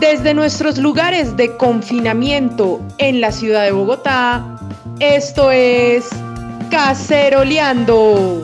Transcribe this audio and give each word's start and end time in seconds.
Desde 0.00 0.32
nuestros 0.32 0.78
lugares 0.78 1.36
de 1.36 1.56
confinamiento 1.56 2.80
en 2.98 3.20
la 3.20 3.32
ciudad 3.32 3.64
de 3.64 3.72
Bogotá, 3.72 4.56
esto 5.00 5.50
es 5.50 6.08
Caceroleando. 6.70 8.40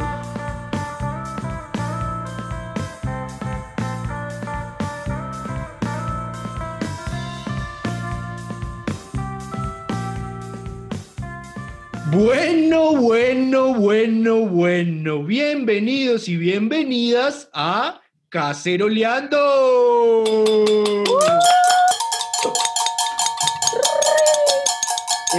Bueno, 12.11 12.96
bueno, 12.96 13.75
bueno, 13.75 14.40
bueno. 14.40 15.23
Bienvenidos 15.23 16.29
y 16.29 16.36
bienvenidas 16.36 17.48
a 17.53 18.00
Caceroleando. 18.34 20.24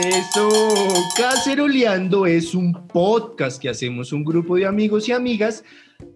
Eso, 0.01 0.93
Caceroleando 1.17 2.25
es 2.25 2.55
un 2.55 2.87
podcast 2.87 3.61
que 3.61 3.67
hacemos 3.67 4.13
un 4.13 4.23
grupo 4.23 4.55
de 4.55 4.65
amigos 4.65 5.09
y 5.09 5.11
amigas 5.11 5.65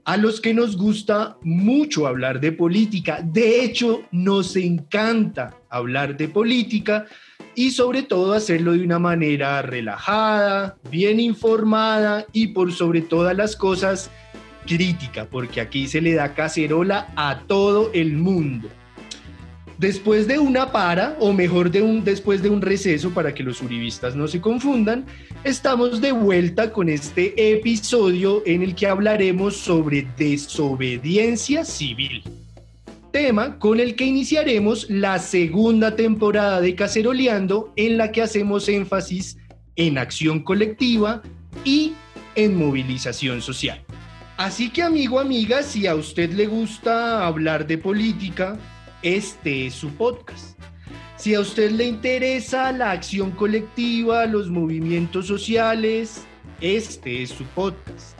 a 0.06 0.16
los 0.16 0.40
que 0.40 0.54
nos 0.54 0.78
gusta 0.78 1.36
mucho 1.42 2.08
hablar 2.08 2.40
de 2.40 2.54
política. 2.54 3.20
De 3.26 3.62
hecho, 3.62 4.04
nos 4.14 4.56
encanta 4.56 5.58
hablar 5.70 6.16
de 6.16 6.30
política 6.30 7.08
y 7.56 7.72
sobre 7.72 8.04
todo 8.04 8.32
hacerlo 8.32 8.72
de 8.72 8.86
una 8.86 9.00
manera 9.00 9.62
relajada, 9.62 10.78
bien 10.90 11.20
informada 11.20 12.26
y 12.32 12.48
por 12.48 12.72
sobre 12.72 13.02
todas 13.02 13.36
las 13.36 13.58
cosas 13.58 14.10
crítica, 14.66 15.26
porque 15.26 15.62
aquí 15.62 15.88
se 15.88 16.02
le 16.02 16.14
da 16.14 16.34
cacerola 16.34 17.12
a 17.16 17.44
todo 17.48 17.92
el 17.94 18.14
mundo. 18.14 18.70
Después 19.80 20.28
de 20.28 20.40
una 20.40 20.74
para, 20.74 21.16
o 21.22 21.32
mejor 21.32 21.72
de 21.72 21.82
un, 21.82 22.04
después 22.04 22.42
de 22.42 22.50
un 22.50 22.62
receso 22.62 23.12
para 23.12 23.34
que 23.34 23.44
los 23.44 23.62
uribistas 23.62 24.14
no 24.14 24.28
se 24.28 24.42
confundan, 24.42 25.06
estamos 25.46 26.02
de 26.02 26.12
vuelta 26.12 26.74
con 26.74 26.90
este 26.90 27.54
episodio 27.54 28.44
en 28.46 28.62
el 28.62 28.76
que 28.76 28.88
hablaremos 28.88 29.56
sobre 29.56 30.06
desobediencia 30.18 31.64
civil. 31.64 32.24
Tema 33.14 33.58
con 33.58 33.80
el 33.80 33.96
que 33.96 34.04
iniciaremos 34.04 34.90
la 34.90 35.18
segunda 35.18 35.96
temporada 35.96 36.60
de 36.60 36.76
Caceroleando 36.76 37.72
en 37.78 37.98
la 37.98 38.12
que 38.12 38.22
hacemos 38.22 38.68
énfasis 38.68 39.38
en 39.78 39.98
acción 39.98 40.44
colectiva 40.44 41.22
y 41.64 41.94
en 42.36 42.58
movilización 42.58 43.42
social. 43.42 43.82
Así 44.40 44.70
que 44.70 44.82
amigo, 44.82 45.20
amiga, 45.20 45.64
si 45.64 45.86
a 45.86 45.96
usted 45.96 46.32
le 46.32 46.48
gusta 46.48 47.28
hablar 47.28 47.68
de 47.68 47.78
política, 47.78 48.58
este 49.02 49.68
es 49.68 49.74
su 49.74 49.90
podcast. 49.90 50.58
Si 51.18 51.36
a 51.36 51.42
usted 51.42 51.72
le 51.72 51.84
interesa 51.88 52.72
la 52.72 52.92
acción 52.92 53.32
colectiva, 53.32 54.26
los 54.28 54.50
movimientos 54.50 55.28
sociales, 55.28 56.22
este 56.62 57.22
es 57.22 57.32
su 57.32 57.44
podcast. 57.48 58.18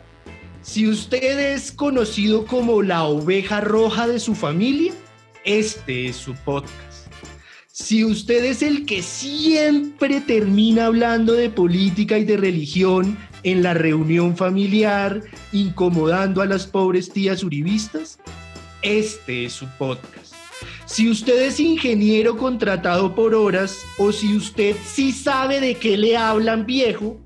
Si 0.62 0.90
usted 0.90 1.54
es 1.54 1.72
conocido 1.72 2.46
como 2.46 2.82
la 2.82 3.06
oveja 3.06 3.62
roja 3.62 4.06
de 4.06 4.20
su 4.20 4.36
familia, 4.36 4.92
este 5.46 6.08
es 6.08 6.18
su 6.18 6.34
podcast. 6.36 7.08
Si 7.72 8.04
usted 8.04 8.44
es 8.44 8.62
el 8.62 8.86
que 8.86 9.04
siempre 9.04 10.20
termina 10.20 10.88
hablando 10.88 11.32
de 11.32 11.50
política 11.50 12.18
y 12.18 12.26
de 12.26 12.36
religión 12.36 13.18
en 13.44 13.64
la 13.64 13.74
reunión 13.74 14.36
familiar, 14.36 15.22
incomodando 15.52 16.42
a 16.42 16.46
las 16.46 16.68
pobres 16.68 17.12
tías 17.12 17.44
uribistas, 17.44 18.20
este 18.82 19.46
es 19.46 19.54
su 19.54 19.68
podcast. 19.78 20.34
Si 20.86 21.10
usted 21.10 21.42
es 21.46 21.60
ingeniero 21.60 22.36
contratado 22.38 23.14
por 23.14 23.36
horas 23.36 23.78
o 23.98 24.12
si 24.12 24.36
usted 24.36 24.76
sí 24.86 25.12
sabe 25.12 25.60
de 25.60 25.76
qué 25.76 25.98
le 25.98 26.18
hablan 26.18 26.66
viejo, 26.66 27.18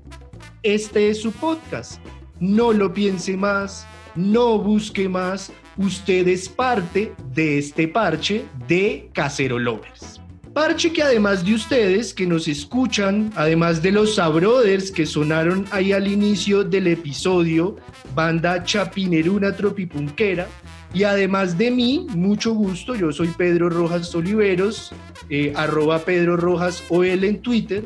este 0.62 1.10
es 1.10 1.22
su 1.22 1.32
podcast. 1.32 2.00
No 2.40 2.72
lo 2.72 2.92
piense 2.92 3.36
más, 3.36 3.86
no 4.14 4.58
busque 4.58 5.08
más, 5.08 5.52
usted 5.76 6.28
es 6.28 6.48
parte 6.48 7.14
de 7.32 7.58
este 7.58 7.88
parche 7.88 8.44
de 8.68 9.10
Casero 9.12 9.58
Lovers. 9.58 10.23
Parche 10.54 10.92
que 10.92 11.02
además 11.02 11.44
de 11.44 11.52
ustedes 11.52 12.14
que 12.14 12.28
nos 12.28 12.46
escuchan, 12.46 13.32
además 13.34 13.82
de 13.82 13.90
los 13.90 14.14
Sabrothers 14.14 14.92
que 14.92 15.04
sonaron 15.04 15.64
ahí 15.72 15.90
al 15.90 16.06
inicio 16.06 16.62
del 16.62 16.86
episodio, 16.86 17.74
banda 18.14 18.62
chapineruna 18.62 19.56
tropipunquera, 19.56 20.46
y 20.92 21.02
además 21.02 21.58
de 21.58 21.72
mí, 21.72 22.06
mucho 22.10 22.54
gusto, 22.54 22.94
yo 22.94 23.10
soy 23.10 23.28
Pedro 23.36 23.68
Rojas 23.68 24.14
Oliveros, 24.14 24.92
eh, 25.28 25.52
arroba 25.56 25.98
Pedro 26.04 26.36
Rojas 26.36 26.84
OL 26.88 27.24
en 27.24 27.42
Twitter, 27.42 27.82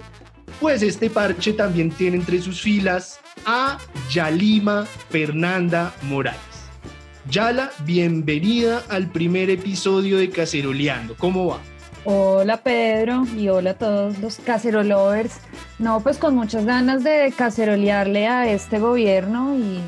pues 0.60 0.82
este 0.82 1.08
parche 1.08 1.54
también 1.54 1.90
tiene 1.90 2.18
entre 2.18 2.42
sus 2.42 2.60
filas 2.60 3.18
a 3.46 3.78
Yalima 4.10 4.84
Fernanda 4.84 5.94
Morales. 6.02 6.38
Yala, 7.30 7.72
bienvenida 7.86 8.84
al 8.90 9.10
primer 9.10 9.48
episodio 9.48 10.18
de 10.18 10.28
Caceroleando. 10.28 11.14
¿Cómo 11.16 11.46
va? 11.46 11.60
Hola 12.10 12.56
Pedro 12.62 13.26
y 13.36 13.50
hola 13.50 13.72
a 13.72 13.74
todos 13.74 14.18
los 14.18 14.38
cacerolovers. 14.38 15.40
No, 15.78 16.00
pues 16.00 16.16
con 16.16 16.34
muchas 16.34 16.64
ganas 16.64 17.04
de 17.04 17.30
cacerolearle 17.36 18.26
a 18.26 18.50
este 18.50 18.78
gobierno 18.78 19.54
y, 19.58 19.82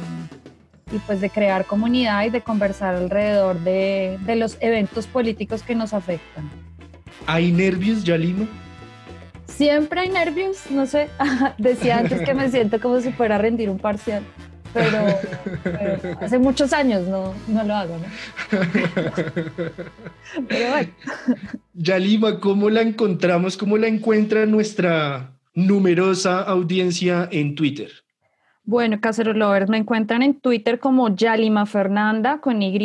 y 0.95 0.99
pues 1.07 1.23
de 1.23 1.31
crear 1.31 1.65
comunidad 1.65 2.23
y 2.27 2.29
de 2.29 2.43
conversar 2.43 2.95
alrededor 2.95 3.61
de, 3.61 4.19
de, 4.27 4.37
los 4.37 4.59
eventos 4.61 5.07
políticos 5.07 5.63
que 5.63 5.75
nos 5.75 5.95
afectan. 5.95 6.51
¿Hay 7.25 7.53
nervios, 7.53 8.05
Yalima? 8.05 8.47
Siempre 9.47 10.01
hay 10.03 10.11
nervios, 10.11 10.71
no 10.71 10.85
sé. 10.85 11.09
Decía 11.57 12.01
antes 12.01 12.21
que 12.21 12.35
me 12.35 12.51
siento 12.51 12.83
como 12.83 13.01
si 13.01 13.13
fuera 13.13 13.37
a 13.37 13.39
rendir 13.39 13.71
un 13.71 13.79
parcial 13.79 14.23
pero, 14.75 16.19
hace 16.21 16.39
muchos 16.39 16.73
años 16.73 17.07
no, 17.07 17.35
no 17.49 17.65
lo 17.65 17.75
hago, 17.75 17.97
¿no? 17.99 18.05
Pero 20.49 20.71
bueno. 20.71 20.93
Yalima, 21.75 22.41
¿cómo 22.41 22.71
la 22.71 22.83
encontramos? 22.83 23.57
¿Cómo 23.57 23.77
la 23.79 23.89
encuentra 23.89 24.47
nuestra 24.47 25.33
numerosa 25.55 26.43
audiencia 26.43 27.29
en 27.33 27.55
Twitter? 27.55 27.91
Bueno, 28.63 29.01
Casero 29.01 29.33
Lovers, 29.33 29.69
me 29.69 29.79
encuentran 29.79 30.23
en 30.23 30.39
Twitter 30.39 30.79
como 30.79 31.15
Yalima 31.15 31.67
Fernanda 31.67 32.41
con 32.41 32.63
Y 32.63 32.79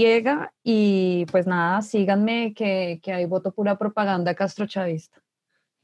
y 0.63 1.25
pues 1.31 1.46
nada, 1.46 1.81
síganme 1.81 2.53
que, 2.56 3.00
que 3.03 3.13
hay 3.13 3.25
voto 3.25 3.52
pura 3.52 3.78
propaganda 3.78 4.34
castrochavista. 4.34 5.22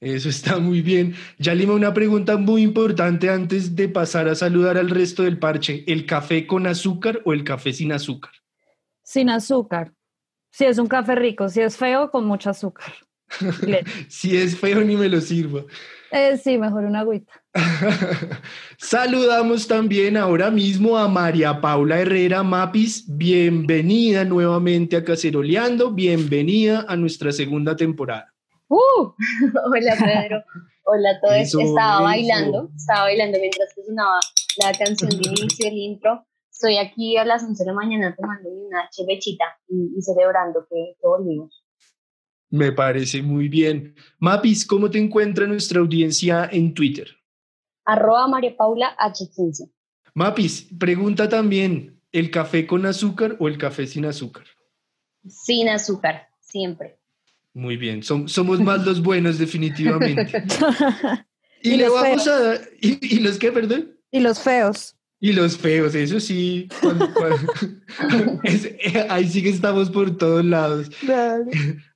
Eso 0.02 0.30
está 0.30 0.58
muy 0.58 0.82
bien. 0.82 1.14
Yalima, 1.38 1.74
una 1.74 1.94
pregunta 1.94 2.36
muy 2.36 2.64
importante 2.64 3.30
antes 3.30 3.76
de 3.76 3.88
pasar 3.88 4.28
a 4.28 4.34
saludar 4.34 4.80
al 4.80 4.90
resto 4.90 5.22
del 5.22 5.38
parche. 5.38 5.84
¿El 5.86 6.08
café 6.08 6.48
con 6.48 6.66
azúcar 6.66 7.22
o 7.24 7.34
el 7.34 7.44
café 7.44 7.72
sin 7.72 7.92
azúcar? 7.92 8.32
Sin 9.04 9.30
azúcar. 9.30 9.94
Si 10.50 10.66
es 10.66 10.80
un 10.80 10.88
café 10.88 11.14
rico, 11.14 11.50
si 11.50 11.62
es 11.62 11.78
feo, 11.78 12.10
con 12.10 12.26
mucho 12.26 12.50
azúcar. 12.50 12.92
si 14.10 14.36
es 14.36 14.58
feo, 14.58 14.82
ni 14.82 14.98
me 14.98 15.08
lo 15.08 15.22
sirvo. 15.22 15.68
Eh, 16.12 16.36
sí, 16.44 16.58
mejor 16.58 16.86
una 16.86 17.02
agüita. 17.02 17.32
Saludamos 18.78 19.68
también 19.68 20.18
ahora 20.18 20.50
mismo 20.50 20.98
a 20.98 21.08
María 21.08 21.62
Paula 21.62 22.00
Herrera 22.00 22.42
Mapis. 22.42 23.06
Bienvenida 23.08 24.26
nuevamente 24.26 24.98
a 24.98 25.04
Caceroleando. 25.04 25.92
Bienvenida 25.92 26.86
a 26.88 26.96
nuestra 26.96 27.32
segunda 27.32 27.76
temporada. 27.76 28.31
Uh, 28.72 29.12
hola 29.66 29.96
Pedro, 30.00 30.44
hola 30.86 31.10
a 31.10 31.20
todos. 31.20 31.54
estaba 31.54 32.04
bailando, 32.04 32.72
estaba 32.74 33.02
bailando 33.02 33.38
mientras 33.38 33.68
que 33.76 33.84
sonaba 33.84 34.18
la 34.64 34.72
canción 34.72 35.10
de 35.10 35.28
inicio, 35.28 35.68
el 35.68 35.74
intro. 35.74 36.26
Estoy 36.50 36.78
aquí 36.78 37.18
a 37.18 37.26
las 37.26 37.44
11 37.44 37.62
de 37.62 37.68
la 37.68 37.74
mañana 37.74 38.16
tomando 38.16 38.48
una 38.48 38.90
chevechita 38.90 39.44
y, 39.68 40.02
celebrando 40.02 40.66
que, 40.70 40.96
volvimos. 41.04 41.66
Me 42.50 42.72
parece 42.72 43.22
muy 43.22 43.50
bien. 43.50 43.94
Mapis, 44.20 44.66
¿cómo 44.66 44.90
te 44.90 45.00
encuentra 45.00 45.46
nuestra 45.48 45.82
audiencia 45.82 46.48
en 46.50 46.74
Twitter? 46.74 47.10
Arroba 47.84 48.30
María 48.30 48.56
Paula 48.56 48.96
H15. 48.98 49.70
Mapis, 50.14 50.70
pregunta 50.80 51.28
también, 51.28 52.02
¿el 52.14 52.32
café 52.32 52.66
con 52.66 52.86
azúcar 52.86 53.36
o 53.38 53.50
el 53.50 53.58
café 53.58 53.86
sin 53.86 54.06
azúcar? 54.06 54.46
Sin 55.28 55.68
azúcar, 55.68 56.30
siempre. 56.40 57.01
Muy 57.54 57.76
bien, 57.76 58.02
somos 58.02 58.62
más 58.62 58.86
los 58.86 59.02
buenos 59.02 59.38
definitivamente. 59.38 60.26
y, 61.62 61.76
le 61.76 61.90
vamos 61.90 62.28
a 62.28 62.62
¿y, 62.80 63.20
los 63.20 63.38
qué, 63.38 63.52
perdón? 63.52 63.92
Y 64.10 64.22
los 64.22 64.40
feos. 64.40 64.96
Y 65.20 65.34
los 65.34 65.58
feos, 65.58 65.94
eso 65.94 66.20
sí. 66.20 66.70
ahí 69.10 69.28
sí 69.28 69.44
que 69.44 69.50
estamos 69.50 69.90
por 69.90 70.18
todos 70.18 70.46
lados. 70.46 70.90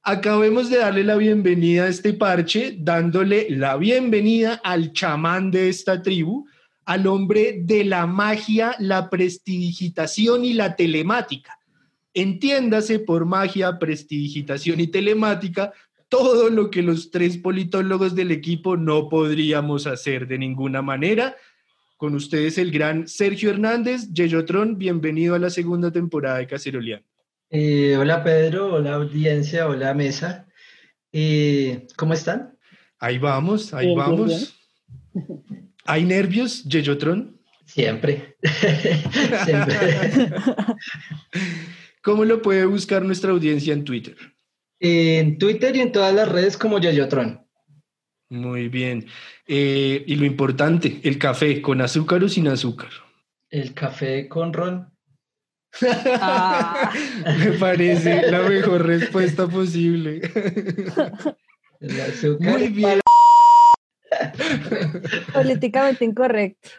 Acabemos 0.03 0.69
de 0.69 0.77
darle 0.77 1.05
la 1.05 1.15
bienvenida 1.15 1.85
a 1.85 1.87
este 1.87 2.13
parche, 2.13 2.75
dándole 2.77 3.47
la 3.49 3.77
bienvenida 3.77 4.59
al 4.63 4.91
chamán 4.91 5.51
de 5.51 5.69
esta 5.69 6.01
tribu, 6.01 6.45
al 6.85 7.07
hombre 7.07 7.61
de 7.63 7.85
la 7.85 8.05
magia, 8.05 8.75
la 8.77 9.09
prestidigitación 9.09 10.43
y 10.43 10.53
la 10.53 10.75
telemática 10.75 11.54
Entiéndase 12.15 12.99
por 12.99 13.25
magia, 13.25 13.77
prestidigitación 13.77 14.79
y 14.79 14.87
telemática 14.87 15.73
todo 16.07 16.49
lo 16.49 16.69
que 16.69 16.81
los 16.81 17.11
tres 17.11 17.37
politólogos 17.37 18.15
del 18.15 18.31
equipo 18.31 18.77
no 18.77 19.09
podríamos 19.09 19.85
hacer 19.85 20.27
de 20.27 20.37
ninguna 20.37 20.81
manera. 20.81 21.35
Con 21.97 22.15
ustedes 22.15 22.57
el 22.57 22.71
gran 22.71 23.09
Sergio 23.09 23.49
Hernández, 23.49 24.13
Yeyotron, 24.13 24.77
bienvenido 24.77 25.35
a 25.35 25.39
la 25.39 25.49
segunda 25.49 25.91
temporada 25.91 26.37
de 26.37 26.47
Caceroleando. 26.47 27.05
Eh, 27.49 27.97
hola 27.97 28.23
Pedro, 28.23 28.75
hola 28.75 28.93
audiencia, 28.93 29.67
hola 29.67 29.93
mesa. 29.93 30.47
Eh, 31.11 31.85
¿Cómo 31.97 32.13
están? 32.13 32.57
Ahí 32.97 33.17
vamos, 33.17 33.73
ahí 33.73 33.93
vamos. 33.93 34.57
¿Hay 35.85 36.05
nervios, 36.05 36.63
Yeyotron? 36.63 37.37
Siempre. 37.65 38.37
Siempre. 39.43 39.79
¿Cómo 42.05 42.23
lo 42.23 42.39
puede 42.39 42.65
buscar 42.65 43.03
nuestra 43.03 43.31
audiencia 43.31 43.73
en 43.73 43.83
Twitter? 43.83 44.15
En 44.79 45.39
Twitter 45.39 45.75
y 45.75 45.81
en 45.81 45.91
todas 45.91 46.13
las 46.13 46.29
redes 46.29 46.55
como 46.55 46.77
Yeyotron. 46.77 47.43
Muy 48.29 48.69
bien. 48.69 49.07
Eh, 49.47 50.03
y 50.05 50.15
lo 50.15 50.25
importante, 50.25 50.99
el 51.03 51.17
café, 51.17 51.63
¿con 51.63 51.81
azúcar 51.81 52.23
o 52.23 52.29
sin 52.29 52.47
azúcar? 52.47 52.91
El 53.49 53.73
café 53.73 54.27
con 54.27 54.53
ron. 54.53 54.93
Ah. 56.21 56.91
Me 57.39 57.53
parece 57.53 58.29
la 58.29 58.41
mejor 58.41 58.85
respuesta 58.85 59.47
posible. 59.49 60.21
El 61.79 62.01
azúcar. 62.01 62.59
Muy 62.59 62.67
bien. 62.67 62.99
Políticamente 65.33 66.05
incorrecto. 66.05 66.69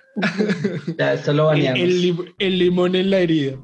Ya, 0.96 1.14
esto 1.14 1.32
lo 1.32 1.46
baneamos. 1.46 1.80
El, 1.80 2.34
el 2.38 2.58
limón 2.60 2.94
en 2.94 3.10
la 3.10 3.18
herida. 3.18 3.58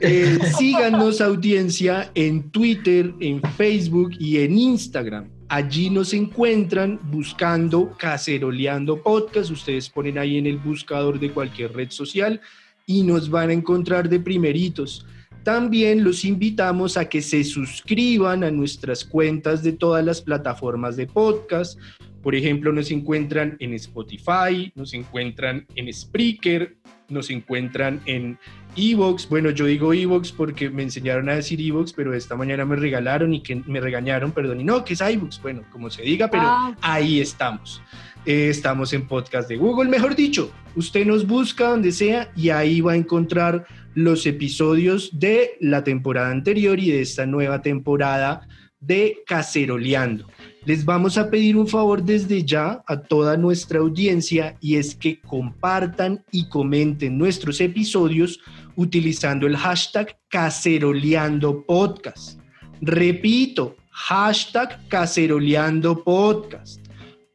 Eh, 0.00 0.38
síganos 0.58 1.20
audiencia 1.20 2.10
en 2.14 2.50
Twitter, 2.50 3.12
en 3.20 3.40
Facebook 3.56 4.12
y 4.18 4.38
en 4.38 4.58
Instagram. 4.58 5.28
Allí 5.48 5.90
nos 5.90 6.14
encuentran 6.14 6.98
buscando 7.10 7.92
Caceroleando 7.98 9.02
Podcast. 9.02 9.50
Ustedes 9.50 9.88
ponen 9.90 10.18
ahí 10.18 10.38
en 10.38 10.46
el 10.46 10.56
buscador 10.56 11.20
de 11.20 11.30
cualquier 11.30 11.72
red 11.72 11.90
social 11.90 12.40
y 12.86 13.02
nos 13.02 13.30
van 13.30 13.50
a 13.50 13.52
encontrar 13.52 14.08
de 14.08 14.18
primeritos. 14.18 15.06
También 15.44 16.04
los 16.04 16.24
invitamos 16.24 16.96
a 16.96 17.08
que 17.08 17.20
se 17.20 17.42
suscriban 17.42 18.44
a 18.44 18.50
nuestras 18.50 19.04
cuentas 19.04 19.62
de 19.62 19.72
todas 19.72 20.04
las 20.04 20.22
plataformas 20.22 20.96
de 20.96 21.06
podcast. 21.06 21.78
Por 22.22 22.36
ejemplo, 22.36 22.72
nos 22.72 22.92
encuentran 22.92 23.56
en 23.58 23.74
Spotify, 23.74 24.72
nos 24.76 24.94
encuentran 24.94 25.66
en 25.74 25.92
Spreaker, 25.92 26.76
nos 27.08 27.28
encuentran 27.30 28.00
en 28.06 28.38
Evox. 28.76 29.28
Bueno, 29.28 29.50
yo 29.50 29.66
digo 29.66 29.92
Evox 29.92 30.32
porque 30.32 30.70
me 30.70 30.82
enseñaron 30.82 31.28
a 31.28 31.34
decir 31.34 31.60
Evox, 31.60 31.92
pero 31.92 32.14
esta 32.14 32.36
mañana 32.36 32.64
me 32.64 32.76
regalaron 32.76 33.34
y 33.34 33.40
que 33.42 33.56
me 33.66 33.80
regañaron, 33.80 34.32
perdón, 34.32 34.60
y 34.60 34.64
no, 34.64 34.84
que 34.84 34.94
es 34.94 35.00
iVoox. 35.00 35.40
Bueno, 35.42 35.62
como 35.70 35.90
se 35.90 36.02
diga, 36.02 36.28
pero 36.28 36.44
Ah. 36.46 36.76
ahí 36.80 37.20
estamos. 37.20 37.82
Eh, 38.24 38.48
estamos 38.50 38.92
en 38.92 39.06
podcast 39.08 39.48
de 39.48 39.56
Google, 39.56 39.90
mejor 39.90 40.14
dicho. 40.14 40.50
Usted 40.76 41.04
nos 41.04 41.26
busca 41.26 41.68
donde 41.68 41.90
sea 41.92 42.30
y 42.36 42.50
ahí 42.50 42.80
va 42.80 42.92
a 42.92 42.96
encontrar 42.96 43.66
los 43.94 44.24
episodios 44.26 45.10
de 45.18 45.56
la 45.60 45.84
temporada 45.84 46.30
anterior 46.30 46.78
y 46.78 46.90
de 46.92 47.00
esta 47.02 47.26
nueva 47.26 47.60
temporada 47.62 48.46
de 48.80 49.18
Caceroleando. 49.26 50.26
Les 50.64 50.84
vamos 50.84 51.18
a 51.18 51.28
pedir 51.28 51.56
un 51.56 51.66
favor 51.66 52.02
desde 52.04 52.44
ya 52.44 52.82
a 52.86 53.00
toda 53.00 53.36
nuestra 53.36 53.80
audiencia 53.80 54.56
y 54.60 54.76
es 54.76 54.94
que 54.94 55.20
compartan 55.20 56.24
y 56.30 56.48
comenten 56.48 57.18
nuestros 57.18 57.60
episodios 57.60 58.38
utilizando 58.76 59.46
el 59.46 59.56
hashtag 59.56 60.16
Caceroleando 60.28 61.64
Podcast. 61.64 62.40
Repito, 62.80 63.76
hashtag 63.90 64.78
Caceroleando 64.88 66.02
Podcast. 66.02 66.80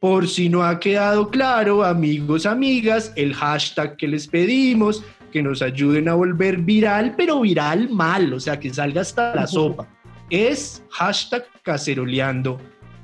Por 0.00 0.28
si 0.28 0.48
no 0.48 0.62
ha 0.62 0.78
quedado 0.78 1.28
claro, 1.28 1.84
amigos, 1.84 2.46
amigas, 2.46 3.12
el 3.16 3.34
hashtag 3.34 3.96
que 3.96 4.06
les 4.06 4.28
pedimos, 4.28 5.02
que 5.32 5.42
nos 5.42 5.60
ayuden 5.60 6.08
a 6.08 6.14
volver 6.14 6.58
viral, 6.58 7.14
pero 7.16 7.40
viral 7.40 7.88
mal, 7.90 8.32
o 8.32 8.40
sea, 8.40 8.58
que 8.58 8.72
salga 8.72 9.00
hasta 9.00 9.34
la 9.34 9.46
sopa, 9.46 9.88
es 10.30 10.82
hashtag 10.90 11.44
Caceroleando 11.62 12.58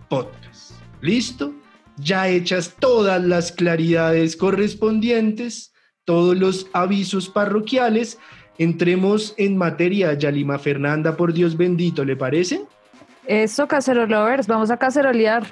Podcast. 0.08 0.72
¿Listo? 1.00 1.54
Ya 1.96 2.28
hechas 2.28 2.74
todas 2.78 3.22
las 3.22 3.52
claridades 3.52 4.36
correspondientes, 4.36 5.73
todos 6.04 6.36
los 6.36 6.68
avisos 6.72 7.28
parroquiales, 7.28 8.18
entremos 8.58 9.34
en 9.36 9.56
materia. 9.56 10.14
Yalima 10.14 10.58
Fernanda, 10.58 11.16
por 11.16 11.32
Dios 11.32 11.56
bendito, 11.56 12.04
¿le 12.04 12.16
parece? 12.16 12.62
Eso, 13.26 13.66
cacerolovers, 13.66 14.46
vamos 14.46 14.70
a 14.70 14.76
cacerolear. 14.76 15.46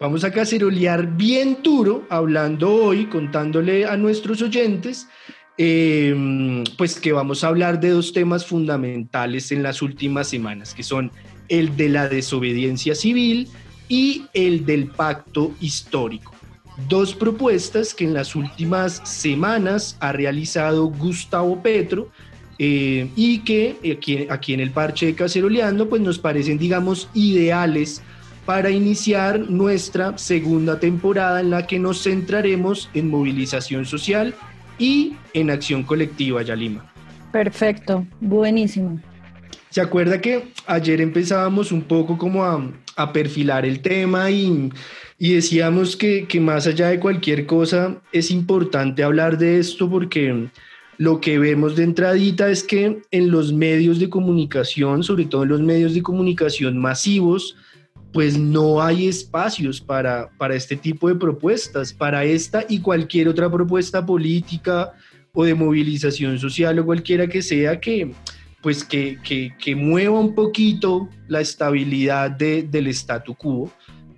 Vamos 0.00 0.24
a 0.24 0.32
cacerolear 0.32 1.06
bien 1.06 1.58
duro, 1.62 2.04
hablando 2.10 2.74
hoy, 2.74 3.06
contándole 3.06 3.86
a 3.86 3.96
nuestros 3.96 4.42
oyentes, 4.42 5.08
eh, 5.56 6.64
pues 6.76 6.98
que 6.98 7.12
vamos 7.12 7.44
a 7.44 7.48
hablar 7.48 7.78
de 7.78 7.90
dos 7.90 8.12
temas 8.12 8.44
fundamentales 8.44 9.52
en 9.52 9.62
las 9.62 9.80
últimas 9.80 10.26
semanas, 10.28 10.74
que 10.74 10.82
son 10.82 11.12
el 11.48 11.76
de 11.76 11.88
la 11.88 12.08
desobediencia 12.08 12.96
civil 12.96 13.48
y 13.88 14.26
el 14.32 14.66
del 14.66 14.88
pacto 14.88 15.52
histórico. 15.60 16.31
Dos 16.88 17.14
propuestas 17.14 17.94
que 17.94 18.04
en 18.04 18.14
las 18.14 18.34
últimas 18.34 19.00
semanas 19.04 19.96
ha 20.00 20.12
realizado 20.12 20.86
Gustavo 20.86 21.62
Petro 21.62 22.08
eh, 22.58 23.08
y 23.16 23.40
que 23.40 23.76
aquí, 23.96 24.26
aquí 24.28 24.54
en 24.54 24.60
el 24.60 24.70
parche 24.70 25.06
de 25.06 25.14
Caceroleando 25.14 25.88
pues 25.88 26.02
nos 26.02 26.18
parecen 26.18 26.58
digamos 26.58 27.08
ideales 27.14 28.02
para 28.44 28.70
iniciar 28.70 29.38
nuestra 29.38 30.18
segunda 30.18 30.80
temporada 30.80 31.40
en 31.40 31.50
la 31.50 31.66
que 31.66 31.78
nos 31.78 32.02
centraremos 32.02 32.90
en 32.94 33.08
movilización 33.08 33.86
social 33.86 34.34
y 34.78 35.14
en 35.32 35.50
acción 35.50 35.84
colectiva, 35.84 36.42
Yalima. 36.42 36.92
Perfecto, 37.30 38.04
buenísimo. 38.20 39.00
¿Se 39.70 39.80
acuerda 39.80 40.20
que 40.20 40.52
ayer 40.66 41.00
empezábamos 41.00 41.72
un 41.72 41.82
poco 41.82 42.18
como 42.18 42.44
a, 42.44 42.62
a 42.96 43.12
perfilar 43.12 43.64
el 43.64 43.80
tema 43.80 44.30
y, 44.30 44.70
y 45.22 45.34
decíamos 45.34 45.96
que, 45.96 46.26
que, 46.26 46.40
más 46.40 46.66
allá 46.66 46.88
de 46.88 46.98
cualquier 46.98 47.46
cosa 47.46 48.02
es 48.10 48.32
importante 48.32 49.04
hablar 49.04 49.38
de 49.38 49.60
esto 49.60 49.88
porque 49.88 50.48
lo 50.98 51.20
que 51.20 51.38
vemos 51.38 51.76
de 51.76 51.84
entradita 51.84 52.50
es 52.50 52.64
que 52.64 53.00
en 53.08 53.30
los 53.30 53.52
medios 53.52 54.00
de 54.00 54.08
comunicación, 54.08 55.04
sobre 55.04 55.26
todo 55.26 55.44
en 55.44 55.50
los 55.50 55.60
medios 55.60 55.94
de 55.94 56.02
comunicación 56.02 56.76
masivos, 56.76 57.54
pues 58.12 58.36
no 58.36 58.82
hay 58.82 59.06
espacios 59.06 59.80
para, 59.80 60.28
para 60.38 60.56
este 60.56 60.74
tipo 60.74 61.06
de 61.06 61.14
propuestas, 61.14 61.92
para 61.92 62.24
esta 62.24 62.66
y 62.68 62.80
cualquier 62.80 63.28
otra 63.28 63.48
propuesta 63.48 64.04
política 64.04 64.90
o 65.32 65.44
de 65.44 65.54
movilización 65.54 66.36
social 66.40 66.80
o 66.80 66.84
cualquiera 66.84 67.28
que 67.28 67.42
sea 67.42 67.78
que, 67.78 68.10
pues 68.60 68.82
que, 68.82 69.20
que, 69.22 69.54
que 69.56 69.76
mueva 69.76 70.18
un 70.18 70.34
poquito 70.34 71.08
la 71.28 71.40
estabilidad 71.40 72.28
de, 72.32 72.64
del 72.64 72.88
statu 72.88 73.36
quo, 73.36 73.70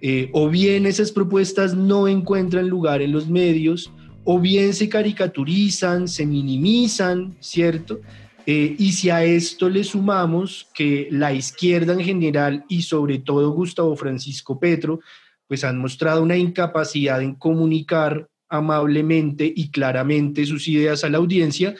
eh, 0.07 0.29
o 0.33 0.51
bien 0.51 0.85
esas 0.85 1.11
propuestas 1.11 1.75
no 1.75 2.09
encuentran 2.09 2.69
lugar 2.69 3.01
en 3.01 3.11
los 3.11 3.27
medios, 3.27 3.91
o 4.23 4.39
bien 4.39 4.75
se 4.75 4.87
caricaturizan, 4.87 6.09
se 6.09 6.27
minimizan, 6.27 7.35
¿cierto? 7.41 8.01
Eh, 8.45 8.77
y 8.79 8.93
si 8.93 9.09
a 9.09 9.25
esto 9.25 9.71
le 9.71 9.83
sumamos 9.83 10.69
que 10.75 11.09
la 11.11 11.33
izquierda 11.33 11.95
en 11.95 12.01
general 12.01 12.67
y 12.69 12.83
sobre 12.83 13.21
todo 13.21 13.53
Gustavo 13.53 13.97
Francisco 13.97 14.61
Petro, 14.61 15.01
pues 15.49 15.65
han 15.65 15.79
mostrado 15.79 16.23
una 16.23 16.37
incapacidad 16.37 17.23
en 17.23 17.35
comunicar 17.35 18.29
amablemente 18.51 19.51
y 19.57 19.71
claramente 19.71 20.45
sus 20.45 20.69
ideas 20.69 21.03
a 21.05 21.09
la 21.09 21.17
audiencia, 21.17 21.77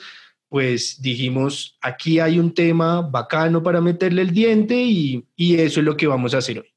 pues 0.49 0.99
dijimos, 0.99 1.77
aquí 1.79 2.19
hay 2.19 2.39
un 2.39 2.55
tema 2.55 3.01
bacano 3.01 3.61
para 3.61 3.81
meterle 3.81 4.23
el 4.23 4.31
diente 4.31 4.81
y, 4.81 5.23
y 5.35 5.57
eso 5.57 5.79
es 5.79 5.85
lo 5.85 5.95
que 5.95 6.07
vamos 6.07 6.33
a 6.33 6.39
hacer 6.39 6.57
hoy. 6.57 6.74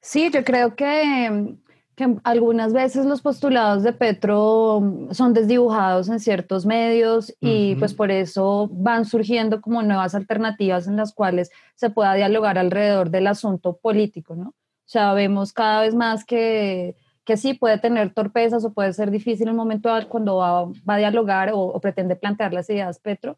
Sí, 0.00 0.30
yo 0.32 0.44
creo 0.44 0.76
que, 0.76 1.56
que, 1.96 2.16
algunas 2.24 2.72
veces 2.72 3.06
los 3.06 3.22
postulados 3.22 3.82
de 3.82 3.92
Petro 3.92 5.08
son 5.10 5.32
desdibujados 5.32 6.08
en 6.08 6.20
ciertos 6.20 6.64
medios 6.66 7.34
y 7.40 7.72
uh 7.72 7.76
-huh. 7.76 7.78
pues 7.80 7.94
por 7.94 8.10
eso 8.10 8.68
van 8.72 9.04
surgiendo 9.04 9.60
como 9.60 9.82
nuevas 9.82 10.14
alternativas 10.14 10.86
en 10.86 10.96
las 10.96 11.12
cuales 11.12 11.50
se 11.74 11.90
pueda 11.90 12.14
dialogar 12.14 12.58
alrededor 12.58 13.10
del 13.10 13.26
asunto 13.26 13.76
político, 13.76 14.36
¿no? 14.36 14.50
O 14.50 14.88
sea, 14.88 15.14
vemos 15.14 15.52
cada 15.52 15.80
vez 15.80 15.94
más 15.94 16.24
que, 16.24 16.94
que 17.24 17.36
sí 17.36 17.54
puede 17.54 17.78
tener 17.78 18.14
torpezas 18.14 18.64
o 18.64 18.72
puede 18.72 18.92
ser 18.92 19.10
difícil 19.10 19.48
en 19.48 19.50
un 19.50 19.56
momento 19.56 19.90
cuando 20.08 20.36
va, 20.36 20.66
va 20.88 20.94
a 20.94 20.98
dialogar 20.98 21.52
o, 21.52 21.58
o 21.58 21.80
pretende 21.80 22.14
plantear 22.14 22.52
las 22.52 22.70
ideas 22.70 23.00
Petro, 23.00 23.36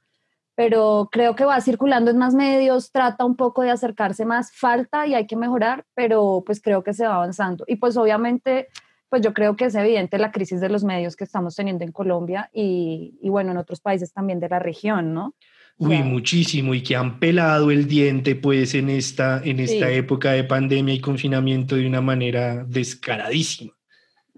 pero 0.58 1.08
creo 1.12 1.36
que 1.36 1.44
va 1.44 1.60
circulando 1.60 2.10
en 2.10 2.18
más 2.18 2.34
medios, 2.34 2.90
trata 2.90 3.24
un 3.24 3.36
poco 3.36 3.62
de 3.62 3.70
acercarse 3.70 4.24
más, 4.24 4.50
falta 4.52 5.06
y 5.06 5.14
hay 5.14 5.24
que 5.24 5.36
mejorar, 5.36 5.84
pero 5.94 6.42
pues 6.44 6.60
creo 6.60 6.82
que 6.82 6.92
se 6.92 7.06
va 7.06 7.14
avanzando. 7.14 7.62
Y 7.68 7.76
pues 7.76 7.96
obviamente, 7.96 8.66
pues 9.08 9.22
yo 9.22 9.32
creo 9.34 9.54
que 9.54 9.66
es 9.66 9.76
evidente 9.76 10.18
la 10.18 10.32
crisis 10.32 10.60
de 10.60 10.68
los 10.68 10.82
medios 10.82 11.14
que 11.14 11.22
estamos 11.22 11.54
teniendo 11.54 11.84
en 11.84 11.92
Colombia 11.92 12.50
y, 12.52 13.16
y 13.22 13.28
bueno, 13.28 13.52
en 13.52 13.58
otros 13.58 13.78
países 13.78 14.12
también 14.12 14.40
de 14.40 14.48
la 14.48 14.58
región, 14.58 15.14
¿no? 15.14 15.36
Uy, 15.76 16.02
muchísimo, 16.02 16.74
y 16.74 16.82
que 16.82 16.96
han 16.96 17.20
pelado 17.20 17.70
el 17.70 17.86
diente 17.86 18.34
pues 18.34 18.74
en 18.74 18.90
esta, 18.90 19.40
en 19.44 19.60
esta 19.60 19.88
época 19.92 20.32
de 20.32 20.42
pandemia 20.42 20.92
y 20.92 21.00
confinamiento 21.00 21.76
de 21.76 21.86
una 21.86 22.00
manera 22.00 22.64
descaradísima. 22.64 23.77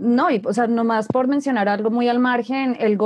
No, 0.01 0.31
y 0.31 0.41
o 0.43 0.53
sea, 0.55 0.67
nomás 0.67 1.07
por 1.09 1.29
mencionar 1.29 1.69
algo 1.69 1.91
muy 1.91 2.09
al 2.09 2.19
margen, 2.19 2.75
el, 2.81 2.97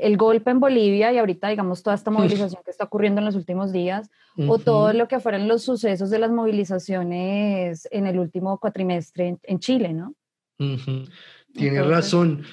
el, 0.00 0.16
golpe 0.16 0.52
en 0.52 0.60
Bolivia 0.60 1.12
y 1.12 1.18
ahorita, 1.18 1.48
digamos, 1.48 1.82
toda 1.82 1.96
esta 1.96 2.10
movilización 2.12 2.62
que 2.64 2.70
está 2.70 2.84
ocurriendo 2.84 3.20
en 3.20 3.24
los 3.24 3.34
últimos 3.34 3.72
días, 3.72 4.08
o 4.46 4.58
todo 4.58 4.92
lo 4.92 5.08
que 5.08 5.18
fueron 5.18 5.48
los 5.48 5.62
sucesos 5.62 6.10
de 6.10 6.20
las 6.20 6.30
movilizaciones 6.30 7.88
en 7.90 8.06
el 8.06 8.20
último 8.20 8.58
cuatrimestre 8.58 9.36
en, 9.42 9.58
Chile, 9.58 9.92
¿no? 9.92 10.14
Tiene 11.52 11.82
razón. 11.82 12.44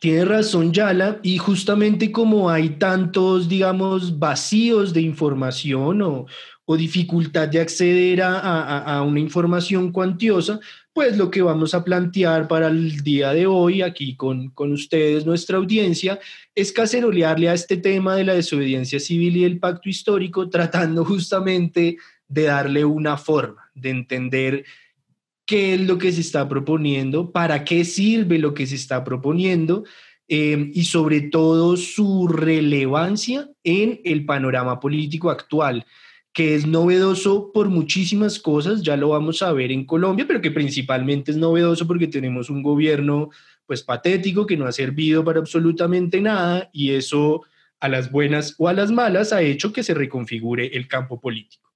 Tiene 0.00 0.24
razón 0.24 0.72
Yala, 0.72 1.18
y 1.24 1.38
justamente 1.38 2.12
como 2.12 2.50
hay 2.50 2.70
tantos, 2.78 3.48
digamos, 3.48 4.16
vacíos 4.18 4.92
de 4.92 5.00
información 5.00 6.02
o, 6.02 6.26
o 6.66 6.76
dificultad 6.76 7.48
de 7.48 7.60
acceder 7.60 8.22
a, 8.22 8.38
a, 8.38 8.96
a, 8.96 9.02
una 9.02 9.20
información 9.20 9.90
cuantiosa, 9.90 10.60
pues 10.94 11.18
lo 11.18 11.28
que 11.28 11.42
vamos 11.42 11.74
a 11.74 11.82
plantear 11.82 12.46
para 12.46 12.68
el 12.68 13.02
día 13.02 13.32
de 13.32 13.46
hoy 13.46 13.82
aquí 13.82 14.14
con, 14.14 14.50
con 14.50 14.72
ustedes, 14.72 15.26
nuestra 15.26 15.58
audiencia, 15.58 16.20
es 16.54 16.70
cacerolearle 16.70 17.48
a 17.48 17.54
este 17.54 17.76
tema 17.76 18.14
de 18.14 18.22
la 18.22 18.34
desobediencia 18.34 19.00
civil 19.00 19.36
y 19.36 19.44
el 19.44 19.58
pacto 19.58 19.88
histórico, 19.88 20.48
tratando 20.48 21.04
justamente 21.04 21.96
de 22.28 22.42
darle 22.44 22.84
una 22.84 23.16
forma, 23.16 23.70
de 23.74 23.90
entender 23.90 24.64
qué 25.44 25.74
es 25.74 25.80
lo 25.80 25.98
que 25.98 26.12
se 26.12 26.20
está 26.20 26.48
proponiendo, 26.48 27.32
para 27.32 27.64
qué 27.64 27.84
sirve 27.84 28.38
lo 28.38 28.54
que 28.54 28.66
se 28.68 28.76
está 28.76 29.02
proponiendo 29.02 29.82
eh, 30.28 30.70
y 30.72 30.84
sobre 30.84 31.22
todo 31.22 31.76
su 31.76 32.28
relevancia 32.28 33.50
en 33.64 34.00
el 34.04 34.24
panorama 34.24 34.78
político 34.78 35.30
actual 35.30 35.84
que 36.34 36.56
es 36.56 36.66
novedoso 36.66 37.52
por 37.52 37.68
muchísimas 37.68 38.40
cosas, 38.40 38.82
ya 38.82 38.96
lo 38.96 39.10
vamos 39.10 39.40
a 39.40 39.52
ver 39.52 39.70
en 39.70 39.86
Colombia, 39.86 40.26
pero 40.26 40.40
que 40.40 40.50
principalmente 40.50 41.30
es 41.30 41.36
novedoso 41.36 41.86
porque 41.86 42.08
tenemos 42.08 42.50
un 42.50 42.60
gobierno 42.60 43.30
pues 43.66 43.84
patético 43.84 44.44
que 44.44 44.56
no 44.56 44.66
ha 44.66 44.72
servido 44.72 45.24
para 45.24 45.38
absolutamente 45.38 46.20
nada 46.20 46.68
y 46.72 46.90
eso 46.90 47.42
a 47.78 47.88
las 47.88 48.10
buenas 48.10 48.56
o 48.58 48.66
a 48.66 48.72
las 48.72 48.90
malas 48.90 49.32
ha 49.32 49.42
hecho 49.42 49.72
que 49.72 49.84
se 49.84 49.94
reconfigure 49.94 50.66
el 50.66 50.88
campo 50.88 51.20
político. 51.20 51.72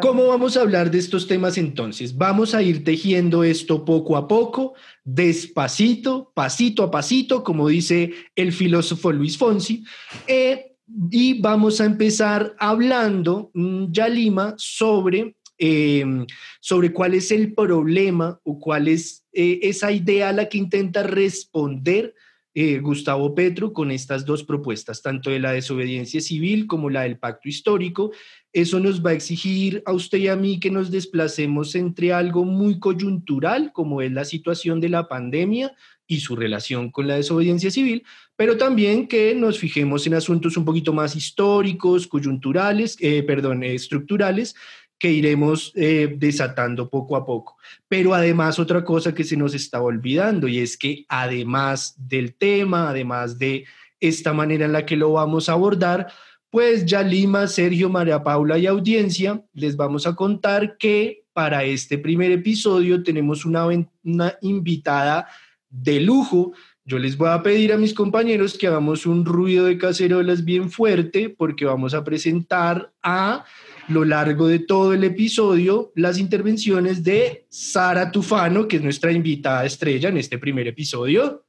¿Cómo 0.00 0.26
vamos 0.26 0.56
a 0.56 0.60
hablar 0.62 0.90
de 0.90 0.98
estos 0.98 1.26
temas 1.26 1.58
entonces? 1.58 2.16
Vamos 2.16 2.54
a 2.54 2.62
ir 2.62 2.84
tejiendo 2.84 3.42
esto 3.42 3.84
poco 3.84 4.16
a 4.16 4.28
poco, 4.28 4.74
despacito, 5.04 6.32
pasito 6.34 6.82
a 6.82 6.90
pasito, 6.90 7.42
como 7.42 7.68
dice 7.68 8.12
el 8.34 8.52
filósofo 8.52 9.12
Luis 9.12 9.36
Fonsi. 9.36 9.84
Eh, 10.26 10.75
y 11.10 11.40
vamos 11.40 11.80
a 11.80 11.84
empezar 11.84 12.54
hablando, 12.58 13.50
mm, 13.54 13.86
ya 13.90 14.08
Lima, 14.08 14.54
sobre, 14.56 15.36
em, 15.58 16.26
sobre 16.60 16.92
cuál 16.92 17.14
es 17.14 17.30
el 17.30 17.54
problema 17.54 18.38
o 18.44 18.58
cuál 18.58 18.88
es 18.88 19.24
eh, 19.32 19.60
esa 19.62 19.92
idea 19.92 20.30
a 20.30 20.32
la 20.32 20.48
que 20.48 20.58
intenta 20.58 21.02
responder 21.02 22.14
eh, 22.58 22.78
Gustavo 22.78 23.34
Petro 23.34 23.74
con 23.74 23.90
estas 23.90 24.24
dos 24.24 24.42
propuestas, 24.42 25.02
tanto 25.02 25.28
de 25.28 25.38
la 25.38 25.52
desobediencia 25.52 26.22
civil 26.22 26.66
como 26.66 26.88
la 26.88 27.02
del 27.02 27.18
pacto 27.18 27.50
histórico. 27.50 28.12
Eso 28.50 28.80
nos 28.80 29.04
va 29.04 29.10
a 29.10 29.12
exigir 29.12 29.82
a 29.84 29.92
usted 29.92 30.16
y 30.16 30.28
a 30.28 30.36
mí 30.36 30.58
que 30.58 30.70
nos 30.70 30.90
desplacemos 30.90 31.74
entre 31.74 32.14
algo 32.14 32.46
muy 32.46 32.78
coyuntural, 32.78 33.72
como 33.74 34.00
es 34.00 34.10
la 34.10 34.24
situación 34.24 34.80
de 34.80 34.88
la 34.88 35.06
pandemia, 35.06 35.74
y 36.06 36.20
su 36.20 36.36
relación 36.36 36.90
con 36.90 37.08
la 37.08 37.16
desobediencia 37.16 37.70
civil, 37.70 38.04
pero 38.36 38.56
también 38.56 39.08
que 39.08 39.34
nos 39.34 39.58
fijemos 39.58 40.06
en 40.06 40.14
asuntos 40.14 40.56
un 40.56 40.64
poquito 40.64 40.92
más 40.92 41.16
históricos, 41.16 42.06
coyunturales, 42.06 42.96
eh, 43.00 43.22
perdón, 43.22 43.64
estructurales, 43.64 44.54
que 44.98 45.10
iremos 45.10 45.72
eh, 45.74 46.14
desatando 46.16 46.88
poco 46.88 47.16
a 47.16 47.26
poco. 47.26 47.56
Pero 47.88 48.14
además 48.14 48.58
otra 48.58 48.84
cosa 48.84 49.14
que 49.14 49.24
se 49.24 49.36
nos 49.36 49.54
está 49.54 49.80
olvidando 49.80 50.48
y 50.48 50.58
es 50.58 50.76
que 50.76 51.04
además 51.08 51.94
del 51.98 52.34
tema, 52.34 52.88
además 52.88 53.38
de 53.38 53.64
esta 54.00 54.32
manera 54.32 54.64
en 54.64 54.72
la 54.72 54.86
que 54.86 54.96
lo 54.96 55.12
vamos 55.12 55.48
a 55.48 55.52
abordar, 55.52 56.08
pues 56.50 56.86
ya 56.86 57.02
Lima, 57.02 57.46
Sergio, 57.48 57.90
María 57.90 58.22
Paula 58.22 58.56
y 58.58 58.66
audiencia, 58.66 59.42
les 59.52 59.76
vamos 59.76 60.06
a 60.06 60.14
contar 60.14 60.78
que 60.78 61.24
para 61.32 61.64
este 61.64 61.98
primer 61.98 62.30
episodio 62.30 63.02
tenemos 63.02 63.44
una, 63.44 63.66
una 63.66 64.34
invitada 64.40 65.28
de 65.68 66.00
lujo. 66.00 66.52
Yo 66.84 66.98
les 66.98 67.18
voy 67.18 67.28
a 67.28 67.42
pedir 67.42 67.72
a 67.72 67.76
mis 67.76 67.92
compañeros 67.92 68.56
que 68.56 68.68
hagamos 68.68 69.04
un 69.04 69.26
ruido 69.26 69.66
de 69.66 69.76
cacerolas 69.76 70.44
bien 70.44 70.70
fuerte 70.70 71.28
porque 71.28 71.66
vamos 71.66 71.92
a 71.92 72.04
presentar 72.04 72.90
a 73.02 73.44
lo 73.88 74.04
largo 74.04 74.48
de 74.48 74.58
todo 74.58 74.92
el 74.92 75.04
episodio 75.04 75.92
las 75.94 76.18
intervenciones 76.18 77.04
de 77.04 77.46
Sara 77.48 78.10
Tufano, 78.10 78.66
que 78.66 78.76
es 78.76 78.82
nuestra 78.82 79.12
invitada 79.12 79.64
estrella 79.64 80.08
en 80.08 80.16
este 80.16 80.38
primer 80.38 80.66
episodio. 80.66 81.44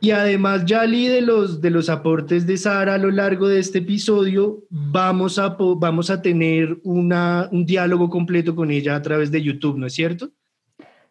Y 0.00 0.10
además, 0.10 0.66
Yali, 0.66 1.08
de 1.08 1.22
los, 1.22 1.62
de 1.62 1.70
los 1.70 1.88
aportes 1.88 2.46
de 2.46 2.58
Sara 2.58 2.94
a 2.94 2.98
lo 2.98 3.10
largo 3.10 3.48
de 3.48 3.58
este 3.58 3.78
episodio, 3.78 4.62
vamos 4.68 5.38
a, 5.38 5.56
vamos 5.58 6.10
a 6.10 6.20
tener 6.20 6.78
una, 6.84 7.48
un 7.50 7.64
diálogo 7.64 8.10
completo 8.10 8.54
con 8.54 8.70
ella 8.70 8.96
a 8.96 9.00
través 9.00 9.30
de 9.30 9.42
YouTube, 9.42 9.78
¿no 9.78 9.86
es 9.86 9.94
cierto? 9.94 10.30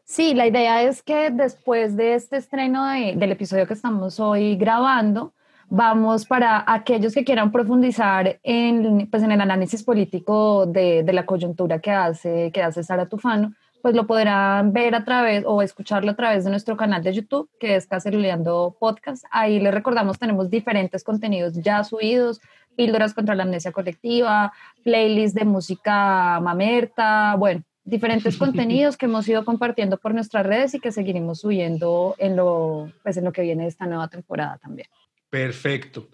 Sí, 0.04 0.36
la 0.36 0.46
idea 0.46 0.84
es 0.84 1.02
que 1.02 1.32
después 1.32 1.98
de 1.98 2.14
este 2.14 2.38
estreno 2.38 2.86
del 2.88 3.32
episodio 3.32 3.66
que 3.66 3.74
estamos 3.74 4.20
hoy 4.20 4.56
grabando, 4.58 5.34
vamos 5.76 6.28
para 6.28 6.64
aquellos 6.72 7.16
que 7.16 7.24
quieran 7.24 7.52
profundizar 7.52 8.40
en, 8.44 9.08
pues, 9.10 9.24
en 9.24 9.32
el 9.32 9.42
análisis 9.42 9.82
político 9.82 10.68
de, 10.68 11.02
de 11.02 11.14
la 11.14 11.26
coyuntura 11.26 11.80
que 11.80 11.90
hace, 11.90 12.52
que 12.52 12.62
hace 12.62 12.84
Sara 12.84 13.08
Tufano 13.08 13.54
pues 13.82 13.96
lo 13.96 14.08
podrán 14.08 14.72
ver 14.72 14.96
a 14.96 15.04
través 15.04 15.44
o 15.46 15.62
escucharlo 15.62 16.12
a 16.12 16.16
través 16.16 16.46
de 16.46 16.52
nuestro 16.52 16.78
canal 16.78 17.04
de 17.04 17.12
YouTube, 17.12 17.50
que 17.60 17.76
es 17.76 17.86
Caceroleando 17.86 18.78
Podcast. 18.80 19.26
Ahí 19.30 19.60
les 19.60 19.74
recordamos, 19.74 20.18
tenemos 20.18 20.50
diferentes 20.50 21.04
contenidos 21.04 21.54
ya 21.56 21.84
subidos, 21.84 22.40
píldoras 22.78 23.14
contra 23.14 23.36
la 23.36 23.44
amnesia 23.44 23.74
colectiva, 23.74 24.54
playlists 24.84 25.36
de 25.38 25.44
música 25.44 26.40
mamerta, 26.40 27.36
bueno, 27.36 27.62
diferentes 27.84 28.38
contenidos 28.44 28.96
que 28.96 29.08
hemos 29.08 29.28
ido 29.28 29.44
compartiendo 29.44 29.98
por 29.98 30.14
nuestras 30.14 30.46
redes 30.46 30.74
y 30.76 30.80
que 30.80 30.94
seguiremos 30.94 31.42
subiendo 31.42 32.16
en 32.20 32.38
lo, 32.38 32.90
pues 33.02 33.18
en 33.18 33.26
lo 33.26 33.34
que 33.34 33.42
viene 33.42 33.64
de 33.64 33.70
esta 33.70 33.86
nueva 33.86 34.08
temporada 34.08 34.60
también. 34.60 34.88
Perfecto. 35.34 36.10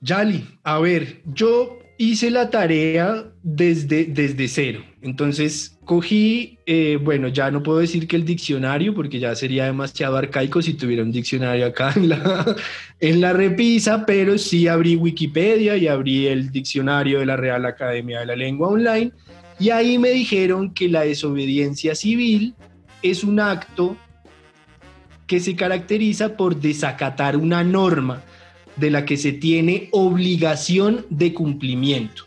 Yali, 0.00 0.46
a 0.62 0.78
ver, 0.78 1.20
yo 1.26 1.78
hice 1.98 2.30
la 2.30 2.48
tarea 2.48 3.30
desde, 3.42 4.06
desde 4.06 4.48
cero. 4.48 4.82
Entonces 5.02 5.78
cogí, 5.84 6.56
eh, 6.64 6.98
bueno, 7.02 7.28
ya 7.28 7.50
no 7.50 7.62
puedo 7.62 7.80
decir 7.80 8.08
que 8.08 8.16
el 8.16 8.24
diccionario, 8.24 8.94
porque 8.94 9.18
ya 9.18 9.34
sería 9.34 9.66
demasiado 9.66 10.16
arcaico 10.16 10.62
si 10.62 10.72
tuviera 10.72 11.02
un 11.02 11.12
diccionario 11.12 11.66
acá 11.66 11.92
en 11.96 12.08
la, 12.08 12.56
en 13.00 13.20
la 13.20 13.34
repisa, 13.34 14.06
pero 14.06 14.38
sí 14.38 14.68
abrí 14.68 14.96
Wikipedia 14.96 15.76
y 15.76 15.86
abrí 15.86 16.26
el 16.26 16.50
diccionario 16.50 17.18
de 17.18 17.26
la 17.26 17.36
Real 17.36 17.66
Academia 17.66 18.20
de 18.20 18.26
la 18.26 18.36
Lengua 18.36 18.68
Online. 18.68 19.12
Y 19.60 19.68
ahí 19.68 19.98
me 19.98 20.12
dijeron 20.12 20.72
que 20.72 20.88
la 20.88 21.02
desobediencia 21.02 21.94
civil 21.94 22.54
es 23.02 23.22
un 23.22 23.38
acto 23.38 23.98
que 25.26 25.40
se 25.40 25.56
caracteriza 25.56 26.36
por 26.36 26.60
desacatar 26.60 27.36
una 27.36 27.64
norma 27.64 28.22
de 28.76 28.90
la 28.90 29.04
que 29.04 29.16
se 29.16 29.32
tiene 29.32 29.88
obligación 29.92 31.06
de 31.10 31.32
cumplimiento. 31.32 32.24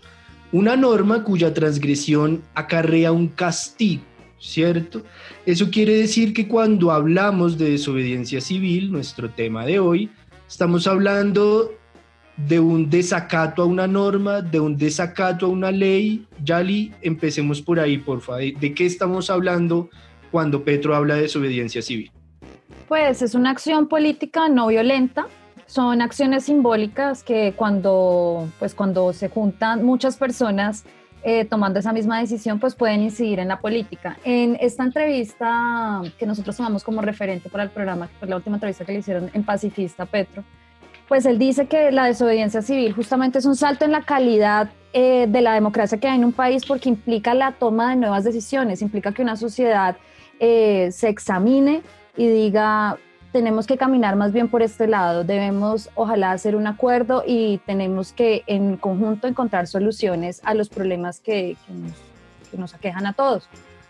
Una 0.51 0.75
norma 0.75 1.23
cuya 1.23 1.53
transgresión 1.53 2.41
acarrea 2.55 3.11
un 3.11 3.27
castigo, 3.27 4.03
¿cierto? 4.39 5.03
Eso 5.45 5.69
quiere 5.69 5.93
decir 5.95 6.33
que 6.33 6.47
cuando 6.47 6.91
hablamos 6.91 7.57
de 7.57 7.71
desobediencia 7.71 8.39
civil, 8.39 8.91
nuestro 8.91 9.29
tema 9.29 9.65
de 9.65 9.79
hoy, 9.79 10.09
estamos 10.47 10.87
hablando 10.87 11.73
de 12.37 12.59
un 12.59 12.89
desacato 12.89 13.63
a 13.63 13.65
una 13.65 13.87
norma, 13.87 14.41
de 14.41 14.59
un 14.59 14.77
desacato 14.77 15.47
a 15.47 15.49
una 15.49 15.71
ley. 15.71 16.25
Yali, 16.43 16.93
empecemos 17.01 17.61
por 17.61 17.79
ahí, 17.79 17.97
por 17.97 18.21
favor. 18.21 18.41
¿De 18.41 18.73
qué 18.73 18.85
estamos 18.85 19.29
hablando 19.29 19.89
cuando 20.31 20.63
Petro 20.63 20.95
habla 20.95 21.15
de 21.15 21.23
desobediencia 21.23 21.81
civil? 21.81 22.11
Pues 22.87 23.21
es 23.21 23.35
una 23.35 23.51
acción 23.51 23.87
política 23.87 24.49
no 24.49 24.67
violenta 24.67 25.27
son 25.67 26.01
acciones 26.01 26.45
simbólicas 26.45 27.23
que 27.23 27.53
cuando, 27.55 28.47
pues 28.57 28.73
cuando 28.73 29.11
se 29.11 29.27
juntan 29.27 29.85
muchas 29.85 30.15
personas 30.15 30.85
eh, 31.23 31.43
tomando 31.43 31.79
esa 31.79 31.91
misma 31.91 32.21
decisión, 32.21 32.57
pues 32.57 32.73
pueden 32.73 33.01
incidir 33.01 33.39
en 33.39 33.49
la 33.49 33.59
política. 33.59 34.17
En 34.23 34.57
esta 34.61 34.83
entrevista 34.83 36.01
que 36.17 36.25
nosotros 36.25 36.55
tomamos 36.55 36.85
como 36.85 37.01
referente 37.01 37.49
para 37.49 37.63
el 37.63 37.69
programa, 37.69 38.09
fue 38.17 38.29
la 38.29 38.37
última 38.37 38.55
entrevista 38.55 38.85
que 38.85 38.93
le 38.93 38.99
hicieron 38.99 39.29
en 39.33 39.43
Pacifista 39.43 40.05
Petro, 40.05 40.43
pues 41.09 41.25
él 41.25 41.37
dice 41.37 41.67
que 41.67 41.91
la 41.91 42.05
desobediencia 42.05 42.61
civil 42.61 42.93
justamente 42.93 43.39
es 43.39 43.45
un 43.45 43.55
salto 43.57 43.83
en 43.83 43.91
la 43.91 44.03
calidad 44.03 44.69
eh, 44.93 45.25
de 45.27 45.41
la 45.41 45.53
democracia 45.53 45.97
que 45.97 46.07
hay 46.07 46.17
en 46.17 46.23
un 46.23 46.33
país 46.33 46.65
porque 46.65 46.87
implica 46.87 47.33
la 47.33 47.51
toma 47.51 47.89
de 47.89 47.97
nuevas 47.97 48.23
decisiones, 48.23 48.81
implica 48.81 49.11
que 49.11 49.21
una 49.21 49.35
sociedad 49.35 49.97
eh, 50.39 50.89
se 50.91 51.09
examine 51.09 51.81
y 52.17 52.27
diga 52.27 52.97
tenemos 53.31 53.67
que 53.67 53.77
caminar 53.77 54.15
más 54.15 54.31
bien 54.31 54.47
por 54.47 54.63
este 54.63 54.87
lado, 54.87 55.23
debemos 55.23 55.89
ojalá 55.95 56.31
hacer 56.31 56.55
un 56.55 56.65
acuerdo 56.65 57.23
y 57.25 57.59
tenemos 57.67 58.11
que 58.11 58.43
en 58.47 58.77
conjunto 58.77 59.27
encontrar 59.27 59.67
soluciones 59.67 60.41
a 60.43 60.53
los 60.53 60.69
problemas 60.69 61.19
que, 61.19 61.55
nos, 62.53 62.73
aquejan 62.73 63.05
a 63.05 63.13
todos. 63.13 63.47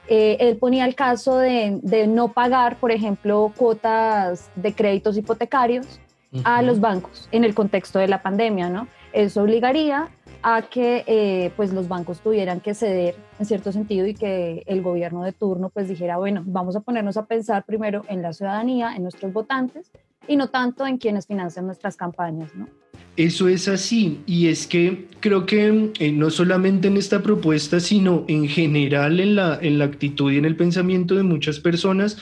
Eh, 0.10 0.38
él 0.40 0.58
ponía 0.58 0.86
el 0.86 0.96
caso 0.96 1.38
de, 1.38 2.08
no 2.10 2.34
pagar, 2.34 2.78
por 2.78 2.92
ejemplo, 2.92 3.54
cuotas 3.56 4.50
de 4.56 4.74
créditos 4.74 5.18
hipotecarios 5.18 6.00
a 6.44 6.62
los 6.62 6.82
bancos 6.82 7.30
en 7.32 7.46
el 7.46 7.56
contexto 7.56 8.00
de 8.00 8.08
la 8.08 8.22
pandemia, 8.22 8.70
¿no? 8.70 8.88
Eso 9.14 9.44
obligaría 9.44 10.10
a 10.44 10.64
que 10.64 11.04
eh, 11.08 11.52
pues 11.56 11.74
los 11.74 11.88
bancos 11.88 12.20
tuvieran 12.20 12.60
que 12.60 12.74
ceder 12.74 13.16
en 13.40 13.46
cierto 13.46 13.72
sentido 13.72 14.06
y 14.08 14.14
que 14.14 14.64
el 14.66 14.82
gobierno 14.82 15.24
de 15.24 15.34
turno 15.34 15.70
pues 15.70 15.88
dijera, 15.88 16.18
bueno, 16.18 16.44
vamos 16.46 16.76
a 16.76 16.82
ponernos 16.82 17.18
a 17.18 17.26
pensar 17.26 17.66
primero 17.66 18.04
en 18.08 18.22
la 18.22 18.34
ciudadanía, 18.34 18.96
en 18.96 19.04
nuestros 19.04 19.34
votantes 19.34 19.92
y 20.28 20.36
no 20.36 20.50
tanto 20.50 20.86
en 20.86 20.98
quienes 20.98 21.28
financian 21.28 21.66
nuestras 21.66 21.96
campañas, 21.96 22.54
¿no? 22.56 22.68
Eso 23.16 23.48
es 23.48 23.68
así 23.68 24.22
y 24.28 24.48
es 24.48 24.68
que 24.68 25.08
creo 25.20 25.46
que 25.48 25.92
eh, 26.00 26.12
no 26.12 26.30
solamente 26.30 26.88
en 26.88 26.98
esta 26.98 27.24
propuesta, 27.24 27.80
sino 27.80 28.26
en 28.28 28.48
general 28.48 29.20
en 29.20 29.36
la, 29.36 29.58
en 29.60 29.80
la 29.80 29.86
actitud 29.86 30.32
y 30.32 30.38
en 30.38 30.46
el 30.46 30.56
pensamiento 30.56 31.16
de 31.16 31.24
muchas 31.24 31.60
personas, 31.60 32.18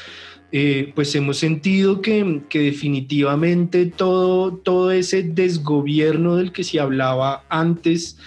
eh, 0.52 0.92
pues 0.96 1.14
hemos 1.16 1.38
sentido 1.38 2.02
que, 2.02 2.42
definitivamente 2.54 3.88
todo, 3.88 4.54
todo 4.54 4.92
ese 4.92 5.24
desgobierno 5.24 6.38
del 6.38 6.52
que 6.52 6.64
se 6.64 6.80
hablaba 6.80 7.44
antes 7.50 8.18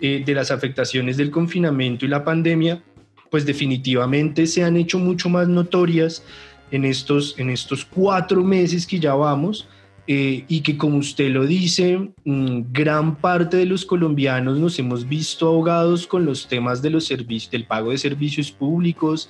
eh, 0.00 0.22
de 0.24 0.34
las 0.34 0.50
afectaciones 0.50 1.16
del 1.16 1.30
confinamiento 1.30 2.04
y 2.04 2.08
la 2.08 2.24
pandemia, 2.24 2.82
pues 3.30 3.46
definitivamente 3.46 4.46
se 4.46 4.64
han 4.64 4.76
hecho 4.76 4.98
mucho 4.98 5.28
más 5.28 5.48
notorias 5.48 6.22
en 6.70 6.84
estos, 6.84 7.38
en 7.38 7.50
estos 7.50 7.84
cuatro 7.84 8.42
meses 8.42 8.86
que 8.86 9.00
ya 9.00 9.14
vamos 9.14 9.68
eh, 10.10 10.46
y 10.48 10.62
que 10.62 10.78
como 10.78 10.96
usted 10.96 11.30
lo 11.30 11.44
dice, 11.44 11.98
mm, 12.24 12.72
gran 12.72 13.16
parte 13.16 13.58
de 13.58 13.66
los 13.66 13.84
colombianos 13.84 14.58
nos 14.58 14.78
hemos 14.78 15.06
visto 15.06 15.46
ahogados 15.46 16.06
con 16.06 16.24
los 16.24 16.48
temas 16.48 16.80
de 16.80 16.88
los 16.88 17.04
servicios, 17.04 17.50
del 17.50 17.66
pago 17.66 17.90
de 17.90 17.98
servicios 17.98 18.50
públicos, 18.50 19.28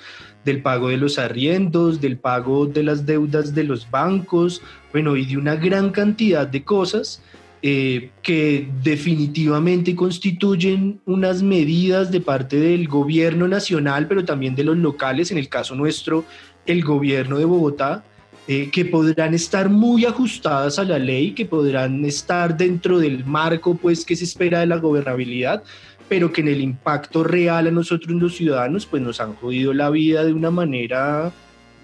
del 0.49 0.62
pago 0.62 0.88
de 0.88 0.97
los 0.97 1.19
arriendos, 1.19 2.00
del 2.00 2.17
pago 2.17 2.67
de 2.67 2.83
las 2.83 3.05
deudas 3.05 3.55
de 3.55 3.64
los 3.64 3.88
bancos, 3.90 4.62
bueno, 4.93 5.14
y 5.17 5.26
de 5.26 5.37
una 5.37 5.57
gran 5.57 5.90
cantidad 5.90 6.47
de 6.47 6.64
cosas 6.64 7.23
eh, 7.61 8.11
que 8.23 8.67
definitivamente 8.83 9.95
constituyen 9.95 11.00
unas 11.05 11.43
medidas 11.43 12.11
de 12.11 12.21
parte 12.21 12.59
del 12.59 12.88
gobierno 12.88 13.47
nacional, 13.47 14.07
pero 14.09 14.25
también 14.25 14.55
de 14.55 14.64
los 14.64 14.78
locales, 14.78 15.31
en 15.31 15.38
el 15.38 15.50
caso 15.50 15.75
nuestro, 15.75 16.25
el 16.64 16.83
gobierno 16.83 17.37
de 17.37 17.45
Bogotá, 17.45 18.02
eh, 18.47 18.71
que 18.71 18.87
podrán 18.87 19.35
estar 19.35 19.69
muy 19.69 20.07
ajustadas 20.07 20.78
a 20.78 20.85
la 20.85 20.99
ley, 20.99 21.33
que 21.33 21.45
podrán 21.45 22.02
estar 22.07 22.57
dentro 22.57 22.99
del 22.99 23.26
marco 23.26 23.75
pues 23.75 24.07
que 24.07 24.17
se 24.17 24.25
espera 24.25 24.61
de 24.61 24.67
la 24.67 24.78
gobernabilidad, 24.78 25.62
pero 26.09 26.33
que 26.33 26.41
en 26.41 26.49
el 26.49 26.61
impacto 26.61 27.25
real 27.25 27.67
a 27.67 27.71
nosotros 27.71 28.11
los 28.21 28.37
ciudadanos 28.37 28.87
pues 28.87 29.03
nos 29.03 29.21
han 29.21 29.35
jodido 29.35 29.73
la 29.73 29.91
vida 29.91 30.25
de 30.25 30.33
una 30.33 30.50
manera 30.50 31.33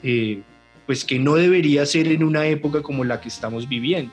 eh, 0.02 0.42
pues 0.86 1.04
que 1.04 1.18
no 1.18 1.34
debería 1.34 1.86
ser 1.86 2.08
en 2.08 2.24
una 2.24 2.46
época 2.46 2.82
como 2.82 3.04
la 3.04 3.20
que 3.20 3.28
estamos 3.28 3.68
viviendo. 3.68 4.12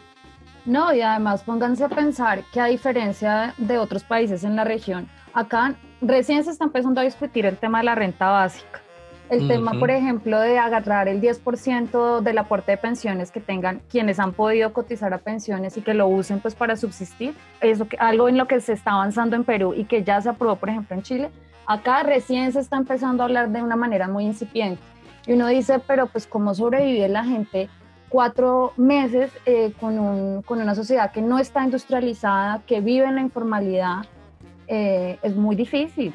No, 0.66 0.94
y 0.94 1.02
además 1.02 1.44
pónganse 1.44 1.84
a 1.84 1.90
pensar 1.90 2.44
que 2.54 2.60
a 2.60 2.66
diferencia 2.66 3.56
de 3.58 3.78
otros 3.78 4.04
países 4.04 4.44
en 4.44 4.56
la 4.56 4.64
región, 4.64 5.08
acá 5.34 5.76
recién 6.02 6.44
se 6.44 6.52
está 6.52 6.66
empezando 6.66 7.02
a 7.02 7.04
discutir 7.04 7.46
el 7.46 7.58
tema 7.58 7.80
de 7.80 7.86
la 7.86 7.96
renta 7.96 8.30
básica. 8.30 8.82
El 9.32 9.48
tema, 9.48 9.72
por 9.80 9.90
ejemplo, 9.90 10.42
de 10.42 10.60
agarrar 10.60 11.08
el 11.08 11.22
10% 11.22 12.20
del 12.20 12.38
aporte 12.38 12.74
de 12.74 12.78
pensiones 12.78 13.32
que 13.32 13.40
tengan 13.40 13.82
quienes 13.90 14.20
han 14.20 14.34
podido 14.34 14.74
cotizar 14.74 15.14
a 15.14 15.20
pensiones 15.20 15.78
y 15.78 15.82
que 15.82 15.94
lo 15.94 16.10
usen 16.10 16.42
pues 16.42 16.54
para 16.54 16.76
subsistir, 16.76 17.34
eso 17.62 17.88
que, 17.88 17.96
algo 17.96 18.28
en 18.28 18.38
lo 18.38 18.46
que 18.48 18.60
se 18.60 18.74
está 18.74 18.92
avanzando 18.92 19.38
en 19.38 19.46
Perú 19.46 19.74
y 19.74 19.86
que 19.86 20.04
ya 20.04 20.20
se 20.20 20.28
aprobó, 20.28 20.58
por 20.58 20.68
ejemplo, 20.68 20.98
en 20.98 21.04
Chile. 21.04 21.32
Acá 21.66 22.04
recién 22.04 22.52
se 22.52 22.60
está 22.60 22.76
empezando 22.76 23.24
a 23.24 23.28
hablar 23.28 23.52
de 23.52 23.62
una 23.62 23.78
manera 23.78 24.10
muy 24.10 24.26
incipiente. 24.26 24.82
Y 25.26 25.32
uno 25.32 25.48
dice, 25.48 25.80
pero 25.80 26.08
pues 26.08 26.28
cómo 26.28 26.54
sobrevive 26.54 27.08
la 27.08 27.24
gente 27.24 27.70
cuatro 28.10 28.74
meses 28.76 29.32
eh, 29.46 29.72
con, 29.80 29.98
un, 29.98 30.42
con, 30.42 30.60
una 30.60 30.76
sociedad 30.76 31.10
que 31.14 31.22
no 31.22 31.40
está 31.40 31.64
industrializada, 31.64 32.64
que 32.68 32.82
vive 32.82 33.06
en 33.06 33.16
la 33.16 33.22
informalidad, 33.22 34.00
eh, 34.68 35.20
es 35.22 35.38
muy 35.38 35.56
difícil. 35.56 36.14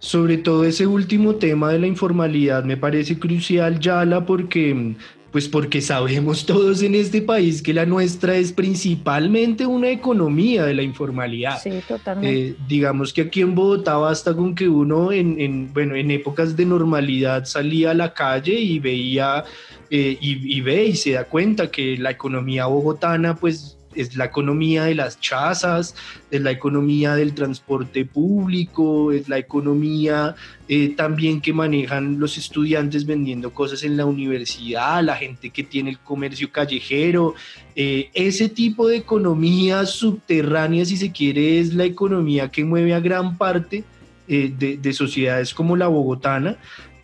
Sobre 0.00 0.38
todo 0.38 0.64
ese 0.64 0.86
último 0.86 1.34
tema 1.36 1.72
de 1.72 1.80
la 1.80 1.86
informalidad 1.86 2.64
me 2.64 2.76
parece 2.76 3.18
crucial, 3.18 3.80
Yala, 3.80 4.24
porque 4.24 4.94
pues 5.30 5.48
porque 5.48 5.80
sabemos 5.80 6.46
todos 6.46 6.82
en 6.82 6.94
este 6.94 7.22
país 7.22 7.62
que 7.62 7.74
la 7.74 7.86
nuestra 7.86 8.36
es 8.36 8.52
principalmente 8.52 9.66
una 9.66 9.90
economía 9.90 10.64
de 10.64 10.74
la 10.74 10.82
informalidad. 10.82 11.60
Sí, 11.62 11.80
totalmente. 11.86 12.48
Eh, 12.48 12.54
digamos 12.66 13.12
que 13.12 13.22
aquí 13.22 13.40
en 13.40 13.54
Bogotá 13.54 13.96
basta 13.96 14.34
con 14.34 14.54
que 14.54 14.68
uno 14.68 15.12
en, 15.12 15.72
bueno, 15.72 15.94
en 15.96 16.10
épocas 16.10 16.56
de 16.56 16.64
normalidad 16.64 17.44
salía 17.44 17.90
a 17.90 17.94
la 17.94 18.14
calle 18.14 18.54
y 18.54 18.78
veía 18.78 19.44
eh, 19.90 20.16
y, 20.20 20.56
y, 20.56 20.60
ve 20.60 20.86
y 20.86 20.96
se 20.96 21.12
da 21.12 21.24
cuenta 21.24 21.70
que 21.70 21.96
la 21.96 22.10
economía 22.10 22.66
bogotana 22.66 23.34
pues 23.34 23.77
es 23.98 24.16
la 24.16 24.26
economía 24.26 24.84
de 24.84 24.94
las 24.94 25.20
chazas, 25.20 25.94
es 26.30 26.40
la 26.40 26.50
economía 26.50 27.14
del 27.14 27.34
transporte 27.34 28.04
público, 28.04 29.12
es 29.12 29.28
la 29.28 29.38
economía 29.38 30.36
eh, 30.68 30.94
también 30.96 31.40
que 31.40 31.52
manejan 31.52 32.20
los 32.20 32.38
estudiantes 32.38 33.06
vendiendo 33.06 33.52
cosas 33.52 33.82
en 33.82 33.96
la 33.96 34.06
universidad, 34.06 35.02
la 35.02 35.16
gente 35.16 35.50
que 35.50 35.64
tiene 35.64 35.90
el 35.90 35.98
comercio 35.98 36.52
callejero. 36.52 37.34
Eh, 37.74 38.10
ese 38.14 38.48
tipo 38.48 38.86
de 38.86 38.96
economía 38.96 39.84
subterránea, 39.86 40.84
si 40.84 40.96
se 40.96 41.10
quiere, 41.10 41.58
es 41.58 41.74
la 41.74 41.84
economía 41.84 42.50
que 42.50 42.64
mueve 42.64 42.94
a 42.94 43.00
gran 43.00 43.36
parte 43.36 43.84
eh, 44.30 44.52
de, 44.58 44.92
sociedades 44.92 45.54
como 45.54 45.74
la 45.74 45.88
bogotana. 45.88 46.58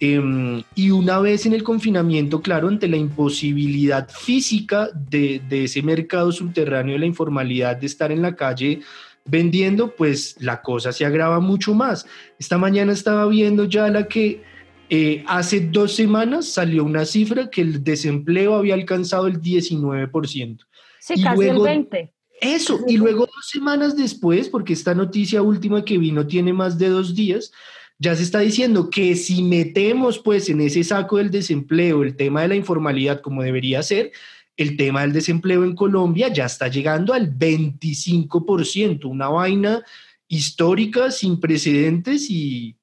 Em, 0.05 0.63
y 0.75 0.91
una 0.91 1.19
vez 1.19 1.47
en 1.47 1.55
el 1.55 1.63
confinamiento, 1.63 2.43
claro, 2.43 2.69
ante 2.69 2.89
la 2.89 2.99
imposibilidad 2.99 4.09
física 4.11 4.91
de, 4.93 5.41
ese 5.51 5.83
mercado 5.83 6.31
subterráneo 6.31 6.93
de 6.95 6.99
la 6.99 7.07
informalidad, 7.07 7.77
de 7.77 7.87
estar 7.87 8.13
en 8.13 8.21
la 8.21 8.37
calle 8.37 8.81
vendiendo, 9.25 9.95
pues 9.95 10.37
la 10.41 10.61
cosa 10.61 10.93
se 10.93 11.07
agrava 11.07 11.41
mucho 11.41 11.73
más. 11.75 12.07
Esta 12.39 12.59
mañana 12.59 12.93
estaba 12.93 13.27
viendo 13.27 13.65
ya 13.65 13.89
la 13.89 14.07
que 14.07 14.43
eh, 14.91 15.25
hace 15.27 15.61
dos 15.61 15.95
semanas 15.95 16.49
salió 16.49 16.85
una 16.85 17.07
cifra 17.07 17.49
que 17.49 17.63
el 17.63 17.83
desempleo 17.83 18.57
había 18.57 18.75
alcanzado 18.75 19.27
el 19.27 19.41
19%. 19.41 20.59
Sí, 21.01 21.23
casi 21.23 21.45
el 21.45 21.57
20%. 21.57 22.11
Eso, 22.43 22.81
y 22.87 22.99
luego 22.99 23.21
dos 23.21 23.49
semanas 23.49 23.97
después, 23.97 24.51
porque 24.51 24.75
esta 24.75 24.95
noticia 24.95 25.41
última 25.41 25.83
que 25.83 25.97
vino 25.97 26.27
tiene 26.27 26.53
más 26.53 26.77
de 26.77 26.89
dos 26.89 27.15
días, 27.15 27.53
ya 27.99 28.15
se 28.17 28.23
está 28.23 28.41
diciendo 28.41 28.91
que 28.91 29.15
si 29.15 29.43
metemos 29.43 30.19
pues 30.19 30.49
en 30.49 30.61
ese 30.61 30.83
saco 30.85 31.19
del 31.19 31.31
desempleo 31.31 32.03
el 32.03 32.17
tema 32.17 32.43
de 32.43 32.49
la 32.49 32.57
informalidad 32.57 33.21
como 33.21 33.43
debería 33.43 33.83
ser, 33.83 34.13
el 34.57 34.77
tema 34.77 35.03
del 35.03 35.13
desempleo 35.13 35.65
en 35.65 35.75
Colombia 35.75 36.29
ya 36.29 36.47
está 36.47 36.69
llegando 36.69 37.13
al 37.13 37.37
25%, 37.37 39.05
una 39.07 39.29
vaina 39.29 39.83
histórica 40.29 41.11
sin 41.11 41.41
precedentes 41.41 42.27
y, 42.29 42.77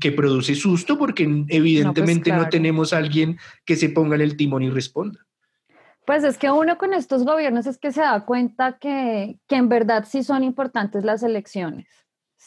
que 0.00 0.12
produce 0.12 0.54
susto 0.54 0.98
porque 0.98 1.26
pues, 1.26 1.46
evidentemente 1.48 2.30
no, 2.30 2.48
tenemos 2.48 2.92
a 2.92 2.98
alguien 2.98 3.38
que 3.64 3.76
se 3.76 3.88
ponga 3.88 4.16
en 4.16 4.22
el 4.22 4.36
timón 4.36 4.62
y 4.62 4.70
responda. 4.70 5.26
Pues 6.06 6.24
es 6.24 6.36
que 6.36 6.50
uno 6.50 6.76
con 6.76 6.92
estos 6.92 7.24
gobiernos 7.24 7.66
es 7.66 7.78
que 7.78 7.92
se 7.92 8.00
da 8.00 8.24
cuenta 8.24 8.78
que, 8.78 9.38
que 9.46 9.56
en 9.56 9.68
verdad 9.68 10.06
sí 10.08 10.22
son 10.22 10.44
importantes 10.44 11.04
las 11.04 11.22
elecciones. 11.22 11.86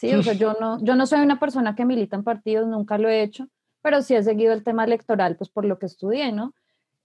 Sí, 0.03 0.13
o 0.13 0.21
sea, 0.21 0.33
yo 0.33 0.57
no, 0.59 0.83
yo 0.83 0.95
no 0.97 1.05
soy 1.05 1.21
una 1.21 1.39
persona 1.39 1.75
que 1.75 1.85
milita 1.85 2.17
en 2.17 2.25
partidos, 2.25 2.67
nunca 2.67 2.97
lo 2.97 3.07
he 3.07 3.23
hecho, 3.23 3.47
pero 3.81 4.01
sí 4.01 4.13
he 4.13 4.21
seguido 4.21 4.51
el 4.51 4.61
tema 4.61 4.83
electoral, 4.83 5.37
pues 5.37 5.49
por 5.49 5.63
lo 5.63 5.79
que 5.79 5.85
estudié, 5.85 6.33
¿no? 6.33 6.53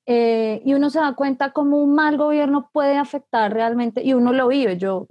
Eh, 0.05 0.63
y 0.65 0.75
uno 0.75 0.91
se 0.91 0.99
da 0.99 1.15
cuenta 1.15 1.53
cómo 1.53 1.77
un 1.77 1.95
mal 1.95 2.17
gobierno 2.17 2.71
puede 2.73 2.97
afectar 2.97 3.53
realmente, 3.53 4.03
y 4.03 4.15
uno 4.15 4.33
lo 4.33 4.49
vive. 4.49 4.79
Yo, 4.79 5.07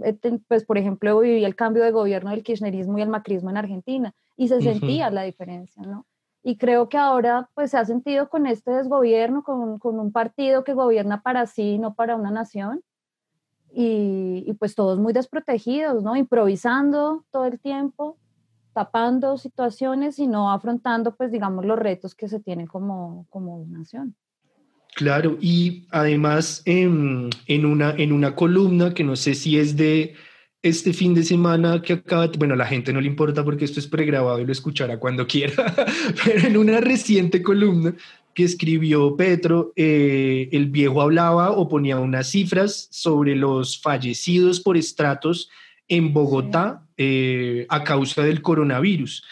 pues, 0.50 0.66
por 0.66 0.78
ejemplo, 0.78 1.18
viví 1.20 1.46
el 1.46 1.56
cambio 1.56 1.82
de 1.82 1.92
gobierno 1.92 2.32
del 2.32 2.44
kirchnerismo 2.44 2.98
y 2.98 3.04
el 3.04 3.10
macrismo 3.10 3.52
en 3.52 3.58
Argentina, 3.58 4.14
y 4.36 4.50
se 4.50 4.60
sentía 4.60 5.10
la 5.10 5.24
diferencia, 5.24 5.82
¿no? 5.84 6.06
Y 6.44 6.58
creo 6.58 6.90
que 6.90 6.98
ahora, 6.98 7.50
pues, 7.54 7.72
se 7.72 7.78
ha 7.78 7.86
sentido 7.86 8.28
con 8.28 8.48
este 8.48 8.72
desgobierno, 8.72 9.44
con, 9.44 9.80
con 9.80 9.98
un 9.98 10.12
partido 10.12 10.66
que 10.66 10.74
gobierna 10.74 11.22
para 11.22 11.46
sí, 11.46 11.80
no 11.80 11.94
para 11.94 12.18
una 12.18 12.32
nación, 12.32 12.82
y, 13.80 14.54
pues 14.54 14.74
todos 14.74 14.98
muy 14.98 15.14
desprotegidos, 15.14 16.04
¿no? 16.04 16.16
Improvisando 16.16 17.24
todo 17.32 17.46
el 17.46 17.60
tiempo, 17.60 18.18
tapando 18.74 19.38
situaciones 19.38 20.18
y 20.18 20.26
no 20.26 20.52
afrontando, 20.52 21.16
pues 21.16 21.32
digamos, 21.32 21.64
los 21.64 21.78
retos 21.78 22.16
que 22.16 22.28
se 22.28 22.40
tienen 22.40 22.66
como, 22.66 23.28
como 23.30 23.64
nación. 23.70 24.16
Claro, 24.96 25.38
y 25.40 25.86
además 25.92 26.64
en, 26.66 27.30
en, 27.46 27.66
una, 27.68 27.92
en 27.92 28.14
una 28.14 28.34
columna 28.34 28.96
que 28.96 29.04
no 29.04 29.16
sé 29.16 29.36
si 29.36 29.60
es 29.60 29.78
de 29.78 30.16
este 30.64 30.92
fin 30.92 31.14
de 31.14 31.22
semana 31.22 31.80
que 31.84 31.94
acaba, 31.94 32.32
bueno, 32.36 32.56
a 32.56 32.58
la 32.58 32.66
gente 32.66 32.92
no 32.92 33.00
le 33.00 33.08
importa 33.08 33.44
porque 33.44 33.66
esto 33.66 33.80
es 33.80 33.86
pregrabado 33.86 34.40
y 34.40 34.46
lo 34.46 34.52
escuchará 34.52 34.98
cuando 34.98 35.28
quiera, 35.28 35.54
pero 36.26 36.48
en 36.48 36.58
una 36.58 36.82
reciente 36.82 37.44
columna 37.44 37.94
que 38.38 38.44
escribió 38.44 39.16
Petro, 39.16 39.74
eh, 39.76 40.48
el 40.52 40.68
viejo 40.68 41.02
hablaba 41.02 41.50
o 41.50 41.68
ponía 41.68 41.98
unas 41.98 42.30
cifras 42.30 42.88
sobre 42.92 43.36
los 43.36 43.82
fallecidos 43.82 44.60
por 44.60 44.78
estratos 44.78 45.50
en 45.88 46.14
Bogotá 46.14 46.84
eh, 46.98 47.66
a 47.68 47.84
causa 47.84 48.22
del 48.22 48.44
coronavirus. 48.44 49.24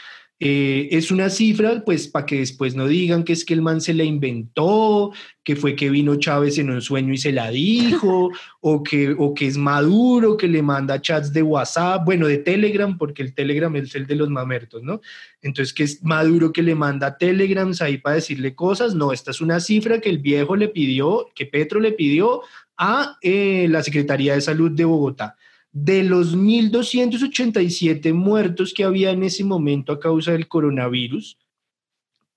Eh, 0.48 0.90
es 0.92 1.10
una 1.10 1.32
cifra, 1.32 1.82
pues, 1.84 2.08
para 2.08 2.28
que 2.28 2.38
después 2.38 2.76
no 2.76 2.88
digan 2.88 3.24
que 3.24 3.34
es 3.34 3.44
que 3.44 3.56
el 3.56 3.64
man 3.64 3.82
se 3.82 3.96
la 3.96 4.04
inventó, 4.04 5.12
que 5.44 5.56
fue 5.56 5.76
que 5.76 5.90
vino 5.90 6.18
Chávez 6.18 6.60
en 6.60 6.70
un 6.70 6.84
sueño 6.84 7.14
y 7.14 7.18
se 7.18 7.32
la 7.32 7.50
dijo, 7.50 8.30
o, 8.62 8.84
que, 8.84 9.16
o 9.18 9.34
que 9.34 9.48
es 9.48 9.58
Maduro, 9.58 10.38
que 10.38 10.48
le 10.48 10.62
manda 10.62 11.02
chats 11.02 11.34
de 11.34 11.42
WhatsApp, 11.42 12.06
bueno, 12.06 12.28
de 12.28 12.38
Telegram, 12.38 12.96
porque 12.96 13.24
el 13.24 13.34
Telegram 13.34 13.76
es 13.76 13.96
el 13.96 14.06
de 14.06 14.18
los 14.18 14.30
mamertos, 14.30 14.84
¿no? 14.84 15.02
Entonces, 15.42 15.74
que 15.74 15.82
es 15.82 16.04
Maduro 16.04 16.54
que 16.54 16.62
le 16.62 16.76
manda 16.76 17.18
Telegrams 17.18 17.82
ahí 17.82 17.98
para 17.98 18.18
decirle 18.18 18.54
cosas. 18.54 18.94
No, 18.94 19.14
esta 19.14 19.32
es 19.32 19.42
una 19.42 19.60
cifra 19.60 20.00
que 20.00 20.12
el 20.12 20.20
viejo 20.20 20.56
le 20.56 20.68
pidió, 20.68 21.26
que 21.34 21.48
Petro 21.48 21.80
le 21.80 21.94
pidió 21.94 22.42
a 22.78 23.18
eh, 23.24 23.66
la 23.68 23.82
Secretaría 23.82 24.36
de 24.36 24.42
Salud 24.42 24.70
de 24.70 24.86
Bogotá 24.86 25.38
de 25.76 26.04
los 26.04 26.38
1.287 26.38 28.14
muertos 28.14 28.74
que 28.74 28.86
había 28.86 29.12
en 29.12 29.24
ese 29.24 29.44
momento 29.44 29.92
a 29.92 30.00
causa 30.00 30.32
del 30.32 30.48
coronavirus, 30.48 31.38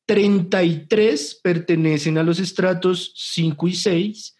33 0.07 1.41
pertenecen 1.41 2.19
a 2.19 2.25
los 2.25 2.41
estratos 2.41 3.13
5 3.15 3.69
y 3.69 3.75
6 3.75 4.37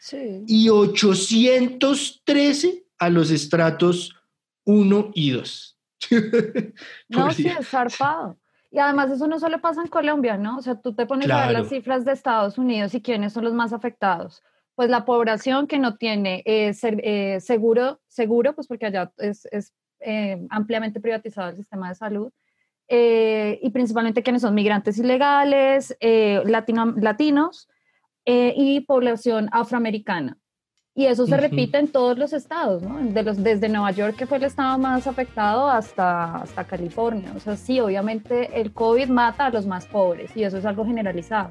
y 0.49 0.69
813 0.69 2.87
a 2.99 3.09
los 3.09 3.31
estratos 3.31 4.17
1 4.65 5.13
y 5.15 5.31
2. 5.31 5.79
no, 7.09 7.31
sí, 7.31 7.47
es 7.47 7.69
zarpado. 7.69 8.37
Y 8.73 8.81
además 8.81 9.13
eso 9.13 9.29
no 9.29 9.39
solo 9.39 9.61
pasa 9.61 9.81
en 9.81 9.87
Colombia, 9.87 10.37
¿no? 10.37 10.59
O 10.59 10.63
sea, 10.63 10.75
tú 10.75 10.93
te 10.93 11.07
pones 11.07 11.31
a 11.31 11.47
ver 11.47 11.53
las 11.53 11.69
cifras 11.69 12.05
de 12.05 12.13
Estados 12.13 12.59
Unidos 12.59 12.97
y 12.97 13.01
quiénes 13.01 13.33
son 13.33 13.45
los 13.45 13.55
más 13.55 13.73
afectados 13.73 14.43
pues 14.79 14.91
la 14.91 15.05
población 15.05 15.67
que 15.67 15.81
no 15.81 15.97
tiene 15.97 16.45
eh, 16.47 16.73
eh, 16.83 17.41
seguro, 17.41 17.99
seguro, 18.07 18.55
pues 18.55 18.69
porque 18.69 18.87
allá 18.87 19.11
es, 19.19 19.45
es 19.51 19.75
eh, 19.99 20.41
ampliamente 20.51 21.01
privatizado 21.01 21.49
el 21.49 21.57
sistema 21.57 21.89
de 21.89 21.97
salud, 21.97 22.31
y 22.89 23.71
principalmente 23.71 24.23
quienes 24.23 24.43
son 24.43 24.55
migrantes 24.55 24.97
ilegales, 24.99 25.97
latino, 26.45 26.95
latinos 26.97 27.69
y 28.25 28.81
población 28.83 29.49
afroamericana. 29.51 30.39
Y 30.95 31.07
eso 31.07 31.27
se 31.27 31.37
repite 31.37 31.79
en 31.79 31.89
todos 31.89 32.17
los 32.17 32.33
estados, 32.33 32.81
¿no? 32.83 32.99
De 33.01 33.25
los, 33.25 33.43
desde 33.43 33.69
Nueva 33.69 33.91
York, 33.91 34.15
que 34.17 34.27
fue 34.27 34.37
el 34.37 34.45
estado 34.45 34.79
más 34.79 35.09
afectado, 35.09 35.69
hasta, 35.69 36.37
hasta 36.37 36.63
California. 36.65 37.33
O 37.35 37.41
sea, 37.41 37.57
sí, 37.57 37.81
obviamente 37.81 38.61
el 38.61 38.73
COVID 38.73 39.09
mata 39.09 39.47
a 39.47 39.51
los 39.51 39.67
más 39.67 39.87
pobres 39.87 40.37
y 40.37 40.45
eso 40.45 40.57
es 40.57 40.65
algo 40.65 40.85
generalizado. 40.87 41.51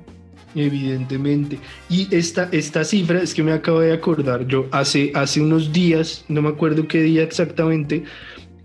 Evidentemente. 0.55 1.59
Y 1.89 2.13
esta, 2.15 2.49
esta 2.51 2.83
cifra 2.83 3.21
es 3.21 3.33
que 3.33 3.43
me 3.43 3.51
acabo 3.51 3.81
de 3.81 3.93
acordar, 3.93 4.47
yo 4.47 4.67
hace, 4.71 5.11
hace 5.13 5.41
unos 5.41 5.71
días, 5.71 6.25
no 6.29 6.41
me 6.41 6.49
acuerdo 6.49 6.87
qué 6.87 7.01
día 7.01 7.23
exactamente, 7.23 8.03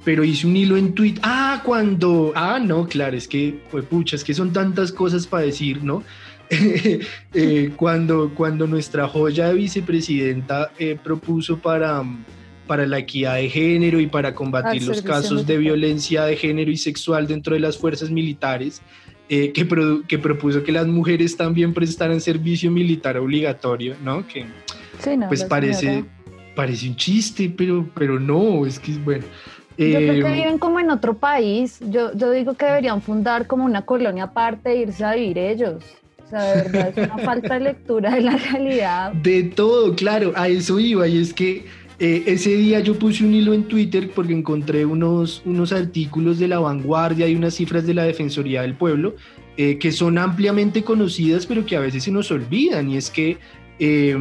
pero 0.05 0.25
hice 0.25 0.47
un 0.47 0.57
hilo 0.57 0.77
en 0.77 0.95
Twitter. 0.95 1.21
Ah, 1.25 1.63
cuando. 1.65 2.33
Ah, 2.35 2.59
no, 2.59 2.87
claro, 2.87 3.17
es 3.17 3.29
que, 3.29 3.61
pues 3.71 3.85
pucha, 3.85 4.17
es 4.17 4.25
que 4.25 4.35
son 4.35 4.53
tantas 4.53 4.93
cosas 4.93 5.27
para 5.27 5.45
decir, 5.45 5.83
¿no? 5.83 6.03
Eh, 7.35 7.73
cuando, 7.77 8.35
cuando 8.35 8.67
nuestra 8.67 9.09
joya 9.09 9.49
de 9.49 9.55
vicepresidenta 9.55 10.71
eh, 10.79 10.99
propuso 11.03 11.59
para, 11.59 12.03
para 12.67 12.85
la 12.85 12.99
equidad 12.99 13.37
de 13.37 13.49
género 13.49 14.01
y 14.01 14.07
para 14.07 14.35
combatir 14.35 14.83
los 14.83 15.01
casos 15.01 15.47
de 15.47 15.57
violencia 15.57 16.25
de 16.25 16.37
género 16.37 16.71
y 16.71 16.77
sexual 16.77 17.27
dentro 17.27 17.55
de 17.55 17.61
las 17.61 17.79
fuerzas 17.79 18.11
militares, 18.11 18.83
eh, 19.29 19.53
que, 19.53 19.67
que, 20.09 20.19
propuso 20.19 20.63
que 20.63 20.73
las 20.73 20.87
mujeres 20.87 21.37
también 21.37 21.73
prestaran 21.73 22.21
servicio 22.21 22.71
militar 22.71 23.17
obligatorio, 23.17 23.97
¿no? 24.03 24.27
Que 24.27 24.47
pues 25.29 25.45
parece, 25.45 26.05
parece 26.55 26.89
un 26.89 26.97
chiste, 26.97 27.53
pero, 27.57 27.89
pero 27.95 28.21
no, 28.21 28.67
es 28.67 28.79
que 28.79 28.93
bueno. 28.93 29.25
Yo 29.79 29.87
creo 29.87 30.27
que 30.27 30.29
eh, 30.29 30.35
viven 30.35 30.59
como 30.59 30.81
en 30.81 30.91
otro 30.91 31.15
país. 31.15 31.81
Yo, 31.89 32.13
yo 32.15 32.31
digo 32.31 32.55
que 32.55 32.67
deberían 32.67 33.01
fundar 33.01 33.47
como 33.47 33.65
una 33.65 33.83
colonia 33.83 34.25
aparte 34.25 34.71
e 34.71 34.77
irse 34.83 35.05
a 35.05 35.15
vivir 35.15 35.39
ellos. 35.39 35.83
O 36.25 36.29
sea, 36.29 36.43
de 36.43 36.63
verdad 36.63 36.93
es 36.95 37.11
una 37.11 37.19
falta 37.25 37.55
de 37.55 37.61
lectura 37.61 38.15
de 38.15 38.21
la 38.21 38.37
realidad. 38.37 39.13
De 39.13 39.45
todo, 39.45 39.95
claro, 39.95 40.33
a 40.37 40.49
eso 40.49 40.79
iba. 40.79 41.09
Y 41.09 41.19
es 41.19 41.33
que 41.33 41.65
eh, 42.05 42.25
ese 42.27 42.51
día 42.57 42.81
yo 42.81 42.99
puse 42.99 43.25
un 43.25 43.33
hilo 43.33 43.55
en 43.55 43.63
Twitter 43.63 44.11
porque 44.13 44.33
encontré 44.33 44.85
unos, 44.85 45.41
unos 45.45 45.73
artículos 45.73 46.41
de 46.41 46.49
la 46.49 46.59
vanguardia 46.59 47.29
y 47.29 47.37
unas 47.37 47.55
cifras 47.55 47.87
de 47.87 47.95
la 47.95 48.03
Defensoría 48.03 48.63
del 48.63 48.75
Pueblo 48.75 49.15
eh, 49.57 49.79
que 49.79 49.93
son 49.93 50.19
ampliamente 50.19 50.83
conocidas 50.83 51.47
pero 51.47 51.65
que 51.65 51.77
a 51.77 51.81
veces 51.81 52.03
se 52.03 52.11
nos 52.11 52.33
olvidan 52.33 52.91
y 52.91 52.97
es 52.97 53.09
que 53.09 53.39
eh, 53.79 54.17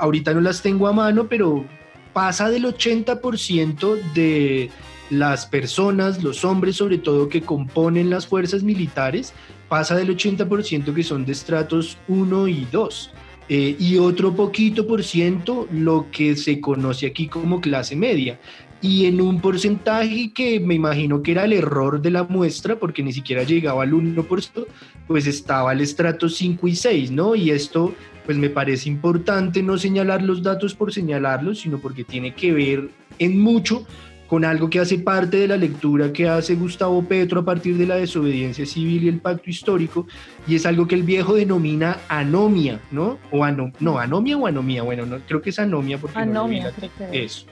ahorita 0.00 0.34
no 0.34 0.40
las 0.40 0.62
tengo 0.62 0.88
a 0.88 0.92
mano 0.92 1.28
pero 1.28 1.64
pasa 2.12 2.50
del 2.50 2.64
80% 2.64 4.12
de 4.12 4.70
las 5.08 5.46
personas, 5.46 6.24
los 6.24 6.44
hombres 6.44 6.74
sobre 6.74 6.98
todo 6.98 7.28
que 7.28 7.40
componen 7.40 8.10
las 8.10 8.26
fuerzas 8.26 8.64
militares, 8.64 9.32
pasa 9.68 9.94
del 9.94 10.08
80% 10.08 10.92
que 10.92 11.04
son 11.04 11.24
de 11.24 11.30
estratos 11.30 11.98
1 12.08 12.48
y 12.48 12.66
2. 12.72 13.12
Eh, 13.48 13.76
y 13.78 13.96
otro 13.98 14.34
poquito 14.34 14.86
por 14.86 15.04
ciento 15.04 15.68
lo 15.70 16.08
que 16.10 16.34
se 16.36 16.60
conoce 16.60 17.06
aquí 17.06 17.28
como 17.28 17.60
clase 17.60 17.94
media. 17.94 18.40
Y 18.80 19.06
en 19.06 19.20
un 19.20 19.40
porcentaje 19.40 20.32
que 20.34 20.60
me 20.60 20.74
imagino 20.74 21.22
que 21.22 21.32
era 21.32 21.44
el 21.44 21.52
error 21.52 22.02
de 22.02 22.10
la 22.10 22.24
muestra, 22.24 22.78
porque 22.78 23.02
ni 23.02 23.12
siquiera 23.12 23.42
llegaba 23.42 23.84
al 23.84 23.92
1%, 23.92 24.66
pues 25.06 25.26
estaba 25.26 25.72
el 25.72 25.80
estrato 25.80 26.28
5 26.28 26.68
y 26.68 26.76
6, 26.76 27.10
¿no? 27.10 27.34
Y 27.34 27.50
esto, 27.50 27.94
pues 28.26 28.36
me 28.36 28.50
parece 28.50 28.88
importante 28.88 29.62
no 29.62 29.78
señalar 29.78 30.22
los 30.22 30.42
datos 30.42 30.74
por 30.74 30.92
señalarlos, 30.92 31.60
sino 31.60 31.78
porque 31.78 32.04
tiene 32.04 32.34
que 32.34 32.52
ver 32.52 32.90
en 33.18 33.40
mucho 33.40 33.86
con 34.26 34.44
algo 34.44 34.68
que 34.68 34.80
hace 34.80 34.98
parte 34.98 35.36
de 35.36 35.48
la 35.48 35.56
lectura 35.56 36.12
que 36.12 36.28
hace 36.28 36.54
Gustavo 36.54 37.02
Petro 37.02 37.40
a 37.40 37.44
partir 37.44 37.76
de 37.76 37.86
la 37.86 37.96
desobediencia 37.96 38.66
civil 38.66 39.04
y 39.04 39.08
el 39.08 39.20
pacto 39.20 39.48
histórico, 39.50 40.06
y 40.46 40.56
es 40.56 40.66
algo 40.66 40.86
que 40.86 40.94
el 40.94 41.02
viejo 41.02 41.34
denomina 41.34 41.98
anomia, 42.08 42.80
¿no? 42.90 43.18
O 43.30 43.46
no, 43.80 43.98
anomia 43.98 44.36
o 44.36 44.46
anomía, 44.46 44.82
bueno, 44.82 45.06
no, 45.06 45.18
creo 45.26 45.40
que 45.40 45.50
es 45.50 45.58
anomia 45.58 45.98
porque 45.98 46.18
anomia, 46.18 46.72
no 46.98 47.06
eso. 47.12 47.46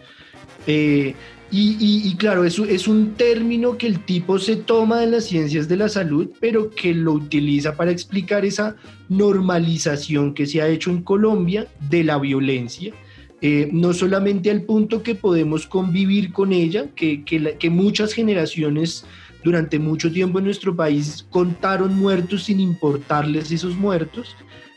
Eh, 0.66 1.14
y, 1.50 2.08
y, 2.08 2.16
claro, 2.16 2.44
eso 2.44 2.64
es 2.64 2.88
un 2.88 3.14
término 3.14 3.78
que 3.78 3.86
el 3.86 4.00
tipo 4.00 4.40
se 4.40 4.56
toma 4.56 4.98
de 4.98 5.06
las 5.06 5.24
ciencias 5.24 5.68
de 5.68 5.76
la 5.76 5.88
salud, 5.88 6.30
pero 6.40 6.70
que 6.70 6.92
lo 6.94 7.12
utiliza 7.12 7.76
para 7.76 7.92
explicar 7.92 8.44
esa 8.44 8.74
normalización 9.08 10.34
que 10.34 10.46
se 10.46 10.62
ha 10.62 10.66
hecho 10.66 10.90
en 10.90 11.02
Colombia 11.02 11.68
de 11.88 12.02
la 12.02 12.18
violencia 12.18 12.92
eh, 13.40 13.68
no 13.72 13.92
solamente 13.92 14.50
al 14.50 14.62
punto 14.62 15.02
que 15.02 15.14
podemos 15.14 15.66
convivir 15.66 16.32
con 16.32 16.52
ella, 16.52 16.86
que, 16.94 17.24
que, 17.24 17.70
muchas 17.70 18.12
generaciones 18.12 19.04
durante 19.42 19.78
mucho 19.78 20.10
tiempo 20.10 20.38
en 20.38 20.46
nuestro 20.46 20.74
país 20.74 21.26
contaron 21.30 21.94
muertos 21.96 22.44
sin 22.44 22.60
importarles 22.60 23.50
esos 23.50 23.76
muertos, 23.76 24.34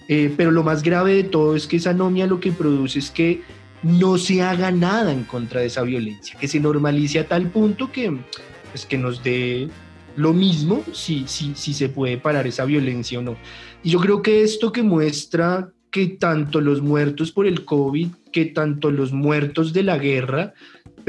eh, 0.10 0.34
pero 0.36 0.52
lo 0.52 0.64
más 0.64 0.84
grave 0.84 1.16
de 1.16 1.24
todo 1.24 1.56
es 1.56 1.68
que 1.68 1.78
esa 1.78 1.92
anomia 1.92 2.28
lo 2.28 2.40
que 2.40 2.52
produce 2.52 3.00
es 3.00 3.12
que 3.12 3.42
no 3.84 4.18
se 4.18 4.42
haga 4.42 4.72
nada 4.72 5.14
en 5.14 5.24
contra 5.24 5.62
de 5.62 5.68
esa 5.68 5.84
violencia, 5.84 6.38
que 6.40 6.48
se 6.48 6.60
normalice 6.60 7.20
a 7.20 7.28
tal 7.28 7.50
punto 7.50 7.92
que, 7.92 8.18
pues, 8.72 8.86
que 8.86 8.98
nos 8.98 9.24
dé 9.24 9.70
lo 10.18 10.34
mismo 10.34 10.84
si, 10.94 11.26
si, 11.28 11.54
si 11.56 11.74
se 11.74 11.90
puede 11.90 12.18
parar 12.18 12.48
esa 12.48 12.66
violencia 12.66 13.20
o 13.20 13.22
no. 13.22 13.38
Y 13.84 13.92
yo 13.92 14.00
creo 14.00 14.22
que 14.22 14.44
esto 14.44 14.72
que 14.72 14.84
muestra 14.84 15.72
que 15.92 16.08
tanto 16.08 16.62
los 16.62 16.82
muertos 16.82 17.32
por 17.32 17.48
el 17.48 17.66
COVID, 17.66 18.10
que 18.32 18.46
tanto 18.46 18.92
los 18.92 19.14
muertos 19.14 19.74
de 19.74 19.84
la 19.84 19.98
guerra 19.98 20.54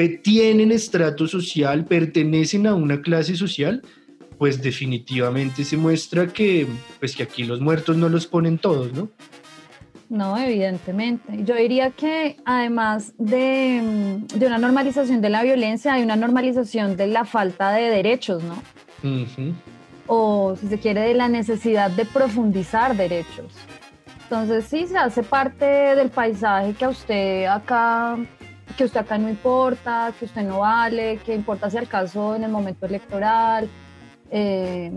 tienen 0.06 0.70
estrato 0.70 1.26
social, 1.26 1.84
pertenecen 1.84 2.66
a 2.66 2.74
una 2.74 3.02
clase 3.02 3.34
social, 3.34 3.82
pues 4.38 4.62
definitivamente 4.62 5.64
se 5.64 5.76
muestra 5.76 6.28
que, 6.28 6.66
pues 7.00 7.16
que 7.16 7.24
aquí 7.24 7.42
los 7.42 7.60
muertos 7.60 7.96
no 7.96 8.08
los 8.08 8.26
ponen 8.26 8.58
todos, 8.58 8.92
¿no? 8.92 9.08
No, 10.08 10.38
evidentemente. 10.38 11.44
Yo 11.44 11.54
diría 11.56 11.90
que 11.90 12.36
además 12.44 13.12
de, 13.18 14.22
de, 14.34 14.46
una 14.46 14.58
normalización 14.58 15.20
de 15.20 15.28
la 15.28 15.42
violencia, 15.42 15.94
hay 15.94 16.02
una 16.02 16.16
normalización 16.16 16.96
de 16.96 17.08
la 17.08 17.24
falta 17.24 17.72
de 17.72 17.90
derechos, 17.90 18.42
¿no? 18.42 18.62
O 20.06 20.56
si 20.58 20.68
se 20.68 20.78
quiere, 20.78 21.00
de 21.00 21.14
la 21.14 21.28
necesidad 21.28 21.90
de 21.90 22.06
profundizar 22.06 22.96
derechos. 22.96 23.52
Entonces 24.30 24.66
sí 24.66 24.86
se 24.86 24.98
hace 24.98 25.22
parte 25.22 25.64
del 25.64 26.10
paisaje 26.10 26.74
que 26.74 26.84
a 26.84 26.90
usted 26.90 27.46
acá, 27.46 28.18
que 28.76 28.84
usted 28.84 29.00
acá 29.00 29.16
no 29.16 29.30
importa, 29.30 30.12
que 30.18 30.26
usted 30.26 30.42
no 30.42 30.58
vale, 30.58 31.18
que 31.24 31.34
importa 31.34 31.70
si 31.70 31.78
al 31.78 31.88
caso 31.88 32.36
en 32.36 32.44
el 32.44 32.50
momento 32.50 32.84
electoral. 32.84 33.70
Eh, 34.30 34.92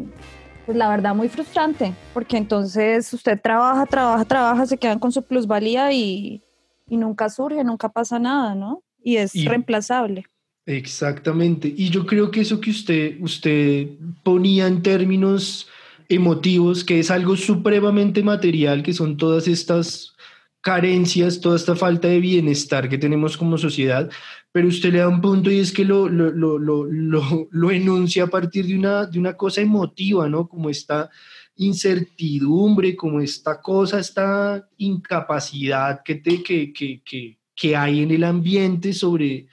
pues 0.66 0.78
la 0.78 0.90
verdad 0.90 1.16
muy 1.16 1.30
frustrante, 1.30 1.94
porque 2.14 2.36
entonces 2.36 3.14
usted 3.14 3.40
trabaja, 3.42 3.86
trabaja, 3.86 4.26
trabaja, 4.26 4.66
se 4.66 4.78
quedan 4.78 5.00
con 5.00 5.14
su 5.14 5.24
plusvalía 5.24 5.94
y, 5.94 6.44
y 6.90 6.98
nunca 6.98 7.30
surge, 7.30 7.64
nunca 7.64 7.88
pasa 7.88 8.20
nada, 8.20 8.54
¿no? 8.54 8.84
Y 9.02 9.16
es 9.16 9.34
reemplazable. 9.46 10.26
Exactamente. 10.66 11.74
Y 11.74 11.90
yo 11.90 12.06
creo 12.06 12.30
que 12.32 12.42
eso 12.42 12.60
que 12.60 12.70
usted, 12.70 13.16
usted 13.22 13.88
ponía 14.24 14.68
en 14.68 14.84
términos 14.84 15.70
emotivos, 16.12 16.84
que 16.84 17.00
es 17.00 17.10
algo 17.10 17.36
supremamente 17.36 18.24
material, 18.24 18.84
que 18.84 18.94
son 18.94 19.18
todas 19.18 19.48
estas 19.48 20.14
carencias, 20.62 21.42
toda 21.42 21.56
esta 21.56 21.76
falta 21.76 22.08
de 22.08 22.20
bienestar 22.20 22.88
que 22.88 22.98
tenemos 22.98 23.36
como 23.36 23.58
sociedad, 23.58 24.10
pero 24.52 24.68
usted 24.68 24.94
le 24.94 25.00
da 25.00 25.08
un 25.08 25.22
punto 25.22 25.50
y 25.50 25.60
es 25.60 25.72
que 25.72 25.84
lo, 25.84 26.08
lo, 26.08 26.32
lo, 26.32 26.88
lo, 26.90 27.72
enuncia 27.72 28.26
a 28.26 28.28
partir 28.28 28.68
de 28.68 28.78
una, 28.78 29.06
de 29.08 29.18
una 29.18 29.36
cosa 29.36 29.62
emotiva, 29.62 30.30
¿no? 30.30 30.48
Como 30.48 30.70
esta 30.70 31.10
incertidumbre, 31.56 32.96
como 32.96 33.22
esta 33.22 33.60
cosa, 33.60 34.00
esta 34.00 34.68
incapacidad 34.78 36.02
que, 36.04 36.16
te, 36.16 36.44
que, 36.44 36.72
que, 36.72 37.02
que, 37.04 37.40
que 37.56 37.76
hay 37.76 38.02
en 38.02 38.12
el 38.12 38.24
ambiente 38.24 38.94
sobre, 38.94 39.48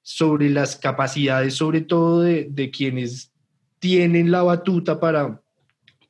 sobre 0.00 0.48
las 0.48 0.76
capacidades, 0.76 1.54
sobre 1.54 1.80
todo 1.80 2.22
de, 2.22 2.48
de 2.50 2.70
quienes 2.70 3.32
tienen 3.80 4.30
la 4.30 4.42
batuta 4.42 5.00
para, 5.00 5.41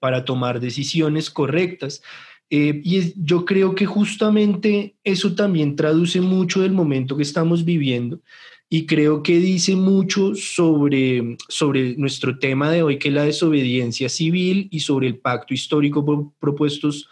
para 0.02 0.24
tomar 0.24 0.58
decisiones 0.58 1.30
correctas. 1.30 2.02
Eh, 2.50 2.80
y 2.82 3.14
yo 3.24 3.44
creo 3.44 3.76
que 3.76 3.86
justamente 3.86 4.96
eso 5.04 5.36
también 5.36 5.76
traduce 5.76 6.20
mucho 6.20 6.60
del 6.60 6.72
momento 6.72 7.16
que 7.16 7.22
estamos 7.22 7.64
viviendo 7.64 8.20
y 8.68 8.84
creo 8.86 9.22
que 9.22 9.38
dice 9.38 9.76
mucho 9.76 10.34
sobre, 10.34 11.36
sobre 11.48 11.94
nuestro 11.98 12.40
tema 12.40 12.68
de 12.72 12.82
hoy, 12.82 12.98
que 12.98 13.08
es 13.08 13.14
la 13.14 13.26
desobediencia 13.26 14.08
civil 14.08 14.66
y 14.72 14.80
sobre 14.80 15.06
el 15.06 15.20
pacto 15.20 15.54
histórico 15.54 16.34
propuestos 16.40 17.08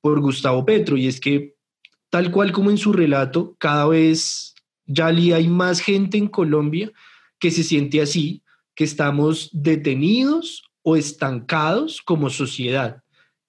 por 0.00 0.20
Gustavo 0.20 0.64
Petro. 0.64 0.96
Y 0.96 1.06
es 1.06 1.20
que, 1.20 1.54
tal 2.10 2.32
cual 2.32 2.50
como 2.50 2.72
en 2.72 2.78
su 2.78 2.92
relato, 2.92 3.54
cada 3.58 3.86
vez 3.86 4.56
ya 4.86 5.06
hay 5.06 5.46
más 5.46 5.80
gente 5.80 6.18
en 6.18 6.26
Colombia 6.26 6.90
que 7.38 7.52
se 7.52 7.62
siente 7.62 8.00
así, 8.00 8.42
que 8.74 8.82
estamos 8.82 9.48
detenidos 9.52 10.71
o 10.82 10.96
estancados 10.96 12.02
como 12.02 12.30
sociedad 12.30 13.02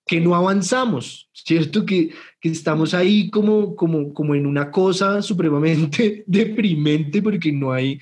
que 0.06 0.20
no 0.20 0.36
avanzamos, 0.36 1.30
¿cierto? 1.34 1.86
Que, 1.86 2.12
que 2.42 2.50
estamos 2.50 2.94
ahí 2.94 3.30
como, 3.30 3.76
como, 3.76 4.14
como 4.14 4.36
en 4.36 4.46
una 4.46 4.70
cosa 4.70 5.22
supremamente 5.22 6.24
deprimente 6.28 7.22
porque 7.22 7.52
no 7.52 7.72
hay, 7.72 8.00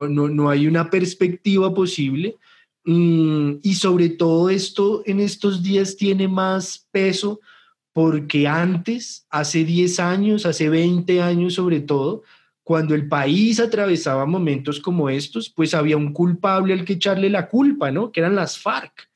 no, 0.00 0.28
no 0.28 0.48
hay 0.48 0.66
una 0.66 0.88
perspectiva 0.88 1.72
posible. 1.74 2.36
Mm, 2.84 3.58
y 3.62 3.74
sobre 3.74 4.08
todo 4.08 4.50
esto 4.50 5.02
en 5.06 5.20
estos 5.20 5.62
días 5.62 5.96
tiene 5.96 6.26
más 6.26 6.88
peso 6.90 7.40
porque 7.92 8.48
antes, 8.48 9.26
hace 9.30 9.64
10 9.64 10.00
años, 10.00 10.46
hace 10.46 10.68
20 10.70 11.20
años 11.20 11.54
sobre 11.54 11.80
todo, 11.80 12.22
cuando 12.62 12.94
el 12.94 13.08
país 13.08 13.58
atravesaba 13.58 14.24
momentos 14.24 14.80
como 14.80 15.10
estos, 15.10 15.50
pues 15.50 15.74
había 15.74 15.96
un 15.96 16.12
culpable 16.12 16.72
al 16.72 16.84
que 16.84 16.94
echarle 16.94 17.28
la 17.28 17.48
culpa, 17.48 17.90
¿no? 17.90 18.12
Que 18.12 18.20
eran 18.20 18.36
las 18.36 18.58
FARC. 18.58 19.08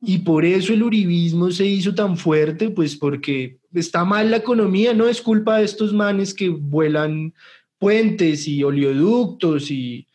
Y 0.00 0.18
por 0.18 0.44
eso 0.44 0.72
el 0.72 0.82
uribismo 0.82 1.50
se 1.50 1.66
hizo 1.66 1.94
tan 1.94 2.16
fuerte, 2.16 2.70
pues 2.70 2.96
porque 2.96 3.58
está 3.74 4.04
mal 4.04 4.30
la 4.30 4.36
economía, 4.38 4.94
no 4.94 5.08
es 5.08 5.20
culpa 5.20 5.58
de 5.58 5.64
estos 5.64 5.92
manes 5.92 6.34
que 6.34 6.48
vuelan 6.48 7.34
puentes 7.78 8.46
y 8.46 8.62
oleoductos 8.62 9.70
y 9.70 10.06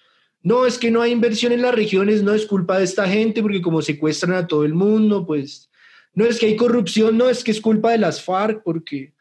no, 0.42 0.66
es 0.66 0.78
que 0.78 0.92
no 0.92 1.02
hay 1.02 1.12
inversión 1.12 1.54
en 1.54 1.62
las 1.62 1.74
regiones, 1.74 2.22
no 2.22 2.34
es 2.34 2.46
culpa 2.46 2.78
de 2.78 2.84
esta 2.84 3.08
gente 3.08 3.42
porque 3.42 3.62
como 3.62 3.82
secuestran 3.82 4.34
a 4.34 4.48
todo 4.48 4.66
el 4.66 4.74
mundo, 4.74 5.26
pues 5.26 5.70
no 6.14 6.26
es 6.26 6.38
que 6.38 6.48
hay 6.48 6.56
corrupción, 6.56 7.18
no 7.18 7.30
es 7.30 7.44
que 7.44 7.52
es 7.52 7.62
culpa 7.62 7.92
de 7.92 7.98
las 7.98 8.22
FARC 8.22 8.62
porque 8.64 9.13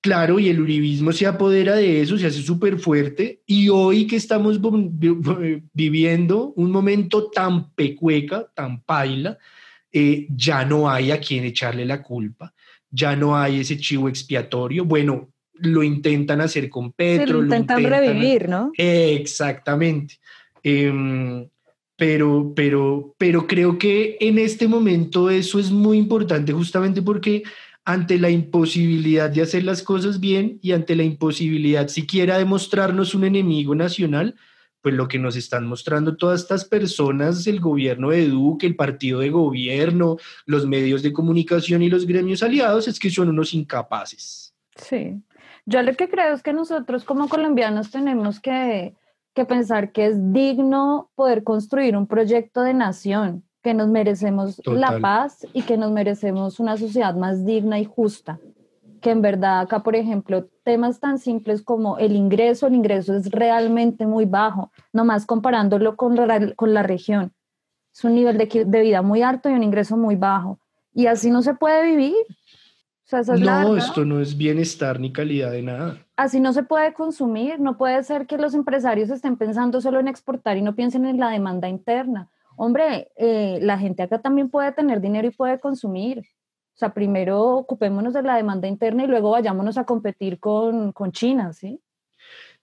claro, 0.00 0.38
y 0.38 0.48
el 0.48 0.60
uribismo 0.60 1.12
se 1.12 1.26
apodera 1.26 1.76
de 1.76 2.00
eso, 2.00 2.18
se 2.18 2.26
hace 2.26 2.42
súper 2.42 2.78
fuerte 2.78 3.42
y 3.46 3.68
hoy 3.68 4.06
que 4.06 4.16
estamos 4.16 4.60
viviendo 5.72 6.52
un 6.56 6.70
momento 6.70 7.30
tan 7.30 7.70
pecueca, 7.72 8.50
tan 8.54 8.82
paila, 8.82 9.38
eh, 9.92 10.26
ya 10.30 10.64
no 10.64 10.90
hay 10.90 11.10
a 11.10 11.20
quien 11.20 11.44
echarle 11.44 11.84
la 11.84 12.02
culpa, 12.02 12.54
ya 12.90 13.16
no 13.16 13.36
hay 13.36 13.60
ese 13.60 13.76
chivo 13.78 14.08
expiatorio. 14.08 14.84
Bueno, 14.84 15.30
lo 15.54 15.82
intentan 15.82 16.40
hacer 16.40 16.68
con 16.68 16.92
Petro. 16.92 17.38
lo 17.38 17.42
intentan, 17.42 17.82
revivir, 17.82 18.48
¿no? 18.48 18.72
Exactamente. 18.76 20.18
Em, 20.62 21.48
pero, 21.96 22.52
pero, 22.56 23.14
pero 23.18 23.46
creo 23.46 23.78
que 23.78 24.16
en 24.20 24.38
este 24.38 24.66
momento 24.66 25.28
eso 25.28 25.58
es 25.58 25.70
muy 25.70 25.98
importante 25.98 26.52
justamente 26.52 27.02
porque 27.02 27.42
ante 27.92 28.18
la 28.18 28.30
imposibilidad 28.30 29.30
de 29.30 29.42
hacer 29.42 29.64
las 29.64 29.82
cosas 29.82 30.20
bien 30.20 30.60
y 30.62 30.72
ante 30.72 30.94
la 30.94 31.02
imposibilidad 31.02 31.88
siquiera 31.88 32.38
de 32.38 32.44
mostrarnos 32.44 33.16
un 33.16 33.24
enemigo 33.24 33.74
nacional, 33.74 34.36
pues 34.80 34.94
lo 34.94 35.08
que 35.08 35.18
nos 35.18 35.34
están 35.34 35.66
mostrando 35.66 36.16
todas 36.16 36.42
estas 36.42 36.64
personas, 36.64 37.46
el 37.48 37.58
gobierno 37.58 38.10
de 38.10 38.28
Duque, 38.28 38.68
el 38.68 38.76
partido 38.76 39.18
de 39.18 39.30
gobierno, 39.30 40.18
los 40.46 40.66
medios 40.66 41.02
de 41.02 41.12
comunicación 41.12 41.82
y 41.82 41.90
los 41.90 42.06
gremios 42.06 42.44
aliados, 42.44 42.86
es 42.86 43.00
que 43.00 43.10
son 43.10 43.28
unos 43.28 43.52
incapaces. 43.54 44.54
Sí, 44.76 45.20
yo 45.66 45.82
lo 45.82 45.92
que 45.94 46.08
creo 46.08 46.32
es 46.32 46.44
que 46.44 46.52
nosotros 46.52 47.02
como 47.04 47.28
colombianos 47.28 47.90
tenemos 47.90 48.38
que, 48.38 48.94
que 49.34 49.44
pensar 49.44 49.90
que 49.90 50.06
es 50.06 50.32
digno 50.32 51.10
poder 51.16 51.42
construir 51.42 51.96
un 51.96 52.06
proyecto 52.06 52.62
de 52.62 52.72
nación, 52.72 53.44
que 53.62 53.74
nos 53.74 53.88
merecemos 53.88 54.60
la 54.64 54.98
paz 55.00 55.46
y 55.52 55.62
que 55.62 55.76
nos 55.76 55.90
merecemos 55.90 56.60
una 56.60 56.76
sociedad 56.76 57.14
más 57.14 57.44
digna 57.44 57.78
y 57.78 57.84
justa 57.84 58.38
que 59.00 59.10
en 59.10 59.22
verdad 59.22 59.60
acá, 59.60 59.82
por 59.82 59.96
ejemplo, 59.96 60.48
temas 60.62 61.00
tan 61.00 61.18
simples 61.18 61.62
como 61.62 61.98
el 61.98 62.14
ingreso, 62.14 62.66
el 62.66 62.74
ingreso 62.74 63.14
es 63.14 63.30
realmente 63.30 64.06
muy 64.06 64.26
bajo, 64.26 64.70
nomás 64.92 65.26
comparándolo 65.26 65.96
con 65.96 66.14
la, 66.14 66.52
con 66.54 66.74
la 66.74 66.82
región. 66.82 67.32
Es 67.92 68.04
un 68.04 68.14
nivel 68.14 68.38
de, 68.38 68.64
de, 68.66 68.80
vida 68.80 69.02
muy 69.02 69.22
alto 69.22 69.50
y 69.50 69.52
un 69.52 69.62
ingreso 69.62 69.96
muy 69.96 70.16
bajo. 70.16 70.60
Y 70.94 71.06
así 71.06 71.30
no 71.30 71.42
se 71.42 71.54
puede 71.54 71.84
vivir. 71.84 72.14
no, 73.38 73.76
esto 73.76 74.04
no 74.04 74.20
es 74.20 74.36
bienestar 74.36 75.00
ni 75.00 75.12
calidad 75.12 75.50
de 75.50 75.62
nada. 75.62 76.06
Así 76.16 76.38
no 76.38 76.52
se 76.52 76.62
puede 76.62 76.92
consumir. 76.92 77.58
No 77.58 77.76
puede 77.76 78.02
ser 78.04 78.26
que 78.26 78.38
los 78.38 78.54
empresarios 78.54 79.10
estén 79.10 79.36
pensando 79.36 79.80
solo 79.80 79.98
en 79.98 80.06
exportar 80.06 80.56
y 80.56 80.62
no 80.62 80.76
piensen 80.76 81.04
en 81.04 81.18
la 81.18 81.30
demanda 81.30 81.68
interna. 81.68 82.28
Hombre, 82.62 83.08
eh, 83.16 83.58
la 83.62 83.78
gente 83.78 84.02
acá 84.02 84.20
también 84.20 84.50
puede 84.50 84.70
tener 84.72 85.00
dinero 85.00 85.26
y 85.26 85.30
puede 85.30 85.58
consumir. 85.58 86.18
O 86.18 86.78
sea, 86.78 86.92
primero 86.92 87.40
ocupémonos 87.56 88.12
de 88.12 88.22
la 88.22 88.36
demanda 88.36 88.68
interna 88.68 89.04
y 89.04 89.06
luego 89.06 89.30
vayámonos 89.30 89.78
a 89.78 89.86
competir 89.86 90.38
con, 90.38 90.92
con 90.92 91.10
China, 91.10 91.54
¿sí? 91.54 91.80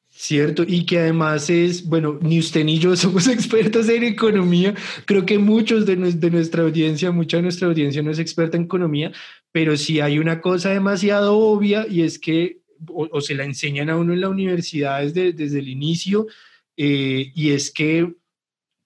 Cierto, 0.07 0.63
y 0.67 0.85
que 0.85 0.99
además 0.99 1.49
es, 1.49 1.83
bueno, 1.83 2.19
ni 2.21 2.37
usted 2.37 2.63
ni 2.63 2.77
yo 2.77 2.95
somos 2.95 3.27
expertos 3.27 3.89
en 3.89 4.03
economía, 4.03 4.75
creo 5.05 5.25
que 5.25 5.39
muchos 5.39 5.87
de, 5.87 5.95
de, 5.95 6.29
nuestra 6.29 6.61
audiencia, 6.61 7.09
mucha 7.09 7.37
de 7.37 7.43
nuestra 7.43 7.67
audiencia 7.67 8.03
no 8.03 8.11
es 8.11 8.19
experta 8.19 8.55
en 8.55 8.65
economía, 8.65 9.11
pero 9.51 9.75
sí 9.77 9.99
hay 9.99 10.19
una 10.19 10.41
cosa 10.41 10.69
demasiado 10.69 11.39
obvia 11.39 11.87
y 11.89 12.03
es 12.03 12.19
que 12.19 12.61
o, 12.87 13.19
se 13.19 13.33
la 13.33 13.45
enseñan 13.45 13.89
a 13.89 13.97
uno 13.97 14.13
en 14.13 14.21
la 14.21 14.29
universidad 14.29 15.01
desde, 15.01 15.33
desde 15.33 15.57
el 15.57 15.69
inicio, 15.69 16.27
eh, 16.75 17.31
y 17.33 17.49
es 17.49 17.71
que 17.71 18.13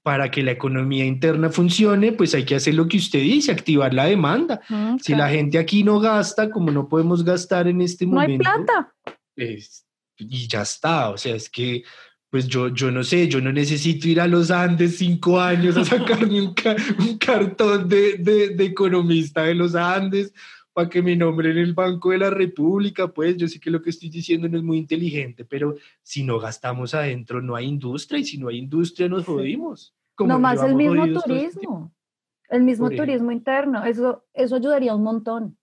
para 0.04 0.32
que 0.32 0.42
la 0.42 0.52
economía 0.52 1.06
interna 1.06 1.50
funcione, 1.50 2.12
pues 2.12 2.34
hay 2.34 2.44
que 2.44 2.56
hacer 2.56 2.74
lo 2.74 2.88
que 2.88 2.98
usted 2.98 3.20
dice, 3.20 3.52
activar 3.52 3.94
la 3.94 4.06
demanda. 4.06 4.62
Mm, 4.68 4.98
si 4.98 5.14
la 5.14 5.30
gente 5.30 5.60
aquí 5.60 5.84
no 5.84 6.00
gasta, 6.00 6.50
como 6.50 6.72
no 6.72 6.88
podemos 6.88 7.24
gastar 7.24 7.68
en 7.68 7.82
este 7.82 8.06
momento. 8.06 8.44
No 8.44 8.50
hay 8.50 8.64
plata. 8.64 8.94
y 10.18 10.48
ya 10.48 10.64
está, 10.64 11.10
o 11.10 11.18
sea, 11.18 11.36
es 11.36 11.50
que, 11.50 11.84
pues 12.32 12.48
yo, 12.48 12.70
yo 12.70 12.90
no 12.92 13.04
sé, 13.04 13.28
yo 13.28 13.42
no 13.42 13.52
necesito 13.52 14.08
ir 14.08 14.22
a 14.22 14.28
los 14.28 14.50
Andes 14.50 14.98
cinco 14.98 15.40
años 15.40 15.78
a 15.78 15.86
sacarme 15.86 16.42
un, 16.42 16.54
cartón 17.20 17.88
de, 17.88 18.18
de, 18.18 18.66
economista 18.66 19.44
de 19.44 19.56
los 19.56 19.76
Andes 19.76 20.34
para 20.74 20.90
que 20.90 21.02
me 21.02 21.16
nombre 21.16 21.52
en 21.52 21.58
el 21.58 21.74
Banco 21.74 22.12
de 22.12 22.20
la 22.20 22.30
República, 22.30 23.08
pues 23.08 23.36
yo 23.38 23.48
sé 23.48 23.60
que 23.60 23.70
lo 23.70 23.82
que 23.82 23.90
estoy 23.90 24.10
diciendo 24.10 24.48
no 24.48 24.58
es 24.58 24.64
muy 24.64 24.78
inteligente, 24.78 25.44
pero 25.44 25.76
si 26.02 26.24
no 26.24 26.40
gastamos 26.40 26.94
adentro 26.94 27.42
no 27.42 27.56
hay 27.56 27.68
industria 27.68 28.20
y 28.20 28.26
si 28.26 28.38
no 28.38 28.48
hay 28.48 28.58
industria 28.58 29.10
nos 29.10 29.26
jodimos. 29.26 29.96
No 30.20 30.40
más 30.40 30.62
el 30.64 30.76
mismo 30.76 31.04
este 31.04 31.20
turismo, 31.28 31.92
el 32.50 32.64
mismo 32.64 32.90
turismo 32.90 33.32
interno, 33.32 33.84
eso, 33.86 34.24
eso 34.34 34.56
ayudaría 34.56 34.96
un 34.96 35.04
montón. 35.04 35.58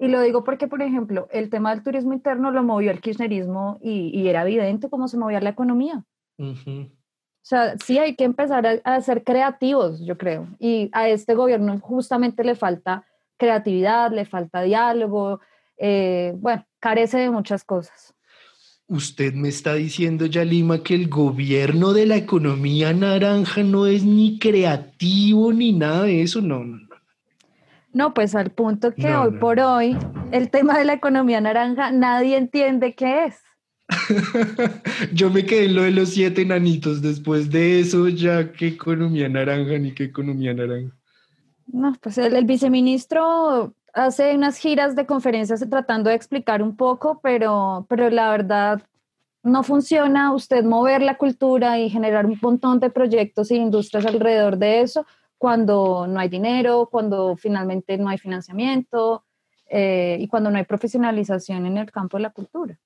Y 0.00 0.08
lo 0.08 0.20
digo 0.20 0.44
porque, 0.44 0.68
por 0.68 0.82
ejemplo, 0.82 1.26
el 1.30 1.50
tema 1.50 1.74
del 1.74 1.82
turismo 1.82 2.12
interno 2.12 2.50
lo 2.50 2.62
movió 2.62 2.90
el 2.90 3.00
kirchnerismo 3.00 3.78
y, 3.82 4.28
era 4.28 4.42
evidente 4.42 4.88
cómo 4.88 5.08
se 5.08 5.16
movía 5.16 5.40
la 5.40 5.50
economía. 5.50 6.04
O 6.38 6.46
sea, 7.42 7.76
sí 7.78 7.98
hay 7.98 8.14
que 8.14 8.24
empezar 8.24 8.66
a, 8.66 8.80
a, 8.84 9.00
ser 9.00 9.24
creativos, 9.24 10.04
yo 10.04 10.16
creo. 10.16 10.46
Y 10.60 10.88
a 10.92 11.08
este 11.08 11.34
gobierno 11.34 11.78
justamente 11.80 12.44
le 12.44 12.54
falta 12.54 13.06
creatividad, 13.38 14.12
le 14.12 14.26
falta 14.26 14.62
diálogo, 14.62 15.40
eh, 15.78 16.34
bueno, 16.36 16.66
carece 16.80 17.18
de 17.18 17.30
muchas 17.30 17.64
cosas. 17.64 18.14
Usted 18.86 19.34
me 19.34 19.48
está 19.48 19.74
diciendo, 19.74 20.26
Yalima, 20.26 20.82
que 20.82 20.94
el 20.94 21.08
gobierno 21.08 21.92
de 21.92 22.06
la 22.06 22.16
economía 22.16 22.92
naranja 22.92 23.62
no 23.62 23.86
es 23.86 24.04
ni 24.04 24.38
creativo 24.38 25.52
ni 25.52 25.72
nada 25.72 26.04
de 26.04 26.22
eso, 26.22 26.40
no, 26.40 26.64
no. 26.64 26.88
No, 27.92 28.14
pues 28.14 28.34
al 28.34 28.50
punto 28.50 28.94
que 28.94 29.14
hoy 29.14 29.32
por 29.38 29.60
hoy 29.60 29.96
el 30.30 30.50
tema 30.50 30.78
de 30.78 30.84
la 30.84 30.92
economía 30.92 31.40
naranja 31.40 31.90
nadie 31.90 32.36
entiende 32.36 32.94
qué 32.94 33.24
es. 33.24 33.36
Yo 35.12 35.30
me 35.30 35.44
quedé 35.44 35.66
en 35.66 35.74
lo 35.74 35.82
de 35.82 35.90
los 35.90 36.10
siete 36.10 36.42
enanitos. 36.42 37.00
Después 37.00 37.50
de 37.50 37.80
eso, 37.80 38.08
ya 38.08 38.52
qué 38.52 38.68
economía 38.68 39.28
naranja 39.28 39.78
ni 39.78 39.92
qué 39.92 40.04
economía 40.04 40.52
naranja. 40.52 40.97
No, 41.70 41.92
pues 42.00 42.16
el, 42.18 42.44
viceministro 42.44 43.74
hace 43.92 44.34
unas 44.34 44.58
giras 44.58 44.96
de 44.96 45.06
conferencias 45.06 45.64
tratando 45.68 46.08
de 46.10 46.16
explicar 46.16 46.62
un 46.62 46.76
poco, 46.76 47.20
pero, 47.22 47.86
pero 47.88 48.08
la 48.10 48.30
verdad 48.30 48.82
no 49.42 49.62
funciona 49.62 50.32
usted 50.32 50.64
mover 50.64 51.02
la 51.02 51.18
cultura 51.18 51.78
y 51.78 51.90
generar 51.90 52.26
un 52.26 52.38
montón 52.40 52.80
de 52.80 52.90
proyectos 52.90 53.50
e 53.50 53.56
industrias 53.56 54.06
alrededor 54.06 54.56
de 54.56 54.80
eso 54.80 55.06
cuando 55.36 56.06
no 56.06 56.18
hay 56.18 56.28
dinero, 56.28 56.88
cuando 56.90 57.36
finalmente 57.36 57.96
no 57.96 58.08
hay 58.08 58.18
financiamiento 58.18 59.24
eh, 59.70 60.16
y 60.18 60.26
cuando 60.26 60.50
no 60.50 60.58
hay 60.58 60.64
profesionalización 60.64 61.66
en 61.66 61.78
el 61.78 61.90
campo 61.92 62.16
de 62.16 62.24
la 62.24 62.30
cultura. 62.30 62.78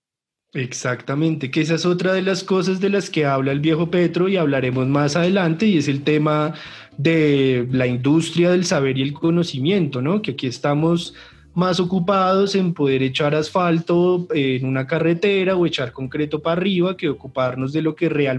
Exactamente, 0.54 1.50
que 1.50 1.62
esa 1.62 1.76
es 1.76 1.86
otra 1.86 2.12
de 2.12 2.20
las 2.20 2.44
cosas 2.44 2.78
de 2.78 2.90
las 2.90 3.08
que 3.08 3.24
habla 3.24 3.52
el 3.52 3.60
viejo 3.60 3.90
Petro 3.90 4.28
y 4.28 4.36
hablaremos 4.36 4.86
más 4.86 5.16
adelante 5.16 5.64
y 5.64 5.78
es 5.78 5.88
el 5.88 6.02
tema 6.02 6.52
de 6.98 7.66
la 7.70 7.86
industria 7.86 8.50
del 8.50 8.66
saber 8.66 8.98
y 8.98 9.02
el 9.02 9.14
conocimiento, 9.14 10.02
¿no? 10.02 10.20
Que 10.20 10.32
aquí 10.32 10.46
estamos 10.46 11.14
más 11.54 11.80
ocupados 11.80 12.54
en 12.54 12.74
poder 12.74 13.02
echar 13.02 13.34
asfalto 13.34 14.26
en 14.34 14.66
una 14.66 14.86
carretera 14.86 15.56
o 15.56 15.64
echar 15.64 15.90
concreto 15.92 16.42
para 16.42 16.60
arriba 16.60 16.98
que 16.98 17.08
ocuparnos 17.08 17.72
de 17.72 17.80
lo 17.80 17.94
que 17.94 18.10
real, 18.10 18.38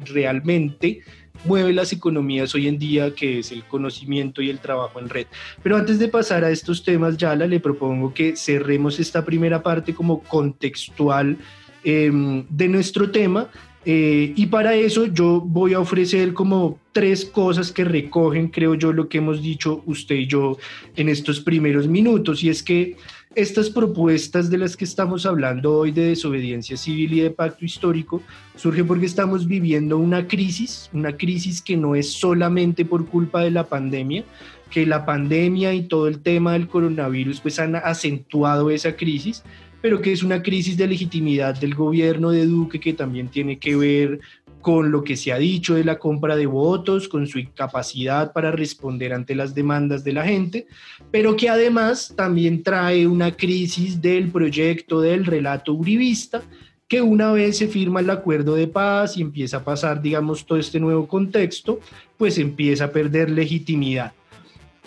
realmente 0.00 1.02
mueve 1.44 1.72
las 1.72 1.92
economías 1.92 2.54
hoy 2.54 2.68
en 2.68 2.78
día, 2.78 3.14
que 3.14 3.40
es 3.40 3.52
el 3.52 3.64
conocimiento 3.64 4.42
y 4.42 4.50
el 4.50 4.58
trabajo 4.58 5.00
en 5.00 5.08
red. 5.08 5.26
Pero 5.62 5.76
antes 5.76 5.98
de 5.98 6.08
pasar 6.08 6.44
a 6.44 6.50
estos 6.50 6.82
temas, 6.84 7.16
Yala, 7.16 7.46
le 7.46 7.60
propongo 7.60 8.12
que 8.12 8.36
cerremos 8.36 8.98
esta 9.00 9.24
primera 9.24 9.62
parte 9.62 9.94
como 9.94 10.22
contextual 10.22 11.36
em, 11.84 12.44
de 12.48 12.68
nuestro 12.68 13.10
tema. 13.10 13.48
Eh, 13.84 14.32
y 14.36 14.46
para 14.46 14.76
eso 14.76 15.06
yo 15.06 15.40
voy 15.40 15.74
a 15.74 15.80
ofrecer 15.80 16.32
como 16.34 16.78
tres 16.92 17.24
cosas 17.24 17.72
que 17.72 17.82
recogen, 17.82 18.48
creo 18.48 18.76
yo, 18.76 18.92
lo 18.92 19.08
que 19.08 19.18
hemos 19.18 19.42
dicho 19.42 19.82
usted 19.86 20.14
y 20.14 20.26
yo 20.28 20.56
en 20.94 21.08
estos 21.08 21.40
primeros 21.40 21.88
minutos. 21.88 22.44
Y 22.44 22.48
es 22.48 22.62
que 22.62 22.96
estas 23.34 23.70
propuestas 23.70 24.50
de 24.50 24.58
las 24.58 24.76
que 24.76 24.84
estamos 24.84 25.26
hablando 25.26 25.78
hoy 25.78 25.92
de 25.92 26.06
desobediencia 26.08 26.76
civil 26.76 27.12
y 27.14 27.20
de 27.20 27.30
pacto 27.30 27.64
histórico 27.64 28.22
surgen 28.56 28.86
porque 28.86 29.06
estamos 29.06 29.46
viviendo 29.46 29.98
una 29.98 30.26
crisis, 30.26 30.90
una 30.92 31.16
crisis 31.16 31.62
que 31.62 31.76
no 31.76 31.94
es 31.94 32.12
solamente 32.12 32.84
por 32.84 33.06
culpa 33.06 33.42
de 33.42 33.50
la 33.50 33.66
pandemia, 33.66 34.24
que 34.70 34.86
la 34.86 35.04
pandemia 35.06 35.72
y 35.74 35.82
todo 35.82 36.08
el 36.08 36.20
tema 36.20 36.52
del 36.52 36.68
coronavirus 36.68 37.40
pues 37.40 37.58
han 37.58 37.76
acentuado 37.76 38.70
esa 38.70 38.96
crisis, 38.96 39.42
pero 39.80 40.00
que 40.00 40.12
es 40.12 40.22
una 40.22 40.42
crisis 40.42 40.76
de 40.76 40.86
legitimidad 40.86 41.58
del 41.58 41.74
gobierno 41.74 42.30
de 42.30 42.46
Duque 42.46 42.80
que 42.80 42.92
también 42.92 43.28
tiene 43.28 43.58
que 43.58 43.76
ver 43.76 44.20
con 44.62 44.90
lo 44.92 45.04
que 45.04 45.16
se 45.16 45.32
ha 45.32 45.38
dicho 45.38 45.74
de 45.74 45.84
la 45.84 45.98
compra 45.98 46.36
de 46.36 46.46
votos, 46.46 47.08
con 47.08 47.26
su 47.26 47.38
incapacidad 47.38 48.32
para 48.32 48.52
responder 48.52 49.12
ante 49.12 49.34
las 49.34 49.54
demandas 49.54 50.04
de 50.04 50.12
la 50.12 50.24
gente, 50.24 50.66
pero 51.10 51.36
que 51.36 51.48
además 51.48 52.14
también 52.16 52.62
trae 52.62 53.06
una 53.06 53.32
crisis 53.32 54.00
del 54.00 54.30
proyecto 54.30 55.00
del 55.00 55.26
relato 55.26 55.74
uribista, 55.74 56.42
que 56.88 57.02
una 57.02 57.32
vez 57.32 57.58
se 57.58 57.68
firma 57.68 58.00
el 58.00 58.10
acuerdo 58.10 58.54
de 58.54 58.68
paz 58.68 59.16
y 59.16 59.22
empieza 59.22 59.58
a 59.58 59.64
pasar, 59.64 60.00
digamos, 60.00 60.46
todo 60.46 60.58
este 60.58 60.78
nuevo 60.78 61.08
contexto, 61.08 61.80
pues 62.16 62.38
empieza 62.38 62.84
a 62.84 62.92
perder 62.92 63.30
legitimidad. 63.30 64.12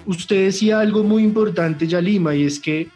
Usted 0.05 0.45
decía 0.45 0.79
algo 0.79 1.03
muy 1.03 1.23
importante, 1.23 1.87
Yalima, 1.87 2.35
y 2.35 2.43
es 2.43 2.59
que 2.59 2.89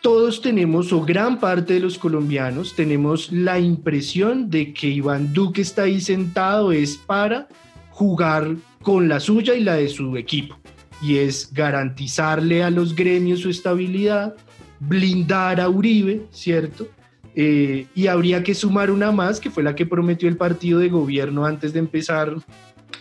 todos 0.00 0.40
tenemos, 0.40 0.92
o 0.92 1.04
gran 1.04 1.40
parte 1.40 1.74
de 1.74 1.80
los 1.80 1.98
colombianos, 1.98 2.74
tenemos 2.76 3.32
la 3.32 3.58
impresión 3.58 4.48
de 4.48 4.72
que 4.72 4.88
Iván 4.88 5.32
Duque 5.32 5.62
está 5.62 5.82
ahí 5.82 6.00
sentado 6.00 6.72
es 6.72 6.96
para 6.96 7.48
jugar 7.90 8.54
con 8.82 9.08
la 9.08 9.18
suya 9.18 9.54
y 9.54 9.64
la 9.64 9.74
de 9.74 9.88
su 9.88 10.16
equipo. 10.16 10.56
Y 11.02 11.18
es 11.18 11.52
garantizarle 11.52 12.62
a 12.62 12.70
los 12.70 12.94
gremios 12.94 13.40
su 13.40 13.50
estabilidad, 13.50 14.36
blindar 14.80 15.60
a 15.60 15.68
Uribe, 15.68 16.26
¿cierto? 16.30 16.88
Eh, 17.34 17.86
y 17.94 18.06
habría 18.06 18.42
que 18.42 18.54
sumar 18.54 18.90
una 18.90 19.12
más, 19.12 19.40
que 19.40 19.50
fue 19.50 19.62
la 19.62 19.74
que 19.74 19.86
prometió 19.86 20.28
el 20.28 20.36
partido 20.36 20.78
de 20.78 20.88
gobierno 20.88 21.44
antes 21.44 21.72
de 21.72 21.78
empezar 21.80 22.34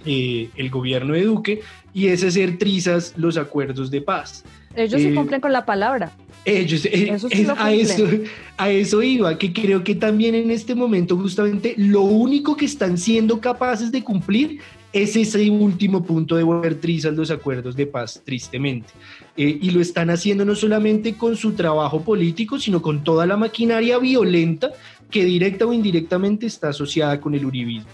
eh, 0.06 0.50
el 0.56 0.70
gobierno 0.70 1.14
de 1.14 1.24
Duque, 1.24 1.62
y 1.94 2.08
es 2.08 2.24
hacer 2.24 2.58
trizas 2.58 3.14
los 3.18 3.38
acuerdos 3.38 3.90
de 3.90 4.02
paz. 4.02 4.44
Ellos 4.76 5.02
sí 5.02 5.08
eh, 5.08 5.16
cumplen 5.16 5.42
con 5.42 5.52
la 5.52 5.66
palabra. 5.66 6.12
Ellos, 6.50 6.86
eh, 6.86 7.12
a, 7.58 7.74
eso, 7.74 8.08
a 8.56 8.70
eso 8.72 9.04
iba, 9.04 9.38
que 9.38 9.52
creo 9.52 9.84
que 9.84 9.96
también 9.96 10.34
en 10.34 10.50
este 10.50 10.76
momento 10.76 11.18
justamente 11.18 11.74
lo 11.76 12.04
único 12.04 12.56
que 12.56 12.64
están 12.64 12.98
siendo 12.98 13.42
capaces 13.42 13.92
de 13.92 14.02
cumplir 14.02 14.62
es 14.94 15.18
ese 15.18 15.50
último 15.50 16.06
punto 16.06 16.38
de 16.38 16.44
volver 16.44 16.76
trizas 16.80 17.14
los 17.16 17.32
acuerdos 17.32 17.76
de 17.76 17.86
paz, 17.86 18.22
tristemente. 18.24 18.88
Eh, 19.36 19.60
y 19.62 19.72
lo 19.72 19.82
están 19.82 20.10
haciendo 20.10 20.46
no 20.46 20.56
solamente 20.56 21.16
con 21.16 21.36
su 21.36 21.52
trabajo 21.52 22.02
político, 22.02 22.58
sino 22.58 22.82
con 22.82 23.04
toda 23.04 23.26
la 23.26 23.36
maquinaria 23.36 23.98
violenta 24.00 24.72
que 25.12 25.26
directa 25.26 25.66
o 25.66 25.74
indirectamente 25.74 26.46
está 26.46 26.70
asociada 26.70 27.20
con 27.20 27.36
el 27.36 27.46
uribismo. 27.46 27.90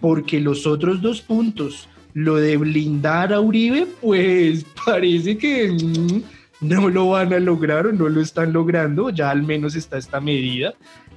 Porque 0.00 0.40
los 0.40 0.66
otros 0.66 1.02
dos 1.02 1.20
puntos, 1.20 1.90
lo 2.14 2.36
de 2.36 2.56
blindar 2.56 3.34
a 3.34 3.40
Uribe, 3.42 3.86
pues 4.00 4.64
parece 4.86 5.36
que... 5.36 5.72
Mm, 5.72 6.37
no 6.60 6.88
lo 6.88 7.10
van 7.10 7.32
a 7.32 7.38
lograr 7.38 7.86
o 7.86 7.92
no 7.92 8.08
lo 8.08 8.20
están 8.20 8.52
logrando, 8.52 9.10
ya 9.10 9.30
al 9.30 9.42
menos 9.42 9.76
está 9.76 9.98
esta 9.98 10.20
medida. 10.20 10.74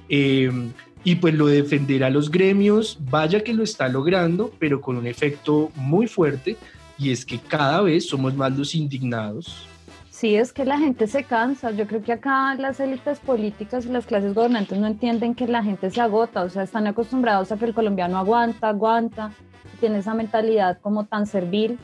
Em, 0.08 0.72
y 1.04 1.16
pues 1.16 1.34
lo 1.34 1.46
de 1.46 1.62
defender 1.62 2.04
a 2.04 2.10
los 2.10 2.30
gremios, 2.30 2.98
vaya 3.10 3.42
que 3.42 3.52
lo 3.52 3.64
está 3.64 3.88
logrando, 3.88 4.52
pero 4.58 4.80
con 4.80 4.96
un 4.96 5.06
efecto 5.06 5.70
muy 5.74 6.06
fuerte, 6.06 6.56
y 6.96 7.10
es 7.10 7.24
que 7.24 7.38
cada 7.38 7.80
vez 7.80 8.08
somos 8.08 8.34
más 8.34 8.56
los 8.56 8.74
indignados. 8.74 9.66
Sí, 10.10 10.36
es 10.36 10.52
que 10.52 10.64
la 10.64 10.78
gente 10.78 11.08
se 11.08 11.24
cansa. 11.24 11.72
Yo 11.72 11.88
creo 11.88 12.02
que 12.02 12.12
acá 12.12 12.54
las 12.54 12.78
élites 12.78 13.18
políticas 13.18 13.86
y 13.86 13.88
las 13.88 14.06
clases 14.06 14.34
gobernantes 14.34 14.78
no 14.78 14.86
entienden 14.86 15.34
que 15.34 15.48
la 15.48 15.64
gente 15.64 15.90
se 15.90 16.00
agota, 16.00 16.44
o 16.44 16.48
sea, 16.48 16.62
están 16.62 16.86
acostumbrados 16.86 17.50
a 17.50 17.56
que 17.56 17.64
el 17.64 17.74
colombiano 17.74 18.18
aguanta, 18.18 18.68
aguanta, 18.68 19.32
tiene 19.80 19.98
esa 19.98 20.14
mentalidad 20.14 20.78
como 20.80 21.06
tan 21.06 21.26
servil 21.26 21.78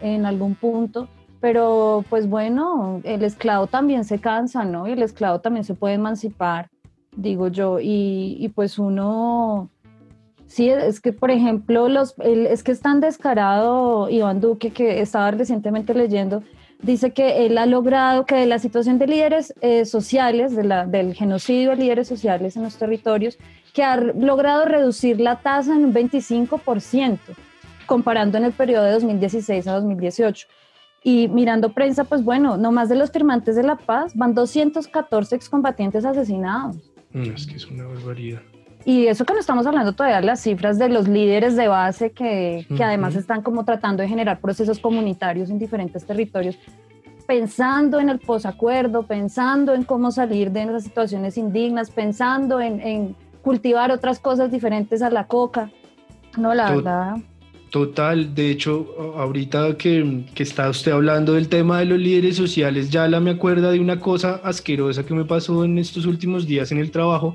en 0.00 0.24
algún 0.24 0.54
punto 0.54 1.10
pero 1.44 2.06
pues 2.08 2.26
bueno, 2.26 3.02
el 3.04 3.22
esclavo 3.22 3.66
también 3.66 4.06
se 4.06 4.18
cansa, 4.18 4.64
¿no? 4.64 4.88
Y 4.88 4.92
el 4.92 5.02
esclavo 5.02 5.40
también 5.40 5.62
se 5.62 5.74
puede 5.74 5.92
emancipar, 5.92 6.70
digo 7.14 7.48
yo, 7.48 7.80
y, 7.82 8.50
pues 8.54 8.78
uno, 8.78 9.68
sí, 10.46 10.70
es 10.70 11.02
que 11.02 11.12
por 11.12 11.30
ejemplo, 11.30 11.90
los, 11.90 12.14
es 12.18 12.62
que 12.62 12.72
es 12.72 12.80
tan 12.80 13.00
descarado 13.00 14.08
Iván 14.08 14.40
Duque 14.40 14.70
que 14.70 15.02
estaba 15.02 15.32
recientemente 15.32 15.92
leyendo, 15.92 16.42
dice 16.80 17.10
que 17.12 17.44
él 17.44 17.58
ha 17.58 17.66
logrado 17.66 18.24
que 18.24 18.46
la 18.46 18.58
situación 18.58 18.98
de 18.98 19.06
líderes 19.06 19.52
eh, 19.60 19.84
sociales, 19.84 20.56
del 20.56 21.12
genocidio 21.12 21.72
de 21.72 21.76
líderes 21.76 22.08
sociales 22.08 22.56
en 22.56 22.62
los 22.62 22.76
territorios, 22.76 23.36
que 23.74 23.84
ha 23.84 23.98
logrado 23.98 24.64
reducir 24.64 25.20
la 25.20 25.40
tasa 25.40 25.74
en 25.74 25.84
un 25.84 25.92
25%, 25.92 27.18
comparando 27.84 28.38
en 28.38 28.44
el 28.44 28.52
periodo 28.52 28.84
de 28.84 28.92
2016 28.92 29.66
a 29.66 29.74
2018. 29.74 30.46
Y 31.04 31.28
mirando 31.28 31.72
prensa, 31.72 32.04
pues 32.04 32.24
bueno, 32.24 32.56
no 32.56 32.72
más 32.72 32.88
de 32.88 32.96
los 32.96 33.12
firmantes 33.12 33.54
de 33.54 33.62
la 33.62 33.76
paz 33.76 34.16
van 34.16 34.34
214 34.34 35.36
excombatientes 35.36 36.04
asesinados. 36.04 36.76
Mm, 37.12 37.30
es 37.34 37.46
que 37.46 37.56
es 37.56 37.66
una 37.70 37.84
barbaridad. 37.84 38.40
Y 38.86 39.06
eso 39.06 39.24
que 39.24 39.34
no 39.34 39.40
estamos 39.40 39.66
hablando 39.66 39.92
todavía 39.92 40.20
de 40.20 40.26
las 40.26 40.40
cifras 40.40 40.78
de 40.78 40.88
los 40.88 41.06
líderes 41.06 41.56
de 41.56 41.68
base 41.68 42.12
que, 42.12 42.66
que 42.74 42.84
además 42.84 43.16
están 43.16 43.42
como 43.42 43.64
tratando 43.64 44.02
de 44.02 44.08
generar 44.08 44.40
procesos 44.40 44.78
comunitarios 44.78 45.48
en 45.50 45.58
diferentes 45.58 46.04
territorios, 46.04 46.58
pensando 47.26 48.00
en 48.00 48.10
el 48.10 48.18
posacuerdo, 48.18 49.06
pensando 49.06 49.74
en 49.74 49.84
cómo 49.84 50.10
salir 50.10 50.50
de 50.50 50.64
esas 50.64 50.84
situaciones 50.84 51.38
indignas, 51.38 51.90
pensando 51.90 52.60
en, 52.60 52.80
en 52.80 53.16
cultivar 53.42 53.90
otras 53.90 54.18
cosas 54.18 54.50
diferentes 54.50 55.02
a 55.02 55.10
la 55.10 55.26
coca. 55.26 55.70
No, 56.36 56.54
la 56.54 56.70
verdad. 56.70 57.16
Total, 57.74 58.36
de 58.36 58.52
hecho, 58.52 58.94
ahorita 59.18 59.76
que, 59.76 60.26
que, 60.32 60.44
está 60.44 60.70
usted 60.70 60.92
hablando 60.92 61.32
del 61.32 61.48
tema 61.48 61.80
de 61.80 61.86
los 61.86 61.98
líderes 61.98 62.36
sociales, 62.36 62.88
ya 62.88 63.08
la 63.08 63.18
me 63.18 63.32
acuerda 63.32 63.72
de 63.72 63.80
una 63.80 63.98
cosa 63.98 64.40
asquerosa 64.44 65.04
que 65.04 65.12
me 65.12 65.24
pasó 65.24 65.64
en 65.64 65.78
estos 65.78 66.06
últimos 66.06 66.46
días 66.46 66.70
en 66.70 66.78
el 66.78 66.92
trabajo. 66.92 67.34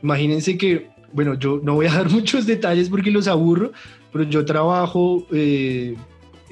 Imagínense 0.00 0.56
que, 0.56 0.90
bueno, 1.12 1.34
yo 1.34 1.60
no 1.60 1.74
voy 1.74 1.86
a 1.86 1.92
dar 1.98 2.08
muchos 2.08 2.46
detalles 2.46 2.88
porque 2.88 3.10
los 3.10 3.26
aburro, 3.26 3.72
pero 4.12 4.22
yo 4.22 4.44
trabajo 4.44 5.26
eh, 5.32 5.96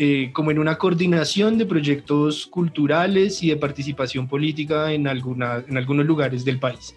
eh, 0.04 0.30
como 0.32 0.50
en 0.50 0.58
una 0.58 0.78
coordinación 0.78 1.58
de 1.58 1.64
proyectos 1.64 2.48
culturales 2.48 3.40
y 3.40 3.50
de 3.50 3.56
participación 3.56 4.26
política 4.26 4.92
en, 4.92 5.06
alguna, 5.06 5.62
en 5.68 5.76
algunos 5.76 6.04
lugares 6.04 6.44
del 6.44 6.58
país. 6.58 6.96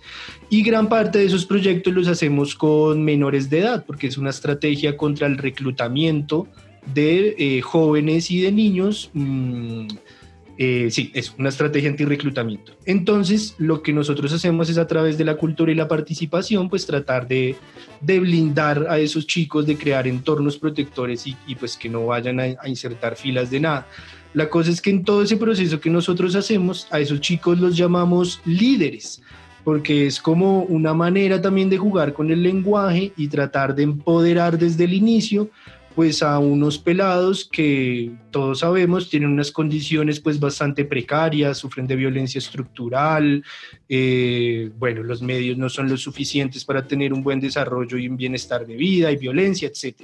Y 0.50 0.64
gran 0.64 0.90
parte 0.90 1.20
de 1.20 1.26
esos 1.26 1.46
proyectos 1.46 1.94
los 1.94 2.08
hacemos 2.08 2.56
con 2.56 3.04
menores 3.04 3.48
de 3.52 3.60
edad, 3.60 3.86
porque 3.86 4.08
es 4.08 4.18
una 4.18 4.32
estrategia 4.32 4.98
contra 4.98 5.28
el 5.28 5.38
reclutamiento 5.38 6.48
de 6.96 7.36
eh, 7.38 7.62
jóvenes 7.62 8.32
y 8.32 8.42
de 8.42 8.52
niños. 8.52 9.12
Mm, 9.14 9.86
eh, 10.58 10.88
sí, 10.90 11.12
es 11.14 11.34
una 11.38 11.50
estrategia 11.50 11.90
anti-reclutamiento. 11.90 12.74
Entonces, 12.86 13.56
lo 13.58 13.82
que 13.82 13.92
nosotros 13.92 14.32
hacemos 14.32 14.70
es 14.70 14.78
a 14.78 14.88
través 14.88 15.18
de 15.18 15.26
la 15.26 15.36
cultura 15.36 15.72
y 15.72 15.76
la 15.76 15.88
participación, 15.88 16.70
pues 16.70 16.86
tratar 16.86 17.28
de, 17.28 17.56
blindar 18.02 18.88
a 18.90 19.00
esos 19.00 19.28
chicos, 19.28 19.66
de 19.66 19.78
crear 19.78 20.08
entornos 20.08 20.58
protectores 20.58 21.26
y 21.28 21.56
pues 21.56 21.76
que 21.76 21.90
no 21.90 22.06
vayan 22.06 22.40
a, 22.40 22.68
insertar 22.68 23.16
filas 23.16 23.50
de 23.50 23.60
nada. 23.60 23.88
La 24.34 24.50
cosa 24.50 24.70
es 24.70 24.82
que 24.82 24.90
en 24.90 25.04
todo 25.04 25.24
ese 25.24 25.38
proceso 25.38 25.80
que 25.80 25.90
nosotros 25.90 26.36
hacemos, 26.36 26.88
a 26.92 27.00
esos 27.00 27.22
chicos 27.22 27.60
los 27.60 27.76
llamamos 27.76 28.42
líderes, 28.46 29.22
porque 29.64 30.08
es 30.08 30.22
como 30.22 30.64
una 30.64 30.94
manera 30.94 31.42
también 31.42 31.70
de 31.70 31.78
jugar 31.78 32.14
con 32.14 32.30
el 32.32 32.44
lenguaje 32.44 33.12
y 33.18 33.28
tratar 33.28 33.76
de 33.76 33.84
empoderar 33.84 34.58
desde 34.58 34.84
el 34.84 34.94
inicio 34.94 35.50
pues 35.96 36.22
a 36.22 36.38
unos 36.40 36.78
pelados 36.78 37.48
que 37.50 38.12
todos 38.30 38.60
sabemos 38.60 39.10
tienen 39.10 39.30
unas 39.30 39.52
condiciones 39.52 40.20
pues 40.20 40.40
bastante 40.40 40.84
precarias, 40.84 41.58
sufren 41.58 41.88
de 41.88 41.96
violencia 41.96 42.40
estructural, 42.40 43.44
eh, 43.88 44.72
bueno, 44.78 45.04
los 45.04 45.22
medios 45.22 45.58
no 45.58 45.70
son 45.70 45.88
los 45.88 46.02
suficientes 46.02 46.66
para 46.66 46.86
tener 46.86 47.14
un 47.14 47.24
buen 47.24 47.40
desarrollo 47.40 47.98
y 47.98 48.10
un 48.10 48.18
bienestar 48.18 48.68
de 48.68 48.76
vida 48.76 49.10
y 49.12 49.16
violencia, 49.16 49.70
etc. 49.70 50.02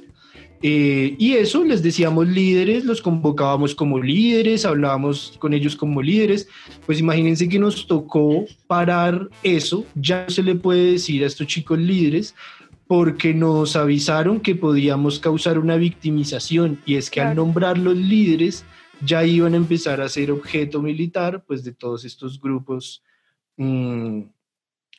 Eh, 0.64 1.16
y 1.18 1.34
eso 1.34 1.64
les 1.64 1.82
decíamos 1.82 2.28
líderes, 2.28 2.86
los 2.86 3.02
convocábamos 3.02 3.74
como 3.74 4.00
líderes, 4.00 4.64
hablábamos 4.64 5.36
con 5.39 5.54
ellos 5.54 5.76
como 5.76 6.02
líderes, 6.02 6.48
pues 6.86 7.00
imagínense 7.00 7.50
que 7.50 7.58
nos 7.58 7.88
tocó 7.88 8.46
parar 8.68 9.28
eso, 9.42 9.86
ya 9.96 10.26
se 10.30 10.44
le 10.44 10.54
puede 10.54 10.94
decir 10.94 11.24
a 11.24 11.28
estos 11.28 11.48
chicos 11.48 11.80
líderes, 11.80 12.36
porque 12.92 13.34
nos 13.34 13.78
avisaron 13.78 14.42
que 14.42 14.54
podíamos 14.54 15.20
causar 15.20 15.58
una 15.58 15.78
victimización 15.78 16.82
y 16.86 16.96
es 16.96 17.10
que 17.10 17.22
al 17.22 17.38
nombrar 17.38 17.78
los 17.78 17.96
líderes 17.96 18.66
ya 19.00 19.24
iban 19.24 19.54
a 19.54 19.56
empezar 19.56 20.02
a 20.02 20.10
ser 20.10 20.30
objeto 20.30 20.82
militar 20.82 21.46
pues 21.48 21.64
de 21.64 21.72
todos 21.72 22.04
estos 22.04 22.42
grupos 22.42 23.02
mm, 23.56 24.24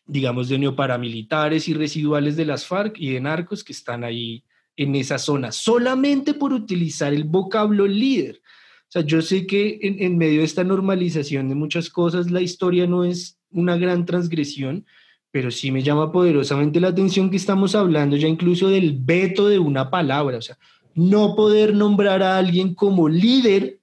digamos 0.07 0.49
de 0.49 0.59
neoparamilitares 0.59 1.69
y 1.69 1.75
residuales 1.75 2.35
de 2.35 2.47
las 2.47 2.65
FARC 2.65 2.99
y 2.99 3.11
de 3.11 3.21
narcos 3.21 3.63
que 3.63 3.75
están 3.75 4.05
ahí 4.05 4.43
en 4.75 4.95
esa 4.95 5.19
zona 5.19 5.53
solamente 5.53 6.33
por 6.33 6.55
utilizar 6.55 7.13
el 7.13 7.25
vocablo 7.25 7.87
líder. 7.87 8.41
O 8.89 8.91
sea, 8.93 9.03
yo 9.03 9.21
sé 9.21 9.47
que 9.47 9.81
en, 9.83 10.03
en 10.03 10.17
medio 10.17 10.39
de 10.39 10.47
esta 10.47 10.65
normalización 10.65 11.51
de 11.51 11.57
muchas 11.57 11.91
cosas 11.91 12.31
la 12.31 12.41
historia 12.41 12.87
no 12.87 13.05
es 13.05 13.39
una 13.51 13.77
gran 13.77 14.07
transgresión, 14.07 14.87
pero 15.33 15.51
sí 15.51 15.73
me 15.73 15.83
llama 15.83 16.13
poderosamente 16.13 16.79
la 16.79 16.89
atención 16.89 17.31
que 17.31 17.39
estamos 17.39 17.75
hablando 17.75 18.17
ya 18.17 18.29
incluso 18.29 18.69
del 18.69 18.99
veto 19.01 19.49
de 19.49 19.59
una 19.59 19.91
palabra, 19.91 20.37
o 20.37 20.43
sea, 20.43 20.59
no 20.95 21.35
poder 21.35 21.75
nombrar 21.75 22.23
a 22.23 22.37
alguien 22.37 22.75
como 22.75 23.09
líder 23.09 23.81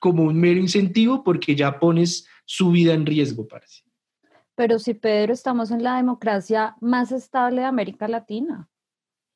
como 0.00 0.24
un 0.24 0.40
mero 0.40 0.58
incentivo 0.58 1.22
porque 1.22 1.54
ya 1.54 1.78
pones 1.78 2.26
su 2.46 2.70
vida 2.70 2.94
en 2.94 3.04
riesgo, 3.04 3.46
parece. 3.46 3.82
Pero 4.54 4.78
si 4.78 4.94
Pedro, 4.94 5.34
estamos 5.34 5.70
en 5.70 5.82
la 5.82 5.96
democracia 5.96 6.74
más 6.80 7.12
estable 7.12 7.60
de 7.60 7.66
América 7.66 8.08
Latina. 8.08 8.68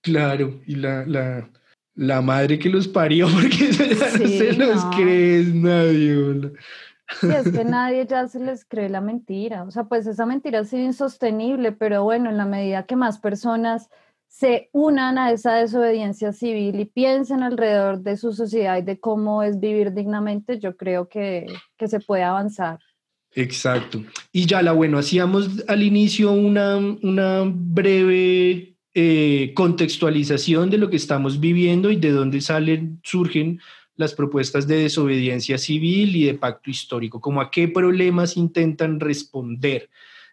Claro, 0.01 0.61
y 0.67 0.77
la, 0.77 1.05
la, 1.07 1.51
la 1.95 2.23
madre 2.23 2.59
que 2.59 2.71
los 2.71 2.89
parió, 2.89 3.29
porque 3.33 3.69
no 3.69 4.27
se 4.27 4.53
los 4.55 4.85
crees 4.97 5.55
nadie. 5.55 6.53
Sí, 7.21 7.29
es 7.29 7.51
que 7.53 7.65
nadie 7.65 8.07
ya 8.07 8.27
se 8.29 8.41
les 8.41 8.65
cree 8.65 8.89
la 8.89 9.01
mentira. 9.01 9.63
O 9.65 9.71
sea, 9.71 9.85
pues 9.85 10.07
esa 10.07 10.27
mentira 10.27 10.61
ha 10.61 10.65
sido 10.65 10.83
insostenible, 10.83 11.73
pero 11.73 12.05
bueno, 12.05 12.31
en 12.31 12.37
la 12.37 12.47
medida 12.47 12.85
que 12.85 12.97
más 12.97 13.19
personas 13.19 13.89
se 14.29 14.71
unan 14.73 15.19
a 15.19 15.31
esa 15.31 15.55
desobediencia 15.55 16.33
civil 16.33 16.81
y 16.81 16.87
piensen 16.87 17.43
alrededor 17.43 18.01
de 18.01 18.17
su 18.17 18.33
sociedad 18.33 18.79
y 18.79 18.83
de 18.83 18.99
cómo 18.99 19.43
es 19.43 19.61
vivir 19.61 19.93
dignamente, 19.93 20.59
yo 20.59 20.77
creo 20.77 21.09
que, 21.09 21.47
que 21.77 21.87
se 21.87 22.01
puede 22.01 22.23
avanzar. 22.23 22.79
Exacto. 23.35 24.03
Y 24.33 24.47
ya 24.47 24.63
la 24.63 24.73
bueno, 24.73 24.99
hacíamos 24.99 25.65
al 25.69 25.83
inicio 25.83 26.33
una, 26.33 26.77
una 26.77 27.45
breve 27.45 28.73
eh, 28.95 29.53
contextualización 29.55 30.69
de 30.69 30.79
lo 30.79 30.91
que 30.91 30.97
estamos 30.97 31.41
viviendo 31.41 31.91
y 31.91 31.97
de 31.97 32.11
dónde 32.11 32.41
salen, 32.41 33.01
surgen 33.03 33.61
las 33.97 34.15
propuestas 34.15 34.67
de 34.67 34.77
desobediencia 34.77 35.59
civil 35.59 36.17
y 36.17 36.25
de 36.25 36.35
pacto 36.35 36.71
histórico, 36.71 37.21
como 37.21 37.41
a 37.41 37.51
qué 37.51 37.69
problemas 37.69 38.37
intentan 38.37 39.01
responder. 39.01 39.91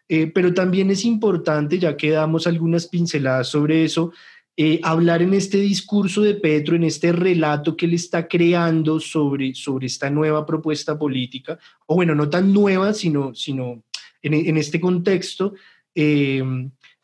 Eh, 0.07 0.27
pero 0.27 0.53
también 0.53 0.89
es 0.89 1.05
importante, 1.05 1.77
ya 1.77 1.95
que 1.95 2.09
damos 2.09 2.47
algunas 2.47 2.87
pinceladas 2.87 3.47
sobre 3.47 3.83
eso, 3.83 4.11
eh, 4.57 4.79
hablar 4.83 5.21
en 5.21 5.33
este 5.33 5.57
discurso 5.59 6.21
de 6.21 6.35
Petro, 6.35 6.75
en 6.75 6.83
este 6.83 7.11
relato 7.11 7.77
que 7.77 7.85
él 7.85 7.93
está 7.93 8.27
creando 8.27 8.99
sobre, 8.99 9.53
sobre 9.53 9.87
esta 9.87 10.09
nueva 10.09 10.45
propuesta 10.45 10.97
política, 10.97 11.59
o 11.85 11.95
bueno, 11.95 12.15
no 12.15 12.29
tan 12.29 12.51
nueva, 12.51 12.93
sino, 12.93 13.33
sino 13.35 13.83
en, 14.21 14.33
en 14.33 14.57
este 14.57 14.81
contexto, 14.81 15.53
eh, 15.95 16.43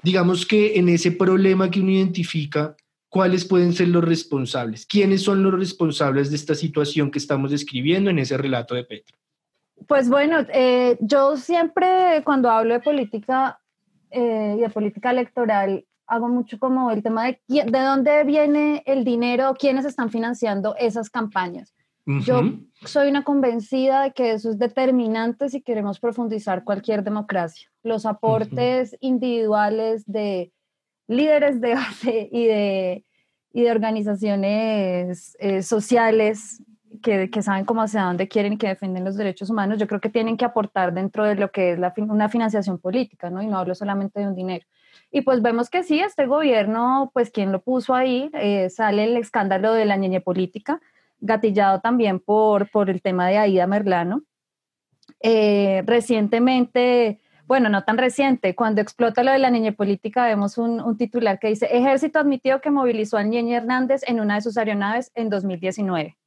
digamos 0.04 0.46
que 0.46 0.78
en 0.78 0.90
ese 0.90 1.12
problema 1.12 1.70
que 1.70 1.80
uno 1.80 1.92
identifica 1.92 2.76
¿cuáles 3.16 3.46
pueden 3.46 3.72
ser 3.72 3.88
los 3.88 4.04
responsables? 4.04 4.86
¿Quiénes 4.86 5.24
son 5.24 5.42
los 5.42 5.54
responsables 5.54 6.30
de 6.30 6.36
esta 6.36 6.54
situación 6.54 7.12
que 7.12 7.18
estamos 7.18 7.50
describiendo 7.50 8.10
en 8.10 8.20
ese 8.20 8.38
relato 8.38 8.76
de 8.76 8.84
Petro? 8.84 9.18
Pues 9.88 10.10
bueno, 10.10 10.40
eh, 10.54 10.98
yo 11.00 11.38
siempre 11.38 12.22
cuando 12.26 12.50
hablo 12.50 12.74
de 12.74 12.82
política 12.82 13.62
eh, 14.12 14.56
y 14.58 14.60
de 14.60 14.70
política 14.70 15.12
electoral, 15.12 15.86
hago 16.08 16.28
mucho 16.28 16.60
como 16.60 16.92
el 16.92 17.02
tema 17.04 17.28
de 17.28 17.40
de 17.48 17.80
dónde 17.80 18.22
viene 18.26 18.84
el 18.86 19.06
dinero, 19.06 19.56
quiénes 19.58 19.86
están 19.86 20.10
financiando 20.10 20.76
esas 20.78 21.10
campañas. 21.10 21.74
Yo 22.06 22.42
soy 22.84 23.08
una 23.08 23.24
convencida 23.24 24.04
de 24.04 24.12
que 24.12 24.34
eso 24.34 24.50
es 24.50 24.60
determinante 24.60 25.48
si 25.50 25.62
queremos 25.62 26.02
profundizar 26.02 26.66
cualquier 26.66 27.02
democracia. 27.04 27.72
Los 27.82 28.06
aportes 28.06 28.96
individuales 29.00 30.04
de 30.06 30.52
líderes 31.08 31.62
de 31.62 31.74
base 31.76 32.30
y 32.32 32.46
de, 32.46 33.06
y 33.54 33.64
de 33.64 33.72
organizaciones 33.72 35.36
eh, 35.40 35.62
sociales 35.62 36.64
que, 37.02 37.30
que, 37.30 37.42
saben 37.42 37.66
cómo 37.66 37.82
hacia 37.82 38.04
dónde 38.04 38.28
quieren 38.28 38.54
y 38.54 38.58
que 38.58 38.68
defienden 38.68 39.04
los 39.04 39.18
derechos 39.18 39.50
humanos, 39.50 39.78
yo 39.78 39.88
creo 39.88 40.00
que 40.00 40.10
tienen 40.10 40.38
que 40.38 40.46
aportar 40.46 40.94
dentro 40.94 41.26
de 41.26 41.36
lo 41.36 41.52
que 41.52 41.74
es 41.74 41.80
la, 41.80 41.94
una 41.98 42.30
financiación 42.30 42.80
política, 42.80 43.30
¿no? 43.30 43.42
Y 43.42 43.48
no 43.48 43.58
hablo 43.58 43.76
solamente 43.76 44.20
de 44.20 44.28
un 44.28 44.36
dinero. 44.36 44.66
Y 45.12 45.22
pues 45.22 45.42
vemos 45.42 45.70
que 45.70 45.84
sí, 45.84 46.00
este 46.00 46.26
gobierno, 46.26 47.12
pues 47.14 47.32
quien 47.32 47.52
lo 47.52 47.62
puso 47.62 47.94
ahí, 47.94 48.30
eh, 48.34 48.70
sale 48.70 49.04
el 49.06 49.18
escándalo 49.18 49.74
de 49.74 49.86
la 49.86 49.98
ñeñe 49.98 50.22
política, 50.22 50.82
gatillado 51.20 51.80
también 51.82 52.20
por, 52.20 52.70
por 52.70 52.90
el 52.90 53.02
tema 53.02 53.28
de 53.28 53.38
Aida 53.38 53.68
Merlano. 53.68 54.24
Eh, 55.22 55.84
recientemente 55.86 57.20
bueno, 57.48 57.70
no 57.70 57.84
tan 57.84 57.98
reciente, 57.98 58.56
cuando 58.56 58.82
explota 58.82 59.24
lo 59.24 59.32
de 59.32 59.40
la 59.40 59.50
niña 59.50 59.72
política, 59.72 60.26
vemos 60.26 60.58
un, 60.58 60.98
titular 60.98 61.40
que 61.40 61.50
dice, 61.50 61.68
Ejército 61.72 62.20
admitió 62.20 62.62
que 62.62 62.72
movilizó 62.72 63.18
a 63.18 63.24
Ñeñe 63.24 63.56
Hernández 63.56 64.02
en 64.08 64.20
una 64.20 64.36
de 64.36 64.42
sus 64.42 64.58
aeronaves 64.58 65.12
en 65.14 65.30
2019. 65.30 66.18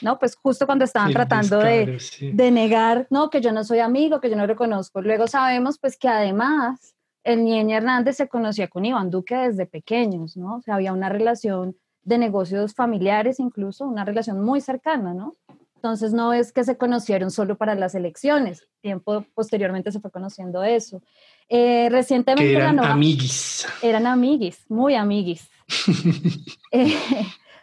¿no? 0.00 0.18
Pues 0.18 0.36
justo 0.36 0.66
cuando 0.66 0.84
estaban 0.84 1.12
tratando 1.12 1.58
de, 1.58 1.98
de, 2.32 2.50
negar, 2.52 3.08
no, 3.10 3.30
que 3.30 3.40
yo 3.40 3.50
no 3.52 3.64
soy 3.64 3.80
amigo, 3.80 4.20
que 4.20 4.30
yo 4.30 4.36
no 4.36 4.46
reconozco. 4.46 5.02
Luego 5.02 5.26
sabemos 5.26 5.78
pues 5.78 5.96
que 5.96 6.08
además 6.08 6.94
el 7.24 7.44
Ñeñe 7.44 7.76
Hernández 7.76 8.16
se 8.16 8.28
conocía 8.28 8.68
con 8.68 8.84
Iván 8.84 9.10
Duque 9.10 9.36
desde 9.36 9.66
pequeños, 9.66 10.36
¿no? 10.36 10.56
O 10.56 10.60
sea, 10.60 10.76
había 10.76 10.92
una 10.92 11.08
relación 11.08 11.76
de 12.02 12.18
negocios 12.18 12.74
familiares 12.74 13.38
incluso, 13.38 13.86
una 13.86 14.04
relación 14.04 14.40
muy 14.40 14.60
cercana, 14.60 15.14
¿no? 15.14 15.36
Entonces 15.82 16.12
no 16.12 16.32
es 16.32 16.52
que 16.52 16.62
se 16.62 16.76
conocieron 16.76 17.32
solo 17.32 17.56
para 17.56 17.74
las 17.74 17.96
elecciones, 17.96 18.68
tiempo 18.82 19.26
posteriormente 19.34 19.90
se 19.90 19.98
fue 19.98 20.12
conociendo 20.12 20.62
eso. 20.62 21.02
Eh, 21.48 21.88
recientemente... 21.90 22.52
eran 22.52 22.78
amiguis. 22.78 23.66
Eran 23.82 24.06
amiguis, 24.06 24.64
muy 24.68 24.94
amiguis. 24.94 25.50
Eh, 26.74 26.96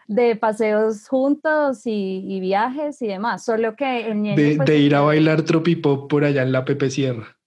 de 0.07 0.35
paseos 0.35 1.07
juntos 1.07 1.81
y, 1.85 2.39
viajes 2.41 3.01
y 3.01 3.07
demás, 3.07 3.43
solo 3.43 3.75
que... 3.75 4.11
El 4.11 4.21
de, 4.21 4.55
pues, 4.57 4.67
de 4.67 4.77
ir 4.77 4.93
a 4.93 5.01
bailar 5.01 5.41
tropipop 5.43 6.07
por 6.09 6.25
allá 6.25 6.43
en 6.43 6.51
la 6.51 6.63
Pepe 6.65 6.91
Sierra. 6.91 7.38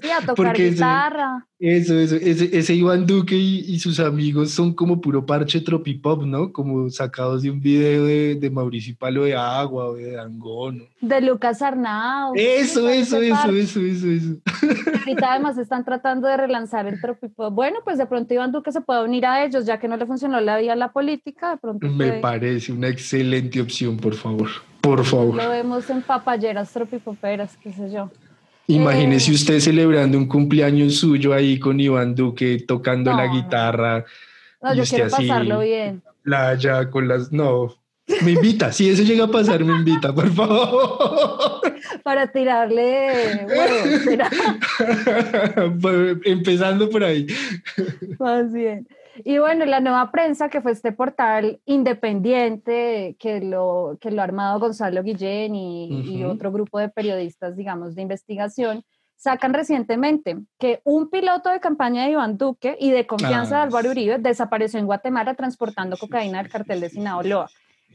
Sí, 0.00 0.10
a 0.10 0.24
tocar 0.24 0.56
guitarra. 0.56 1.46
eso, 1.58 1.98
eso, 1.98 2.16
ese, 2.16 2.56
ese 2.56 2.74
Iván 2.74 3.06
Duque 3.06 3.36
y, 3.36 3.78
sus 3.78 4.00
amigos 4.00 4.50
son 4.50 4.74
como 4.74 5.00
puro 5.00 5.24
parche 5.24 5.60
tropipop, 5.60 6.22
¿no? 6.24 6.52
Como 6.52 6.88
sacados 6.90 7.42
de 7.42 7.50
un 7.50 7.60
video 7.60 8.04
de, 8.04 8.36
de 8.36 8.50
Mauricio 8.50 8.94
Palo 8.98 9.24
de 9.24 9.34
Agua 9.34 9.90
o 9.90 9.94
de 9.94 10.12
Dangón. 10.12 10.88
De 11.00 11.20
Lucas 11.20 11.62
Arnau. 11.62 12.32
Eso, 12.34 12.88
eso, 12.88 13.20
eso, 13.20 13.50
eso, 13.50 13.80
eso, 13.80 14.06
eso, 14.08 14.36
Ahorita 15.00 15.32
además 15.32 15.58
están 15.58 15.84
tratando 15.84 16.28
de 16.28 16.36
relanzar 16.36 16.86
el 16.86 17.00
tropipop. 17.00 17.52
Bueno, 17.52 17.78
pues 17.84 17.98
de 17.98 18.06
pronto 18.06 18.34
Iván 18.34 18.52
Duque 18.52 18.72
se 18.72 18.80
puede 18.80 19.04
unir 19.04 19.26
a 19.26 19.44
ellos, 19.44 19.66
ya 19.66 19.78
que 19.78 19.88
no 19.88 19.96
le 19.96 20.06
funcionó 20.06 20.40
la 20.40 20.58
vía 20.58 20.76
la 20.76 20.92
política, 20.92 21.50
de 21.50 21.56
pronto. 21.56 21.86
Me 21.88 22.12
parece 22.14 22.72
una 22.72 22.88
excelente 22.88 23.60
opción, 23.60 23.96
por 23.96 24.14
favor. 24.14 24.48
Por 24.80 25.04
favor. 25.04 25.36
Lo 25.36 25.48
vemos 25.48 25.88
en 25.90 26.02
papayeras 26.02 26.72
tropipoperas, 26.72 27.56
qué 27.56 27.72
sé 27.72 27.90
yo. 27.92 28.10
Imagínese 28.66 29.30
eh, 29.30 29.34
usted 29.34 29.60
celebrando 29.60 30.16
un 30.18 30.26
cumpleaños 30.26 30.96
suyo 30.96 31.32
ahí 31.32 31.58
con 31.58 31.80
Iván 31.80 32.14
Duque 32.14 32.64
tocando 32.66 33.12
la 33.12 33.26
guitarra. 33.26 34.04
No, 34.60 34.74
yo 34.74 34.84
quiero 34.84 35.10
pasarlo 35.10 35.60
bien. 35.60 36.02
Playa 36.22 36.88
con 36.90 37.08
las. 37.08 37.32
No. 37.32 37.74
Me 38.22 38.32
invita, 38.32 38.72
si 38.72 38.88
eso 38.88 39.02
llega 39.04 39.24
a 39.24 39.30
pasar, 39.30 39.64
me 39.64 39.72
invita, 39.74 40.12
por 40.14 40.28
favor. 40.32 41.60
Para 42.02 42.30
tirarle 42.30 43.46
Empezando 46.24 46.90
por 46.90 47.04
ahí. 47.04 47.26
Más 48.18 48.52
bien. 48.52 48.86
Y 49.24 49.38
bueno, 49.38 49.64
la 49.64 49.80
nueva 49.80 50.10
prensa, 50.10 50.48
que 50.48 50.60
fue 50.60 50.72
este 50.72 50.92
portal 50.92 51.60
independiente 51.64 53.16
que 53.18 53.40
lo, 53.40 53.98
que 54.00 54.10
lo 54.10 54.20
ha 54.20 54.24
armado 54.24 54.58
Gonzalo 54.58 55.02
Guillén 55.02 55.54
y, 55.54 56.18
y 56.18 56.24
otro 56.24 56.50
grupo 56.50 56.78
de 56.78 56.88
periodistas, 56.88 57.56
digamos, 57.56 57.94
de 57.94 58.02
investigación, 58.02 58.84
sacan 59.22 59.54
recientemente 59.54 60.36
que 60.58 60.80
un 60.82 61.08
piloto 61.08 61.48
de 61.50 61.60
campaña 61.60 62.04
de 62.04 62.10
Iván 62.10 62.38
Duque 62.38 62.76
y 62.80 62.90
de 62.90 63.06
confianza 63.06 63.54
de 63.54 63.60
ah, 63.60 63.62
Álvaro 63.64 63.90
Uribe 63.90 64.18
desapareció 64.18 64.80
en 64.80 64.86
Guatemala 64.86 65.34
transportando 65.34 65.96
cocaína 65.96 66.42
del 66.42 66.50
cartel 66.50 66.80
de 66.80 66.90
Sinaloa. 66.90 67.48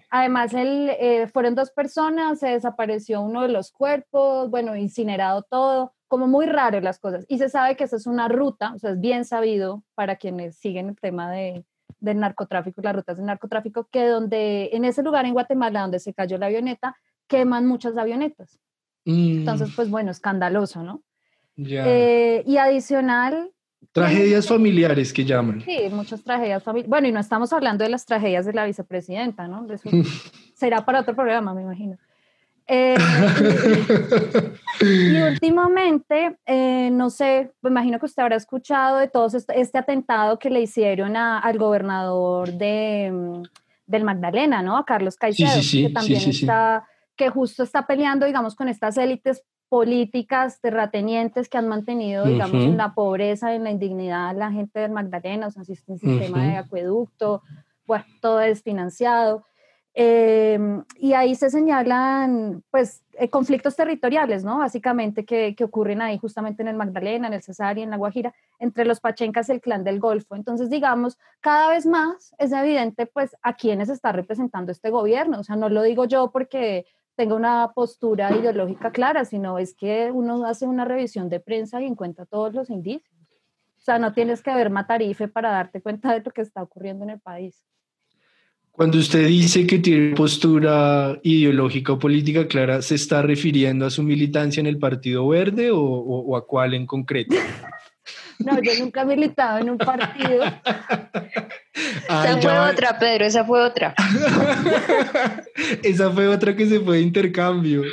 Además, 0.10 0.54
eh, 0.54 1.28
fueron 1.28 1.56
dos 1.56 1.72
personas, 1.72 2.40
se 2.40 2.48
desapareció 2.48 3.22
uno 3.22 3.42
de 3.42 3.50
los 3.50 3.72
cuerpos, 3.72 4.50
bueno, 4.50 4.76
incinerado 4.76 5.44
todo, 5.44 5.94
como 6.08 6.28
muy 6.28 6.46
raro 6.46 6.80
las 6.80 7.00
cosas. 7.00 7.26
Y 7.28 7.38
se 7.38 7.50
sabe 7.50 7.76
que 7.76 7.84
esa 7.84 7.98
es 7.98 8.08
una 8.08 8.30
ruta, 8.30 8.74
o 8.74 8.80
sea, 8.80 8.92
es 8.92 9.00
bien 9.00 9.26
sabido 9.26 9.84
para 9.96 10.16
quienes 10.16 10.58
siguen 10.58 10.90
el 10.90 10.96
tema 10.96 11.30
de, 11.32 11.66
del 12.00 12.20
narcotráfico, 12.20 12.82
las 12.82 12.96
rutas 12.96 13.18
del 13.18 13.26
narcotráfico, 13.26 13.90
que 13.92 14.06
donde, 14.08 14.70
en 14.72 14.86
ese 14.86 15.04
lugar 15.04 15.26
en 15.26 15.34
Guatemala 15.34 15.82
donde 15.82 16.00
se 16.00 16.14
cayó 16.14 16.38
la 16.38 16.46
avioneta, 16.46 16.96
queman 17.28 17.68
muchas 17.68 17.98
avionetas. 17.98 18.60
Mm. 19.04 19.40
Entonces, 19.40 19.72
pues 19.76 19.90
bueno, 19.90 20.12
escandaloso, 20.12 20.84
¿no? 20.84 21.04
Eh, 21.58 22.44
y 22.46 22.58
adicional... 22.58 23.52
Tragedias 23.92 24.48
familiares 24.48 25.12
que 25.12 25.26
llaman. 25.26 25.62
Sí, 25.62 25.78
muchas 25.92 26.24
tragedias 26.24 26.64
familiares. 26.64 26.90
Bueno, 26.90 27.08
y 27.08 27.12
no 27.12 27.20
estamos 27.20 27.52
hablando 27.54 27.84
de 27.84 27.90
las 27.90 28.06
tragedias 28.06 28.46
de 28.46 28.54
la 28.54 28.66
vicepresidenta, 28.66 29.48
¿no? 29.48 29.66
será 30.54 30.86
para 30.86 31.02
otro 31.02 31.16
programa, 31.16 31.54
me 31.54 31.64
imagino. 31.64 31.98
Eh, 32.70 32.98
y 34.82 35.22
últimamente, 35.22 36.38
eh, 36.46 36.90
no 36.92 37.10
sé, 37.10 37.54
me 37.62 37.70
imagino 37.70 37.98
que 37.98 38.06
usted 38.06 38.24
habrá 38.24 38.36
escuchado 38.36 38.98
de 38.98 39.08
todo 39.08 39.28
este, 39.28 39.60
este, 39.60 39.78
atentado 39.78 40.38
que 40.38 40.50
le 40.50 40.62
hicieron 40.62 41.16
al 41.16 41.58
gobernador 41.58 42.52
de, 42.52 43.10
mm, 43.12 43.44
del 43.86 44.04
Magdalena, 44.04 44.62
¿no? 44.62 44.78
A 44.78 44.86
Carlos 44.86 45.16
Caicedo, 45.16 45.62
que 45.72 45.94
también 45.94 46.30
está, 46.30 46.86
que 47.16 47.30
justo 47.30 47.64
está 47.64 47.88
peleando, 47.88 48.26
digamos, 48.26 48.54
con 48.54 48.68
estas 48.68 48.98
élites 48.98 49.44
políticas 49.70 50.62
terratenientes 50.62 51.50
que 51.50 51.58
han 51.58 51.68
mantenido, 51.68 52.26
digamos, 52.26 52.64
en 52.64 52.78
la 52.78 52.94
pobreza, 52.94 53.54
en 53.54 53.64
la 53.64 53.72
indignidad 53.72 54.36
la 54.36 54.52
gente 54.52 54.80
del 54.80 54.92
Magdalena, 54.92 55.48
o 55.48 55.52
sea, 55.52 55.62
existe 55.62 55.92
un 55.92 56.00
sistema 56.00 56.44
de 56.46 56.58
acueducto, 56.58 57.42
bueno, 57.86 58.06
todo 58.22 58.42
es 58.42 58.64
financiado. 58.64 59.46
Em, 60.00 60.84
y 60.98 61.14
ahí 61.14 61.34
se 61.34 61.50
señalan, 61.50 62.64
pues, 62.70 63.04
eh, 63.14 63.30
conflictos 63.30 63.76
territoriales, 63.76 64.44
¿no? 64.44 64.60
Básicamente 64.60 65.26
que, 65.26 65.56
que, 65.56 65.64
ocurren 65.64 66.04
ahí 66.04 66.20
justamente 66.20 66.62
en 66.62 66.68
el 66.68 66.76
Magdalena, 66.76 67.26
en 67.26 67.34
el 67.34 67.42
Cesar 67.42 67.80
y 67.80 67.82
en 67.82 67.90
la 67.90 67.98
Guajira, 67.98 68.32
entre 68.60 68.86
los 68.86 69.00
Pachencas 69.00 69.50
y 69.50 69.54
el 69.54 69.62
clan 69.62 69.84
del 69.84 70.00
Golfo. 70.00 70.36
Entonces, 70.36 70.70
digamos, 70.70 71.18
cada 71.42 71.70
vez 71.70 71.88
más 71.88 72.36
es 72.38 72.52
evidente, 72.52 73.08
pues, 73.08 73.36
a 73.42 73.56
quiénes 73.56 73.90
está 73.90 74.12
representando 74.12 74.72
este 74.72 74.92
gobierno. 74.92 75.40
O 75.40 75.44
sea, 75.44 75.56
no 75.56 75.68
lo 75.68 75.82
digo 75.82 76.06
yo 76.06 76.30
porque 76.30 76.86
tenga 77.18 77.36
una 77.36 77.72
postura 77.74 78.34
ideológica 78.38 78.92
clara, 78.92 79.26
sino 79.26 79.58
es 79.58 79.74
que 79.74 80.12
uno 80.14 80.46
hace 80.46 80.68
una 80.68 80.86
revisión 80.86 81.30
de 81.30 81.40
prensa 81.40 81.82
y 81.82 81.86
encuentra 81.86 82.26
todos 82.26 82.54
los 82.54 82.70
indicios. 82.70 83.18
O 83.76 83.82
sea, 83.82 83.98
no 83.98 84.14
tienes 84.14 84.44
que 84.44 84.54
ver 84.54 84.70
Matarife 84.70 85.28
para 85.28 85.50
darte 85.50 85.82
cuenta 85.82 86.14
de 86.14 86.22
lo 86.24 86.32
que 86.32 86.42
está 86.42 86.62
ocurriendo 86.62 87.04
en 87.04 87.10
el 87.12 87.20
país. 87.20 87.66
Cuando 88.72 89.00
usted 89.00 89.26
dice 89.26 89.66
que 89.66 89.80
tiene 89.80 90.16
postura 90.16 91.18
ideológica 91.24 91.94
o 91.94 92.00
política 92.00 92.48
clara, 92.48 92.84
¿se 92.84 92.94
está 92.94 93.24
refiriendo 93.24 93.88
a 93.88 93.90
su 93.90 94.04
militancia 94.04 94.62
en 94.62 94.68
el 94.68 94.78
Partido 94.78 95.28
Verde 95.28 95.72
o, 95.72 95.82
o 95.82 96.38
a 96.38 96.46
cuál 96.46 96.76
en 96.76 96.86
concreto? 96.86 97.36
No, 98.40 98.62
yo 98.62 98.72
nunca 98.80 99.02
he 99.02 99.06
militado 99.06 99.58
en 99.58 99.72
un 99.72 99.78
partido. 99.80 100.44
esa 101.78 102.42
fue 102.42 102.60
otra, 102.60 103.00
Pedro, 103.00 103.26
esa 103.26 103.46
fue 103.46 103.62
otra. 103.64 103.94
esa 105.84 106.12
fue 106.12 106.28
otra 106.28 106.56
que 106.56 106.66
se 106.66 106.80
fue 106.80 106.98
de 106.98 107.02
intercambio. 107.04 107.84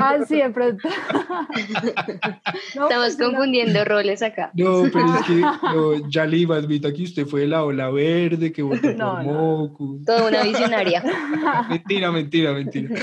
ah, 0.00 0.18
sí, 0.26 0.36
de 0.36 0.50
pronto. 0.50 0.88
Estamos 2.68 2.88
pues, 2.88 3.16
confundiendo 3.16 3.84
roles 3.84 4.22
acá. 4.22 4.50
No, 4.54 4.82
pero 4.92 5.14
es 5.14 5.26
que 5.26 6.02
ya 6.08 6.26
le 6.26 6.38
iba 6.38 6.56
a 6.56 6.58
admitir 6.58 6.92
que 6.92 7.02
usted 7.02 7.26
fue 7.26 7.42
de 7.42 7.48
la 7.48 7.64
ola 7.64 7.90
verde, 7.90 8.52
que 8.52 8.62
votó 8.62 8.82
por 8.82 9.22
Moku. 9.24 10.02
Toda 10.04 10.28
una 10.28 10.42
visionaria. 10.42 11.02
mentira, 11.68 12.10
mentira, 12.10 12.52
mentira. 12.52 12.94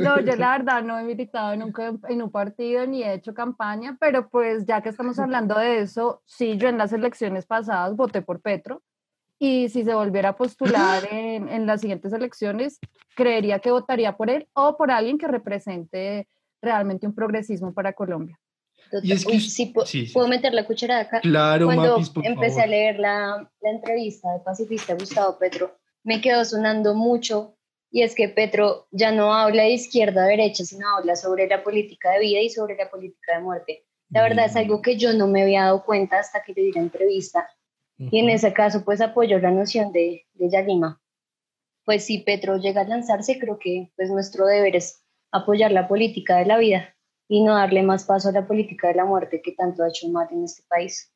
No, 0.00 0.20
yo 0.20 0.36
la 0.36 0.58
verdad 0.58 0.82
no 0.82 0.98
he 0.98 1.02
militado 1.02 1.56
nunca 1.56 1.92
en 2.08 2.22
un 2.22 2.30
partido 2.30 2.86
ni 2.86 3.02
he 3.02 3.14
hecho 3.14 3.34
campaña, 3.34 3.96
pero 4.00 4.28
pues 4.28 4.66
ya 4.66 4.80
que 4.82 4.88
estamos 4.88 5.18
hablando 5.18 5.58
de 5.58 5.80
eso, 5.80 6.22
sí, 6.26 6.56
yo 6.56 6.68
en 6.68 6.78
las 6.78 6.92
elecciones 6.92 7.46
pasadas 7.46 7.96
voté 7.96 8.22
por 8.22 8.40
Petro 8.40 8.82
y 9.38 9.68
si 9.68 9.84
se 9.84 9.94
volviera 9.94 10.30
a 10.30 10.36
postular 10.36 11.02
en, 11.10 11.66
las 11.66 11.80
siguientes 11.80 12.12
elecciones, 12.12 12.78
creería 13.14 13.58
que 13.58 13.70
votaría 13.70 14.16
por 14.16 14.30
él 14.30 14.48
o 14.54 14.76
por 14.76 14.90
alguien 14.90 15.18
que 15.18 15.28
represente 15.28 16.28
realmente 16.60 17.06
un 17.06 17.14
progresismo 17.14 17.72
para 17.72 17.92
Colombia. 17.92 18.38
Y 19.02 19.12
es 19.12 19.24
que, 19.24 19.38
sí, 19.38 19.72
¿Puedo 20.14 20.28
meter 20.28 20.54
la 20.54 20.64
cucharada 20.64 21.02
acá? 21.02 21.20
Claro, 21.20 21.66
Cuando 21.66 22.00
empecé 22.22 22.62
a 22.62 22.66
leer 22.66 22.98
la, 22.98 23.50
la 23.60 23.70
entrevista 23.70 24.32
de 24.32 24.40
pacifista 24.40 24.94
Gustavo 24.94 25.38
Petro, 25.38 25.76
me 26.04 26.20
quedó 26.20 26.44
sonando 26.44 26.94
mucho 26.94 27.58
y 27.90 28.02
es 28.02 28.14
que 28.14 28.28
Petro 28.28 28.86
ya 28.90 29.12
no 29.12 29.34
habla 29.34 29.64
de 29.64 29.70
izquierda 29.70 30.24
a 30.24 30.26
derecha, 30.26 30.64
sino 30.64 30.88
habla 30.96 31.16
sobre 31.16 31.46
la 31.48 31.62
política 31.62 32.12
de 32.12 32.20
vida 32.20 32.40
y 32.40 32.50
sobre 32.50 32.76
la 32.76 32.90
política 32.90 33.36
de 33.36 33.42
muerte. 33.42 33.84
La 34.10 34.22
verdad 34.22 34.46
es 34.46 34.56
algo 34.56 34.80
que 34.80 34.96
yo 34.96 35.12
no 35.12 35.26
me 35.26 35.42
había 35.42 35.64
dado 35.64 35.84
cuenta 35.84 36.18
hasta 36.18 36.42
que 36.42 36.52
le 36.54 36.62
di 36.62 36.72
la 36.72 36.80
entrevista. 36.80 37.46
Y 37.98 38.20
en 38.20 38.30
ese 38.30 38.52
caso, 38.52 38.84
pues 38.84 39.00
apoyó 39.00 39.40
la 39.40 39.50
noción 39.50 39.92
de, 39.92 40.26
de 40.34 40.50
Yalima. 40.50 41.00
Pues 41.84 42.04
si 42.04 42.18
Petro 42.18 42.56
llega 42.56 42.82
a 42.82 42.88
lanzarse, 42.88 43.38
creo 43.38 43.58
que 43.58 43.90
pues 43.96 44.08
nuestro 44.10 44.46
deber 44.46 44.76
es 44.76 45.02
apoyar 45.32 45.72
la 45.72 45.88
política 45.88 46.36
de 46.36 46.46
la 46.46 46.58
vida 46.58 46.94
y 47.28 47.42
no 47.42 47.54
darle 47.54 47.82
más 47.82 48.04
paso 48.04 48.28
a 48.28 48.32
la 48.32 48.46
política 48.46 48.88
de 48.88 48.94
la 48.94 49.04
muerte 49.04 49.42
que 49.42 49.52
tanto 49.52 49.82
ha 49.82 49.88
hecho 49.88 50.08
mal 50.08 50.28
en 50.30 50.44
este 50.44 50.62
país. 50.68 51.12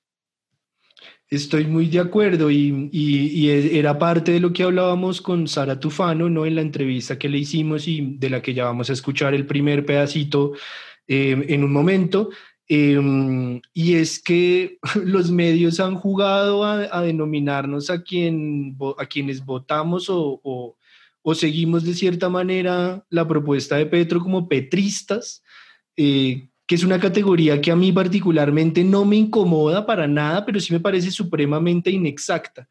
Estoy 1.28 1.64
muy 1.66 1.86
de 1.86 1.98
acuerdo 1.98 2.50
y, 2.50 2.90
y, 2.92 3.48
e, 3.48 3.78
era 3.78 3.98
parte 3.98 4.32
de 4.32 4.40
lo 4.40 4.52
que 4.52 4.64
hablábamos 4.64 5.22
con 5.22 5.48
Sara 5.48 5.80
Tufano, 5.80 6.28
¿no? 6.28 6.44
En 6.44 6.56
la 6.56 6.60
entrevista 6.60 7.18
que 7.18 7.28
le 7.28 7.38
hicimos 7.38 7.88
y 7.88 8.16
de 8.18 8.28
la 8.28 8.42
que 8.42 8.52
ya 8.52 8.64
vamos 8.64 8.90
a 8.90 8.92
escuchar 8.92 9.32
el 9.32 9.46
primer 9.46 9.86
pedacito 9.86 10.52
eh, 11.08 11.46
en 11.48 11.64
un 11.64 11.72
momento. 11.72 12.30
Em, 12.68 13.60
y 13.74 13.94
es 13.94 14.22
que 14.22 14.78
los 15.04 15.30
medios 15.30 15.80
han 15.80 15.96
jugado 15.96 16.64
a, 16.64 17.02
denominarnos 17.02 17.90
a, 17.90 18.02
quien, 18.02 18.76
a 18.98 19.06
quienes 19.06 19.44
votamos 19.44 20.08
o, 20.08 20.40
o, 21.22 21.34
seguimos 21.34 21.84
de 21.84 21.94
cierta 21.94 22.28
manera 22.28 23.04
la 23.10 23.26
propuesta 23.26 23.76
de 23.76 23.86
Petro 23.86 24.20
como 24.20 24.48
petristas, 24.48 25.42
eh, 25.96 26.48
que 26.66 26.74
es 26.74 26.84
una 26.84 27.00
categoría 27.00 27.60
que 27.60 27.70
a 27.70 27.76
mí 27.76 27.92
particularmente 27.92 28.84
no 28.84 29.04
me 29.04 29.16
incomoda 29.16 29.84
para 29.84 30.06
nada, 30.06 30.44
pero 30.46 30.60
sí 30.60 30.72
me 30.72 30.80
parece 30.80 31.10
supremamente 31.10 31.90
inexacta. 31.90 32.68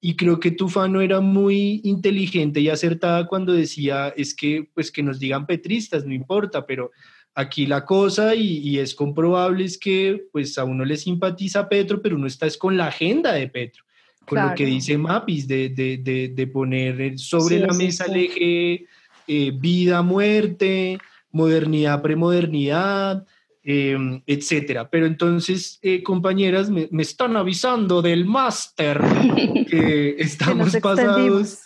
Y 0.00 0.16
creo 0.16 0.38
que 0.38 0.50
Tufano 0.50 1.00
era 1.00 1.20
muy 1.20 1.80
inteligente 1.84 2.60
y 2.60 2.68
acertada 2.68 3.26
cuando 3.26 3.52
decía, 3.52 4.08
es 4.08 4.34
que, 4.34 4.68
pues 4.74 4.90
que 4.90 5.02
nos 5.02 5.18
digan 5.18 5.46
petristas, 5.46 6.04
no 6.04 6.12
importa, 6.12 6.66
pero 6.66 6.90
Aquí 7.36 7.66
la 7.66 7.84
cosa, 7.84 8.34
y, 8.36 8.78
es 8.78 8.94
comprobable, 8.94 9.64
es 9.64 9.76
que 9.76 10.24
pues 10.30 10.56
a 10.56 10.64
uno 10.64 10.84
le 10.84 10.96
simpatiza 10.96 11.68
Petro, 11.68 12.00
pero 12.00 12.14
uno 12.14 12.28
está 12.28 12.46
es 12.46 12.56
con 12.56 12.76
la 12.76 12.86
agenda 12.86 13.32
de 13.32 13.48
Petro, 13.48 13.82
con 14.24 14.40
lo 14.40 14.54
que 14.54 14.64
dice 14.64 14.96
Mapis, 14.96 15.48
de, 15.48 15.68
de, 15.70 16.28
de, 16.32 16.46
poner 16.46 17.18
sobre 17.18 17.58
la 17.58 17.72
mesa 17.72 18.04
el 18.04 18.16
eje 18.16 18.86
eh, 19.26 19.52
vida, 19.52 20.02
muerte, 20.02 20.98
modernidad, 21.32 22.02
premodernidad, 22.02 23.26
eh, 23.64 24.22
etcétera. 24.26 24.88
Pero 24.88 25.06
entonces, 25.06 25.80
eh, 25.82 26.04
compañeras, 26.04 26.70
me, 26.70 26.88
me, 26.92 27.02
están 27.02 27.36
avisando 27.36 28.00
del 28.00 28.26
máster 28.26 29.00
que 29.68 30.16
estamos 30.18 30.76
pasados 30.76 31.64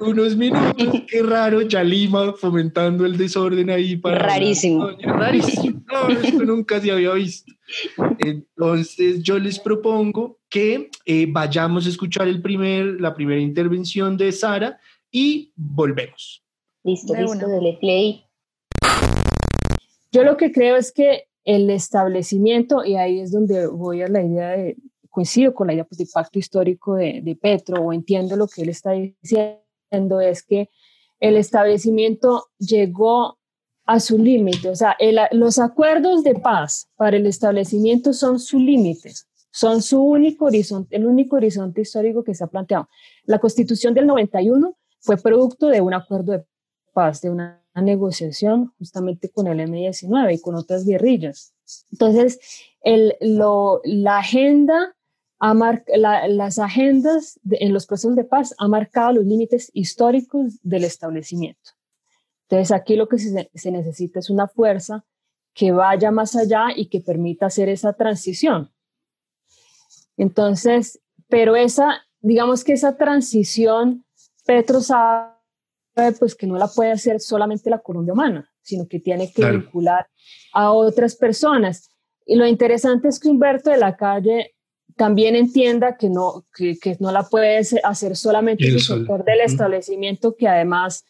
unos 0.00 0.36
minutos. 0.36 0.74
Qué 1.08 1.22
raro, 1.22 1.62
Yalima 1.62 2.32
fomentando 2.32 3.04
el 3.04 3.16
desorden 3.16 3.70
ahí 3.70 3.96
para. 3.96 4.18
Rarísimo. 4.18 4.90
rarísimo. 5.00 5.82
No, 5.90 6.08
esto 6.08 6.44
nunca 6.44 6.80
se 6.80 6.90
había 6.90 7.12
visto. 7.12 7.52
Entonces, 8.18 9.22
yo 9.22 9.38
les 9.38 9.58
propongo 9.58 10.38
que 10.48 10.90
eh, 11.04 11.26
vayamos 11.28 11.86
a 11.86 11.88
escuchar 11.90 12.28
el 12.28 12.40
primer, 12.40 13.00
la 13.00 13.14
primera 13.14 13.40
intervención 13.40 14.16
de 14.16 14.32
Sara 14.32 14.78
y 15.10 15.52
volvemos. 15.56 16.42
Listo, 16.84 17.14
listo, 17.14 17.46
dele 17.46 17.76
play. 17.80 18.24
Yo 20.10 20.24
lo 20.24 20.36
que 20.36 20.52
creo 20.52 20.76
es 20.76 20.92
que 20.92 21.24
el 21.44 21.70
establecimiento, 21.70 22.84
y 22.84 22.96
ahí 22.96 23.20
es 23.20 23.32
donde 23.32 23.66
voy 23.66 24.02
a 24.02 24.08
la 24.08 24.22
idea 24.22 24.50
de, 24.50 24.76
coincido 25.18 25.52
con 25.52 25.66
la 25.66 25.72
idea 25.72 25.84
pues, 25.84 25.98
de 25.98 26.06
pacto 26.06 26.38
histórico 26.38 26.94
de, 26.94 27.20
de, 27.24 27.34
Petro 27.34 27.82
o 27.82 27.92
entiendo 27.92 28.36
lo 28.36 28.46
que 28.46 28.62
él 28.62 28.68
está 28.68 28.92
diciendo, 28.92 30.20
es 30.20 30.44
que 30.44 30.70
el 31.18 31.36
establecimiento 31.36 32.46
llegó 32.56 33.36
a 33.84 33.98
su 33.98 34.16
límite, 34.16 34.68
o 34.68 34.76
sea, 34.76 34.96
los 35.32 35.58
acuerdos 35.58 36.22
de 36.22 36.34
paz 36.36 36.88
para 36.94 37.16
el 37.16 37.26
establecimiento 37.26 38.12
son 38.12 38.38
su 38.38 38.60
límite, 38.60 39.10
son 39.50 39.82
su 39.82 40.00
único 40.00 40.44
horizonte, 40.44 40.94
el 40.94 41.04
único 41.04 41.34
horizonte 41.34 41.80
histórico 41.80 42.22
que 42.22 42.34
se 42.36 42.44
ha 42.44 42.46
planteado. 42.46 42.88
La 43.24 43.40
constitución 43.40 43.94
del 43.94 44.06
91 44.06 44.76
fue 45.00 45.16
producto 45.16 45.66
de 45.66 45.80
un 45.80 45.94
acuerdo 45.94 46.30
de 46.30 46.44
paz, 46.92 47.22
de 47.22 47.30
una 47.30 47.64
negociación 47.74 48.72
justamente 48.78 49.30
con 49.30 49.48
el 49.48 49.58
M-19 49.58 50.34
y 50.34 50.40
con 50.40 50.54
otras 50.54 50.84
guerrillas. 50.84 51.54
Entonces, 51.90 52.38
el, 52.82 53.16
lo, 53.20 53.80
la 53.82 54.18
agenda, 54.18 54.94
las 55.40 56.58
agendas 56.58 57.38
en 57.50 57.72
los 57.72 57.86
procesos 57.86 58.16
de 58.16 58.24
paz 58.24 58.54
han 58.58 58.70
marcado 58.70 59.14
los 59.14 59.24
límites 59.24 59.70
históricos 59.72 60.58
del 60.62 60.84
establecimiento. 60.84 61.72
Entonces, 62.48 62.72
aquí 62.72 62.96
lo 62.96 63.08
que 63.08 63.18
se, 63.18 63.50
se 63.54 63.70
necesita 63.70 64.18
es 64.18 64.30
una 64.30 64.48
fuerza 64.48 65.04
que 65.54 65.72
vaya 65.72 66.10
más 66.10 66.34
allá 66.34 66.68
y 66.74 66.88
que 66.88 67.00
permita 67.00 67.46
hacer 67.46 67.68
esa 67.68 67.92
transición. 67.92 68.72
Entonces, 70.16 71.00
pero 71.28 71.56
esa, 71.56 72.06
digamos 72.20 72.64
que 72.64 72.72
esa 72.72 72.96
transición, 72.96 74.04
Petro 74.44 74.80
sabe 74.80 75.32
pues 76.18 76.34
que 76.34 76.46
no 76.46 76.56
la 76.56 76.68
puede 76.68 76.92
hacer 76.92 77.20
solamente 77.20 77.70
la 77.70 77.80
Colombia 77.80 78.12
humana, 78.12 78.50
sino 78.62 78.86
que 78.86 79.00
tiene 79.00 79.32
que 79.32 79.50
vincular 79.50 80.08
a 80.52 80.72
otras 80.72 81.16
personas. 81.16 81.90
Y 82.24 82.36
lo 82.36 82.46
interesante 82.46 83.08
es 83.08 83.18
que 83.18 83.28
Humberto 83.28 83.70
de 83.70 83.78
la 83.78 83.96
Calle 83.96 84.54
también 84.98 85.36
entienda 85.36 85.96
que 85.96 86.10
no, 86.10 86.44
que, 86.54 86.76
no 86.98 87.12
la 87.12 87.22
puede 87.22 87.62
hacer 87.84 88.16
solamente 88.16 88.66
el 88.66 88.80
sector 88.80 89.24
del 89.24 89.40
establecimiento, 89.40 90.36
que 90.36 90.48
además 90.48 91.04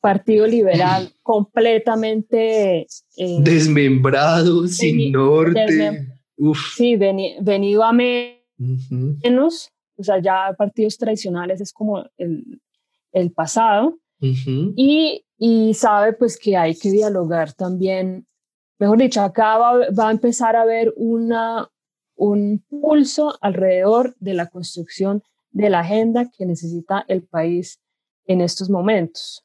Partido 0.00 0.46
Liberal 0.46 1.14
completamente... 1.22 2.88
Eh, 3.16 3.36
Desmembrado, 3.38 4.66
sin 4.66 5.12
norte. 5.12 6.08
Sí, 6.74 6.96
venido 6.96 7.84
a 7.84 7.92
menos, 7.92 9.70
o 9.96 10.02
sea, 10.02 10.20
ya 10.20 10.52
partidos 10.58 10.98
tradicionales 10.98 11.60
es 11.60 11.72
como 11.72 12.04
el, 12.18 12.60
el 13.12 13.30
pasado, 13.30 13.98
y, 14.20 15.24
y, 15.36 15.74
sabe 15.74 16.12
pues 16.12 16.38
que 16.38 16.56
hay 16.56 16.76
que 16.76 16.90
dialogar 16.90 17.52
también, 17.52 18.26
mejor 18.78 18.98
dicho, 18.98 19.20
acá 19.20 19.58
va, 19.58 19.90
va, 19.90 20.08
a 20.08 20.12
empezar 20.12 20.54
a 20.54 20.62
haber 20.62 20.92
una, 20.96 21.68
un 22.16 22.64
pulso 22.68 23.38
alrededor 23.40 24.14
de 24.18 24.34
la 24.34 24.48
construcción 24.48 25.22
de 25.50 25.70
la 25.70 25.80
agenda 25.80 26.30
que 26.30 26.46
necesita 26.46 27.04
el 27.08 27.22
país 27.22 27.80
en 28.26 28.40
estos 28.40 28.70
momentos. 28.70 29.44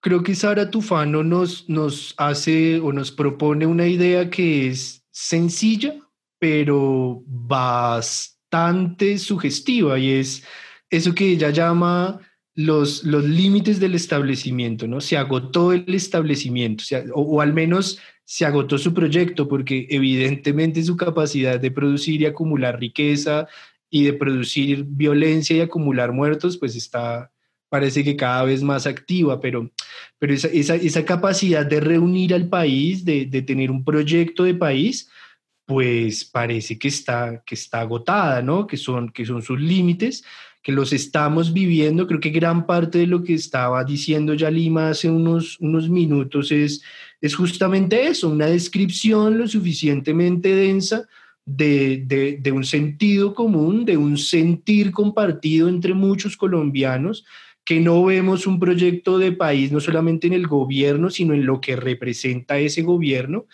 Creo 0.00 0.22
que 0.22 0.34
Sara 0.34 0.70
Tufano 0.70 1.22
nos, 1.24 1.68
nos 1.68 2.14
hace 2.16 2.78
o 2.80 2.92
nos 2.92 3.10
propone 3.10 3.66
una 3.66 3.86
idea 3.86 4.30
que 4.30 4.68
es 4.68 5.04
sencilla, 5.10 5.98
pero 6.38 7.22
bastante 7.26 9.18
sugestiva 9.18 9.98
y 9.98 10.12
es 10.12 10.44
eso 10.90 11.14
que 11.14 11.30
ella 11.32 11.50
llama 11.50 12.20
los, 12.56 13.04
los 13.04 13.22
límites 13.22 13.78
del 13.78 13.94
establecimiento, 13.94 14.88
¿no? 14.88 15.02
Se 15.02 15.18
agotó 15.18 15.72
el 15.72 15.94
establecimiento, 15.94 16.82
o, 17.14 17.42
al 17.42 17.52
menos 17.52 17.98
se 18.24 18.46
agotó 18.46 18.78
su 18.78 18.94
proyecto, 18.94 19.46
porque 19.46 19.86
evidentemente 19.90 20.82
su 20.82 20.96
capacidad 20.96 21.60
de 21.60 21.70
producir 21.70 22.22
y 22.22 22.26
acumular 22.26 22.80
riqueza 22.80 23.46
y 23.90 24.04
de 24.04 24.14
producir 24.14 24.84
violencia 24.88 25.54
y 25.54 25.60
acumular 25.60 26.12
muertos, 26.12 26.56
pues 26.56 26.74
está, 26.76 27.30
parece 27.68 28.02
que 28.02 28.16
cada 28.16 28.42
vez 28.44 28.62
más 28.62 28.86
activa, 28.86 29.38
pero, 29.38 29.70
pero 30.18 30.32
esa, 30.32 30.48
esa, 30.48 31.04
capacidad 31.04 31.66
de 31.66 31.80
reunir 31.80 32.32
al 32.32 32.48
país, 32.48 33.04
de, 33.04 33.26
de, 33.26 33.42
tener 33.42 33.70
un 33.70 33.84
proyecto 33.84 34.44
de 34.44 34.54
país, 34.54 35.10
pues 35.66 36.24
parece 36.24 36.78
que 36.78 36.88
está, 36.88 37.42
que 37.44 37.54
está 37.54 37.82
agotada, 37.82 38.40
¿no? 38.40 38.66
Que 38.66 38.78
son, 38.78 39.10
que 39.10 39.26
son 39.26 39.42
sus 39.42 39.60
límites, 39.60 40.24
que 40.66 40.72
los 40.72 40.92
estamos 40.92 41.52
viviendo. 41.52 42.08
Creo 42.08 42.18
que 42.18 42.30
gran 42.30 42.66
parte 42.66 42.98
de 42.98 43.06
lo 43.06 43.22
que 43.22 43.34
estaba 43.34 43.84
diciendo 43.84 44.34
ya 44.34 44.50
Lima 44.50 44.88
hace 44.88 45.08
unos, 45.08 45.60
unos 45.60 45.88
minutos 45.88 46.50
es, 46.50 46.82
es 47.20 47.36
justamente 47.36 48.08
eso, 48.08 48.28
una 48.28 48.46
descripción 48.46 49.38
lo 49.38 49.46
suficientemente 49.46 50.52
densa 50.52 51.06
de, 51.44 52.02
de, 52.04 52.38
de, 52.42 52.50
un 52.50 52.64
sentido 52.64 53.32
común, 53.32 53.84
de 53.84 53.96
un 53.96 54.18
sentir 54.18 54.90
compartido 54.90 55.68
entre 55.68 55.94
muchos 55.94 56.36
colombianos, 56.36 57.24
que 57.64 57.78
no 57.78 58.04
vemos 58.04 58.44
un 58.48 58.58
proyecto 58.58 59.18
de 59.18 59.30
país 59.30 59.70
no 59.70 59.78
solamente 59.78 60.26
en 60.26 60.32
el 60.32 60.48
gobierno, 60.48 61.10
sino 61.10 61.32
en 61.32 61.46
lo 61.46 61.60
que 61.60 61.76
representa 61.76 62.58
ese 62.58 62.82
gobierno 62.82 63.46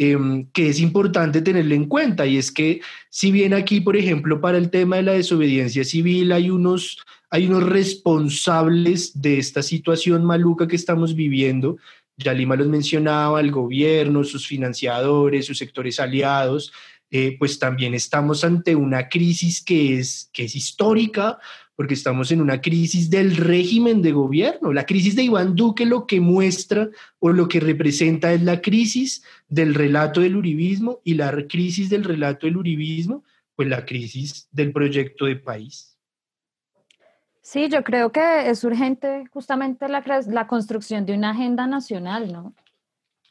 Em, 0.00 0.46
que 0.52 0.68
es 0.68 0.78
importante 0.78 1.42
tenerlo 1.42 1.74
en 1.74 1.86
cuenta. 1.86 2.24
Y 2.24 2.36
es 2.36 2.52
que 2.52 2.80
si 3.10 3.32
bien 3.32 3.52
aquí, 3.52 3.80
por 3.80 3.96
ejemplo, 3.96 4.40
para 4.40 4.56
el 4.56 4.70
tema 4.70 4.94
de 4.94 5.02
la 5.02 5.12
desobediencia 5.14 5.82
civil 5.82 6.30
hay 6.30 6.50
unos, 6.50 6.98
hay 7.30 7.48
unos 7.48 7.64
responsables 7.64 9.20
de 9.20 9.38
esta 9.38 9.60
situación 9.60 10.24
maluca 10.24 10.68
que 10.68 10.76
estamos 10.76 11.16
viviendo, 11.16 11.78
ya 12.16 12.32
Lima 12.32 12.54
los 12.54 12.68
mencionaba, 12.68 13.40
el 13.40 13.50
gobierno, 13.50 14.22
sus 14.22 14.46
financiadores, 14.46 15.46
sus 15.46 15.58
sectores 15.58 15.98
aliados, 15.98 16.72
eh, 17.10 17.34
pues 17.36 17.58
también 17.58 17.92
estamos 17.92 18.44
ante 18.44 18.76
una 18.76 19.08
crisis 19.08 19.64
que 19.64 19.98
es, 19.98 20.30
que 20.32 20.44
es 20.44 20.54
histórica, 20.54 21.40
porque 21.78 21.94
estamos 21.94 22.32
en 22.32 22.40
una 22.40 22.60
crisis 22.60 23.08
del 23.08 23.36
régimen 23.36 24.02
de 24.02 24.10
gobierno. 24.10 24.72
La 24.72 24.84
crisis 24.84 25.14
de 25.14 25.22
Iván 25.22 25.54
Duque 25.54 25.86
lo 25.86 26.08
que 26.08 26.20
muestra 26.20 26.88
o 27.20 27.28
lo 27.28 27.46
que 27.46 27.60
representa 27.60 28.32
es 28.32 28.42
la 28.42 28.60
crisis 28.60 29.22
del 29.46 29.76
relato 29.76 30.20
del 30.20 30.34
uribismo 30.34 30.98
y 31.04 31.14
la 31.14 31.30
crisis 31.46 31.88
del 31.88 32.02
relato 32.02 32.48
del 32.48 32.56
uribismo, 32.56 33.22
pues 33.54 33.68
la 33.68 33.86
crisis 33.86 34.48
del 34.50 34.72
proyecto 34.72 35.26
de 35.26 35.36
país. 35.36 35.96
Sí, 37.42 37.68
yo 37.68 37.84
creo 37.84 38.10
que 38.10 38.50
es 38.50 38.64
urgente 38.64 39.26
justamente 39.30 39.88
la, 39.88 40.02
la 40.26 40.48
construcción 40.48 41.06
de 41.06 41.14
una 41.14 41.30
agenda 41.30 41.68
nacional, 41.68 42.32
¿no? 42.32 42.54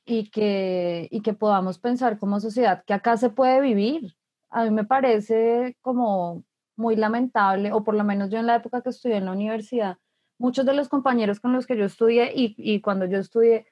Y 0.05 0.29
que, 0.29 1.09
y 1.11 1.19
que 1.19 1.33
podamos 1.33 1.79
pensar 1.79 2.17
como 2.17 2.39
sociedad 2.39 2.81
que 2.87 2.93
acá 2.93 3.17
se 3.17 3.29
puede 3.29 3.59
vivir. 3.59 4.15
A 4.49 4.63
mí 4.63 4.71
me 4.71 4.85
parece 4.85 5.75
como 5.81 6.45
muy 6.77 6.95
lamentable, 6.95 7.71
o 7.73 7.83
por 7.83 7.95
lo 7.95 8.03
menos 8.03 8.29
yo 8.29 8.37
en 8.39 8.47
la 8.47 8.55
época 8.55 8.81
que 8.81 8.89
estudié 8.89 9.17
en 9.17 9.25
la 9.25 9.31
universidad, 9.33 9.97
muchos 10.37 10.65
de 10.65 10.73
los 10.73 10.87
compañeros 10.87 11.39
con 11.39 11.51
los 11.51 11.65
que 11.65 11.77
yo 11.77 11.85
estudié 11.85 12.31
y, 12.33 12.55
y 12.57 12.79
cuando 12.81 13.05
yo 13.05 13.17
estudié, 13.17 13.65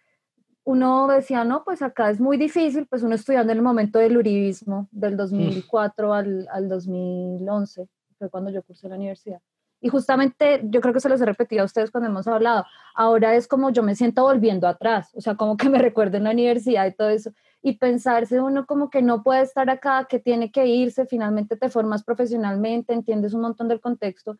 uno 0.63 1.07
decía, 1.07 1.43
no, 1.43 1.63
pues 1.63 1.83
acá 1.83 2.09
es 2.09 2.19
muy 2.19 2.37
difícil, 2.37 2.87
pues 2.87 3.03
uno 3.03 3.13
estudiando 3.13 3.53
en 3.53 3.59
el 3.59 3.63
momento 3.63 3.99
del 3.99 4.17
uribismo, 4.17 4.89
del 4.91 5.15
2004 5.15 6.13
al, 6.13 6.47
al 6.51 6.67
2011, 6.67 7.87
fue 8.17 8.29
cuando 8.29 8.49
yo 8.49 8.63
cursé 8.63 8.89
la 8.89 8.95
universidad. 8.95 9.41
Y 9.85 9.89
justamente 9.89 10.61
yo 10.63 10.81
creo 10.81 10.95
que 10.95 10.99
se 10.99 11.09
los 11.09 11.21
he 11.21 11.25
repetido 11.27 11.61
a 11.61 11.65
ustedes 11.65 11.91
cuando 11.91 12.09
hemos 12.09 12.27
hablado, 12.27 12.65
ahora 12.95 13.35
es 13.35 13.47
como 13.47 13.69
yo 13.69 13.83
me 13.83 13.93
siento 13.93 14.23
volviendo 14.23 14.67
atrás, 14.67 15.11
o 15.13 15.21
sea, 15.21 15.35
como 15.35 15.57
que 15.57 15.69
me 15.69 15.77
recuerdo 15.89 16.17
en 16.17 16.23
la 16.23 16.31
universidad 16.31 16.87
y 16.87 16.95
todo 16.95 17.09
eso 17.09 17.31
y 17.61 17.77
pensarse 17.77 18.41
uno 18.41 18.65
como 18.65 18.89
que 18.89 19.03
no 19.03 19.21
puede 19.21 19.43
estar 19.43 19.69
acá, 19.69 20.07
que 20.09 20.17
tiene 20.17 20.51
que 20.51 20.65
irse, 20.65 21.05
finalmente 21.05 21.55
te 21.55 21.69
formas 21.69 22.03
profesionalmente, 22.03 22.93
entiendes 22.93 23.35
un 23.35 23.41
montón 23.41 23.67
del 23.67 23.79
contexto 23.79 24.37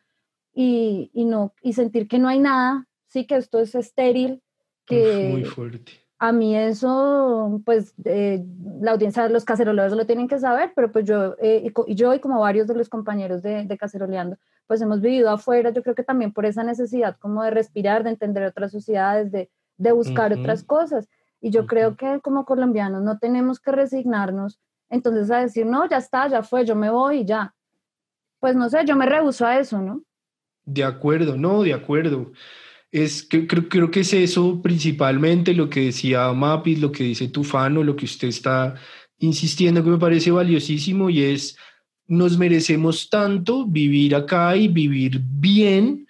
y, 0.52 1.12
y 1.14 1.26
no, 1.26 1.54
y 1.62 1.74
sentir 1.74 2.08
que 2.08 2.18
no 2.18 2.26
hay 2.26 2.40
nada, 2.40 2.88
sí, 3.06 3.24
que 3.24 3.36
esto 3.36 3.60
es 3.60 3.76
estéril, 3.76 4.42
que 4.84 5.28
muy 5.30 5.44
fuerte. 5.44 5.92
A 6.18 6.32
mí 6.32 6.56
eso, 6.56 7.62
pues 7.64 7.94
eh, 8.04 8.44
la 8.80 8.90
audiencia, 8.92 9.28
los 9.28 9.44
cacerolores 9.44 9.92
lo 9.92 10.06
tienen 10.06 10.26
que 10.26 10.40
saber, 10.40 10.72
pero 10.74 10.90
pues 10.90 11.04
yo, 11.04 11.36
eh, 11.40 11.70
y 11.86 11.94
yo 11.94 12.14
y 12.14 12.18
como 12.18 12.40
varios 12.40 12.66
de 12.66 12.74
los 12.74 12.88
compañeros 12.88 13.42
de, 13.42 13.64
de 13.64 13.78
Caceroleando, 13.78 14.38
pues 14.66 14.80
hemos 14.80 15.00
vivido 15.00 15.30
afuera, 15.30 15.70
yo 15.70 15.82
creo 15.82 15.94
que 15.94 16.02
también 16.02 16.32
por 16.32 16.46
esa 16.46 16.64
necesidad 16.64 17.16
como 17.18 17.42
de 17.42 17.50
respirar, 17.50 18.04
de 18.04 18.10
entender 18.10 18.44
otras 18.44 18.72
sociedades, 18.72 19.30
de, 19.30 19.50
de 19.76 19.92
buscar 19.92 20.32
otras 20.32 20.64
cosas. 20.64 21.08
Y 21.40 21.50
yo 21.50 21.66
creo 21.66 21.96
que 21.96 22.20
como 22.20 22.44
colombianos 22.44 23.02
no 23.02 23.18
tenemos 23.18 23.60
que 23.60 23.72
resignarnos 23.72 24.58
entonces 24.88 25.30
a 25.30 25.40
decir, 25.40 25.66
no, 25.66 25.88
ya 25.88 25.98
está, 25.98 26.28
ya 26.28 26.42
fue, 26.42 26.64
yo 26.64 26.76
me 26.76 26.90
voy 26.90 27.20
y 27.20 27.24
ya. 27.24 27.54
Pues 28.40 28.54
no 28.54 28.68
sé, 28.68 28.84
yo 28.86 28.96
me 28.96 29.06
rehuso 29.06 29.46
a 29.46 29.58
eso, 29.58 29.80
¿no? 29.80 30.02
De 30.64 30.84
acuerdo, 30.84 31.36
no, 31.36 31.62
de 31.62 31.74
acuerdo. 31.74 32.32
Es 32.90 33.22
que 33.22 33.46
creo, 33.46 33.68
creo 33.68 33.90
que 33.90 34.00
es 34.00 34.12
eso 34.12 34.62
principalmente 34.62 35.54
lo 35.54 35.68
que 35.68 35.86
decía 35.86 36.32
Mapis, 36.32 36.80
lo 36.80 36.92
que 36.92 37.04
dice 37.04 37.28
Tufano, 37.28 37.82
lo 37.82 37.96
que 37.96 38.04
usted 38.04 38.28
está 38.28 38.74
insistiendo 39.18 39.82
que 39.82 39.90
me 39.90 39.98
parece 39.98 40.30
valiosísimo 40.30 41.10
y 41.10 41.22
es 41.22 41.56
nos 42.08 42.38
merecemos 42.38 43.08
tanto 43.10 43.66
vivir 43.66 44.14
acá 44.14 44.56
y 44.56 44.68
vivir 44.68 45.20
bien 45.22 46.06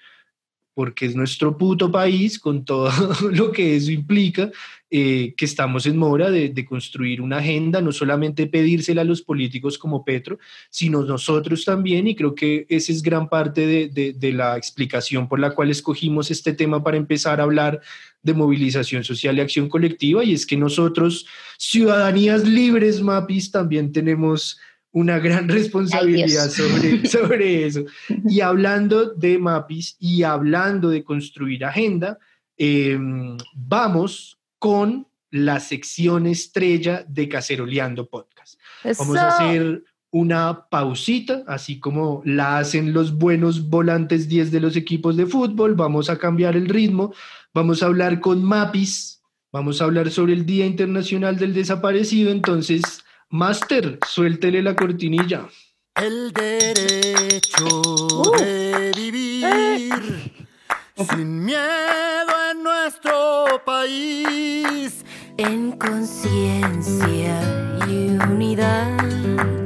porque 0.77 1.07
es 1.07 1.17
nuestro 1.17 1.57
puto 1.57 1.91
país 1.91 2.39
con 2.39 2.63
todo 2.63 2.91
lo 3.33 3.51
que 3.51 3.77
eso 3.77 3.91
implica 3.91 4.51
eh, 4.91 5.33
que 5.35 5.47
estamos 5.47 5.87
en 5.87 5.97
mora 5.97 6.31
de, 6.31 6.65
construir 6.67 7.23
una 7.23 7.39
agenda, 7.39 7.81
no 7.81 7.93
solamente 7.93 8.47
pedírsela 8.47 9.01
a 9.01 9.05
los 9.05 9.23
políticos 9.23 9.79
como 9.79 10.05
Petro, 10.05 10.39
sino 10.69 11.03
nosotros 11.03 11.65
también, 11.65 12.07
y 12.07 12.15
creo 12.15 12.35
que 12.35 12.67
esa 12.69 12.93
es 12.93 13.03
gran 13.03 13.31
parte 13.31 13.67
de, 13.67 14.13
de 14.13 14.33
la 14.33 14.57
explicación 14.57 15.29
por 15.29 15.41
la 15.41 15.53
cual 15.53 15.71
escogimos 15.71 16.31
este 16.31 16.53
tema 16.53 16.85
para 16.85 16.99
empezar 16.99 17.41
a 17.41 17.45
hablar 17.45 17.81
de 18.23 18.35
movilización 18.35 19.03
social 19.03 19.39
y 19.39 19.41
acción 19.41 19.71
colectiva, 19.71 20.23
y 20.25 20.35
es 20.35 20.45
que 20.45 20.59
nosotros, 20.59 21.27
ciudadanías 21.57 22.47
libres, 22.47 23.01
MAPIS, 23.01 23.51
también 23.51 23.93
tenemos 23.93 24.61
una 24.97 25.19
gran 25.19 25.47
responsabilidad 25.59 26.49
sobre, 26.49 27.07
sobre 27.09 27.67
eso. 27.67 27.85
Y 28.27 28.41
hablando 28.41 29.13
de 29.13 29.39
MAPIS 29.39 29.97
y 30.01 30.23
hablando 30.23 30.89
de 30.89 31.05
construir 31.05 31.67
agenda, 31.67 32.19
em, 32.57 33.37
vamos 33.55 34.39
con 34.59 35.07
la 35.31 35.61
sección 35.61 36.27
estrella 36.27 37.05
de 37.07 37.29
Caceroleando 37.29 38.09
Podcast. 38.09 38.59
Vamos 38.99 39.19
a 39.19 39.29
hacer 39.29 39.85
una 40.13 40.67
pausita, 40.71 41.45
así 41.47 41.79
como 41.79 42.23
la 42.25 42.57
hacen 42.57 42.95
los 42.95 43.19
buenos 43.19 43.69
volantes 43.69 44.29
10 44.29 44.51
de 44.51 44.61
los 44.61 44.77
equipos 44.77 45.19
de 45.19 45.27
fútbol. 45.27 45.75
Vamos 45.75 46.09
a 46.09 46.17
cambiar 46.17 46.57
el 46.57 46.71
ritmo. 46.71 47.13
Vamos 47.53 47.83
a 47.83 47.87
hablar 47.87 48.21
con 48.21 48.43
Mapis. 48.43 49.21
Vamos 49.53 49.83
a 49.83 49.85
hablar 49.85 50.11
sobre 50.11 50.33
el 50.33 50.47
Día 50.47 50.65
Internacional 50.65 51.37
del 51.37 51.53
Desaparecido. 51.53 52.31
Entonces, 52.31 53.05
Master, 53.31 53.99
suéltele 54.07 54.63
la 54.63 54.77
cortinilla. 54.77 55.49
El 55.95 56.33
derecho 56.33 57.67
uh. 57.67 58.37
de 58.39 58.93
vivir. 58.95 60.47
Sin 61.11 61.45
miedo 61.45 62.33
en 62.53 62.63
nuestro 62.63 63.63
país, 63.65 65.05
en 65.37 65.73
conciencia 65.73 67.41
y 67.89 68.17
unidad 68.31 69.66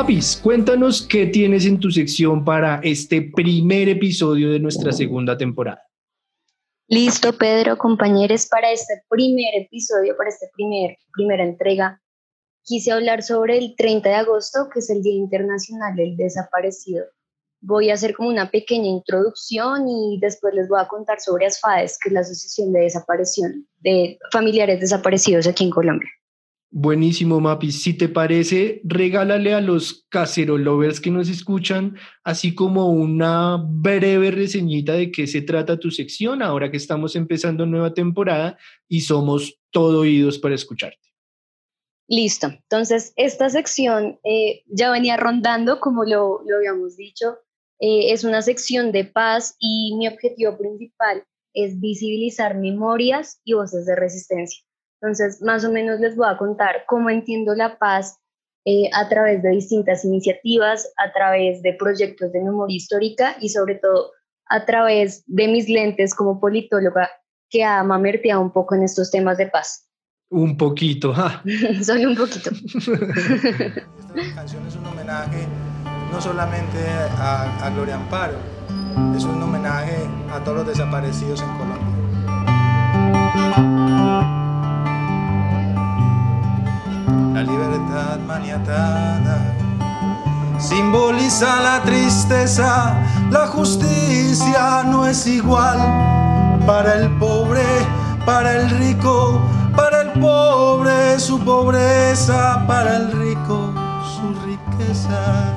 Mapis, 0.00 0.40
cuéntanos 0.42 1.02
qué 1.02 1.26
tienes 1.26 1.66
en 1.66 1.78
tu 1.78 1.90
sección 1.90 2.42
para 2.42 2.80
este 2.82 3.20
primer 3.20 3.86
episodio 3.90 4.50
de 4.50 4.58
nuestra 4.58 4.92
segunda 4.92 5.36
temporada. 5.36 5.82
Listo, 6.88 7.36
Pedro, 7.36 7.76
compañeros, 7.76 8.46
para 8.46 8.72
este 8.72 9.02
primer 9.10 9.54
episodio, 9.60 10.16
para 10.16 10.30
esta 10.30 10.46
primer, 10.54 10.96
primera 11.12 11.44
entrega, 11.44 12.00
quise 12.62 12.92
hablar 12.92 13.22
sobre 13.22 13.58
el 13.58 13.74
30 13.76 14.08
de 14.08 14.14
agosto, 14.14 14.70
que 14.72 14.78
es 14.78 14.88
el 14.88 15.02
Día 15.02 15.16
Internacional 15.16 15.94
del 15.94 16.16
Desaparecido. 16.16 17.04
Voy 17.60 17.90
a 17.90 17.94
hacer 17.94 18.14
como 18.14 18.30
una 18.30 18.50
pequeña 18.50 18.88
introducción 18.88 19.86
y 19.86 20.18
después 20.18 20.54
les 20.54 20.66
voy 20.66 20.80
a 20.80 20.88
contar 20.88 21.20
sobre 21.20 21.44
ASFADES, 21.44 21.98
que 22.02 22.08
es 22.08 22.12
la 22.14 22.20
Asociación 22.20 22.72
de 22.72 22.80
Desaparición 22.80 23.68
de 23.80 24.18
Familiares 24.32 24.80
Desaparecidos 24.80 25.46
aquí 25.46 25.64
en 25.64 25.70
Colombia. 25.70 26.08
Buenísimo, 26.72 27.40
Mapis. 27.40 27.82
Si 27.82 27.94
te 27.94 28.08
parece, 28.08 28.80
regálale 28.84 29.54
a 29.54 29.60
los 29.60 30.06
cacerolovers 30.08 31.00
que 31.00 31.10
nos 31.10 31.28
escuchan, 31.28 31.96
así 32.22 32.54
como 32.54 32.90
una 32.90 33.56
breve 33.60 34.30
reseñita 34.30 34.92
de 34.92 35.10
qué 35.10 35.26
se 35.26 35.42
trata 35.42 35.80
tu 35.80 35.90
sección, 35.90 36.42
ahora 36.42 36.70
que 36.70 36.76
estamos 36.76 37.16
empezando 37.16 37.66
nueva 37.66 37.92
temporada 37.92 38.56
y 38.88 39.00
somos 39.00 39.58
todo 39.70 40.02
oídos 40.02 40.38
para 40.38 40.54
escucharte. 40.54 41.10
Listo. 42.06 42.46
Entonces, 42.46 43.12
esta 43.16 43.50
sección 43.50 44.20
eh, 44.22 44.62
ya 44.66 44.92
venía 44.92 45.16
rondando, 45.16 45.80
como 45.80 46.04
lo, 46.04 46.42
lo 46.46 46.56
habíamos 46.56 46.96
dicho. 46.96 47.38
Eh, 47.80 48.12
es 48.12 48.22
una 48.22 48.42
sección 48.42 48.92
de 48.92 49.04
paz 49.04 49.56
y 49.58 49.96
mi 49.96 50.06
objetivo 50.06 50.56
principal 50.56 51.24
es 51.52 51.80
visibilizar 51.80 52.56
memorias 52.56 53.40
y 53.44 53.54
voces 53.54 53.86
de 53.86 53.96
resistencia. 53.96 54.62
Entonces, 55.00 55.40
más 55.42 55.64
o 55.64 55.72
menos 55.72 55.98
les 56.00 56.14
voy 56.16 56.28
a 56.28 56.36
contar 56.36 56.84
cómo 56.86 57.08
entiendo 57.08 57.54
la 57.54 57.78
paz 57.78 58.18
eh, 58.66 58.90
a 58.92 59.08
través 59.08 59.42
de 59.42 59.50
distintas 59.50 60.04
iniciativas, 60.04 60.92
a 60.98 61.10
través 61.12 61.62
de 61.62 61.72
proyectos 61.72 62.30
de 62.32 62.42
memoria 62.42 62.76
histórica 62.76 63.36
y 63.40 63.48
sobre 63.48 63.76
todo 63.76 64.12
a 64.46 64.66
través 64.66 65.24
de 65.26 65.48
mis 65.48 65.68
lentes 65.68 66.14
como 66.14 66.38
politóloga 66.38 67.08
que 67.48 67.64
ha 67.64 67.82
mamerteado 67.82 68.42
un 68.42 68.52
poco 68.52 68.74
en 68.74 68.82
estos 68.82 69.10
temas 69.10 69.38
de 69.38 69.46
paz. 69.46 69.88
Un 70.28 70.56
poquito, 70.56 71.14
ja. 71.14 71.42
Solo 71.82 72.10
un 72.10 72.16
poquito. 72.16 72.50
Esta 72.50 74.34
canción 74.34 74.66
es 74.66 74.76
un 74.76 74.86
homenaje 74.86 75.46
no 76.12 76.20
solamente 76.20 76.78
a, 77.16 77.66
a 77.66 77.70
Gloria 77.70 77.94
Amparo, 77.94 78.36
es 79.16 79.24
un 79.24 79.42
homenaje 79.42 79.96
a 80.30 80.44
todos 80.44 80.58
los 80.58 80.66
desaparecidos 80.66 81.42
en 81.42 81.48
Colombia. 81.56 82.00
La 87.40 87.46
libertad 87.46 88.18
maniatada 88.26 89.38
simboliza 90.58 91.62
la 91.62 91.80
tristeza, 91.80 92.94
la 93.30 93.46
justicia 93.46 94.82
no 94.84 95.06
es 95.06 95.26
igual 95.26 95.78
para 96.66 96.96
el 96.96 97.08
pobre, 97.16 97.64
para 98.26 98.58
el 98.58 98.68
rico, 98.68 99.40
para 99.74 100.02
el 100.02 100.20
pobre 100.20 101.18
su 101.18 101.40
pobreza, 101.40 102.62
para 102.66 102.96
el 102.98 103.10
rico 103.10 103.72
sus 104.04 104.42
riquezas. 104.44 105.54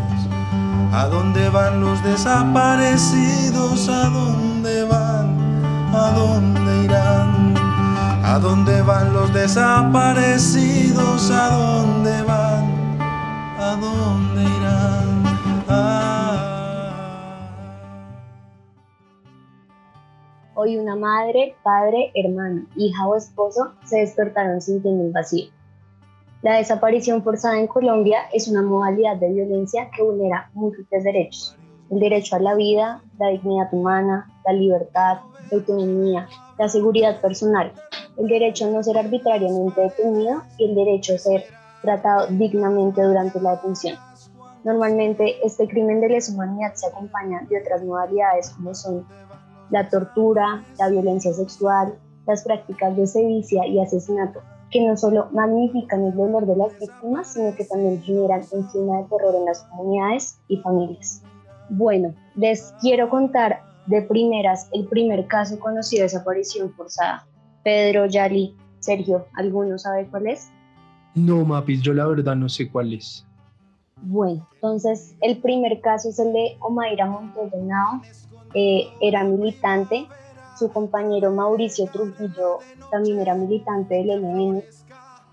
¿A 0.94 1.08
dónde 1.08 1.50
van 1.50 1.82
los 1.82 2.02
desaparecidos? 2.02 3.90
¿A 3.90 4.08
dónde 4.08 4.86
van? 4.86 5.38
¿A 5.94 6.12
dónde 6.12 6.84
irán? 6.86 7.53
¿A 8.26 8.40
dónde 8.40 8.82
van 8.84 9.14
los 9.14 9.34
desaparecidos? 9.34 11.30
¿A 11.30 11.50
dónde 11.50 12.24
van? 12.24 12.98
¿A 13.60 13.76
dónde 13.76 14.44
irán? 14.44 15.24
Ah. 15.68 16.94
Hoy 20.56 20.78
una 20.78 20.96
madre, 20.96 21.58
padre, 21.64 22.14
hermano, 22.16 22.62
hija 22.78 23.06
o 23.06 23.18
esposo 23.18 23.74
se 23.84 23.98
despertaron 23.98 24.62
sintiendo 24.62 25.04
un 25.04 25.12
vacío. 25.12 25.52
La 26.44 26.60
desaparición 26.60 27.24
forzada 27.24 27.60
en 27.60 27.68
Colombia 27.68 28.20
es 28.32 28.48
una 28.48 28.62
modalidad 28.62 29.18
de 29.18 29.34
violencia 29.34 29.90
que 29.94 30.02
vulnera 30.02 30.50
múltiples 30.54 31.04
derechos. 31.04 31.58
El 31.92 32.00
derecho 32.00 32.38
a 32.38 32.40
la 32.40 32.56
vida, 32.56 33.02
la 33.20 33.28
dignidad 33.28 33.68
humana, 33.74 34.32
la 34.46 34.54
libertad, 34.54 35.18
la 35.52 35.58
autonomía, 35.58 36.30
la 36.58 36.70
seguridad 36.70 37.20
personal, 37.22 37.72
el 38.18 38.28
derecho 38.28 38.66
a 38.66 38.72
no 38.72 38.84
ser 38.84 38.98
arbitrariamente 38.98 39.82
detenido 39.82 40.42
y 40.58 40.66
el 40.66 40.76
derecho 40.76 41.16
a 41.16 41.18
ser 41.18 41.46
tratado 41.82 42.28
dignamente 42.28 43.02
durante 43.02 43.40
la 43.42 43.56
detención. 43.56 43.98
Normalmente 44.64 45.46
este 45.46 45.68
crimen 45.68 46.00
de 46.00 46.10
lesa 46.10 46.32
humanidad 46.34 46.74
se 46.74 46.88
acompaña 46.88 47.46
de 47.50 47.60
otras 47.60 47.84
modalidades 47.84 48.50
como 48.52 48.74
son 48.74 49.06
la 49.70 49.90
tortura, 49.90 50.64
la 50.78 50.90
violencia 50.90 51.34
sexual, 51.34 51.96
las 52.26 52.44
prácticas 52.44 52.96
de 52.96 53.08
sevicia 53.08 53.66
y 53.66 53.80
asesinato, 53.80 54.42
que 54.72 54.82
no 54.88 54.96
solo 54.96 55.28
magnifican 55.32 56.06
el 56.06 56.16
dolor 56.16 56.46
de 56.46 56.56
las 56.56 56.80
víctimas, 56.80 57.34
sino 57.34 57.54
que 57.56 57.66
también 57.66 58.02
generan 58.02 58.42
un 58.52 58.64
clima 58.64 58.98
de 58.98 59.04
terror 59.04 59.36
en 59.36 59.46
las 59.46 59.64
comunidades 59.64 60.40
y 60.48 60.58
familias. 60.58 61.22
Bueno, 61.70 62.14
les 62.36 62.74
quiero 62.80 63.10
contar 63.10 63.62
de 63.88 64.02
primeras 64.04 64.70
el 64.74 64.88
primer 64.88 65.28
caso 65.28 65.60
conocido 65.60 66.02
de 66.02 66.04
desaparición 66.04 66.74
forzada. 66.74 67.26
Pedro, 67.64 68.06
Yali, 68.06 68.56
Sergio, 68.80 69.28
¿alguno 69.36 69.78
sabe 69.78 70.08
cuál 70.08 70.28
es? 70.28 70.50
No, 71.16 71.46
Mapis, 71.46 71.82
yo 71.82 71.94
la 71.94 72.06
verdad 72.08 72.36
no 72.36 72.50
sé 72.50 72.70
cuál 72.70 72.94
es. 72.94 73.26
Bueno, 74.02 74.48
entonces 74.56 75.16
el 75.22 75.38
primer 75.38 75.80
caso 75.80 76.10
es 76.10 76.20
el 76.20 76.34
de 76.34 76.58
Omaira 76.60 77.06
Montoya 77.06 77.58
Nao. 77.58 78.02
Eh, 78.54 78.88
era 79.02 79.24
militante, 79.24 80.06
su 80.58 80.70
compañero 80.72 81.32
Mauricio 81.32 81.88
Trujillo 81.88 82.60
también 82.92 83.20
era 83.20 83.34
militante 83.34 83.96
del 83.96 84.12
ELN. 84.12 84.64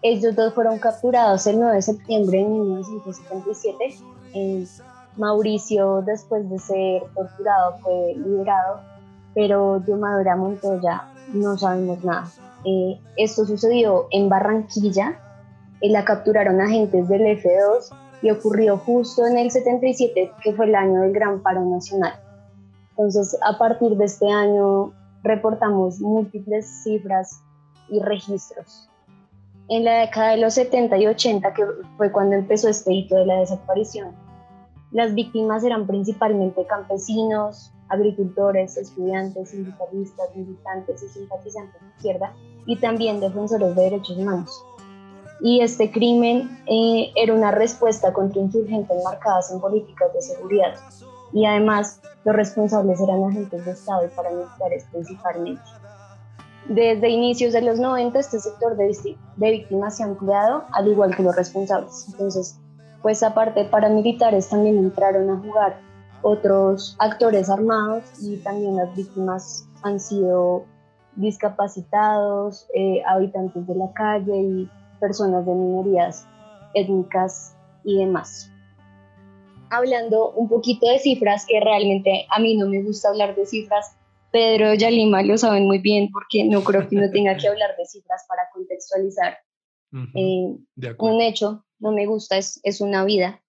Ellos 0.03 0.35
dos 0.35 0.55
fueron 0.55 0.79
capturados 0.79 1.47
el 1.47 1.59
9 1.59 1.75
de 1.75 1.83
septiembre 1.83 2.39
de 2.39 2.45
1977. 2.45 3.97
Eh, 4.33 4.67
Mauricio, 5.17 6.03
después 6.03 6.49
de 6.49 6.59
ser 6.59 7.03
torturado, 7.15 7.79
fue 7.83 8.15
liberado, 8.17 8.81
pero 9.35 9.81
de 9.81 9.93
Omaira 9.93 10.37
Montoya 10.37 11.05
no 11.33 11.57
sabemos 11.57 12.03
nada. 12.05 12.29
Eh, 12.65 12.99
esto 13.17 13.45
sucedió 13.47 14.07
en 14.11 14.29
Barranquilla, 14.29 15.19
eh, 15.81 15.91
la 15.91 16.05
capturaron 16.05 16.61
agentes 16.61 17.09
del 17.09 17.23
F2 17.23 17.91
y 18.23 18.31
ocurrió 18.31 18.77
justo 18.79 19.27
en 19.27 19.39
el 19.39 19.51
77, 19.51 20.33
que 20.43 20.53
fue 20.53 20.67
el 20.67 20.75
año 20.75 21.01
del 21.01 21.13
Gran 21.13 21.41
Paro 21.43 21.65
Nacional. 21.65 22.15
Entonces, 22.91 23.39
a 23.43 23.57
partir 23.57 23.97
de 23.97 24.05
este 24.05 24.31
año 24.31 24.93
reportamos 25.23 26.01
múltiples 26.01 26.67
cifras 26.83 27.41
y 27.89 28.01
registros. 28.01 28.89
En 29.69 29.85
la 29.85 30.01
década 30.01 30.33
de 30.33 30.39
los 30.39 30.55
70 30.55 30.99
y 30.99 31.07
80, 31.07 31.55
que 31.55 31.65
fue 31.97 32.11
cuando 32.11 32.37
empezó 32.37 32.69
este 32.69 32.93
hito 32.93 33.17
de 33.17 33.27
la 33.27 33.39
desaparición, 33.39 34.15
las 34.93 35.15
víctimas 35.15 35.63
eran 35.65 35.87
principalmente 35.87 36.67
campesinos, 36.67 37.73
agricultores, 37.89 38.77
estudiantes, 38.77 39.51
sindicalistas, 39.51 40.35
militantes 40.35 41.03
y 41.03 41.09
simpatizantes 41.09 41.81
de 41.81 41.89
izquierda 41.97 42.33
y 42.67 42.77
también 42.77 43.21
defensores 43.21 43.75
de 43.75 43.83
derechos 43.83 44.17
humanos. 44.17 44.65
Y 45.43 45.61
este 45.61 45.91
crimen 45.91 46.63
eh, 46.67 47.13
era 47.17 47.33
una 47.35 47.51
respuesta 47.51 48.13
contra 48.13 48.41
insurgentes 48.41 48.97
marcadas 49.03 49.51
en 49.51 49.61
políticas 49.61 50.13
de 50.13 50.23
seguridad. 50.23 50.75
Y 51.33 51.47
además, 51.47 52.01
los 52.25 52.35
responsables 52.35 53.01
eran 53.01 53.25
agentes 53.25 53.65
de 53.65 53.71
Estado 53.73 54.05
y 54.05 54.09
paramilitares 54.09 54.85
principalmente. 54.93 55.63
Desde 56.69 57.09
inicios 57.09 57.53
de 57.53 57.63
los 57.63 57.81
90, 57.81 58.19
este 58.19 58.39
sector 58.39 58.77
de, 58.77 58.95
de 59.37 59.51
víctimas 59.51 59.97
se 59.97 60.03
ha 60.03 60.07
ampliado, 60.07 60.65
al 60.73 60.89
igual 60.89 61.17
que 61.17 61.23
los 61.23 61.35
responsables. 61.35 62.07
Entonces, 62.13 62.61
pues 63.03 63.23
aparte 63.23 63.65
paramilitares 63.65 64.49
también 64.49 64.79
entraron 64.79 65.31
a 65.31 65.39
jugar 65.39 65.81
otros 66.23 66.97
actores 66.99 67.49
armados 67.49 68.05
y 68.23 68.37
también 68.39 68.77
las 68.77 68.95
víctimas 68.95 69.67
han 69.83 69.99
sido 69.99 70.67
discapacitados, 71.17 72.67
eh, 72.75 73.03
habitantes 73.07 73.67
de 73.67 73.75
la 73.75 73.93
calle 73.93 74.37
y 74.37 74.69
personas 74.99 75.47
de 75.47 75.53
minorías 75.53 76.27
étnicas 76.75 77.57
y 77.85 77.99
demás. 77.99 78.51
Hablando 79.71 80.31
un 80.33 80.49
poquito 80.49 80.89
de 80.89 80.99
cifras, 80.99 81.47
que 81.47 81.61
realmente 81.61 82.27
a 82.31 82.39
mí 82.39 82.57
no 82.57 82.67
me 82.67 82.83
gusta 82.83 83.09
hablar 83.09 83.35
de 83.35 83.47
cifras, 83.47 83.97
Pedro 84.33 84.75
y 84.75 84.85
Alima 84.85 85.23
lo 85.23 85.37
saben 85.39 85.65
muy 85.67 85.79
bien 85.79 86.11
porque 86.13 86.45
no 86.45 86.63
creo 86.63 86.89
que 86.89 86.97
uno 86.97 87.11
tenga 87.11 87.37
que 87.37 87.49
hablar 87.49 87.71
de 87.77 87.85
cifras 87.87 88.25
para 88.29 88.49
contextualizar 88.53 89.39
eh, 90.15 90.57
un 90.99 91.21
hecho, 91.21 91.65
no 91.81 91.93
me 91.93 92.07
gusta, 92.07 92.39
es, 92.39 92.61
es 92.63 92.81
una 92.81 93.05
vida. 93.05 93.43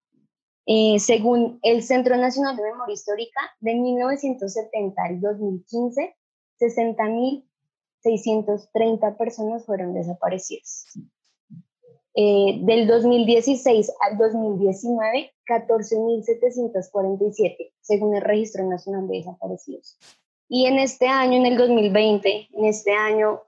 Eh, 0.66 0.98
según 0.98 1.58
el 1.62 1.82
Centro 1.82 2.16
Nacional 2.16 2.56
de 2.56 2.62
Memoria 2.62 2.94
Histórica, 2.94 3.40
de 3.60 3.74
1970 3.74 5.02
al 5.02 5.20
2015, 5.20 6.16
60.630 6.60 9.16
personas 9.16 9.66
fueron 9.66 9.94
desaparecidas. 9.94 10.86
Eh, 12.14 12.58
del 12.60 12.86
2016 12.86 13.90
al 14.00 14.18
2019, 14.18 15.32
14.747, 15.46 17.72
según 17.80 18.14
el 18.14 18.20
Registro 18.22 18.68
Nacional 18.68 19.08
de 19.08 19.16
Desaparecidos. 19.16 19.98
Y 20.46 20.66
en 20.66 20.78
este 20.78 21.08
año, 21.08 21.38
en 21.38 21.46
el 21.46 21.56
2020, 21.56 22.50
en 22.52 22.64
este 22.66 22.92
año, 22.92 23.40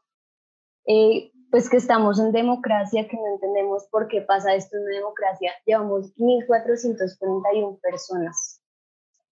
eh, 0.87 1.31
pues 1.55 1.71
que 1.71 1.77
estamos 1.77 2.19
en 2.19 2.33
democracia, 2.33 3.07
que 3.07 3.17
no 3.17 3.29
entendemos 3.29 3.87
por 3.89 4.09
qué 4.09 4.23
pasa 4.23 4.57
esto 4.57 4.77
en 4.77 4.83
una 4.83 4.97
democracia, 4.97 5.53
llevamos 5.65 6.13
1.441 6.17 7.79
personas. 7.81 8.61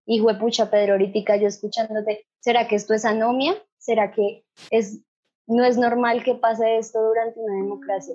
Y 0.06 0.22
pucha, 0.38 0.70
Pedro, 0.70 0.92
ahorita 0.92 1.34
yo 1.34 1.48
escuchándote, 1.48 2.24
¿será 2.38 2.68
que 2.68 2.76
esto 2.76 2.94
es 2.94 3.04
anomia? 3.04 3.60
¿Será 3.76 4.12
que 4.12 4.44
es, 4.70 5.04
no 5.48 5.64
es 5.64 5.76
normal 5.76 6.22
que 6.22 6.36
pase 6.36 6.78
esto 6.78 7.02
durante 7.02 7.40
una 7.40 7.56
democracia? 7.56 8.14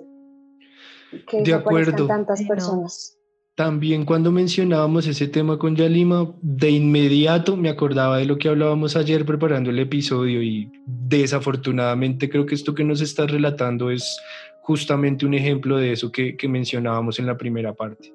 Que 1.28 1.42
de 1.42 1.52
acuerdo. 1.52 2.06
tantas 2.06 2.42
personas. 2.44 3.17
También 3.58 4.04
cuando 4.04 4.30
mencionábamos 4.30 5.08
ese 5.08 5.26
tema 5.26 5.58
con 5.58 5.74
Yalima, 5.74 6.32
de 6.40 6.70
inmediato 6.70 7.56
me 7.56 7.68
acordaba 7.68 8.18
de 8.18 8.24
lo 8.24 8.38
que 8.38 8.48
hablábamos 8.48 8.94
ayer 8.94 9.26
preparando 9.26 9.70
el 9.70 9.80
episodio 9.80 10.40
y 10.40 10.70
desafortunadamente 10.86 12.30
creo 12.30 12.46
que 12.46 12.54
esto 12.54 12.72
que 12.72 12.84
nos 12.84 13.00
estás 13.00 13.32
relatando 13.32 13.90
es 13.90 14.16
justamente 14.62 15.26
un 15.26 15.34
ejemplo 15.34 15.76
de 15.76 15.90
eso 15.90 16.12
que, 16.12 16.36
que 16.36 16.46
mencionábamos 16.46 17.18
en 17.18 17.26
la 17.26 17.36
primera 17.36 17.74
parte. 17.74 18.14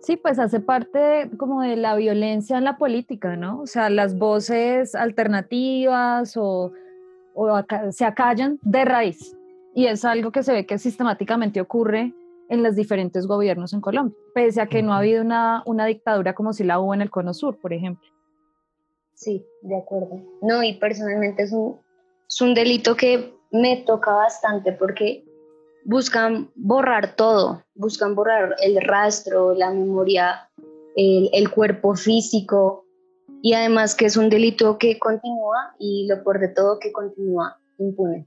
Sí, 0.00 0.16
pues 0.16 0.38
hace 0.38 0.60
parte 0.60 1.28
como 1.36 1.62
de 1.62 1.74
la 1.74 1.96
violencia 1.96 2.56
en 2.56 2.62
la 2.62 2.76
política, 2.76 3.34
¿no? 3.34 3.62
O 3.62 3.66
sea, 3.66 3.90
las 3.90 4.16
voces 4.16 4.94
alternativas 4.94 6.36
o, 6.36 6.70
o 7.34 7.64
se 7.90 8.04
acallan 8.04 8.60
de 8.62 8.84
raíz. 8.84 9.36
Y 9.74 9.86
es 9.86 10.04
algo 10.04 10.30
que 10.30 10.44
se 10.44 10.52
ve 10.52 10.66
que 10.66 10.78
sistemáticamente 10.78 11.60
ocurre 11.60 12.14
en 12.48 12.62
los 12.62 12.76
diferentes 12.76 13.26
gobiernos 13.26 13.72
en 13.72 13.80
Colombia, 13.80 14.16
pese 14.34 14.60
a 14.60 14.66
que 14.66 14.82
no 14.82 14.92
ha 14.92 14.98
habido 14.98 15.22
una, 15.22 15.62
una 15.66 15.86
dictadura 15.86 16.34
como 16.34 16.52
si 16.52 16.64
la 16.64 16.78
hubo 16.78 16.94
en 16.94 17.02
el 17.02 17.10
Cono 17.10 17.34
Sur, 17.34 17.58
por 17.58 17.72
ejemplo. 17.72 18.08
Sí, 19.14 19.46
de 19.62 19.76
acuerdo. 19.76 20.20
No, 20.42 20.62
y 20.62 20.74
personalmente 20.74 21.44
es 21.44 21.52
un, 21.52 21.80
es 22.28 22.40
un 22.40 22.54
delito 22.54 22.96
que 22.96 23.34
me 23.52 23.78
toca 23.86 24.12
bastante 24.12 24.72
porque 24.72 25.24
buscan 25.84 26.50
borrar 26.54 27.14
todo, 27.14 27.62
buscan 27.74 28.14
borrar 28.14 28.56
el 28.62 28.80
rastro, 28.80 29.54
la 29.54 29.70
memoria, 29.70 30.50
el, 30.96 31.30
el, 31.32 31.50
cuerpo 31.50 31.94
físico 31.94 32.84
y 33.42 33.52
además 33.52 33.94
que 33.94 34.06
es 34.06 34.16
un 34.16 34.30
delito 34.30 34.78
que 34.78 34.98
continúa 34.98 35.74
y 35.78 36.06
lo 36.08 36.22
por 36.24 36.40
de 36.40 36.48
todo 36.48 36.78
que 36.78 36.92
continúa 36.92 37.58
impune. 37.78 38.26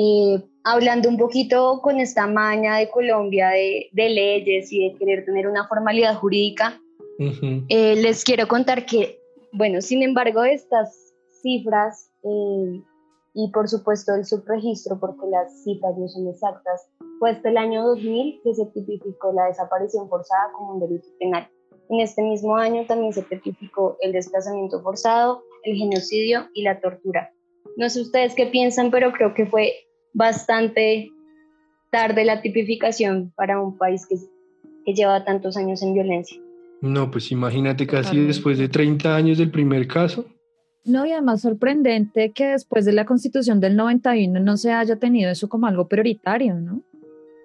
Eh, 0.00 0.40
hablando 0.62 1.08
un 1.08 1.16
poquito 1.16 1.80
con 1.82 1.98
esta 1.98 2.28
maña 2.28 2.76
de 2.76 2.88
Colombia 2.88 3.48
de, 3.48 3.90
leyes 3.92 4.72
y 4.72 4.88
de 4.88 4.96
querer 4.96 5.24
tener 5.24 5.48
una 5.48 5.66
formalidad 5.66 6.14
jurídica, 6.14 6.80
eh, 7.18 7.96
les 7.96 8.22
quiero 8.22 8.46
contar 8.46 8.86
que, 8.86 9.18
bueno, 9.52 9.80
sin 9.80 10.04
embargo, 10.04 10.44
estas 10.44 10.96
cifras 11.42 12.12
eh, 12.22 12.80
y 13.34 13.50
por 13.50 13.68
supuesto 13.68 14.14
el 14.14 14.24
subregistro, 14.24 15.00
porque 15.00 15.26
las 15.26 15.64
cifras 15.64 15.98
no 15.98 16.06
son 16.06 16.28
exactas, 16.28 16.88
fue 17.18 17.30
hasta 17.30 17.48
el 17.48 17.56
año 17.56 17.84
2000 17.84 18.42
que 18.44 18.54
se 18.54 18.66
tipificó 18.66 19.32
la 19.32 19.46
desaparición 19.46 20.08
forzada 20.08 20.52
como 20.56 20.74
un 20.74 20.80
delito 20.80 21.08
penal. 21.18 21.48
En 21.90 21.98
este 21.98 22.22
mismo 22.22 22.54
año 22.56 22.86
también 22.86 23.12
se 23.12 23.22
tipificó 23.22 23.96
el 24.00 24.12
desplazamiento 24.12 24.80
forzado, 24.80 25.42
el 25.64 25.76
genocidio 25.76 26.46
y 26.54 26.62
la 26.62 26.80
tortura. 26.80 27.32
No 27.76 27.88
sé 27.90 28.00
ustedes 28.00 28.36
qué 28.36 28.46
piensan, 28.46 28.92
pero 28.92 29.12
creo 29.12 29.34
que 29.34 29.46
fue 29.46 29.72
bastante 30.18 31.12
tarde 31.90 32.24
la 32.24 32.42
tipificación 32.42 33.32
para 33.36 33.62
un 33.62 33.78
país 33.78 34.04
que, 34.06 34.16
que 34.84 34.92
lleva 34.92 35.24
tantos 35.24 35.56
años 35.56 35.80
en 35.82 35.94
violencia. 35.94 36.36
No, 36.82 37.10
pues 37.10 37.30
imagínate 37.30 37.86
casi 37.86 38.18
después 38.26 38.58
de 38.58 38.68
30 38.68 39.14
años 39.14 39.38
del 39.38 39.50
primer 39.50 39.86
caso. 39.86 40.26
No, 40.84 41.06
y 41.06 41.12
además 41.12 41.42
sorprendente 41.42 42.32
que 42.32 42.48
después 42.48 42.84
de 42.84 42.92
la 42.92 43.04
constitución 43.04 43.60
del 43.60 43.76
91 43.76 44.40
no 44.40 44.56
se 44.56 44.72
haya 44.72 44.96
tenido 44.96 45.30
eso 45.30 45.48
como 45.48 45.66
algo 45.66 45.88
prioritario, 45.88 46.54
¿no? 46.54 46.82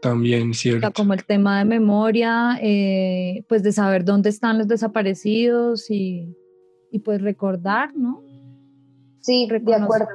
También, 0.02 0.54
cierto. 0.54 0.92
como 0.94 1.14
el 1.14 1.24
tema 1.24 1.60
de 1.60 1.66
memoria, 1.66 2.60
eh, 2.62 3.44
pues 3.48 3.64
de 3.64 3.72
saber 3.72 4.04
dónde 4.04 4.30
están 4.30 4.58
los 4.58 4.68
desaparecidos 4.68 5.90
y, 5.90 6.36
y 6.92 7.00
pues 7.00 7.22
recordar, 7.22 7.96
¿no? 7.96 8.22
Sí, 9.22 9.48
de 9.48 9.76
acuerdo 9.76 10.08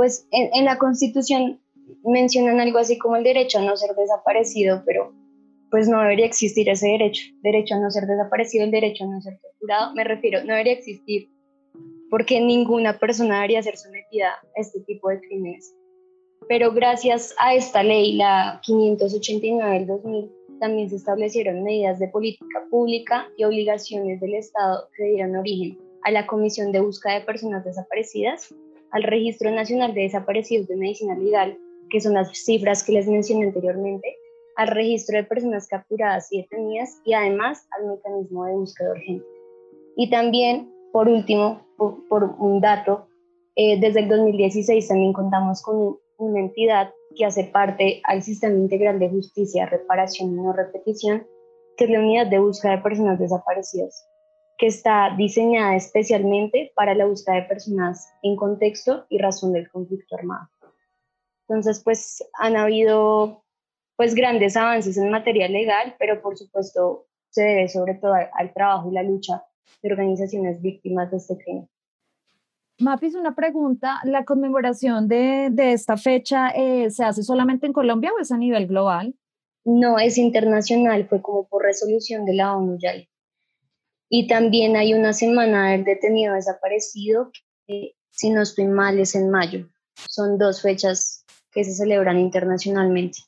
pues 0.00 0.26
en, 0.30 0.64
la 0.64 0.78
Constitución 0.78 1.60
mencionan 2.04 2.58
algo 2.58 2.78
así 2.78 2.96
como 2.96 3.16
el 3.16 3.22
derecho 3.22 3.58
a 3.58 3.62
no 3.62 3.76
ser 3.76 3.94
desaparecido, 3.94 4.82
pero 4.86 5.12
pues 5.70 5.90
no 5.90 6.00
debería 6.00 6.24
existir 6.24 6.70
ese 6.70 6.86
derecho, 6.86 7.22
derecho 7.42 7.74
a 7.74 7.80
no 7.80 7.90
ser 7.90 8.06
desaparecido, 8.06 8.64
el 8.64 8.70
derecho 8.70 9.04
a 9.04 9.08
no 9.08 9.20
ser 9.20 9.38
torturado, 9.42 9.94
me 9.94 10.04
refiero, 10.04 10.42
no 10.42 10.54
debería 10.54 10.72
existir 10.72 11.28
porque 12.08 12.40
ninguna 12.40 12.98
persona 12.98 13.34
debería 13.34 13.62
ser 13.62 13.76
sometida 13.76 14.30
a 14.30 14.60
este 14.62 14.80
tipo 14.86 15.10
de 15.10 15.20
crímenes. 15.20 15.70
Pero 16.48 16.72
gracias 16.72 17.34
a 17.38 17.54
esta 17.54 17.82
ley, 17.82 18.14
la 18.14 18.58
589 18.64 19.80
del 19.80 19.86
2000, 19.86 20.32
también 20.60 20.88
se 20.88 20.96
establecieron 20.96 21.62
medidas 21.62 21.98
de 21.98 22.08
política 22.08 22.64
pública 22.70 23.28
y 23.36 23.44
obligaciones 23.44 24.18
del 24.18 24.34
Estado 24.34 24.88
que 24.96 25.04
dieron 25.04 25.36
origen 25.36 25.78
a 26.04 26.10
la 26.10 26.26
Comisión 26.26 26.72
de 26.72 26.80
Búsqueda 26.80 27.18
de 27.18 27.26
Personas 27.26 27.66
Desaparecidas 27.66 28.54
al 28.92 29.02
Registro 29.04 29.50
Nacional 29.50 29.94
de 29.94 30.02
Desaparecidos 30.02 30.68
de 30.68 30.76
Medicina 30.76 31.16
Legal, 31.16 31.58
que 31.90 32.00
son 32.00 32.14
las 32.14 32.30
cifras 32.36 32.82
que 32.82 32.92
les 32.92 33.06
mencioné 33.08 33.46
anteriormente, 33.46 34.16
al 34.56 34.68
registro 34.68 35.16
de 35.16 35.24
personas 35.24 35.66
capturadas 35.68 36.32
y 36.32 36.42
detenidas 36.42 37.00
y 37.04 37.14
además 37.14 37.66
al 37.70 37.86
mecanismo 37.86 38.44
de 38.44 38.52
búsqueda 38.52 38.90
urgente. 38.90 39.26
Y 39.96 40.10
también, 40.10 40.70
por 40.92 41.08
último, 41.08 41.66
por, 41.76 42.24
un 42.38 42.60
dato, 42.60 43.06
eh, 43.56 43.80
desde 43.80 44.00
el 44.00 44.08
2016 44.08 44.88
también 44.88 45.12
contamos 45.12 45.62
con 45.62 45.98
una 46.18 46.40
entidad 46.40 46.92
que 47.16 47.24
hace 47.24 47.44
parte 47.44 48.02
al 48.04 48.22
Sistema 48.22 48.56
Integral 48.56 48.98
de 48.98 49.08
Justicia, 49.08 49.66
Reparación 49.66 50.30
y 50.30 50.34
No 50.34 50.52
Repetición, 50.52 51.26
que 51.76 51.84
es 51.84 51.90
la 51.90 52.00
Unidad 52.00 52.26
de 52.26 52.38
Búsqueda 52.38 52.76
de 52.76 52.82
Personas 52.82 53.18
Desaparecidas 53.18 54.09
que 54.60 54.66
está 54.66 55.14
diseñada 55.16 55.74
especialmente 55.74 56.70
para 56.76 56.94
la 56.94 57.06
búsqueda 57.06 57.36
de 57.36 57.42
personas 57.44 58.12
en 58.22 58.36
contexto 58.36 59.06
y 59.08 59.16
razón 59.16 59.54
del 59.54 59.70
conflicto 59.70 60.16
armado. 60.16 60.50
Entonces, 61.48 61.80
pues 61.82 62.22
han 62.34 62.56
habido 62.56 63.42
pues 63.96 64.14
grandes 64.14 64.58
avances 64.58 64.98
en 64.98 65.10
materia 65.10 65.48
legal, 65.48 65.96
pero 65.98 66.20
por 66.20 66.36
supuesto 66.36 67.06
se 67.30 67.42
debe 67.42 67.68
sobre 67.70 67.94
todo 67.94 68.12
al, 68.12 68.52
trabajo 68.52 68.90
y 68.90 68.94
la 68.94 69.02
lucha 69.02 69.42
de 69.82 69.92
organizaciones 69.92 70.60
víctimas 70.60 71.10
de 71.10 71.16
este 71.16 71.38
crimen. 71.38 71.68
Mapis, 72.80 73.14
una 73.14 73.34
pregunta, 73.34 74.00
¿la 74.04 74.26
conmemoración 74.26 75.08
de, 75.08 75.48
de 75.50 75.72
esta 75.72 75.96
fecha 75.96 76.50
eh, 76.50 76.90
se 76.90 77.04
hace 77.04 77.22
solamente 77.22 77.66
en 77.66 77.72
Colombia 77.72 78.10
o 78.14 78.20
es 78.20 78.30
a 78.30 78.36
nivel 78.36 78.66
global? 78.66 79.14
No, 79.64 79.98
es 79.98 80.18
internacional, 80.18 81.06
fue 81.08 81.22
como 81.22 81.46
por 81.46 81.62
resolución 81.62 82.26
de 82.26 82.34
la 82.34 82.56
ONU 82.56 82.76
ya. 82.78 82.92
Y 84.12 84.26
también 84.26 84.76
hay 84.76 84.92
una 84.92 85.12
semana 85.12 85.70
del 85.70 85.84
detenido 85.84 86.34
desaparecido, 86.34 87.30
que 87.66 87.94
si 88.10 88.30
no 88.30 88.42
estoy 88.42 88.66
mal 88.66 88.98
es 88.98 89.14
en 89.14 89.30
mayo. 89.30 89.68
Son 89.94 90.36
dos 90.36 90.62
fechas 90.62 91.24
que 91.52 91.64
se 91.64 91.72
celebran 91.72 92.18
internacionalmente. 92.18 93.20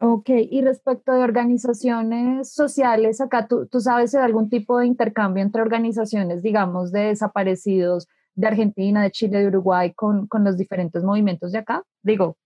Ok, 0.00 0.30
y 0.30 0.62
respecto 0.62 1.12
de 1.12 1.22
organizaciones 1.22 2.52
sociales, 2.52 3.20
acá 3.20 3.48
tú, 3.48 3.68
sabes 3.80 4.12
de 4.12 4.18
algún 4.18 4.48
tipo 4.48 4.78
de 4.78 4.86
intercambio 4.86 5.42
entre 5.42 5.62
organizaciones, 5.62 6.42
digamos, 6.42 6.92
de 6.92 7.00
desaparecidos 7.06 8.06
de 8.34 8.46
Argentina, 8.46 9.02
de 9.02 9.10
Chile, 9.10 9.40
de 9.40 9.48
Uruguay, 9.48 9.92
con, 9.92 10.28
con 10.28 10.44
los 10.44 10.56
diferentes 10.56 11.02
movimientos 11.02 11.52
de 11.52 11.58
acá? 11.58 11.82
Digo. 12.02 12.36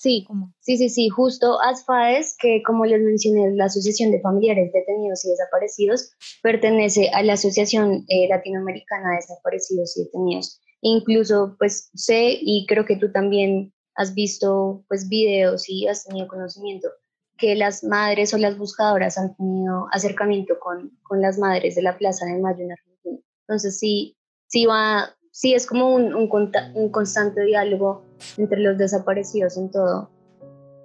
Sí, 0.00 0.24
sí, 0.60 0.76
sí, 0.76 0.90
sí, 0.90 1.08
justo 1.08 1.60
ASFAES, 1.60 2.36
que 2.40 2.62
como 2.64 2.86
les 2.86 3.02
mencioné, 3.02 3.50
la 3.56 3.64
Asociación 3.64 4.12
de 4.12 4.20
Familiares 4.20 4.70
Detenidos 4.72 5.24
y 5.24 5.30
Desaparecidos, 5.30 6.12
pertenece 6.40 7.10
a 7.12 7.24
la 7.24 7.32
Asociación 7.32 8.04
eh, 8.06 8.28
Latinoamericana 8.28 9.10
de 9.10 9.16
Desaparecidos 9.16 9.96
y 9.96 10.04
Detenidos. 10.04 10.60
incluso, 10.82 11.56
pues 11.58 11.90
sé, 11.94 12.38
y 12.40 12.64
creo 12.68 12.84
que 12.84 12.94
tú 12.94 13.10
también 13.10 13.74
has 13.96 14.14
visto 14.14 14.84
pues 14.86 15.08
videos 15.08 15.68
y 15.68 15.88
has 15.88 16.04
tenido 16.04 16.28
conocimiento 16.28 16.88
que 17.36 17.56
las 17.56 17.82
madres 17.82 18.32
o 18.32 18.38
las 18.38 18.56
buscadoras 18.56 19.18
han 19.18 19.34
tenido 19.34 19.88
acercamiento 19.90 20.60
con, 20.60 20.96
con 21.02 21.20
las 21.20 21.38
madres 21.38 21.74
de 21.74 21.82
la 21.82 21.98
Plaza 21.98 22.24
de 22.24 22.38
Mayo 22.38 22.62
en 22.62 22.70
Argentina. 22.70 23.18
Entonces 23.48 23.76
sí, 23.76 24.16
sí 24.46 24.64
va, 24.64 25.16
sí 25.32 25.54
es 25.54 25.66
como 25.66 25.92
un, 25.92 26.14
un, 26.14 26.30
un 26.74 26.90
constante 26.92 27.42
diálogo 27.42 28.07
entre 28.36 28.60
los 28.60 28.78
desaparecidos 28.78 29.56
en 29.56 29.70
todo, 29.70 30.10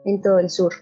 en 0.05 0.21
todo 0.21 0.39
el 0.39 0.49
sur. 0.49 0.73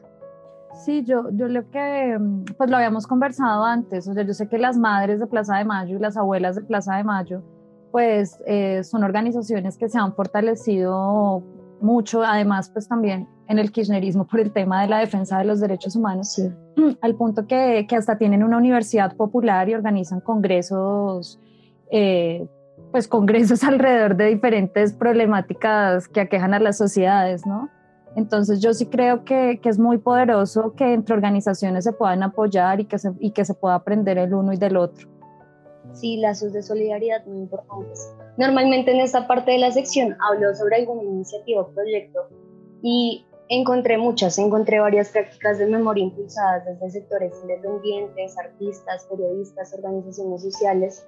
Sí, 0.85 1.03
yo, 1.03 1.29
yo 1.31 1.47
lo 1.47 1.69
que, 1.69 2.17
pues 2.57 2.69
lo 2.69 2.77
habíamos 2.77 3.05
conversado 3.05 3.65
antes, 3.65 4.07
o 4.07 4.13
sea, 4.13 4.23
yo 4.23 4.33
sé 4.33 4.47
que 4.47 4.57
las 4.57 4.77
madres 4.77 5.19
de 5.19 5.27
Plaza 5.27 5.57
de 5.57 5.65
Mayo 5.65 5.97
y 5.97 5.99
las 5.99 6.17
abuelas 6.17 6.55
de 6.55 6.61
Plaza 6.61 6.95
de 6.95 7.03
Mayo, 7.03 7.43
pues 7.91 8.41
eh, 8.47 8.83
son 8.83 9.03
organizaciones 9.03 9.77
que 9.77 9.89
se 9.89 9.99
han 9.99 10.15
fortalecido 10.15 11.43
mucho, 11.81 12.23
además 12.23 12.69
pues 12.69 12.87
también 12.87 13.27
en 13.47 13.59
el 13.59 13.71
kirchnerismo 13.71 14.25
por 14.25 14.39
el 14.39 14.53
tema 14.53 14.81
de 14.81 14.87
la 14.87 14.99
defensa 14.99 15.37
de 15.39 15.45
los 15.45 15.59
derechos 15.59 15.95
humanos, 15.95 16.41
al 17.01 17.15
punto 17.15 17.47
que, 17.47 17.85
que, 17.87 17.95
hasta 17.95 18.17
tienen 18.17 18.43
una 18.43 18.57
universidad 18.57 19.15
popular 19.15 19.67
y 19.67 19.75
organizan 19.75 20.21
congresos, 20.21 21.39
eh, 21.91 22.47
pues 22.91 23.07
congresos 23.07 23.63
alrededor 23.63 24.15
de 24.15 24.25
diferentes 24.25 24.93
problemáticas 24.93 26.07
que 26.07 26.21
aquejan 26.21 26.53
a 26.53 26.59
las 26.59 26.77
sociedades, 26.77 27.45
¿no? 27.45 27.69
Entonces 28.15 28.59
yo 28.61 28.73
sí 28.73 28.87
creo 28.87 29.23
que, 29.23 29.59
que, 29.61 29.69
es 29.69 29.79
muy 29.79 29.97
poderoso 29.97 30.73
que 30.75 30.93
entre 30.93 31.15
organizaciones 31.15 31.85
se 31.85 31.93
puedan 31.93 32.23
apoyar 32.23 32.81
y 32.81 32.85
que 32.85 32.99
se, 32.99 33.13
y 33.19 33.31
que 33.31 33.45
se 33.45 33.53
pueda 33.53 33.75
aprender 33.75 34.17
el 34.17 34.33
uno 34.33 34.51
y 34.51 34.57
del 34.57 34.75
otro. 34.75 35.07
Sí, 35.93 36.17
lazos 36.17 36.51
de 36.51 36.61
solidaridad 36.61 37.25
muy 37.25 37.39
importantes. 37.39 38.13
Normalmente 38.37 38.91
en 38.91 38.99
esta 38.99 39.27
parte 39.27 39.51
de 39.51 39.59
la 39.59 39.71
sección 39.71 40.17
hablo 40.29 40.53
sobre 40.55 40.77
alguna 40.77 41.03
iniciativa 41.03 41.61
o 41.61 41.67
proyecto 41.69 42.27
y 42.81 43.25
encontré 43.47 43.97
muchas, 43.97 44.37
encontré 44.39 44.79
varias 44.79 45.09
prácticas 45.09 45.57
de 45.57 45.67
memoria 45.67 46.03
impulsadas 46.03 46.65
desde 46.65 46.89
sectores 46.99 47.33
independientes, 47.41 48.37
artistas, 48.37 49.05
periodistas, 49.09 49.73
organizaciones 49.73 50.41
sociales, 50.41 51.05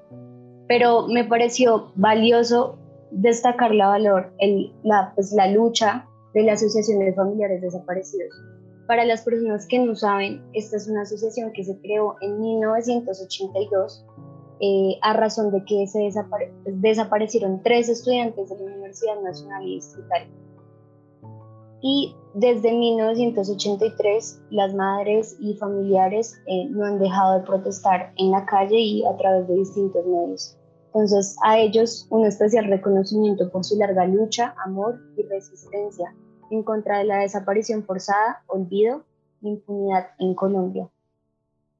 pero 0.73 1.07
me 1.07 1.23
pareció 1.23 1.91
valioso 1.93 2.79
destacar 3.11 3.75
la 3.75 3.89
valor, 3.89 4.33
el, 4.39 4.73
la, 4.81 5.11
pues, 5.13 5.31
la 5.33 5.45
lucha 5.45 6.09
de 6.33 6.41
la 6.41 6.53
Asociación 6.53 6.97
de 6.97 7.13
Familiares 7.13 7.61
Desaparecidos. 7.61 8.33
Para 8.87 9.05
las 9.05 9.21
personas 9.21 9.67
que 9.67 9.77
no 9.77 9.93
saben, 9.93 10.43
esta 10.53 10.77
es 10.77 10.87
una 10.87 11.03
asociación 11.03 11.51
que 11.53 11.63
se 11.63 11.79
creó 11.79 12.15
en 12.21 12.41
1982 12.41 14.03
eh, 14.61 14.97
a 15.03 15.13
razón 15.13 15.51
de 15.51 15.63
que 15.63 15.85
se 15.85 16.09
desaparecieron 16.65 17.61
tres 17.61 17.87
estudiantes 17.89 18.49
de 18.49 18.57
la 18.57 18.65
Universidad 18.65 19.21
Nacional 19.21 19.67
y 19.67 19.75
Distrital. 19.75 20.27
Y 21.83 22.15
desde 22.33 22.73
1983 22.73 24.41
las 24.49 24.73
madres 24.73 25.37
y 25.39 25.53
familiares 25.53 26.33
eh, 26.47 26.65
no 26.71 26.83
han 26.83 26.97
dejado 26.97 27.37
de 27.37 27.45
protestar 27.45 28.11
en 28.17 28.31
la 28.31 28.43
calle 28.47 28.79
y 28.79 29.05
a 29.05 29.15
través 29.17 29.47
de 29.47 29.53
distintos 29.53 30.03
medios. 30.07 30.57
Entonces 30.93 31.35
a 31.43 31.57
ellos 31.57 32.05
un 32.11 32.25
especial 32.25 32.65
reconocimiento 32.65 33.49
por 33.49 33.65
su 33.65 33.77
larga 33.77 34.05
lucha, 34.05 34.53
amor 34.63 34.99
y 35.17 35.23
resistencia 35.23 36.13
en 36.51 36.61
contra 36.61 36.99
de 36.99 37.05
la 37.05 37.19
desaparición 37.19 37.83
forzada, 37.83 38.43
olvido 38.45 39.03
e 39.41 39.49
impunidad 39.49 40.09
en 40.19 40.35
Colombia. 40.35 40.87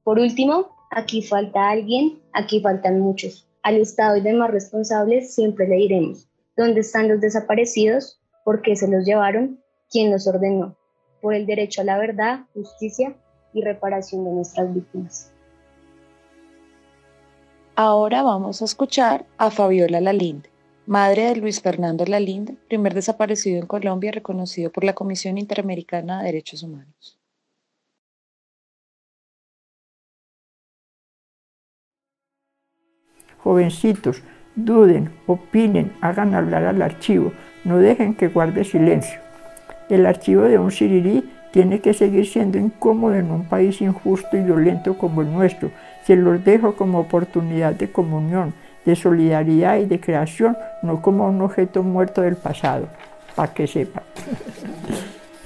Por 0.02 0.18
último, 0.18 0.74
aquí 0.90 1.22
falta 1.22 1.70
alguien, 1.70 2.20
aquí 2.32 2.60
faltan 2.60 2.98
muchos. 2.98 3.48
Al 3.62 3.76
Estado 3.76 4.16
y 4.16 4.20
demás 4.20 4.50
responsables 4.50 5.32
siempre 5.32 5.68
le 5.68 5.76
diremos, 5.76 6.28
¿dónde 6.56 6.80
están 6.80 7.08
los 7.08 7.20
desaparecidos? 7.20 8.20
¿Por 8.44 8.62
qué 8.62 8.74
se 8.74 8.88
los 8.88 9.04
llevaron? 9.04 9.60
¿Quién 9.90 10.10
los 10.10 10.26
ordenó? 10.26 10.76
Por 11.22 11.34
el 11.34 11.46
derecho 11.46 11.82
a 11.82 11.84
la 11.84 11.98
verdad, 11.98 12.40
justicia 12.52 13.16
y 13.52 13.62
reparación 13.62 14.24
de 14.24 14.32
nuestras 14.32 14.74
víctimas. 14.74 15.33
Ahora 17.76 18.22
vamos 18.22 18.62
a 18.62 18.66
escuchar 18.66 19.26
a 19.36 19.50
Fabiola 19.50 20.00
Lalinde, 20.00 20.48
madre 20.86 21.22
de 21.24 21.34
Luis 21.34 21.60
Fernando 21.60 22.04
Lalinde, 22.06 22.54
primer 22.68 22.94
desaparecido 22.94 23.58
en 23.58 23.66
Colombia 23.66 24.12
reconocido 24.12 24.70
por 24.70 24.84
la 24.84 24.92
Comisión 24.92 25.38
Interamericana 25.38 26.18
de 26.18 26.26
Derechos 26.26 26.62
Humanos. 26.62 27.18
Jovencitos, 33.38 34.22
duden, 34.54 35.12
opinen, 35.26 35.96
hagan 36.00 36.36
hablar 36.36 36.66
al 36.66 36.80
archivo, 36.80 37.32
no 37.64 37.78
dejen 37.78 38.14
que 38.14 38.28
guarde 38.28 38.62
silencio. 38.62 39.18
El 39.88 40.06
archivo 40.06 40.42
de 40.42 40.60
un 40.60 40.70
sirirí 40.70 41.28
tiene 41.54 41.80
que 41.80 41.92
seguir 41.92 42.26
siendo 42.26 42.56
incómodo 42.56 43.14
en 43.14 43.30
un 43.30 43.48
país 43.48 43.80
injusto 43.80 44.36
y 44.36 44.42
violento 44.42 44.96
como 44.96 45.22
el 45.22 45.32
nuestro. 45.32 45.72
Se 46.06 46.16
los 46.16 46.44
dejo 46.44 46.76
como 46.76 47.00
oportunidad 47.00 47.74
de 47.74 47.90
comunión, 47.90 48.54
de 48.84 48.96
solidaridad 48.96 49.78
y 49.78 49.86
de 49.86 50.00
creación, 50.00 50.56
no 50.82 51.00
como 51.00 51.26
un 51.28 51.40
objeto 51.40 51.82
muerto 51.82 52.22
del 52.22 52.36
pasado, 52.36 52.88
para 53.34 53.52
que 53.54 53.66
sepan. 53.66 54.02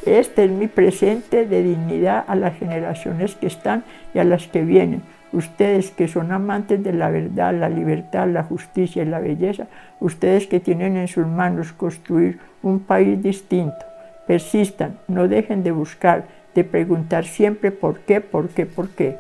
Este 0.05 0.45
es 0.45 0.51
mi 0.51 0.67
presente 0.67 1.47
de 1.47 1.63
dignidad 1.63 2.25
a 2.27 2.35
las 2.35 2.57
generaciones 2.59 3.35
que 3.35 3.47
están 3.47 3.85
y 4.15 4.19
a 4.19 4.25
las 4.25 4.47
que 4.47 4.63
vienen 4.63 5.03
ustedes 5.33 5.91
que 5.91 6.09
son 6.09 6.33
amantes 6.33 6.83
de 6.83 6.93
la 6.93 7.11
verdad, 7.11 7.55
la 7.55 7.69
libertad, 7.69 8.29
la 8.29 8.43
justicia 8.43 9.03
y 9.03 9.07
la 9.07 9.21
belleza, 9.21 9.67
ustedes 10.01 10.47
que 10.47 10.61
tienen 10.61 10.97
en 10.97 11.09
sus 11.09 11.27
manos 11.27 11.73
construir 11.73 12.39
un 12.63 12.81
país 12.81 13.23
distinto, 13.23 13.85
persistan, 14.27 14.99
no 15.07 15.29
dejen 15.29 15.63
de 15.63 15.73
buscar, 15.73 16.25
de 16.55 16.65
preguntar 16.65 17.25
siempre 17.25 17.71
por 17.71 18.01
qué, 18.01 18.21
por 18.21 18.49
qué, 18.49 18.67
por 18.67 18.89
qué. 18.91 19.17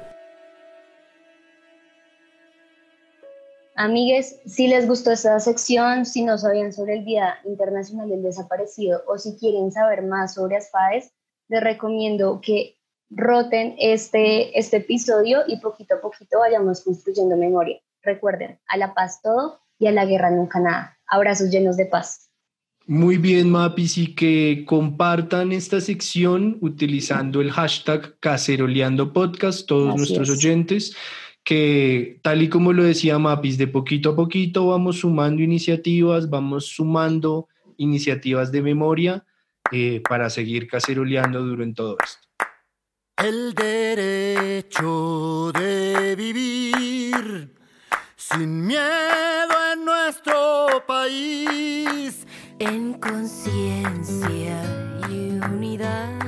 Amigues, 3.80 4.40
si 4.44 4.66
les 4.66 4.88
gustó 4.88 5.12
esta 5.12 5.38
sección, 5.38 6.04
si 6.04 6.24
no 6.24 6.36
sabían 6.36 6.72
sobre 6.72 6.98
el 6.98 7.04
Día 7.04 7.36
Internacional 7.44 8.08
del 8.08 8.24
Desaparecido 8.24 9.04
o 9.06 9.18
si 9.18 9.36
quieren 9.36 9.70
saber 9.70 10.02
más 10.02 10.34
sobre 10.34 10.56
ASFAES, 10.56 11.12
les 11.46 11.62
recomiendo 11.62 12.40
que 12.42 12.74
roten 13.08 13.76
este, 13.78 14.58
este 14.58 14.78
episodio 14.78 15.42
y 15.46 15.60
poquito 15.60 15.94
a 15.94 16.00
poquito 16.00 16.40
vayamos 16.40 16.80
construyendo 16.80 17.36
memoria. 17.36 17.78
Recuerden, 18.02 18.58
a 18.66 18.76
la 18.78 18.94
paz 18.94 19.22
todo 19.22 19.60
y 19.78 19.86
a 19.86 19.92
la 19.92 20.06
guerra 20.06 20.32
nunca 20.32 20.58
nada. 20.58 20.98
Abrazos 21.06 21.48
llenos 21.48 21.76
de 21.76 21.86
paz. 21.86 22.28
Muy 22.88 23.16
bien, 23.16 23.48
Mapis, 23.48 23.96
y 23.96 24.14
que 24.16 24.64
compartan 24.66 25.52
esta 25.52 25.80
sección 25.80 26.58
utilizando 26.62 27.40
el 27.40 27.52
hashtag 27.52 28.18
Caceroleando 28.18 29.12
Podcast, 29.12 29.68
todos 29.68 29.94
nuestros 29.94 30.30
oyentes, 30.30 30.96
que 31.48 32.20
tal 32.22 32.42
y 32.42 32.50
como 32.50 32.74
lo 32.74 32.82
decía 32.82 33.18
Mapis, 33.18 33.56
de 33.56 33.68
poquito 33.68 34.10
a 34.10 34.16
poquito 34.16 34.66
vamos 34.66 34.98
sumando 34.98 35.42
iniciativas, 35.42 36.28
vamos 36.28 36.66
sumando 36.66 37.48
iniciativas 37.78 38.52
de 38.52 38.60
memoria 38.60 39.24
eh, 39.72 40.02
para 40.06 40.28
seguir 40.28 40.68
caceroleando 40.68 41.42
duro 41.42 41.64
en 41.64 41.72
todo 41.72 41.96
esto. 42.04 42.28
El 43.16 43.54
derecho 43.54 45.50
de 45.58 46.16
vivir 46.16 47.54
sin 48.14 48.66
miedo 48.66 49.54
en 49.72 49.86
nuestro 49.86 50.84
país, 50.86 52.26
en 52.58 52.92
conciencia 52.92 54.62
y 55.10 55.30
unidad, 55.50 56.27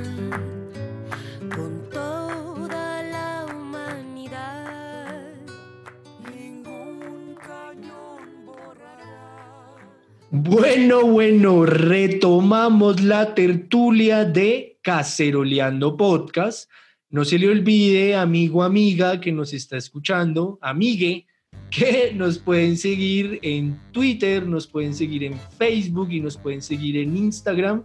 Bueno, 10.42 11.04
bueno, 11.06 11.66
retomamos 11.66 13.02
la 13.02 13.34
tertulia 13.34 14.24
de 14.24 14.78
Caceroleando 14.80 15.98
Podcast. 15.98 16.70
No 17.10 17.26
se 17.26 17.38
le 17.38 17.50
olvide, 17.50 18.16
amigo, 18.16 18.62
amiga 18.62 19.20
que 19.20 19.32
nos 19.32 19.52
está 19.52 19.76
escuchando, 19.76 20.58
amigue, 20.62 21.26
que 21.68 22.14
nos 22.16 22.38
pueden 22.38 22.78
seguir 22.78 23.38
en 23.42 23.78
Twitter, 23.92 24.46
nos 24.46 24.66
pueden 24.66 24.94
seguir 24.94 25.24
en 25.24 25.38
Facebook 25.58 26.10
y 26.10 26.20
nos 26.20 26.38
pueden 26.38 26.62
seguir 26.62 26.96
en 26.96 27.18
Instagram. 27.18 27.84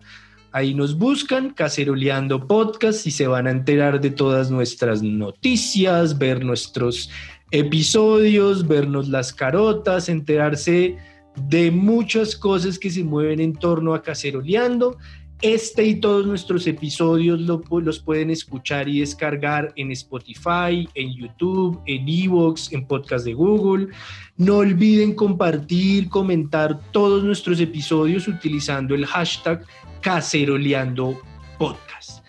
Ahí 0.53 0.73
nos 0.73 0.97
buscan, 0.97 1.49
Caceroleando 1.49 2.47
Podcast, 2.47 3.05
y 3.05 3.11
se 3.11 3.27
van 3.27 3.47
a 3.47 3.51
enterar 3.51 3.99
de 3.99 4.11
todas 4.11 4.49
nuestras 4.49 5.03
noticias, 5.03 6.17
ver 6.17 6.45
nuestros 6.45 7.09
episodios, 7.51 8.65
vernos 8.65 9.09
las 9.09 9.33
carotas, 9.33 10.07
enterarse 10.07 10.97
de 11.35 11.71
muchas 11.71 12.35
cosas 12.35 12.79
que 12.79 12.89
se 12.89 13.03
mueven 13.03 13.39
en 13.39 13.53
torno 13.53 13.93
a 13.93 14.01
Caceroleando. 14.01 14.97
Este 15.41 15.85
y 15.85 15.95
todos 15.99 16.25
nuestros 16.25 16.65
episodios 16.65 17.41
los 17.41 17.99
pueden 17.99 18.29
escuchar 18.29 18.87
y 18.87 19.01
descargar 19.01 19.73
en 19.75 19.91
Spotify, 19.91 20.87
en 20.95 21.13
YouTube, 21.13 21.81
en 21.85 22.07
Evox, 22.07 22.71
en 22.71 22.87
podcast 22.87 23.25
de 23.25 23.33
Google. 23.33 23.89
No 24.37 24.57
olviden 24.57 25.13
compartir, 25.13 26.07
comentar 26.07 26.79
todos 26.91 27.23
nuestros 27.23 27.59
episodios 27.59 28.27
utilizando 28.29 28.95
el 28.95 29.05
hashtag 29.05 29.65
Caceroleando 30.01 31.19
Podcast. 31.59 32.23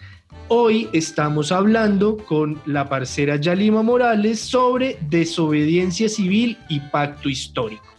Hoy 0.48 0.88
estamos 0.92 1.52
hablando 1.52 2.16
con 2.16 2.61
la 2.66 2.88
parcera 2.88 3.36
Yalima 3.36 3.82
Morales 3.82 4.40
sobre 4.40 4.98
desobediencia 5.09 6.09
civil 6.09 6.59
y 6.68 6.80
pacto 6.80 7.28
histórico 7.28 7.95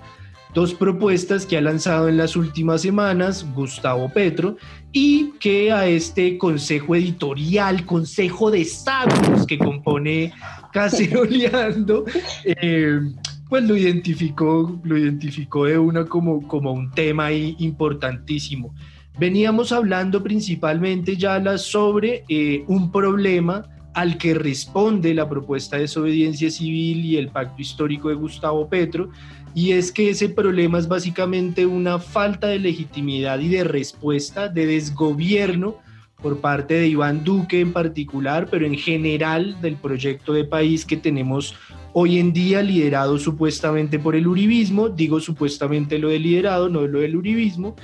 dos 0.58 0.74
propuestas 0.74 1.46
que 1.46 1.56
ha 1.56 1.62
lanzado 1.62 2.10
en 2.10 2.18
las 2.18 2.36
últimas 2.36 2.82
semanas 2.82 3.46
Gustavo 3.54 4.10
Petro 4.10 4.58
y 4.92 5.34
que 5.40 5.72
a 5.72 5.86
este 5.86 6.36
consejo 6.40 6.96
editorial, 6.96 7.86
consejo 7.86 8.50
de 8.50 8.66
sabios 8.66 9.46
que 9.46 9.60
compone 9.60 10.34
Caceroleando, 10.74 12.06
eh, 12.44 13.00
pues 13.48 13.66
lo 13.66 13.78
identificó, 13.78 14.82
lo 14.84 14.98
identificó 14.98 15.66
de 15.66 15.78
una 15.78 16.06
como, 16.06 16.48
como 16.48 16.72
un 16.72 16.90
tema 16.90 17.32
importantísimo. 17.32 18.74
Veníamos 19.20 19.72
hablando 19.72 20.24
principalmente 20.24 21.18
ya 21.18 21.56
sobre 21.60 22.24
eh, 22.30 22.64
un 22.68 22.92
problema 22.92 23.64
al 23.98 24.20
que 24.20 24.36
responde 24.36 25.12
la 25.16 25.28
propuesta 25.28 25.76
de 25.76 25.84
desobediencia 25.84 26.52
civil 26.52 27.04
y 27.04 27.18
el 27.18 27.30
pacto 27.30 27.60
histórico 27.60 28.10
de 28.10 28.16
Gustavo 28.16 28.70
Petro, 28.70 29.10
y 29.54 29.72
es 29.72 29.92
que 29.92 30.10
ese 30.10 30.30
problema 30.30 30.80
es 30.80 30.88
básicamente 30.88 31.66
una 31.66 32.00
falta 32.00 32.48
de 32.48 32.60
legitimidad 32.60 33.40
y 33.40 33.50
de 33.50 33.64
respuesta, 33.64 34.48
de 34.48 34.66
desgobierno 34.66 35.78
por 36.22 36.40
parte 36.40 36.74
de 36.74 36.88
Iván 36.88 37.24
Duque 37.24 37.60
en 37.60 37.74
particular, 37.74 38.48
pero 38.50 38.66
en 38.66 38.76
general 38.76 39.60
del 39.62 39.76
proyecto 39.76 40.34
de 40.34 40.46
país 40.46 40.86
que 40.86 40.98
tenemos 40.98 41.56
hoy 41.94 42.20
en 42.20 42.34
día 42.34 42.62
liderado 42.62 43.18
supuestamente 43.18 44.00
por 44.00 44.16
el 44.16 44.28
uribismo, 44.28 44.90
digo 44.90 45.20
supuestamente 45.20 46.00
lo 46.00 46.10
de 46.10 46.20
liderado, 46.20 46.70
no 46.70 46.86
lo 46.86 47.00
del 47.00 47.16
uribismo, 47.16 47.76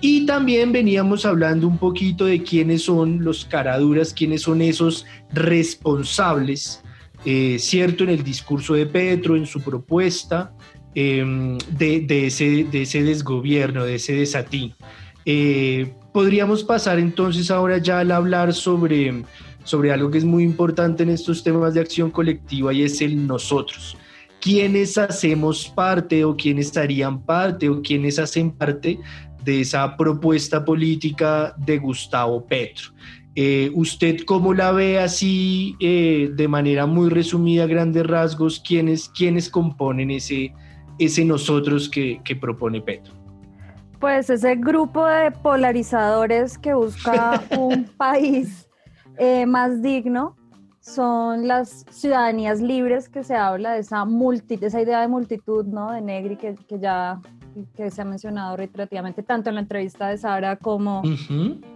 y 0.00 0.26
también 0.26 0.72
veníamos 0.72 1.24
hablando 1.24 1.66
un 1.66 1.78
poquito 1.78 2.26
de 2.26 2.42
quiénes 2.42 2.82
son 2.82 3.24
los 3.24 3.44
caraduras, 3.44 4.12
quiénes 4.12 4.42
son 4.42 4.60
esos 4.62 5.06
responsables, 5.32 6.82
eh, 7.24 7.56
cierto, 7.58 8.04
en 8.04 8.10
el 8.10 8.22
discurso 8.22 8.74
de 8.74 8.86
Petro, 8.86 9.36
en 9.36 9.46
su 9.46 9.60
propuesta, 9.60 10.52
Em, 10.98 11.58
de, 11.76 12.26
ese, 12.26 12.64
de 12.64 12.80
ese 12.80 13.02
desgobierno, 13.02 13.84
de 13.84 13.96
ese 13.96 14.14
desatino. 14.14 14.74
Eh, 15.26 15.92
podríamos 16.10 16.64
pasar 16.64 16.98
entonces 16.98 17.50
ahora 17.50 17.76
ya 17.76 18.00
al 18.00 18.12
hablar 18.12 18.54
sobre, 18.54 19.22
sobre 19.62 19.92
algo 19.92 20.10
que 20.10 20.16
es 20.16 20.24
muy 20.24 20.42
importante 20.42 21.02
en 21.02 21.10
estos 21.10 21.44
temas 21.44 21.74
de 21.74 21.80
acción 21.80 22.10
colectiva 22.10 22.72
y 22.72 22.82
es 22.82 23.02
el 23.02 23.26
nosotros. 23.26 23.94
¿Quiénes 24.40 24.96
hacemos 24.96 25.68
parte 25.68 26.24
o 26.24 26.34
quiénes 26.34 26.68
estarían 26.68 27.20
parte 27.20 27.68
o 27.68 27.82
quiénes 27.82 28.18
hacen 28.18 28.50
parte 28.50 28.98
de 29.44 29.60
esa 29.60 29.98
propuesta 29.98 30.64
política 30.64 31.54
de 31.58 31.76
Gustavo 31.76 32.46
Petro? 32.46 32.92
Eh, 33.34 33.70
¿Usted 33.74 34.20
cómo 34.24 34.54
la 34.54 34.72
ve 34.72 34.98
así 34.98 35.76
eh, 35.78 36.30
de 36.34 36.48
manera 36.48 36.86
muy 36.86 37.10
resumida, 37.10 37.66
grandes 37.66 38.06
rasgos? 38.06 38.62
¿Quiénes, 38.66 39.10
quiénes 39.10 39.50
componen 39.50 40.10
ese, 40.10 40.54
ese 40.98 41.24
nosotros 41.24 41.88
que, 41.88 42.20
propone 42.40 42.80
Petro? 42.80 43.14
Pues 44.00 44.28
ese 44.30 44.56
grupo 44.56 45.06
de 45.06 45.30
polarizadores 45.30 46.58
que 46.58 46.74
busca 46.74 47.42
un 47.58 47.84
país 47.84 48.68
eh, 49.18 49.46
más 49.46 49.82
digno 49.82 50.36
son 50.80 51.48
las 51.48 51.84
ciudadanías 51.90 52.60
libres 52.60 53.08
que 53.08 53.24
se 53.24 53.34
habla 53.34 53.72
de 53.72 53.80
esa, 53.80 54.04
multi, 54.04 54.58
esa 54.60 54.80
idea 54.80 55.00
de 55.00 55.08
multitud, 55.08 55.64
¿no? 55.66 55.90
De 55.90 56.00
Negri 56.00 56.36
que, 56.36 56.54
que 56.68 56.78
ya 56.78 57.20
que 57.74 57.90
se 57.90 58.02
ha 58.02 58.04
mencionado 58.04 58.56
reiterativamente 58.56 59.22
tanto 59.22 59.48
en 59.48 59.54
la 59.54 59.62
entrevista 59.62 60.08
de 60.08 60.18
Sara 60.18 60.56
como, 60.56 61.02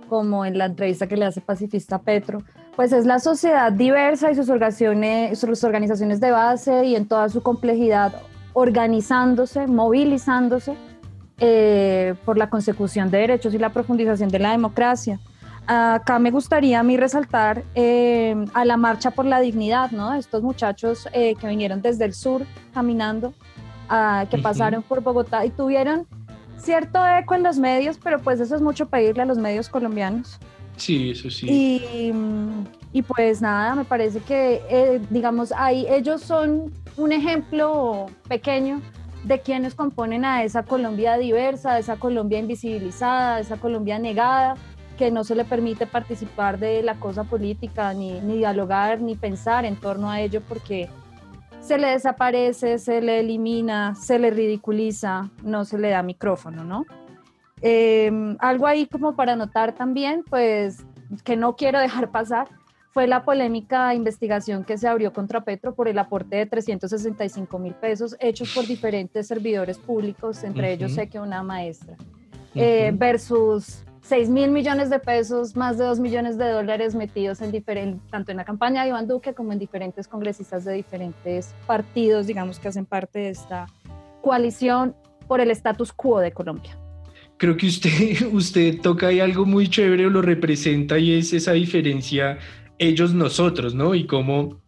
como 0.08 0.44
en 0.44 0.58
la 0.58 0.66
entrevista 0.66 1.06
que 1.06 1.16
le 1.16 1.24
hace 1.24 1.40
pacifista 1.40 2.02
Petro, 2.02 2.42
pues 2.76 2.92
es 2.92 3.06
la 3.06 3.18
sociedad 3.18 3.72
diversa 3.72 4.30
y 4.30 4.34
sus 4.34 4.48
organizaciones, 4.48 5.38
sus 5.38 5.64
organizaciones 5.64 6.20
de 6.20 6.30
base 6.30 6.84
y 6.84 6.96
en 6.96 7.06
toda 7.06 7.28
su 7.28 7.42
complejidad 7.42 8.12
organizándose, 8.52 9.66
movilizándose 9.66 10.74
eh, 11.38 12.14
por 12.26 12.36
la 12.36 12.50
consecución 12.50 13.10
de 13.10 13.18
derechos 13.18 13.54
y 13.54 13.58
la 13.58 13.70
profundización 13.70 14.28
de 14.28 14.38
la 14.38 14.50
democracia. 14.50 15.18
Acá 15.66 16.18
me 16.18 16.30
gustaría 16.30 16.80
a 16.80 16.82
mí 16.82 16.96
resaltar 16.96 17.62
eh, 17.74 18.34
a 18.54 18.64
la 18.64 18.76
marcha 18.76 19.10
por 19.10 19.24
la 19.24 19.40
dignidad, 19.40 19.90
¿no? 19.90 20.12
Estos 20.14 20.42
muchachos 20.42 21.08
eh, 21.12 21.34
que 21.36 21.46
vinieron 21.46 21.80
desde 21.80 22.04
el 22.04 22.12
sur 22.12 22.44
caminando, 22.74 23.32
que 24.30 24.38
pasaron 24.38 24.82
por 24.82 25.00
Bogotá 25.00 25.44
y 25.44 25.50
tuvieron 25.50 26.06
cierto 26.58 26.98
eco 27.06 27.34
en 27.34 27.42
los 27.42 27.58
medios, 27.58 27.98
pero 28.02 28.20
pues 28.20 28.38
eso 28.38 28.54
es 28.54 28.60
mucho 28.62 28.86
pedirle 28.86 29.22
a 29.22 29.26
los 29.26 29.38
medios 29.38 29.68
colombianos. 29.68 30.38
Sí, 30.76 31.10
eso 31.10 31.30
sí. 31.30 31.46
Y, 31.48 32.12
y 32.92 33.02
pues 33.02 33.40
nada, 33.40 33.74
me 33.74 33.84
parece 33.84 34.20
que, 34.20 35.00
digamos, 35.10 35.52
ahí 35.56 35.86
ellos 35.88 36.20
son 36.20 36.72
un 37.00 37.12
ejemplo 37.12 38.06
pequeño 38.28 38.80
de 39.24 39.40
quienes 39.40 39.74
componen 39.74 40.24
a 40.24 40.44
esa 40.44 40.62
Colombia 40.62 41.16
diversa, 41.16 41.78
esa 41.78 41.96
Colombia 41.96 42.38
invisibilizada, 42.38 43.40
esa 43.40 43.56
Colombia 43.56 43.98
negada, 43.98 44.54
que 44.98 45.10
no 45.10 45.24
se 45.24 45.34
le 45.34 45.44
permite 45.44 45.86
participar 45.86 46.58
de 46.58 46.82
la 46.82 46.94
cosa 46.96 47.24
política, 47.24 47.94
ni, 47.94 48.20
dialogar, 48.20 49.00
ni 49.00 49.16
pensar 49.16 49.64
en 49.64 49.76
torno 49.76 50.10
a 50.10 50.20
ello, 50.20 50.42
porque 50.46 50.90
se 51.60 51.78
le 51.78 51.88
desaparece, 51.88 52.78
se 52.78 53.00
le 53.00 53.20
elimina, 53.20 53.94
se 53.94 54.18
le 54.18 54.30
ridiculiza, 54.30 55.30
no 55.42 55.64
se 55.64 55.78
le 55.78 55.90
da 55.90 56.02
micrófono, 56.02 56.64
¿no? 56.64 56.84
Em, 57.62 58.36
algo 58.40 58.66
ahí 58.66 58.86
como 58.86 59.16
para 59.16 59.36
notar 59.36 59.74
también, 59.74 60.22
pues 60.28 60.84
que 61.24 61.36
no 61.36 61.56
quiero 61.56 61.78
dejar 61.78 62.10
pasar, 62.10 62.48
fue 62.92 63.06
la 63.06 63.24
polémica 63.24 63.94
investigación 63.94 64.64
que 64.64 64.76
se 64.76 64.88
abrió 64.88 65.12
contra 65.12 65.42
Petro 65.42 65.74
por 65.74 65.88
el 65.88 65.98
aporte 65.98 66.36
de 66.36 66.46
365 66.46 67.58
mil 67.58 67.74
pesos 67.74 68.16
hechos 68.20 68.52
por 68.54 68.66
diferentes 68.66 69.28
servidores 69.28 69.78
públicos, 69.78 70.42
entre 70.42 70.72
ellos 70.72 70.94
sé 70.94 71.08
que 71.08 71.20
una 71.20 71.42
maestra, 71.42 71.96
eh, 72.54 72.90
versus 72.94 73.84
6 74.02 74.28
mil 74.28 74.50
millones 74.50 74.90
de 74.90 74.98
pesos, 74.98 75.54
más 75.54 75.78
de 75.78 75.84
2 75.84 76.00
millones 76.00 76.36
de 76.36 76.50
dólares 76.50 76.96
metidos 76.96 77.40
en 77.42 78.00
tanto 78.10 78.32
en 78.32 78.36
la 78.36 78.44
campaña 78.44 78.82
de 78.82 78.88
Iván 78.88 79.06
Duque 79.06 79.34
como 79.34 79.52
en 79.52 79.60
diferentes 79.60 80.08
congresistas 80.08 80.64
de 80.64 80.72
diferentes 80.72 81.54
partidos, 81.68 82.26
digamos, 82.26 82.58
que 82.58 82.68
hacen 82.68 82.86
parte 82.86 83.20
de 83.20 83.30
esta 83.30 83.66
coalición 84.20 84.96
por 85.28 85.40
el 85.40 85.52
status 85.52 85.92
quo 85.92 86.18
de 86.18 86.32
Colombia. 86.32 86.76
Creo 87.36 87.56
que 87.56 87.68
usted, 87.68 88.26
usted 88.32 88.80
toca 88.80 89.06
ahí 89.06 89.20
algo 89.20 89.46
muy 89.46 89.68
chévere 89.68 90.10
lo 90.10 90.22
representa 90.22 90.98
y 90.98 91.14
es 91.14 91.32
esa 91.32 91.52
diferencia 91.52 92.38
ellos 92.80 93.12
nosotros, 93.12 93.74
¿no? 93.74 93.94
Y 93.94 94.04
cómo, 94.04 94.60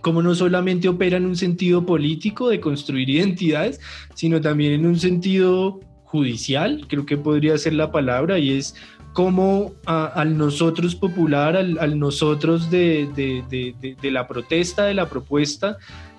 cómo 0.00 0.22
no 0.22 0.34
solamente 0.34 0.88
opera 0.88 1.18
en 1.18 1.26
un 1.26 1.36
sentido 1.36 1.86
político 1.86 2.48
de 2.48 2.60
construir 2.60 3.08
identidades, 3.10 3.78
sino 4.14 4.40
también 4.40 4.72
en 4.72 4.86
un 4.86 4.98
sentido 4.98 5.78
judicial, 6.04 6.86
creo 6.88 7.04
que 7.04 7.18
podría 7.18 7.56
ser 7.58 7.74
la 7.74 7.92
palabra, 7.92 8.38
y 8.38 8.52
es 8.52 8.74
cómo 9.12 9.74
al 9.84 10.38
nosotros 10.38 10.94
popular, 10.94 11.56
al, 11.56 11.98
nosotros 11.98 12.70
de, 12.70 13.06
de, 13.14 14.10
la 14.10 14.26
protesta, 14.26 14.84
de 14.84 14.94
la 14.94 15.08
propuesta, 15.08 15.76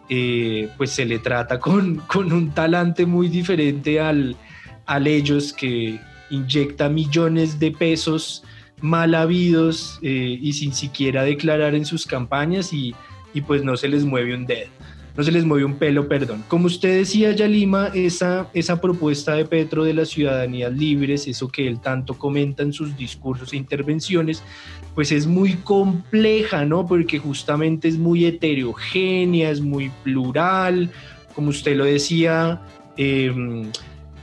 eh, 0.07 0.69
pues 0.77 0.91
se 0.91 1.05
le 1.05 1.17
trata 1.17 1.59
con, 1.59 1.97
con, 2.07 2.31
un 2.31 2.51
talante 2.51 3.05
muy 3.05 3.27
diferente 3.27 3.99
al, 3.99 4.35
al 4.85 5.07
ellos 5.07 5.53
que 5.53 5.99
inyecta 6.29 6.89
millones 6.89 7.59
de 7.59 7.71
pesos 7.71 8.43
mal 8.81 9.15
habidos 9.15 9.99
eh, 10.01 10.37
y 10.41 10.53
sin 10.53 10.73
siquiera 10.73 11.23
declarar 11.23 11.75
en 11.75 11.85
sus 11.85 12.05
campañas 12.05 12.73
y, 12.73 12.95
y, 13.33 13.41
pues 13.41 13.63
no 13.63 13.77
se 13.77 13.87
les 13.87 14.05
mueve 14.05 14.33
un 14.33 14.45
dedo, 14.45 14.69
no 15.17 15.23
se 15.23 15.31
les 15.31 15.45
mueve 15.45 15.65
un 15.65 15.75
pelo, 15.75 16.07
perdón. 16.07 16.43
Como 16.47 16.67
usted 16.67 16.97
decía, 16.97 17.31
Yalima, 17.31 17.87
esa, 17.93 18.47
esa 18.53 18.79
propuesta 18.79 19.33
de 19.33 19.45
Petro 19.45 19.83
de 19.83 19.93
las 19.93 20.09
ciudadanías 20.09 20.73
libres, 20.73 21.27
eso 21.27 21.49
que 21.49 21.67
él 21.67 21.79
tanto 21.79 22.17
comenta 22.17 22.63
en 22.63 22.73
sus 22.73 22.95
discursos 22.95 23.53
e 23.53 23.57
intervenciones, 23.57 24.43
pues 24.95 25.11
es 25.11 25.27
muy 25.27 25.53
compleja, 25.53 26.65
¿no? 26.65 26.85
Porque 26.85 27.19
justamente 27.19 27.87
es 27.87 27.97
muy 27.97 28.25
heterogénea, 28.25 29.49
es 29.49 29.61
muy 29.61 29.91
plural, 30.03 30.89
como 31.33 31.49
usted 31.49 31.77
lo 31.77 31.85
decía, 31.85 32.61
em, 32.97 33.71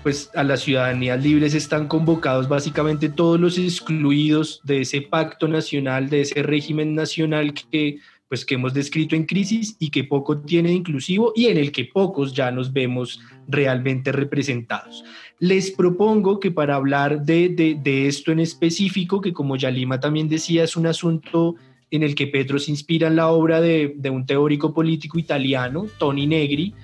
pues 0.06 0.30
a 0.36 0.44
las 0.44 0.60
ciudadanías 0.60 1.20
libres 1.20 1.52
están 1.52 1.88
convocados 1.88 2.48
básicamente 2.48 3.08
todos 3.08 3.40
los 3.40 3.58
excluidos 3.58 4.60
de 4.62 4.82
ese 4.82 5.00
pacto 5.00 5.48
nacional, 5.48 6.08
de 6.08 6.20
ese 6.20 6.44
régimen 6.44 6.94
nacional 6.94 7.52
que 7.52 7.98
pues 8.28 8.44
que 8.44 8.54
hemos 8.54 8.72
descrito 8.72 9.16
en 9.16 9.26
crisis 9.26 9.74
y 9.80 9.90
que 9.90 10.04
poco 10.04 10.38
tiene 10.38 10.70
inclusivo 10.70 11.32
y 11.34 11.46
en 11.46 11.56
el 11.56 11.72
que 11.72 11.86
pocos 11.86 12.34
ya 12.34 12.52
nos 12.52 12.72
vemos 12.72 13.20
realmente 13.48 14.12
representados. 14.12 15.02
Les 15.40 15.72
propongo 15.72 16.38
que 16.38 16.52
para 16.52 16.76
hablar 16.76 17.24
de, 17.24 18.06
esto 18.06 18.30
en 18.30 18.38
específico, 18.38 19.20
que 19.20 19.32
como 19.32 19.56
Yalima 19.56 19.98
también 19.98 20.28
decía, 20.28 20.62
es 20.62 20.76
un 20.76 20.86
asunto 20.86 21.56
en 21.90 22.04
el 22.04 22.14
que 22.14 22.28
Petro 22.28 22.60
se 22.60 22.70
inspira 22.70 23.08
en 23.08 23.16
la 23.16 23.26
obra 23.30 23.60
de, 23.60 23.96
un 24.08 24.24
teórico 24.24 24.72
político 24.72 25.18
italiano, 25.18 25.88
Tony 25.98 26.28
Negri, 26.28 26.74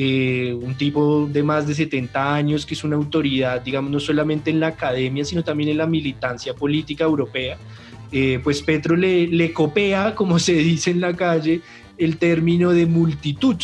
eh, 0.00 0.56
un 0.62 0.76
tipo 0.76 1.26
de 1.26 1.42
más 1.42 1.66
de 1.66 1.74
70 1.74 2.34
años 2.34 2.64
que 2.64 2.74
es 2.74 2.84
una 2.84 2.94
autoridad, 2.94 3.60
digamos, 3.60 3.90
no 3.90 3.98
solamente 3.98 4.48
en 4.48 4.60
la 4.60 4.68
academia, 4.68 5.24
sino 5.24 5.42
también 5.42 5.70
en 5.70 5.78
la 5.78 5.86
militancia 5.86 6.54
política 6.54 7.02
europea 7.02 7.58
eh, 8.10 8.40
pues 8.42 8.62
Petro 8.62 8.96
le, 8.96 9.26
le, 9.26 9.52
copia, 9.52 10.14
como 10.16 10.38
se 10.38 10.54
dice 10.54 10.90
en 10.90 11.00
la 11.00 11.14
calle, 11.14 11.60
el 11.96 12.16
término 12.16 12.70
de 12.70 12.86
multitud 12.86 13.56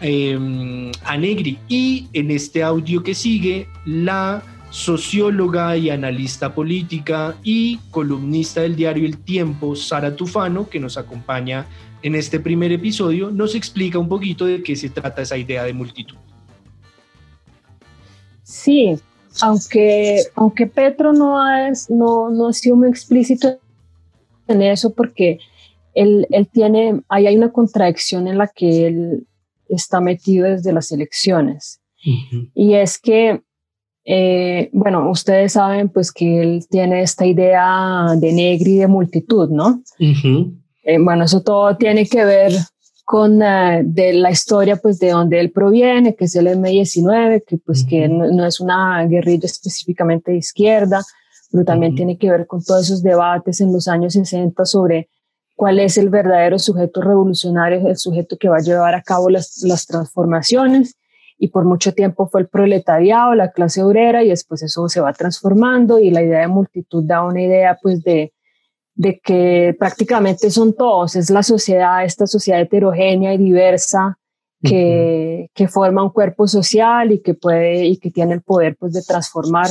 em, 0.00 0.90
a 1.04 1.16
Negri. 1.16 1.58
Y 1.68 2.08
en 2.12 2.30
este 2.30 2.62
audio 2.62 3.02
que 3.02 3.14
sigue, 3.14 3.68
la 3.84 4.42
socióloga 4.70 5.76
y 5.78 5.88
analista 5.88 6.54
política 6.54 7.36
y 7.42 7.78
columnista 7.90 8.60
del 8.60 8.76
diario 8.76 9.06
El 9.06 9.18
Tiempo, 9.18 9.74
Sara 9.74 10.14
Tufano, 10.14 10.68
que 10.68 10.78
nos 10.78 10.98
acompaña 10.98 11.66
en 12.02 12.14
este 12.14 12.40
primer 12.40 12.72
episodio, 12.72 13.30
nos 13.30 13.54
explica 13.54 13.98
un 13.98 14.08
poquito 14.08 14.46
de 14.46 14.62
qué 14.62 14.76
se 14.76 14.88
trata 14.88 15.22
esa 15.22 15.36
idea 15.36 15.64
de 15.64 15.72
multitud. 15.72 16.16
Sí, 18.42 18.96
aunque, 19.42 20.22
aunque 20.34 20.66
Petro 20.66 21.12
no, 21.12 21.38
no, 21.88 22.30
no 22.30 22.48
ha 22.48 22.52
sido 22.52 22.76
muy 22.76 22.88
explícito 22.88 23.58
en 24.46 24.62
eso 24.62 24.92
porque 24.94 25.38
él, 25.94 26.26
él 26.30 26.48
tiene, 26.48 27.02
ahí 27.08 27.26
hay 27.26 27.36
una 27.36 27.52
contradicción 27.52 28.28
en 28.28 28.38
la 28.38 28.48
que 28.48 28.86
él 28.86 29.26
está 29.68 30.00
metido 30.00 30.46
desde 30.46 30.72
las 30.72 30.90
elecciones. 30.92 31.80
Y 32.54 32.74
es 32.74 32.98
que, 32.98 33.42
eh, 34.04 34.70
bueno, 34.72 35.10
ustedes 35.10 35.52
saben 35.52 35.88
pues 35.88 36.12
que 36.12 36.40
él 36.40 36.66
tiene 36.70 37.02
esta 37.02 37.26
idea 37.26 38.06
de 38.16 38.32
negri 38.32 38.76
de 38.76 38.86
multitud, 38.86 39.50
¿no? 39.50 39.82
Eh, 40.88 40.96
bueno, 40.98 41.24
eso 41.24 41.42
todo 41.42 41.76
tiene 41.76 42.06
que 42.06 42.24
ver 42.24 42.50
con 43.04 43.42
uh, 43.42 43.82
de 43.84 44.14
la 44.14 44.30
historia 44.30 44.76
pues 44.76 44.98
de 44.98 45.10
donde 45.10 45.38
él 45.38 45.52
proviene, 45.52 46.16
que 46.16 46.24
es 46.24 46.34
el 46.34 46.46
M19, 46.46 47.44
que 47.46 47.58
pues 47.58 47.84
que 47.84 48.08
no, 48.08 48.26
no, 48.32 48.46
es 48.46 48.58
una 48.58 49.04
guerrilla 49.04 49.44
específicamente 49.44 50.30
de 50.30 50.38
izquierda, 50.38 51.02
pero 51.52 51.62
también 51.66 51.94
tiene 51.94 52.16
que 52.16 52.30
ver 52.30 52.46
con 52.46 52.64
todos 52.64 52.86
esos 52.86 53.02
debates 53.02 53.60
en 53.60 53.70
los 53.70 53.86
años 53.86 54.14
60 54.14 54.64
sobre 54.64 55.10
cuál 55.56 55.78
es 55.78 55.98
el 55.98 56.08
verdadero 56.08 56.58
sujeto 56.58 57.02
revolucionario, 57.02 57.86
el 57.86 57.98
sujeto 57.98 58.38
que 58.38 58.48
va 58.48 58.56
a 58.56 58.62
llevar 58.62 58.94
a 58.94 59.02
cabo 59.02 59.28
las, 59.28 59.62
las 59.64 59.84
transformaciones. 59.84 60.96
Y 61.36 61.48
por 61.48 61.66
mucho 61.66 61.92
tiempo 61.92 62.30
fue 62.30 62.40
el 62.40 62.48
proletariado, 62.48 63.34
la 63.34 63.52
clase 63.52 63.82
obrera, 63.82 64.24
y 64.24 64.30
después 64.30 64.62
eso 64.62 64.88
se 64.88 65.02
va 65.02 65.12
transformando 65.12 65.98
y 65.98 66.10
la 66.10 66.22
idea 66.22 66.40
de 66.40 66.48
multitud 66.48 67.04
da 67.04 67.22
una 67.22 67.42
idea 67.42 67.78
pues 67.82 68.02
de, 68.02 68.32
de 68.98 69.20
que 69.20 69.76
prácticamente 69.78 70.50
son 70.50 70.74
todos, 70.74 71.14
es 71.14 71.30
la 71.30 71.44
sociedad, 71.44 72.04
esta 72.04 72.26
sociedad 72.26 72.60
heterogénea 72.60 73.32
y 73.32 73.38
diversa 73.38 74.18
que, 74.60 75.50
que, 75.54 75.68
forma 75.68 76.02
un 76.02 76.10
cuerpo 76.10 76.48
social 76.48 77.12
y 77.12 77.20
que 77.20 77.34
puede 77.34 77.86
y 77.86 77.98
que 77.98 78.10
tiene 78.10 78.34
el 78.34 78.42
poder 78.42 78.74
pues 78.76 78.92
de 78.92 79.02
transformar 79.02 79.68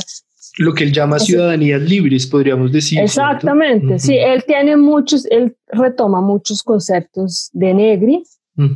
lo 0.56 0.72
que 0.72 0.84
él 0.84 0.92
llama 0.92 1.18
ciudadanías 1.18 1.82
libres, 1.82 2.26
podríamos 2.26 2.72
decir. 2.72 3.00
Exactamente, 3.00 3.98
sí, 3.98 4.16
él 4.16 4.44
tiene 4.46 4.78
muchos, 4.78 5.26
él 5.26 5.54
retoma 5.66 6.22
muchos 6.22 6.62
conceptos 6.62 7.50
de 7.52 7.74
Negri 7.74 8.24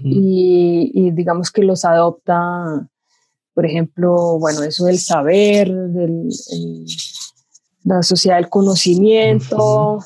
y, 0.05 1.11
digamos 1.13 1.51
que 1.51 1.63
los 1.63 1.87
adopta, 1.87 2.87
por 3.55 3.65
ejemplo, 3.65 4.39
bueno, 4.39 4.63
eso 4.63 4.85
del 4.85 4.99
saber, 4.99 5.73
del, 5.73 6.29
la 7.85 8.03
sociedad 8.03 8.37
del 8.37 8.51
conocimiento. 8.51 9.99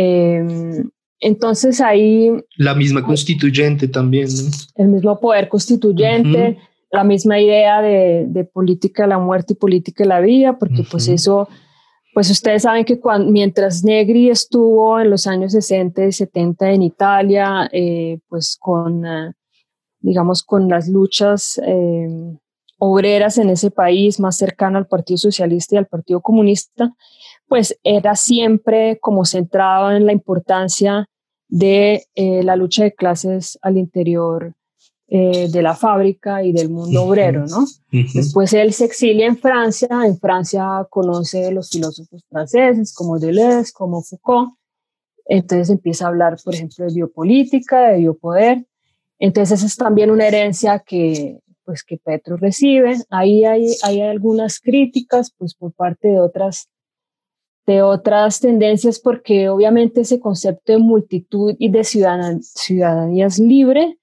Em, 0.00 0.90
entonces 1.18 1.80
ahí... 1.80 2.30
La 2.56 2.74
misma 2.74 3.02
constituyente 3.02 3.88
también. 3.88 4.28
El 4.76 4.88
mismo 4.88 5.18
poder 5.18 5.48
constituyente 5.48 6.58
la 6.90 7.04
misma 7.04 7.38
idea 7.40 7.82
de, 7.82 8.26
de, 8.28 8.44
política 8.44 9.02
de 9.02 9.10
la 9.10 9.18
muerte 9.18 9.52
y 9.52 9.56
política 9.56 10.04
de 10.04 10.08
la 10.08 10.20
vida, 10.20 10.58
porque 10.58 10.84
pues 10.90 11.08
eso, 11.08 11.48
pues 12.14 12.30
ustedes 12.30 12.62
saben 12.62 12.84
que 12.84 12.98
cuando, 12.98 13.30
mientras 13.30 13.84
Negri 13.84 14.30
estuvo 14.30 14.98
en 14.98 15.10
los 15.10 15.26
años 15.26 15.52
60 15.52 16.06
y 16.06 16.12
70 16.12 16.70
en 16.70 16.82
Italia, 16.82 17.68
eh, 17.72 18.20
pues 18.28 18.56
con, 18.58 19.04
uh, 19.04 19.32
digamos, 20.00 20.42
con 20.42 20.68
las 20.68 20.88
luchas 20.88 21.60
eh, 21.66 22.08
obreras 22.78 23.36
en 23.38 23.50
ese 23.50 23.70
país 23.70 24.18
más 24.18 24.38
cercano 24.38 24.78
al 24.78 24.86
Partido 24.86 25.18
Socialista 25.18 25.74
y 25.74 25.78
al 25.78 25.86
Partido 25.86 26.20
Comunista, 26.20 26.94
pues 27.48 27.78
era 27.82 28.14
siempre 28.14 28.98
como 29.00 29.24
centrado 29.24 29.90
en 29.90 30.06
la 30.06 30.12
importancia 30.12 31.06
de 31.48 32.06
eh, 32.14 32.42
la 32.42 32.56
lucha 32.56 32.84
de 32.84 32.94
clases 32.94 33.58
al 33.62 33.78
interior 33.78 34.54
eh, 35.08 35.48
de 35.50 35.62
la 35.62 35.74
fábrica 35.74 36.42
y 36.42 36.52
del 36.52 36.68
mundo 36.68 37.04
obrero, 37.04 37.46
¿no? 37.46 37.64
Después 37.90 38.52
él 38.52 38.74
se 38.74 38.84
exilia 38.84 39.26
en 39.26 39.38
Francia, 39.38 39.88
en 40.04 40.18
Francia 40.18 40.86
conoce 40.90 41.50
los 41.50 41.70
filósofos 41.70 42.22
franceses 42.28 42.92
como 42.92 43.18
Deleuze, 43.18 43.72
como 43.72 44.02
Foucault, 44.02 44.50
entonces 45.24 45.70
empieza 45.70 46.04
a 46.04 46.08
hablar, 46.08 46.36
por 46.44 46.54
ejemplo, 46.54 46.84
de 46.84 46.92
biopolítica, 46.92 47.88
de 47.88 47.98
biopoder, 47.98 48.66
entonces 49.18 49.62
es 49.62 49.76
también 49.76 50.10
una 50.10 50.26
herencia 50.26 50.78
que, 50.80 51.38
pues, 51.64 51.82
que 51.82 51.96
Petro 51.96 52.36
recibe. 52.36 52.96
Ahí 53.10 53.44
hay, 53.44 53.74
hay 53.82 54.02
algunas 54.02 54.60
críticas, 54.60 55.34
pues, 55.36 55.54
por 55.54 55.72
parte 55.72 56.08
de 56.08 56.20
otras 56.20 56.68
de 57.68 57.82
otras 57.82 58.40
tendencias, 58.40 58.98
porque 58.98 59.50
obviamente 59.50 60.00
ese 60.00 60.18
concepto 60.18 60.72
de 60.72 60.78
multitud 60.78 61.54
y 61.58 61.68
de 61.68 61.84
ciudadan 61.84 62.42
ciudadanías 62.42 63.38
libre 63.38 63.98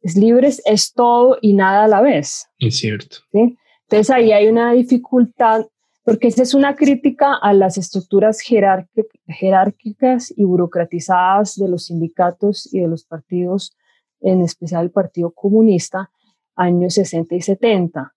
es 0.00 0.16
libres, 0.16 0.60
es 0.64 0.92
todo 0.92 1.38
y 1.40 1.52
nada 1.54 1.84
a 1.84 1.88
la 1.88 2.00
vez. 2.00 2.48
Es 2.58 2.78
cierto. 2.78 3.18
¿sí? 3.30 3.56
Entonces 3.82 4.10
ahí 4.10 4.32
hay 4.32 4.48
una 4.48 4.72
dificultad, 4.72 5.64
porque 6.02 6.26
esa 6.26 6.42
es 6.42 6.54
una 6.54 6.74
crítica 6.74 7.36
a 7.40 7.52
las 7.52 7.78
estructuras 7.78 8.40
jerárquicas 8.40 10.34
y 10.36 10.42
burocratizadas 10.42 11.54
de 11.54 11.68
los 11.68 11.86
sindicatos 11.86 12.68
y 12.74 12.80
de 12.80 12.88
los 12.88 13.04
partidos, 13.04 13.76
en 14.22 14.40
especial 14.40 14.86
el 14.86 14.90
Partido 14.90 15.30
Comunista, 15.30 16.10
años 16.56 16.94
60 16.94 17.32
y 17.36 17.40
70. 17.42 18.12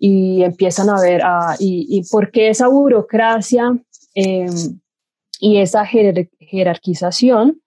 Y 0.00 0.42
empiezan 0.42 0.90
a 0.90 1.00
ver, 1.00 1.20
ah, 1.22 1.54
y, 1.60 1.86
y 1.88 2.02
por 2.10 2.32
qué 2.32 2.48
esa 2.48 2.66
burocracia 2.66 3.72
em, 4.14 4.80
y 5.40 5.58
esa 5.58 5.84
jerarquización 5.84 7.60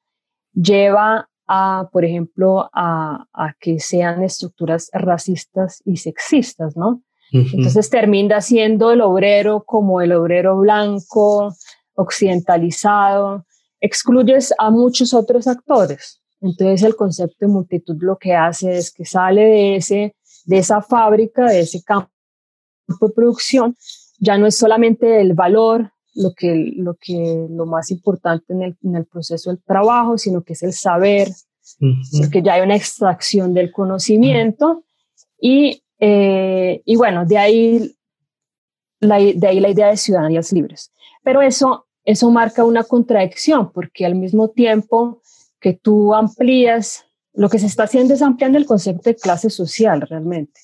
lleva 0.53 1.29
a, 1.47 1.89
por 1.91 2.05
ejemplo, 2.05 2.69
a, 2.73 3.25
que 3.59 3.79
sean 3.79 4.23
estructuras 4.23 4.89
racistas 4.93 5.81
y 5.85 5.97
sexistas, 5.97 6.75
¿no? 6.75 7.01
Entonces 7.31 7.89
termina 7.89 8.39
siendo 8.39 8.91
el 8.91 9.01
obrero 9.01 9.63
como 9.65 9.99
el 9.99 10.13
obrero 10.13 10.57
blanco, 10.57 11.53
occidentalizado, 11.95 13.45
excluyes 13.81 14.53
a 14.57 14.69
muchos 14.69 15.13
otros 15.13 15.47
actores. 15.47 16.21
Entonces 16.39 16.83
el 16.83 16.95
concepto 16.95 17.37
de 17.39 17.47
multitud 17.47 17.97
lo 17.99 18.17
que 18.17 18.33
hace 18.33 18.77
es 18.77 18.91
que 18.91 19.05
sale 19.05 19.41
de, 19.41 19.75
ese, 19.75 20.15
de 20.45 20.57
esa 20.57 20.81
fábrica, 20.81 21.45
de 21.45 21.61
ese 21.61 21.83
campo 21.83 22.09
de 22.87 23.09
producción, 23.09 23.75
ya 24.19 24.37
no 24.37 24.45
es 24.47 24.57
solamente 24.57 25.19
el 25.19 25.33
valor 25.33 25.91
lo 26.15 26.33
que, 26.33 26.71
lo 26.77 26.95
que 26.95 27.47
lo 27.49 27.65
más 27.65 27.91
importante 27.91 28.53
en 28.53 28.63
el, 28.63 28.77
en 28.83 28.95
el 28.95 29.05
proceso 29.05 29.49
del 29.49 29.61
trabajo, 29.61 30.17
sino 30.17 30.43
que 30.43 30.53
es 30.53 30.63
el 30.63 30.73
saber, 30.73 31.27
porque 32.17 32.41
ya 32.41 32.53
hay 32.53 32.61
una 32.61 32.75
extracción 32.75 33.53
del 33.53 33.71
conocimiento 33.71 34.83
y, 35.39 35.83
eh, 35.99 36.81
y 36.85 36.95
bueno, 36.95 37.25
de 37.25 37.37
ahí, 37.37 37.95
la, 38.99 39.17
de 39.17 39.47
ahí 39.47 39.59
la 39.59 39.69
idea 39.69 39.87
de 39.87 39.97
ciudadanías 39.97 40.51
libres. 40.53 40.91
Pero 41.23 41.41
eso, 41.41 41.87
eso 42.05 42.31
marca 42.31 42.63
una 42.63 42.83
contradicción, 42.83 43.71
porque 43.71 44.05
al 44.05 44.15
mismo 44.15 44.49
tiempo 44.49 45.21
que 45.59 45.73
tú 45.73 46.13
amplías, 46.13 47.03
lo 47.33 47.49
que 47.49 47.59
se 47.59 47.65
está 47.65 47.83
haciendo 47.83 48.13
es 48.13 48.21
ampliando 48.21 48.57
el 48.57 48.65
concepto 48.65 49.09
de 49.09 49.15
clase 49.15 49.49
social 49.49 50.01
realmente, 50.01 50.61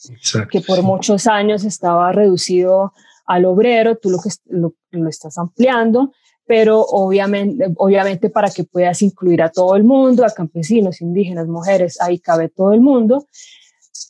que 0.49 0.61
por 0.61 0.81
muchos 0.83 1.27
años 1.27 1.65
estaba 1.65 2.11
reducido 2.13 2.93
al 3.31 3.45
obrero, 3.45 3.97
tú 3.97 4.09
lo 4.09 4.19
que 4.19 4.29
lo, 4.45 4.73
lo 4.91 5.09
estás 5.09 5.37
ampliando, 5.37 6.11
pero 6.45 6.81
obviamente, 6.81 7.65
obviamente 7.77 8.29
para 8.29 8.49
que 8.49 8.65
puedas 8.65 9.01
incluir 9.01 9.41
a 9.41 9.49
todo 9.49 9.75
el 9.75 9.83
mundo, 9.83 10.25
a 10.25 10.29
campesinos, 10.31 10.99
indígenas, 10.99 11.47
mujeres, 11.47 11.99
ahí 12.01 12.19
cabe 12.19 12.49
todo 12.49 12.73
el 12.73 12.81
mundo. 12.81 13.25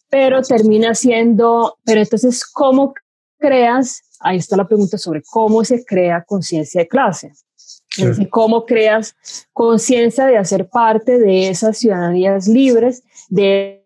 pero 0.09 0.41
termina 0.41 0.93
siendo, 0.93 1.77
pero 1.85 2.01
entonces, 2.01 2.43
¿cómo 2.45 2.93
creas? 3.39 4.01
Ahí 4.19 4.37
está 4.37 4.57
la 4.57 4.67
pregunta 4.67 4.97
sobre 4.97 5.21
cómo 5.23 5.63
se 5.63 5.85
crea 5.85 6.23
conciencia 6.23 6.81
de 6.81 6.87
clase. 6.87 7.31
Es 7.97 8.05
decir, 8.05 8.29
cómo 8.29 8.65
creas 8.65 9.15
conciencia 9.53 10.25
de 10.25 10.37
hacer 10.37 10.67
parte 10.69 11.19
de 11.19 11.49
esas 11.49 11.77
ciudadanías 11.77 12.47
libres, 12.47 13.03
de 13.29 13.80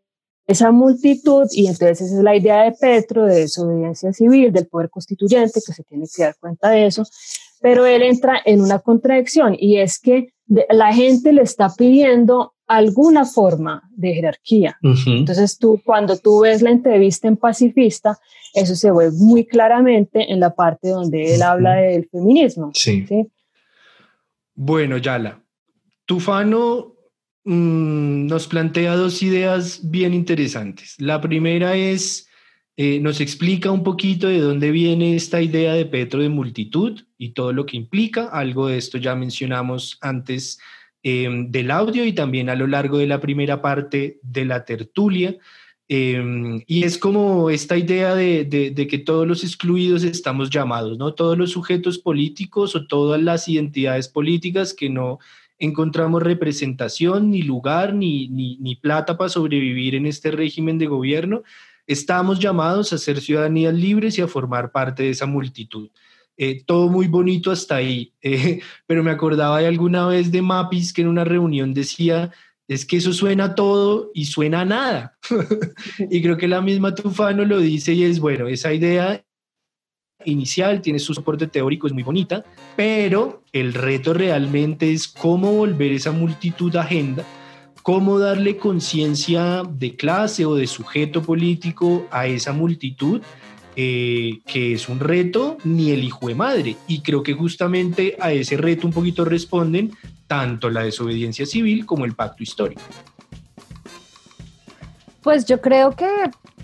esa 0.48 0.72
multitud, 0.72 1.48
y 1.52 1.68
entonces 1.68 2.02
esa 2.02 2.18
es 2.18 2.24
la 2.24 2.36
idea 2.36 2.64
de 2.64 2.74
Petro, 2.80 3.26
de 3.26 3.42
desobediencia 3.42 4.14
civil, 4.14 4.52
del 4.52 4.68
poder 4.68 4.90
constituyente, 4.90 5.60
que 5.66 5.74
se 5.74 5.84
tiene 5.84 6.06
que 6.14 6.24
dar 6.24 6.36
cuenta 6.40 6.70
de 6.70 6.86
eso, 6.86 7.04
pero 7.62 7.86
él 7.86 8.04
entra 8.04 8.40
en 8.46 8.62
una 8.62 8.80
contradicción 8.80 9.56
y 9.58 9.78
es 9.78 10.00
que 10.00 10.34
la 10.70 10.94
gente 10.94 11.34
le 11.34 11.42
está 11.42 11.74
pidiendo 11.76 12.54
alguna 12.68 13.26
forma 13.26 13.84
de 13.96 14.14
jerarquía. 14.14 14.78
Entonces 14.82 15.58
tú, 15.58 15.82
cuando 15.84 16.18
tú 16.18 16.42
ves 16.42 16.62
la 16.62 16.72
entrevista 16.72 17.28
en 17.28 17.38
Pacifista, 17.38 18.20
eso 18.54 18.76
se 18.76 18.92
ve 18.92 19.12
muy 19.12 19.46
claramente 19.46 20.32
en 20.32 20.40
la 20.40 20.54
parte 20.54 20.90
donde 20.90 21.36
él 21.36 21.42
habla 21.42 21.76
del 21.76 22.08
feminismo. 22.10 22.72
Sí. 22.74 23.06
Bueno, 24.56 24.98
Yala, 24.98 25.42
Tufano 26.06 26.95
mm, 27.46 28.28
nos 28.28 28.48
plantea 28.48 28.96
dos 28.96 29.24
ideas 29.24 29.80
bien 29.84 30.14
interesantes. 30.14 30.96
La 31.00 31.22
primera 31.22 31.76
es, 31.76 32.28
eh, 32.78 33.00
nos 33.00 33.22
explica 33.22 33.72
un 33.72 33.84
poquito 33.84 34.28
de 34.28 34.40
dónde 34.40 34.72
viene 34.72 35.16
esta 35.16 35.42
idea 35.42 35.74
de 35.74 35.86
Petro 35.86 36.22
de 36.22 36.30
multitud 36.30 37.02
y 37.18 37.30
todo 37.30 37.54
lo 37.54 37.66
que 37.66 37.78
implica. 37.78 38.26
Algo 38.26 38.68
de 38.68 38.78
esto 38.78 38.98
ya 38.98 39.16
mencionamos 39.16 39.98
antes 40.02 40.60
em, 41.04 41.52
del 41.52 41.72
audio 41.72 42.04
y 42.06 42.14
también 42.14 42.50
a 42.50 42.56
lo 42.56 42.68
largo 42.68 42.98
de 42.98 43.08
la 43.08 43.22
primera 43.22 43.62
parte 43.62 44.20
de 44.24 44.46
la 44.46 44.66
tertulia. 44.66 45.38
Em, 45.88 46.64
y 46.66 46.84
es 46.84 46.98
como 46.98 47.52
esta 47.52 47.78
idea 47.78 48.16
de, 48.16 48.88
que 48.90 48.98
todos 48.98 49.28
los 49.28 49.44
excluidos 49.44 50.04
estamos 50.04 50.50
llamados, 50.50 50.98
¿no? 50.98 51.14
Todos 51.14 51.38
los 51.38 51.52
sujetos 51.52 52.00
políticos 52.00 52.76
o 52.76 52.88
todas 52.88 53.22
las 53.22 53.48
identidades 53.48 54.08
políticas 54.08 54.74
que 54.74 54.90
no 54.90 55.20
encontramos 55.60 56.22
representación, 56.22 57.32
ni 57.32 57.42
lugar, 57.42 57.94
ni, 57.94 58.28
ni, 58.28 58.76
plata 58.76 59.18
para 59.18 59.30
sobrevivir 59.30 59.96
en 59.96 60.06
este 60.06 60.32
régimen 60.32 60.78
de 60.78 60.88
gobierno, 60.88 61.44
estamos 61.88 62.40
llamados 62.40 62.94
a 62.94 62.98
ser 62.98 63.22
ciudadanías 63.22 63.74
libres 63.74 64.18
y 64.18 64.22
a 64.22 64.28
formar 64.28 64.72
parte 64.72 65.04
de 65.04 65.10
esa 65.10 65.26
multitud. 65.26 65.90
Eh, 66.38 66.64
todo 66.66 66.90
muy 66.90 67.08
bonito 67.08 67.52
hasta 67.52 67.76
ahí, 67.78 68.14
eh, 68.22 68.60
pero 68.86 69.04
me 69.04 69.12
acordaba 69.12 69.60
de 69.60 69.68
alguna 69.68 70.08
vez 70.08 70.32
de 70.32 70.42
Mapis 70.42 70.92
que 70.92 71.02
en 71.02 71.08
una 71.08 71.24
reunión 71.24 71.74
decía 71.74 72.32
es 72.68 72.86
que 72.86 72.98
eso 72.98 73.14
suena 73.14 73.54
todo 73.54 74.12
y 74.14 74.26
suena 74.26 74.62
a 74.62 74.66
nada. 74.66 75.18
y 76.10 76.22
creo 76.22 76.38
que 76.38 76.48
la 76.48 76.62
misma 76.62 76.96
Tufano 76.96 77.46
lo 77.46 77.60
dice 77.60 77.94
y 77.94 78.04
es, 78.04 78.20
bueno, 78.20 78.48
esa 78.48 78.74
idea 78.74 79.24
inicial 80.24 80.82
tiene 80.82 81.00
su 81.00 81.14
soporte 81.14 81.48
teórico, 81.48 81.88
es 81.88 81.94
muy 81.94 82.04
bonita, 82.04 82.46
pero 82.76 83.44
el 83.52 83.74
reto 83.74 84.14
realmente 84.14 84.92
es 84.92 85.08
cómo 85.08 85.52
volver 85.54 85.92
esa 85.92 86.12
multitud 86.12 86.76
agenda, 86.76 87.24
cómo 87.84 88.18
darle 88.20 88.58
conciencia 88.58 89.64
de 89.70 89.96
clase 89.96 90.46
o 90.46 90.56
de 90.56 90.68
sujeto 90.68 91.22
político 91.22 92.08
a 92.12 92.28
esa 92.28 92.54
multitud 92.54 93.22
eh, 93.78 94.40
que 94.48 94.74
es 94.74 94.88
un 94.88 95.02
reto 95.02 95.58
ni 95.66 95.92
el 95.92 96.04
hijo 96.04 96.30
de 96.30 96.36
madre. 96.36 96.78
Y 96.88 97.02
creo 97.02 97.24
que 97.24 97.34
justamente 97.34 98.16
a 98.22 98.32
ese 98.32 98.56
reto 98.56 98.88
un 98.88 98.94
poquito 98.94 99.26
responden 99.26 99.92
tanto 100.28 100.70
la 100.70 100.84
desobediencia 100.84 101.46
civil 101.46 101.86
como 101.86 102.06
el 102.06 102.14
pacto 102.14 102.42
histórico. 102.42 102.82
Pues 105.22 105.46
yo 105.46 105.60
creo 105.60 105.92
que 105.92 106.08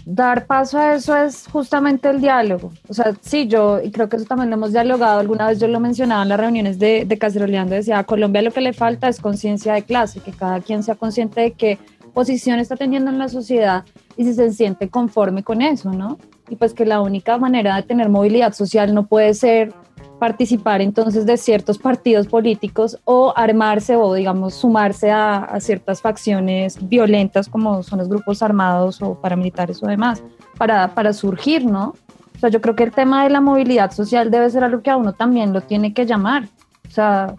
dar 0.06 0.46
paso 0.46 0.78
a 0.78 0.94
eso 0.96 1.16
es 1.16 1.48
justamente 1.48 2.10
el 2.10 2.22
diálogo. 2.22 2.72
O 2.88 2.94
sea, 2.94 3.14
sí, 3.22 3.48
yo, 3.48 3.82
y 3.82 3.92
creo 3.92 4.10
que 4.10 4.18
eso 4.18 4.26
también 4.26 4.50
lo 4.50 4.56
hemos 4.56 4.72
dialogado, 4.72 5.20
alguna 5.20 5.48
vez 5.48 5.60
yo 5.60 5.68
lo 5.68 5.80
mencionaba 5.80 6.24
en 6.24 6.30
las 6.30 6.40
reuniones 6.40 6.80
de, 6.80 7.06
de 7.06 7.18
Caceroleando, 7.18 7.76
decía, 7.76 8.00
a 8.00 8.04
Colombia 8.04 8.42
lo 8.42 8.52
que 8.52 8.62
le 8.62 8.74
falta 8.74 9.08
es 9.08 9.20
conciencia 9.20 9.74
de 9.74 9.84
clase, 9.84 10.20
que 10.20 10.32
cada 10.32 10.60
quien 10.62 10.84
sea 10.84 10.96
consciente 10.96 11.42
de 11.42 11.52
qué 11.52 11.78
posición 12.14 12.60
está 12.60 12.76
teniendo 12.76 13.10
en 13.10 13.20
la 13.20 13.30
sociedad 13.30 13.86
y 14.18 14.26
si 14.26 14.34
se 14.34 14.52
siente 14.52 14.90
conforme 14.90 15.44
con 15.44 15.62
eso, 15.62 15.92
¿no? 15.92 16.18
y 16.52 16.58
pues 16.58 16.74
que 16.74 16.86
la 16.86 17.00
única 17.00 17.38
manera 17.38 17.78
de 17.78 17.84
tener 17.84 18.10
movilidad 18.10 18.52
social 18.52 18.94
no 18.94 19.08
puede 19.08 19.34
ser 19.34 19.74
participar 20.22 20.82
entonces 20.82 21.26
de 21.26 21.36
ciertos 21.36 21.80
partidos 21.80 22.28
políticos 22.28 23.00
o 23.06 23.34
armarse 23.36 23.96
o 23.96 24.14
digamos 24.14 24.54
sumarse 24.54 25.10
a, 25.10 25.60
ciertas 25.60 26.00
facciones 26.00 26.78
violentas 26.88 27.50
como 27.50 27.82
son 27.82 27.98
los 27.98 28.08
grupos 28.08 28.44
armados 28.44 29.02
o 29.02 29.16
paramilitares 29.16 29.82
o 29.82 29.88
demás 29.88 30.22
para, 30.60 30.94
para 30.94 31.12
surgir, 31.12 31.66
¿no? 31.66 31.96
O 32.36 32.40
sea, 32.40 32.50
yo 32.50 32.62
creo 32.62 32.76
que 32.76 32.84
el 32.84 32.92
tema 32.92 33.24
de 33.24 33.32
la 33.32 33.42
movilidad 33.42 33.90
social 33.90 34.30
debe 34.30 34.48
ser 34.52 34.64
algo 34.64 34.84
que 34.84 34.92
a 34.92 34.98
uno 34.98 35.14
también 35.14 35.54
lo 35.54 35.62
tiene 35.62 35.92
que 35.92 36.06
llamar. 36.06 36.44
O 36.88 36.92
sea, 36.92 37.34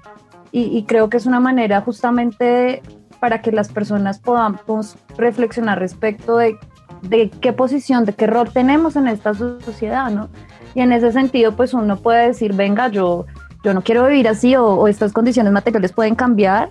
y, 0.50 0.62
y 0.76 0.82
creo 0.82 1.08
que 1.08 1.18
es 1.18 1.26
una 1.26 1.38
manera 1.38 1.82
justamente 1.82 2.82
para 3.20 3.42
que 3.42 3.52
las 3.52 3.68
personas 3.68 4.18
podamos 4.18 4.96
reflexionar 5.16 5.78
respecto 5.78 6.36
de 6.36 6.58
de 7.02 7.30
qué 7.30 7.52
posición, 7.52 8.04
de 8.04 8.12
qué 8.12 8.26
rol 8.26 8.50
tenemos 8.52 8.96
en 8.96 9.08
esta 9.08 9.34
sociedad, 9.34 10.10
¿no? 10.10 10.28
Y 10.74 10.80
en 10.80 10.92
ese 10.92 11.12
sentido, 11.12 11.52
pues 11.52 11.74
uno 11.74 11.96
puede 11.96 12.28
decir, 12.28 12.54
venga, 12.54 12.88
yo, 12.88 13.26
yo 13.62 13.74
no 13.74 13.82
quiero 13.82 14.06
vivir 14.06 14.28
así 14.28 14.56
o, 14.56 14.88
estas 14.88 15.12
condiciones 15.12 15.52
materiales 15.52 15.92
pueden 15.92 16.14
cambiar. 16.14 16.70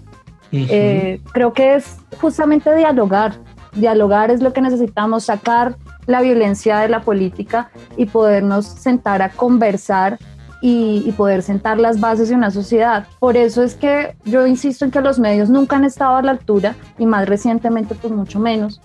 Eh, 0.51 1.21
creo 1.31 1.53
que 1.53 1.75
es 1.75 1.97
justamente 2.19 2.75
dialogar. 2.75 3.35
Dialogar 3.73 4.31
es 4.31 4.41
lo 4.41 4.51
que 4.51 4.61
necesitamos, 4.61 5.25
sacar 5.25 5.75
la 6.05 6.21
violencia 6.21 6.79
de 6.79 6.89
la 6.89 7.01
política 7.01 7.69
y 7.95 8.05
podernos 8.05 8.65
sentar 8.65 9.21
a 9.21 9.29
conversar 9.29 10.19
y, 10.61 11.03
y, 11.05 11.11
poder 11.13 11.41
sentar 11.41 11.79
las 11.79 11.99
bases 11.99 12.29
de 12.29 12.35
una 12.35 12.51
sociedad. 12.51 13.07
Por 13.19 13.35
eso 13.35 13.63
es 13.63 13.73
que 13.73 14.15
yo 14.25 14.45
insisto 14.45 14.85
en 14.85 14.91
que 14.91 15.01
los 15.01 15.17
medios 15.17 15.49
nunca 15.49 15.77
han 15.77 15.85
estado 15.85 16.17
a 16.17 16.21
la 16.21 16.31
altura 16.31 16.75
y 16.99 17.05
más 17.07 17.27
recientemente 17.27 17.95
pues 17.95 18.13
mucho 18.13 18.39
menos. 18.39 18.79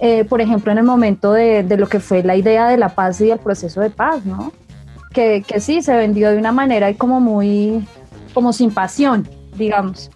Eh, 0.00 0.24
por 0.24 0.40
ejemplo, 0.40 0.72
en 0.72 0.78
el 0.78 0.84
momento 0.84 1.32
de, 1.32 1.62
de, 1.62 1.76
lo 1.76 1.86
que 1.86 2.00
fue 2.00 2.22
la 2.22 2.34
idea 2.34 2.66
de 2.68 2.78
la 2.78 2.88
paz 2.88 3.20
y 3.20 3.30
el 3.30 3.38
proceso 3.38 3.80
de 3.82 3.90
paz, 3.90 4.24
¿no? 4.24 4.50
Que, 5.12 5.42
que 5.46 5.60
sí, 5.60 5.82
se 5.82 5.96
vendió 5.96 6.30
de 6.30 6.38
una 6.38 6.52
manera 6.52 6.92
como 6.94 7.20
muy, 7.20 7.84
como 8.32 8.52
sin 8.52 8.70
pasión, 8.70 9.28
digamos 9.56 10.10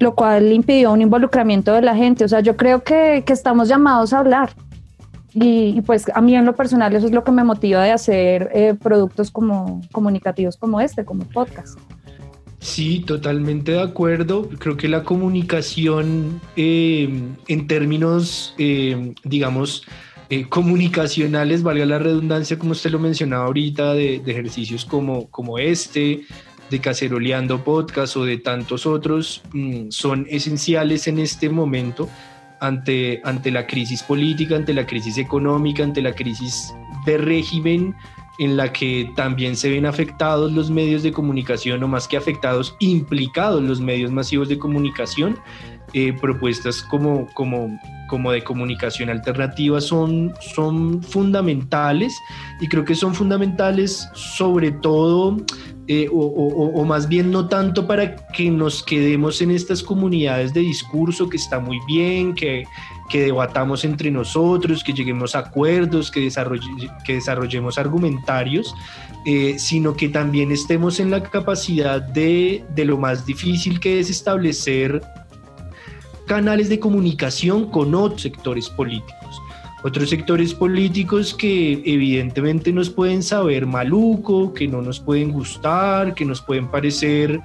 lo 0.00 0.14
cual 0.14 0.52
impidió 0.52 0.92
un 0.92 1.02
involucramiento 1.02 1.72
de 1.72 1.82
la 1.82 1.94
gente. 1.94 2.24
O 2.24 2.28
sea, 2.28 2.40
yo 2.40 2.56
creo 2.56 2.82
que, 2.82 3.24
que 3.26 3.32
estamos 3.32 3.68
llamados 3.68 4.12
a 4.12 4.20
hablar. 4.20 4.50
Y, 5.34 5.82
pues 5.82 6.06
a 6.14 6.20
mí 6.20 6.34
en 6.34 6.46
lo 6.46 6.56
personal 6.56 6.94
eso 6.96 7.06
es 7.06 7.12
lo 7.12 7.22
que 7.22 7.30
me 7.30 7.44
motiva 7.44 7.84
de 7.84 7.92
hacer 7.92 8.50
eh, 8.52 8.74
productos 8.74 9.30
como 9.30 9.82
comunicativos 9.92 10.56
como 10.56 10.80
este, 10.80 11.04
como 11.04 11.24
podcast. 11.24 11.78
Sí, 12.60 13.00
totalmente 13.00 13.72
de 13.72 13.82
acuerdo. 13.82 14.48
Creo 14.58 14.76
que 14.76 14.88
la 14.88 15.04
comunicación 15.04 16.40
eh, 16.56 17.22
en 17.46 17.66
términos, 17.68 18.54
eh, 18.58 19.14
digamos, 19.22 19.86
eh, 20.30 20.46
comunicacionales, 20.48 21.62
valga 21.62 21.86
la 21.86 21.98
redundancia, 21.98 22.58
como 22.58 22.72
usted 22.72 22.90
lo 22.90 22.98
mencionaba 22.98 23.46
ahorita, 23.46 23.94
de, 23.94 24.16
ejercicios 24.26 24.84
como, 24.84 25.30
como 25.30 25.58
este, 25.58 26.22
de 26.70 26.80
Caceroleando 26.80 27.64
Podcast 27.64 28.16
o 28.16 28.24
de 28.24 28.36
tantos 28.36 28.84
otros, 28.84 29.42
mm, 29.52 29.90
son 29.90 30.26
esenciales 30.28 31.08
en 31.08 31.18
este 31.18 31.48
momento 31.48 32.08
ante, 32.60 33.22
ante 33.24 33.50
la 33.50 33.66
crisis 33.66 34.02
política, 34.02 34.56
ante 34.56 34.74
la 34.74 34.86
crisis 34.86 35.16
económica, 35.16 35.82
ante 35.82 36.02
la 36.02 36.14
crisis 36.14 36.74
de 37.06 37.16
régimen 37.16 37.94
en 38.38 38.56
la 38.56 38.72
que 38.72 39.10
también 39.16 39.56
se 39.56 39.70
ven 39.70 39.86
afectados 39.86 40.52
los 40.52 40.70
medios 40.70 41.02
de 41.02 41.12
comunicación 41.12 41.82
o 41.82 41.88
más 41.88 42.06
que 42.06 42.16
afectados, 42.16 42.76
implicados 42.78 43.62
los 43.62 43.80
medios 43.80 44.12
masivos 44.12 44.48
de 44.48 44.58
comunicación. 44.58 45.38
Eh, 45.94 46.12
propuestas 46.12 46.82
como, 46.82 47.26
como, 47.32 47.78
como 48.08 48.32
de 48.32 48.42
comunicación 48.42 49.10
alternativa 49.10 49.80
son, 49.80 50.34
son 50.40 51.00
fundamentales 51.04 52.12
y 52.60 52.66
creo 52.66 52.84
que 52.84 52.96
son 52.96 53.14
fundamentales 53.14 54.08
sobre 54.14 54.72
todo 54.72 55.36
eh, 55.90 56.06
o, 56.12 56.18
o, 56.18 56.84
más 56.84 57.08
bien 57.08 57.30
no 57.30 57.48
tanto 57.48 57.86
para 57.86 58.14
que 58.28 58.50
nos 58.50 58.82
quedemos 58.82 59.40
en 59.40 59.50
estas 59.50 59.82
comunidades 59.82 60.52
de 60.52 60.60
discurso 60.60 61.30
que 61.30 61.38
está 61.38 61.60
muy 61.60 61.78
bien, 61.86 62.34
que, 62.34 62.64
que 63.08 63.22
debatamos 63.22 63.86
entre 63.86 64.10
nosotros, 64.10 64.84
que 64.84 64.92
lleguemos 64.92 65.34
a 65.34 65.38
acuerdos, 65.38 66.10
que, 66.10 66.28
que 67.06 67.14
desarrollemos 67.14 67.78
argumentarios, 67.78 68.74
eh, 69.24 69.54
sino 69.58 69.94
que 69.94 70.10
también 70.10 70.52
estemos 70.52 71.00
en 71.00 71.10
la 71.10 71.22
capacidad 71.22 72.02
de, 72.02 72.62
de 72.74 72.84
lo 72.84 72.98
más 72.98 73.24
difícil 73.24 73.80
que 73.80 73.98
es 73.98 74.10
establecer 74.10 75.00
canales 76.28 76.68
de 76.68 76.78
comunicación 76.78 77.68
con 77.68 77.96
otros 77.96 78.22
sectores 78.22 78.68
políticos. 78.68 79.42
Otros 79.82 80.10
sectores 80.10 80.54
políticos 80.54 81.34
que 81.34 81.82
evidentemente 81.84 82.72
nos 82.72 82.90
pueden 82.90 83.22
saber 83.22 83.66
maluco, 83.66 84.52
que 84.52 84.68
no 84.68 84.82
nos 84.82 85.00
pueden 85.00 85.32
gustar, 85.32 86.14
que 86.14 86.24
nos 86.24 86.40
pueden 86.40 86.68
parecer 86.68 87.40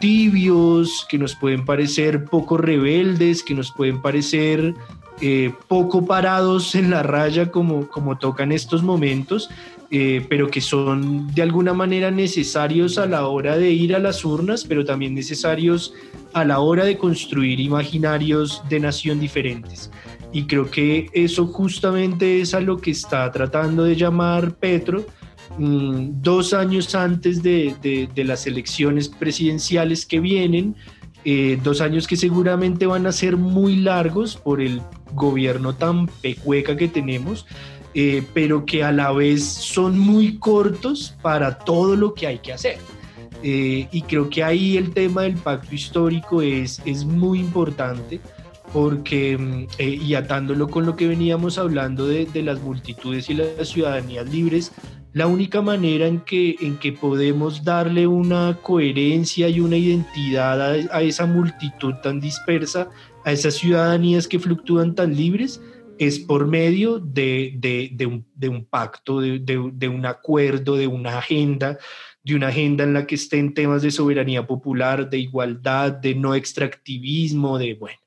tibios, 0.00 1.06
que 1.08 1.18
nos 1.18 1.34
pueden 1.34 1.64
parecer 1.64 2.24
poco 2.24 2.58
rebeldes, 2.58 3.42
que 3.42 3.54
nos 3.54 3.72
pueden 3.72 4.02
parecer 4.02 4.74
eh, 5.20 5.52
poco 5.68 6.04
parados 6.04 6.74
en 6.74 6.90
la 6.90 7.02
raya 7.02 7.50
como, 7.50 7.88
como 7.88 8.18
tocan 8.18 8.52
estos 8.52 8.82
momentos, 8.82 9.48
eh, 9.90 10.26
pero 10.28 10.48
que 10.48 10.60
son 10.60 11.32
de 11.32 11.42
alguna 11.42 11.72
manera 11.72 12.10
necesarios 12.10 12.98
a 12.98 13.06
la 13.06 13.28
hora 13.28 13.56
de 13.56 13.70
ir 13.70 13.94
a 13.94 14.00
las 14.00 14.24
urnas, 14.24 14.64
pero 14.64 14.84
también 14.84 15.14
necesarios 15.14 15.94
a 16.32 16.44
la 16.44 16.58
hora 16.58 16.84
de 16.84 16.98
construir 16.98 17.60
imaginarios 17.60 18.62
de 18.68 18.80
nación 18.80 19.20
diferentes. 19.20 19.90
Y 20.32 20.44
creo 20.44 20.70
que 20.70 21.08
eso 21.12 21.46
justamente 21.46 22.40
es 22.40 22.52
a 22.52 22.60
lo 22.60 22.78
que 22.78 22.90
está 22.90 23.30
tratando 23.30 23.84
de 23.84 23.94
llamar 23.94 24.56
Petro 24.56 25.06
mm, 25.56 26.20
dos 26.20 26.52
años 26.52 26.94
antes 26.94 27.42
de, 27.42 27.74
de, 28.12 28.24
las 28.24 28.46
elecciones 28.46 29.08
presidenciales 29.08 30.04
que 30.04 30.18
vienen, 30.18 30.74
eh, 31.24 31.58
dos 31.62 31.80
años 31.80 32.06
que 32.06 32.16
seguramente 32.16 32.86
van 32.86 33.06
a 33.06 33.12
ser 33.12 33.36
muy 33.36 33.76
largos 33.76 34.36
por 34.36 34.60
el 34.60 34.82
gobierno 35.14 35.74
tan 35.74 36.06
pecueca 36.06 36.76
que 36.76 36.88
tenemos, 36.88 37.46
eh, 37.98 38.22
pero 38.34 38.66
que 38.66 38.84
a 38.84 38.92
la 38.92 39.10
vez 39.10 39.42
son 39.42 39.98
muy 39.98 40.36
cortos 40.36 41.16
para 41.22 41.56
todo 41.56 41.96
lo 41.96 42.12
que 42.12 42.26
hay 42.26 42.40
que 42.40 42.52
hacer. 42.52 42.76
Eh, 43.42 43.88
y 43.90 44.02
creo 44.02 44.28
que 44.28 44.44
ahí 44.44 44.76
el 44.76 44.92
tema 44.92 45.22
del 45.22 45.36
pacto 45.36 45.74
histórico 45.74 46.42
es, 46.42 46.82
es 46.84 47.06
muy 47.06 47.40
importante 47.40 48.20
porque, 48.70 49.38
mm, 49.38 49.66
eh, 49.78 49.98
y 50.02 50.12
atándolo 50.12 50.68
con 50.68 50.84
lo 50.84 50.94
que 50.94 51.08
veníamos 51.08 51.56
hablando 51.56 52.06
de, 52.06 52.26
de, 52.26 52.42
las 52.42 52.60
multitudes 52.60 53.30
y 53.30 53.34
las 53.34 53.68
ciudadanías 53.70 54.28
libres, 54.28 54.72
la 55.14 55.26
única 55.26 55.62
manera 55.62 56.06
en 56.06 56.20
que, 56.20 56.56
en 56.60 56.76
que 56.76 56.92
podemos 56.92 57.64
darle 57.64 58.06
una 58.06 58.58
coherencia 58.60 59.48
y 59.48 59.60
una 59.60 59.78
identidad 59.78 60.60
a, 60.60 60.72
a 60.94 61.00
esa 61.00 61.24
multitud 61.24 61.94
tan 62.02 62.20
dispersa, 62.20 62.90
a 63.24 63.32
esas 63.32 63.54
ciudadanías 63.54 64.28
que 64.28 64.38
fluctúan 64.38 64.94
tan 64.94 65.16
libres, 65.16 65.62
es 65.98 66.18
por 66.18 66.46
medio 66.46 66.98
de, 66.98 67.54
de, 67.56 67.90
de, 67.92 68.48
un, 68.48 68.64
pacto, 68.64 69.20
de, 69.20 69.88
un 69.88 70.06
acuerdo, 70.06 70.76
de 70.76 70.86
una 70.86 71.18
agenda, 71.18 71.78
de 72.22 72.34
una 72.34 72.48
agenda 72.48 72.84
en 72.84 72.94
la 72.94 73.06
que 73.06 73.14
estén 73.14 73.54
temas 73.54 73.82
de 73.82 73.90
soberanía 73.90 74.46
popular, 74.46 75.08
de 75.08 75.18
igualdad, 75.18 75.92
de 75.92 76.14
no 76.14 76.34
extractivismo, 76.34 77.58
de 77.58 77.74
bueno. 77.74 77.98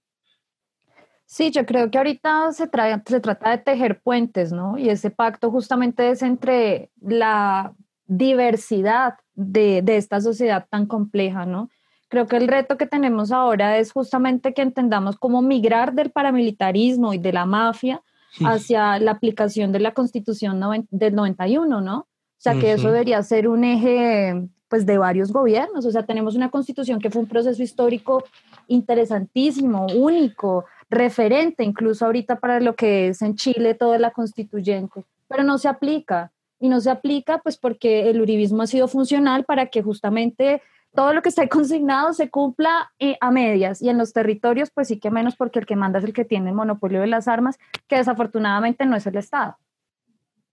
Sí, 1.26 1.52
yo 1.52 1.66
creo 1.66 1.92
que 1.92 1.98
ahorita 2.00 2.52
se, 2.54 2.68
trae, 2.68 3.02
se 3.06 3.20
trata 3.20 3.52
de 3.52 3.60
tejer 3.60 4.02
puentes, 4.02 4.52
¿no? 4.52 4.78
Y 4.78 4.90
ese 4.90 5.12
pacto 5.12 5.52
justamente 5.52 6.10
es 6.10 6.24
entre 6.24 6.90
la 7.00 7.76
diversidad 8.08 9.14
de, 9.36 9.84
de 9.84 9.98
esta 9.98 10.22
sociedad 10.22 10.68
tan 10.70 10.88
compleja, 10.88 11.46
¿no? 11.46 11.70
Creo 12.10 12.28
que 12.28 12.38
el 12.38 12.48
reto 12.48 12.78
que 12.78 12.88
tenemos 12.88 13.32
ahora 13.32 13.78
es 13.78 13.92
justamente 13.92 14.54
que 14.54 14.62
entendamos 14.62 15.18
cómo 15.18 15.42
migrar 15.42 15.94
del 15.94 16.10
paramilitarismo 16.10 17.14
y 17.14 17.20
de 17.20 17.32
la 17.32 17.46
mafia 17.46 18.02
hacia 18.44 19.00
la 19.00 19.12
aplicación 19.12 19.72
de 19.72 19.80
la 19.80 19.94
Constitución 19.94 20.60
del 20.92 21.16
91, 21.16 21.82
¿no? 21.82 22.00
O 22.00 22.42
sea, 22.42 22.56
que 22.56 22.74
eso 22.74 22.92
debería 22.92 23.22
ser 23.24 23.48
un 23.48 23.64
eje 23.64 24.50
pues 24.70 24.86
de 24.86 24.98
varios 25.00 25.34
gobiernos, 25.34 25.86
o 25.86 25.92
sea, 25.92 26.04
tenemos 26.04 26.36
una 26.36 26.52
constitución 26.52 27.00
que 27.00 27.10
fue 27.10 27.24
un 27.24 27.28
proceso 27.28 27.62
histórico 27.64 28.24
interesantísimo, 28.68 29.88
único, 29.96 30.66
referente 30.92 31.64
incluso 31.64 32.06
ahorita 32.06 32.40
para 32.40 32.60
lo 32.60 32.76
que 32.76 33.10
es 33.10 33.22
en 33.24 33.36
Chile 33.36 33.74
toda 33.74 33.98
la 33.98 34.12
constituyente, 34.12 35.04
pero 35.28 35.44
no 35.44 35.58
se 35.58 35.68
aplica. 35.68 36.32
Y 36.62 36.68
no 36.68 36.82
se 36.82 36.90
aplica 36.90 37.38
pues 37.38 37.56
porque 37.56 38.10
el 38.10 38.22
uribismo 38.22 38.62
ha 38.62 38.68
sido 38.68 38.90
funcional 38.90 39.46
para 39.46 39.68
que 39.68 39.82
justamente 39.82 40.62
todo 40.94 41.14
lo 41.14 41.22
que 41.22 41.30
está 41.30 41.48
consignado 41.50 42.14
se 42.14 42.30
cumpla 42.30 42.92
eh, 43.00 43.18
a 43.22 43.32
medias 43.32 43.82
y 43.82 43.90
en 43.90 43.98
los 43.98 44.14
territorios 44.14 44.70
pues 44.72 44.88
sí 44.88 45.00
que 45.00 45.12
menos 45.12 45.36
porque 45.36 45.60
el 45.60 45.66
que 45.66 45.76
manda 45.76 46.00
es 46.00 46.06
el 46.06 46.14
que 46.14 46.26
tiene 46.26 46.50
el 46.50 46.56
monopolio 46.56 47.02
de 47.02 47.08
las 47.08 47.28
armas, 47.28 47.58
que 47.88 47.98
desafortunadamente 47.98 48.86
no 48.86 48.96
es 48.96 49.06
el 49.06 49.18
Estado. 49.18 49.58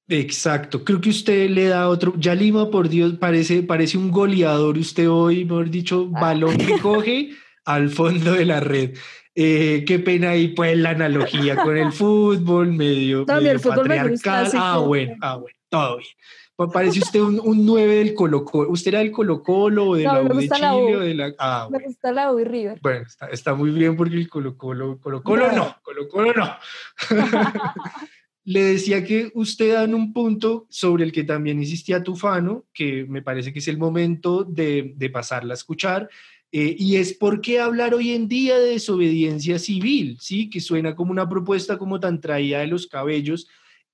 Exacto, 0.09 0.85
creo 0.85 1.01
que 1.01 1.11
usted 1.11 1.51
le 1.51 1.67
da 1.67 1.89
otro, 1.89 2.15
ya 2.17 2.35
Lima, 2.35 2.71
por 2.71 2.89
Dios, 2.89 3.15
parece, 3.15 3.65
parece 3.65 3.99
un 3.99 4.13
goleador 4.13 4.79
usted 4.79 5.11
hoy, 5.11 5.45
mejor 5.45 5.69
dicho, 5.69 6.09
ah. 6.15 6.21
balón 6.21 6.57
que 6.57 6.79
coge 6.83 7.31
al 7.65 7.91
fondo 7.91 8.33
de 8.33 8.45
la 8.45 8.61
red. 8.61 8.97
Eh, 9.35 9.85
qué 9.87 9.99
pena 9.99 10.31
ahí 10.31 10.49
pues 10.49 10.79
la 10.79 10.91
analogía 10.91 11.57
con 11.57 11.77
el 11.77 11.93
fútbol, 11.93 12.73
medio, 12.73 13.27
medio 13.27 13.61
patriarcal. 13.61 14.51
Ah, 14.55 14.79
bueno, 14.79 15.15
ah, 15.21 15.37
bueno, 15.37 15.59
todo 15.69 15.99
bien. 15.99 16.09
Parece 16.73 17.01
usted 17.01 17.21
un, 17.21 17.39
un 17.39 17.67
9 17.67 17.97
del 17.97 18.15
Colo 18.15 18.45
Colo. 18.45 18.71
¿Usted 18.71 18.89
era 18.89 19.01
del 19.01 19.13
Colo 19.13 19.43
Colo 19.43 19.89
o 19.89 19.97
de 19.97 20.05
la 20.05 20.23
U 20.23 20.29
de 20.29 20.49
Chile? 20.49 20.97
O 20.97 21.01
de 21.01 21.15
la... 21.15 21.35
Ah, 21.39 21.69
me 21.71 21.81
gusta 21.81 22.13
la 22.13 22.33
U 22.33 22.39
y 22.39 22.45
River. 22.45 22.79
Bueno, 22.81 23.05
está, 23.07 23.27
está, 23.27 23.55
muy 23.55 23.71
bien 23.71 23.95
porque 23.97 24.17
el 24.17 24.29
Colo 24.29 24.57
Colo, 24.57 24.99
Colo 24.99 25.23
Colo 25.23 25.53
no, 25.53 25.77
Colo 25.83 26.09
Colo 26.09 26.33
no. 26.33 26.57
Le 28.45 28.63
decía 28.63 29.05
que 29.05 29.33
usted 29.35 29.75
da 29.75 29.85
un 29.85 30.13
punto 30.13 30.67
sobre 30.71 31.05
el 31.05 31.13
que 31.13 31.25
también 31.25 31.59
insistía 31.59 32.03
Tufano, 32.03 32.65
que 32.73 33.05
me 33.05 33.21
parece 33.21 33.53
que 33.53 33.59
es 33.59 33.69
el 33.69 33.77
momento 33.77 34.45
de, 34.45 34.95
de 34.97 35.11
pasarla 35.11 35.53
a 35.53 35.57
escuchar, 35.57 36.09
eh, 36.53 36.75
y 36.79 36.97
es 36.97 37.13
por 37.13 37.41
qué 37.41 37.61
hablar 37.61 37.93
hoy 37.93 38.13
en 38.13 38.29
día 38.29 38.57
de 38.59 38.71
desobediencia 38.71 39.59
civil, 39.59 40.17
¿sí? 40.21 40.49
que 40.49 40.61
suena 40.61 40.95
como 40.95 41.11
una 41.11 41.29
propuesta 41.29 41.77
como 41.77 41.99
tan 41.99 42.21
traída 42.21 42.61
de 42.61 42.69
los 42.69 42.87
cabellos, 42.87 43.49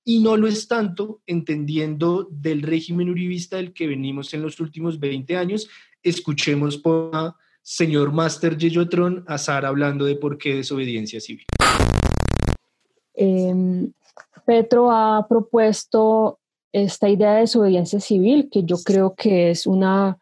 y 0.05 0.19
no 0.19 0.35
lo 0.37 0.47
es 0.47 0.67
tanto 0.67 1.21
entendiendo 1.25 2.27
del 2.29 2.61
régimen 2.61 3.09
uribista 3.09 3.57
del 3.57 3.73
que 3.73 3.87
venimos 3.87 4.33
en 4.33 4.41
los 4.41 4.59
últimos 4.59 4.99
20 4.99 5.37
años. 5.37 5.69
Escuchemos 6.01 6.77
por 6.77 7.15
a 7.15 7.35
señor 7.61 8.11
Master 8.11 8.57
Yeyotron 8.57 9.23
Azar 9.27 9.65
hablando 9.65 10.03
de 10.05 10.15
por 10.15 10.37
qué 10.37 10.55
desobediencia 10.55 11.21
civil. 11.21 11.45
Em, 13.13 13.93
Petro 14.45 14.91
ha 14.91 15.25
propuesto 15.27 16.39
esta 16.73 17.07
idea 17.07 17.35
de 17.35 17.41
desobediencia 17.41 17.99
civil 17.99 18.49
que 18.51 18.63
yo 18.63 18.77
creo 18.83 19.15
que 19.15 19.51
es 19.51 19.65
una 19.65 20.17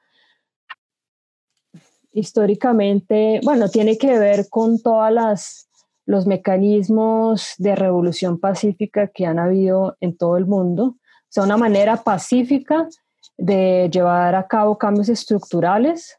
históricamente, 2.14 3.40
bueno, 3.44 3.70
tiene 3.70 3.98
que 3.98 4.20
ver 4.20 4.48
con 4.49 4.82
todas 4.82 5.14
las 5.14 5.70
los 6.06 6.28
mecanismos 6.28 7.53
de 7.57 7.76
revolución 7.76 8.40
pacífica 8.40 9.07
que 9.07 9.26
han 9.26 9.40
habido 9.40 9.98
en 10.02 10.18
todo 10.18 10.38
el 10.38 10.45
mundo. 10.45 10.84
O 10.84 11.28
sea, 11.30 11.44
una 11.44 11.57
manera 11.57 11.98
pacífica 11.98 12.88
de 13.38 13.90
llevar 13.91 14.36
a 14.36 14.48
cabo 14.48 14.78
cambios 14.78 15.10
estructurales, 15.10 16.18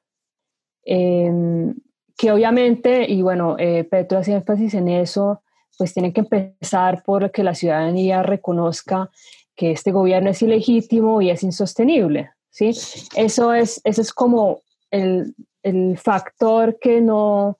em, 0.84 1.74
que 2.16 2.32
obviamente, 2.32 3.10
y 3.10 3.22
bueno, 3.22 3.56
eh, 3.58 3.84
Petro 3.84 4.18
hace 4.18 4.32
énfasis 4.32 4.74
en 4.74 4.88
eso, 4.88 5.42
pues 5.78 5.92
tiene 5.94 6.12
que 6.12 6.20
empezar 6.20 7.02
por 7.02 7.30
que 7.30 7.42
la 7.42 7.54
ciudadanía 7.54 8.22
reconozca 8.22 9.10
que 9.56 9.72
este 9.72 9.92
gobierno 9.92 10.30
es 10.30 10.42
ilegítimo 10.42 11.20
y 11.20 11.30
es 11.30 11.42
insostenible. 11.42 12.30
¿sí? 12.50 12.70
Eso, 13.16 13.52
es, 13.52 13.80
eso 13.84 14.00
es 14.00 14.12
como 14.12 14.62
el, 14.90 15.34
el 15.62 15.98
factor 15.98 16.78
que 16.80 17.00
no, 17.00 17.58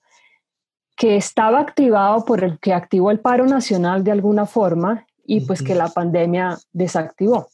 que 0.95 1.15
estaba 1.15 1.59
activado 1.59 2.25
por 2.25 2.43
el 2.43 2.59
que 2.59 2.73
activó 2.73 3.11
el 3.11 3.19
paro 3.19 3.45
nacional 3.45 4.03
de 4.03 4.11
alguna 4.11 4.45
forma 4.45 5.05
y 5.25 5.41
pues 5.41 5.61
que 5.61 5.75
la 5.75 5.89
pandemia 5.89 6.57
desactivó. 6.71 7.47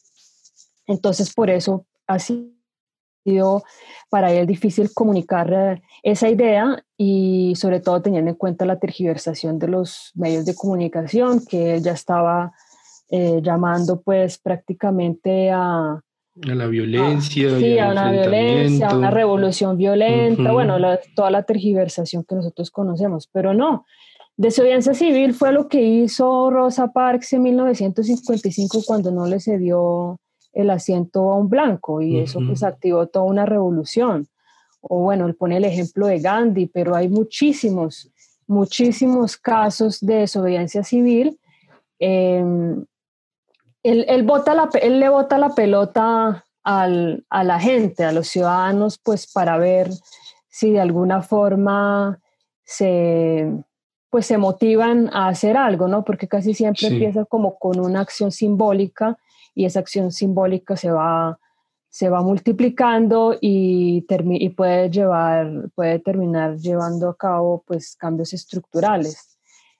Entonces, 0.86 1.32
por 1.32 1.50
eso 1.50 1.86
ha 2.06 2.18
sido 2.18 3.62
para 4.08 4.32
él 4.32 4.46
difícil 4.46 4.92
comunicar 4.92 5.52
eh, 5.52 5.82
esa 6.02 6.28
idea 6.28 6.84
y 6.96 7.54
sobre 7.56 7.80
todo 7.80 8.02
teniendo 8.02 8.30
en 8.30 8.36
cuenta 8.36 8.64
la 8.64 8.78
tergiversación 8.78 9.58
de 9.58 9.68
los 9.68 10.10
medios 10.14 10.44
de 10.44 10.54
comunicación, 10.54 11.44
que 11.46 11.74
él 11.74 11.82
ya 11.82 11.92
estaba 11.92 12.52
eh, 13.08 13.40
llamando 13.42 14.00
pues 14.00 14.38
prácticamente 14.38 15.50
a, 15.50 16.00
a 16.48 16.54
la 16.54 16.66
violencia. 16.66 17.58
sí, 17.58 17.78
a 17.78 17.90
una 17.90 18.10
violencia, 18.10 18.88
a 18.88 18.96
una 18.96 19.10
revolución 19.10 19.76
violenta, 19.76 20.52
bueno, 20.52 20.76
toda 21.14 21.30
la 21.30 21.42
tergiversación 21.42 22.24
que 22.24 22.34
nosotros 22.34 22.70
conocemos, 22.70 23.28
pero 23.32 23.54
no. 23.54 23.84
Desobediencia 24.36 24.94
civil 24.94 25.34
fue 25.34 25.52
lo 25.52 25.68
que 25.68 25.82
hizo 25.82 26.50
Rosa 26.50 26.92
Parks 26.92 27.34
en 27.34 27.42
1955 27.42 28.82
cuando 28.86 29.10
no 29.10 29.26
le 29.26 29.38
cedió 29.38 30.18
el 30.52 30.70
asiento 30.70 31.30
a 31.30 31.36
un 31.36 31.48
blanco 31.48 32.00
y 32.00 32.18
eso 32.18 32.40
pues 32.46 32.62
activó 32.62 33.06
toda 33.06 33.26
una 33.26 33.44
revolución. 33.44 34.26
O 34.80 35.02
bueno, 35.02 35.26
él 35.26 35.34
pone 35.34 35.58
el 35.58 35.64
ejemplo 35.64 36.06
de 36.06 36.20
Gandhi, 36.20 36.66
pero 36.66 36.96
hay 36.96 37.08
muchísimos, 37.08 38.10
muchísimos 38.46 39.36
casos 39.36 40.00
de 40.00 40.14
desobediencia 40.14 40.84
civil. 40.84 41.38
Eh, 41.98 42.42
él, 43.82 44.04
él, 44.08 44.26
la, 44.26 44.68
él 44.80 45.00
le 45.00 45.08
bota 45.08 45.38
la 45.38 45.50
pelota 45.50 46.44
al, 46.62 47.24
a 47.30 47.44
la 47.44 47.58
gente, 47.58 48.04
a 48.04 48.12
los 48.12 48.28
ciudadanos, 48.28 48.98
pues 48.98 49.30
para 49.32 49.56
ver 49.58 49.90
si 50.48 50.70
de 50.70 50.80
alguna 50.80 51.22
forma 51.22 52.20
se, 52.64 53.50
pues 54.10 54.26
se 54.26 54.38
motivan 54.38 55.08
a 55.12 55.28
hacer 55.28 55.56
algo, 55.56 55.88
¿no? 55.88 56.04
Porque 56.04 56.28
casi 56.28 56.52
siempre 56.54 56.88
empieza 56.88 57.24
como 57.24 57.58
con 57.58 57.80
una 57.80 58.00
acción 58.00 58.30
simbólica 58.32 59.16
y 59.54 59.64
esa 59.64 59.80
acción 59.80 60.12
simbólica 60.12 60.76
se 60.76 60.90
va, 60.90 61.38
se 61.88 62.08
va 62.08 62.20
multiplicando 62.20 63.36
y, 63.40 64.04
y 64.08 64.48
puede, 64.50 64.90
llevar, 64.90 65.70
puede 65.74 65.98
terminar 66.00 66.56
llevando 66.56 67.08
a 67.08 67.16
cabo 67.16 67.64
pues 67.66 67.96
cambios 67.96 68.32
estructurales. 68.32 69.38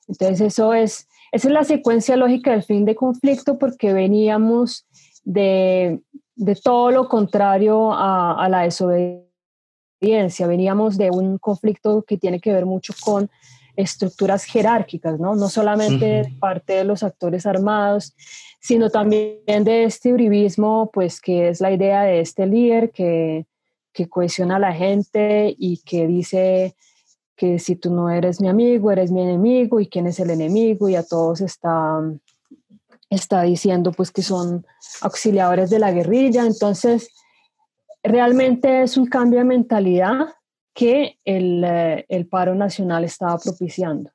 Entonces 0.08 0.40
eso 0.40 0.72
es 0.74 1.08
esa 1.32 1.48
es 1.48 1.54
la 1.54 1.64
secuencia 1.64 2.16
lógica 2.16 2.52
del 2.52 2.62
fin 2.62 2.84
de 2.84 2.94
conflicto 2.94 3.58
porque 3.58 3.92
veníamos 3.92 4.86
de, 5.24 6.00
de 6.34 6.54
todo 6.56 6.90
lo 6.90 7.08
contrario 7.08 7.92
a, 7.92 8.42
a 8.42 8.48
la 8.48 8.62
desobediencia, 8.62 10.46
veníamos 10.46 10.96
de 10.96 11.10
un 11.10 11.38
conflicto 11.38 12.02
que 12.02 12.18
tiene 12.18 12.40
que 12.40 12.52
ver 12.52 12.66
mucho 12.66 12.94
con 13.00 13.30
estructuras 13.76 14.44
jerárquicas, 14.44 15.18
¿no? 15.18 15.34
No 15.34 15.48
solamente 15.48 16.04
de 16.04 16.32
parte 16.38 16.74
de 16.74 16.84
los 16.84 17.02
actores 17.02 17.46
armados, 17.46 18.14
sino 18.60 18.90
también 18.90 19.64
de 19.64 19.84
este 19.84 20.12
uribismo, 20.12 20.90
pues 20.92 21.20
que 21.20 21.48
es 21.48 21.60
la 21.60 21.72
idea 21.72 22.02
de 22.02 22.20
este 22.20 22.46
líder 22.46 22.90
que, 22.90 23.46
que 23.92 24.08
cohesiona 24.08 24.56
a 24.56 24.60
la 24.60 24.72
gente 24.72 25.54
y 25.58 25.78
que 25.78 26.06
dice 26.06 26.74
que 27.40 27.58
si 27.58 27.74
tú 27.74 27.90
no 27.90 28.10
eres 28.10 28.38
mi 28.38 28.50
amigo, 28.50 28.92
eres 28.92 29.10
mi 29.10 29.22
enemigo 29.22 29.80
y 29.80 29.86
quién 29.86 30.06
es 30.06 30.20
el 30.20 30.28
enemigo 30.28 30.90
y 30.90 30.94
a 30.94 31.02
todos 31.02 31.40
está, 31.40 32.02
está 33.08 33.40
diciendo 33.44 33.92
pues 33.92 34.10
que 34.10 34.20
son 34.20 34.66
auxiliadores 35.00 35.70
de 35.70 35.78
la 35.78 35.90
guerrilla. 35.90 36.44
Entonces, 36.44 37.08
realmente 38.02 38.82
es 38.82 38.98
un 38.98 39.06
cambio 39.06 39.38
de 39.38 39.46
mentalidad 39.46 40.34
que 40.74 41.18
el, 41.24 41.64
eh, 41.64 42.04
el 42.10 42.26
paro 42.26 42.54
nacional 42.54 43.04
estaba 43.04 43.38
propiciando. 43.38 44.10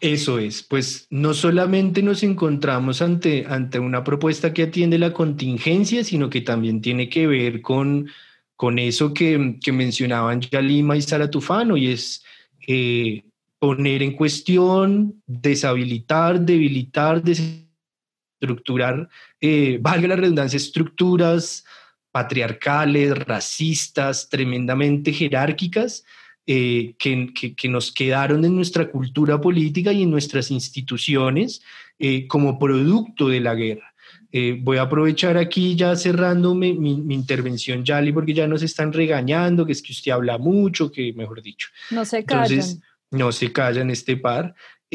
Eso 0.00 0.38
es, 0.38 0.62
pues 0.62 1.08
no 1.10 1.34
solamente 1.34 2.02
nos 2.02 2.22
encontramos 2.22 3.02
ante, 3.02 3.44
ante 3.46 3.78
una 3.78 4.02
propuesta 4.02 4.54
que 4.54 4.62
atiende 4.62 4.98
la 4.98 5.12
contingencia, 5.12 6.02
sino 6.04 6.30
que 6.30 6.40
también 6.40 6.80
tiene 6.80 7.10
que 7.10 7.26
ver 7.26 7.60
con, 7.60 8.08
con 8.56 8.78
eso 8.78 9.12
que, 9.12 9.58
que 9.62 9.72
mencionaban 9.72 10.40
ya 10.40 10.60
Lima 10.60 10.96
y 10.96 11.02
Sara 11.02 11.30
Tufano, 11.30 11.76
y 11.76 11.92
es 11.92 12.24
eh, 12.66 13.22
poner 13.58 14.02
en 14.02 14.12
cuestión, 14.12 15.22
deshabilitar, 15.26 16.40
debilitar, 16.40 17.22
desestructurar, 17.22 19.08
eh, 19.40 19.78
valga 19.80 20.08
la 20.08 20.16
redundancia, 20.16 20.56
estructuras 20.56 21.64
patriarcales, 22.10 23.16
racistas, 23.18 24.28
tremendamente 24.30 25.12
jerárquicas, 25.12 26.04
eh, 26.46 26.94
que, 26.98 27.34
que, 27.34 27.68
nos 27.68 27.90
quedaron 27.90 28.44
en 28.44 28.54
nuestra 28.54 28.88
cultura 28.88 29.40
política 29.40 29.92
y 29.92 30.04
en 30.04 30.12
nuestras 30.12 30.52
instituciones 30.52 31.60
eh, 31.98 32.28
como 32.28 32.58
producto 32.58 33.28
de 33.28 33.40
la 33.40 33.54
guerra. 33.54 33.95
Eh, 34.32 34.58
voy 34.60 34.78
a 34.78 34.82
aprovechar 34.82 35.36
aquí 35.36 35.76
ya 35.76 35.96
cerrando 35.96 36.54
mi, 36.54 36.72
mi, 36.74 37.14
intervención, 37.14 37.84
Yali, 37.84 38.12
porque 38.12 38.34
ya 38.34 38.46
nos 38.46 38.62
están 38.62 38.92
regañando, 38.92 39.64
que 39.64 39.72
es 39.72 39.82
que 39.82 39.92
usted 39.92 40.12
habla 40.12 40.38
mucho, 40.38 40.90
que 40.90 41.12
mejor 41.12 41.42
dicho. 41.42 41.68
No 41.90 42.04
se 42.04 42.24
callan. 42.24 42.50
Entonces, 42.50 42.80
no 43.10 43.32
se 43.32 43.52
callan 43.52 43.90
este 43.90 44.16
par. 44.16 44.54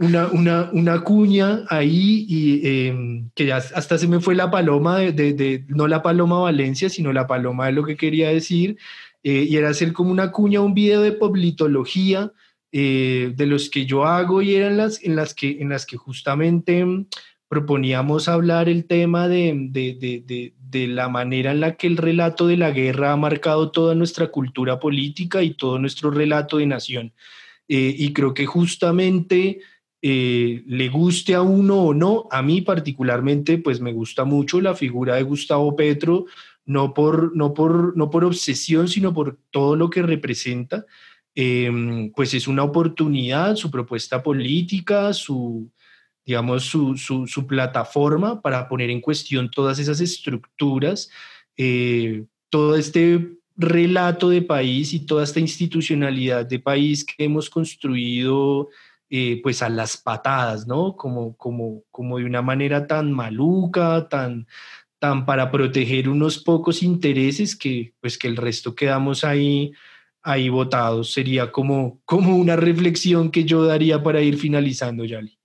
una, 0.00 0.28
una, 0.28 0.70
una 0.72 1.04
cuña 1.04 1.64
ahí 1.68 2.24
y 2.26 2.66
em, 2.66 3.30
que 3.34 3.44
ya 3.44 3.58
hasta 3.58 3.98
se 3.98 4.08
me 4.08 4.20
fue 4.20 4.34
la 4.34 4.50
paloma 4.50 4.98
de, 4.98 5.12
de, 5.12 5.64
no 5.68 5.86
la 5.86 6.02
paloma 6.02 6.40
Valencia, 6.40 6.88
sino 6.88 7.12
la 7.12 7.26
paloma 7.26 7.66
de 7.66 7.72
lo 7.72 7.84
que 7.84 7.98
quería 7.98 8.30
decir, 8.30 8.78
eh, 9.22 9.46
y 9.46 9.56
era 9.56 9.68
hacer 9.68 9.92
como 9.92 10.10
una 10.10 10.32
cuña, 10.32 10.62
un 10.62 10.72
video 10.72 11.02
de 11.02 11.12
politología 11.12 12.32
eh, 12.72 13.34
de 13.36 13.46
los 13.46 13.68
que 13.68 13.84
yo 13.84 14.06
hago 14.06 14.40
y 14.40 14.54
eran 14.54 14.78
las 14.78 15.02
en 15.04 15.16
las 15.16 15.34
que, 15.34 15.60
en 15.60 15.68
las 15.68 15.84
que 15.84 15.98
justamente 15.98 16.86
proponíamos 17.50 18.28
hablar 18.28 18.68
el 18.68 18.84
tema 18.84 19.26
de, 19.26 19.52
de, 19.72 20.54
de, 20.56 20.86
la 20.86 21.08
manera 21.08 21.50
en 21.50 21.58
la 21.58 21.74
que 21.74 21.88
el 21.88 21.96
relato 21.96 22.46
de 22.46 22.56
la 22.56 22.70
guerra 22.70 23.10
ha 23.10 23.16
marcado 23.16 23.72
toda 23.72 23.96
nuestra 23.96 24.28
cultura 24.28 24.78
política 24.78 25.42
y 25.42 25.54
todo 25.54 25.80
nuestro 25.80 26.12
relato 26.12 26.58
de 26.58 26.66
nación. 26.66 27.12
Eh, 27.66 27.92
y 27.98 28.12
creo 28.12 28.34
que 28.34 28.46
justamente 28.46 29.62
eh, 30.00 30.62
le 30.64 30.88
guste 30.90 31.34
a 31.34 31.42
uno 31.42 31.82
o 31.82 31.92
no, 31.92 32.28
a 32.30 32.40
mí 32.40 32.60
particularmente 32.60 33.58
pues 33.58 33.80
me 33.80 33.92
gusta 33.92 34.22
mucho 34.22 34.60
la 34.60 34.76
figura 34.76 35.16
de 35.16 35.24
Gustavo 35.24 35.74
Petro, 35.74 36.26
no 36.66 36.94
por, 36.94 37.36
no 37.36 37.52
por, 37.52 37.96
no 37.96 38.10
por 38.10 38.24
obsesión, 38.24 38.86
sino 38.86 39.12
por 39.12 39.40
todo 39.50 39.74
lo 39.74 39.90
que 39.90 40.02
representa. 40.02 40.86
Em, 41.34 42.12
pues 42.12 42.32
es 42.32 42.46
una 42.46 42.62
oportunidad, 42.62 43.56
su 43.56 43.72
propuesta 43.72 44.22
política, 44.22 45.12
su, 45.12 45.68
digamos, 46.24 46.64
su, 46.64 46.96
su, 46.96 47.46
plataforma 47.46 48.40
para 48.40 48.68
poner 48.68 48.90
en 48.90 49.00
cuestión 49.00 49.50
todas 49.50 49.78
esas 49.78 50.00
estructuras, 50.00 51.10
eh, 51.56 52.24
todo 52.50 52.76
este 52.76 53.36
relato 53.56 54.28
de 54.28 54.42
país 54.42 54.92
y 54.92 55.06
toda 55.06 55.24
esta 55.24 55.40
institucionalidad 55.40 56.46
de 56.46 56.58
país 56.58 57.04
que 57.04 57.24
hemos 57.24 57.50
construido 57.50 58.68
eh, 59.10 59.40
pues 59.42 59.62
a 59.62 59.68
las 59.68 59.96
patadas, 59.96 60.66
¿no? 60.66 60.96
Como, 60.96 61.36
como, 61.36 61.82
como 61.90 62.18
de 62.18 62.24
una 62.24 62.42
manera 62.42 62.86
tan 62.86 63.12
maluca, 63.12 64.08
tan, 64.08 64.46
tan 64.98 65.26
para 65.26 65.50
proteger 65.50 66.08
unos 66.08 66.38
pocos 66.38 66.82
intereses 66.82 67.56
que 67.56 67.94
pues 68.00 68.16
que 68.16 68.28
el 68.28 68.36
resto 68.36 68.74
quedamos 68.74 69.24
ahí 69.24 69.72
ahí 70.22 70.48
votados. 70.48 71.12
Sería 71.12 71.50
como, 71.52 72.00
como 72.04 72.36
una 72.36 72.56
reflexión 72.56 73.30
que 73.30 73.44
yo 73.44 73.64
daría 73.64 74.02
para 74.02 74.20
ir 74.20 74.36
finalizando, 74.36 75.04
Yali. 75.04 75.39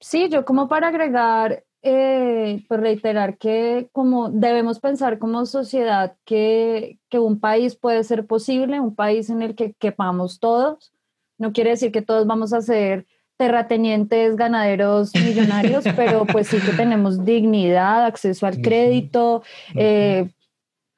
Sí, 0.00 0.28
yo 0.30 0.44
como 0.44 0.68
para 0.68 0.88
agregar, 0.88 1.64
eh, 1.82 2.64
pues 2.68 2.80
reiterar 2.80 3.36
que 3.38 3.88
como 3.92 4.30
debemos 4.30 4.80
pensar 4.80 5.18
como 5.18 5.44
sociedad 5.46 6.16
que, 6.24 6.98
que 7.10 7.18
un 7.18 7.38
país 7.38 7.76
puede 7.76 8.02
ser 8.04 8.26
posible, 8.26 8.80
un 8.80 8.94
país 8.94 9.30
en 9.30 9.42
el 9.42 9.54
que 9.54 9.74
quepamos 9.74 10.40
todos, 10.40 10.92
no 11.38 11.52
quiere 11.52 11.70
decir 11.70 11.92
que 11.92 12.02
todos 12.02 12.26
vamos 12.26 12.52
a 12.52 12.62
ser 12.62 13.06
terratenientes, 13.36 14.36
ganaderos, 14.36 15.14
millonarios, 15.14 15.84
pero 15.96 16.26
pues 16.26 16.48
sí 16.48 16.58
que 16.60 16.72
tenemos 16.72 17.24
dignidad, 17.24 18.04
acceso 18.04 18.46
al 18.46 18.60
crédito, 18.60 19.42
eh, 19.74 20.30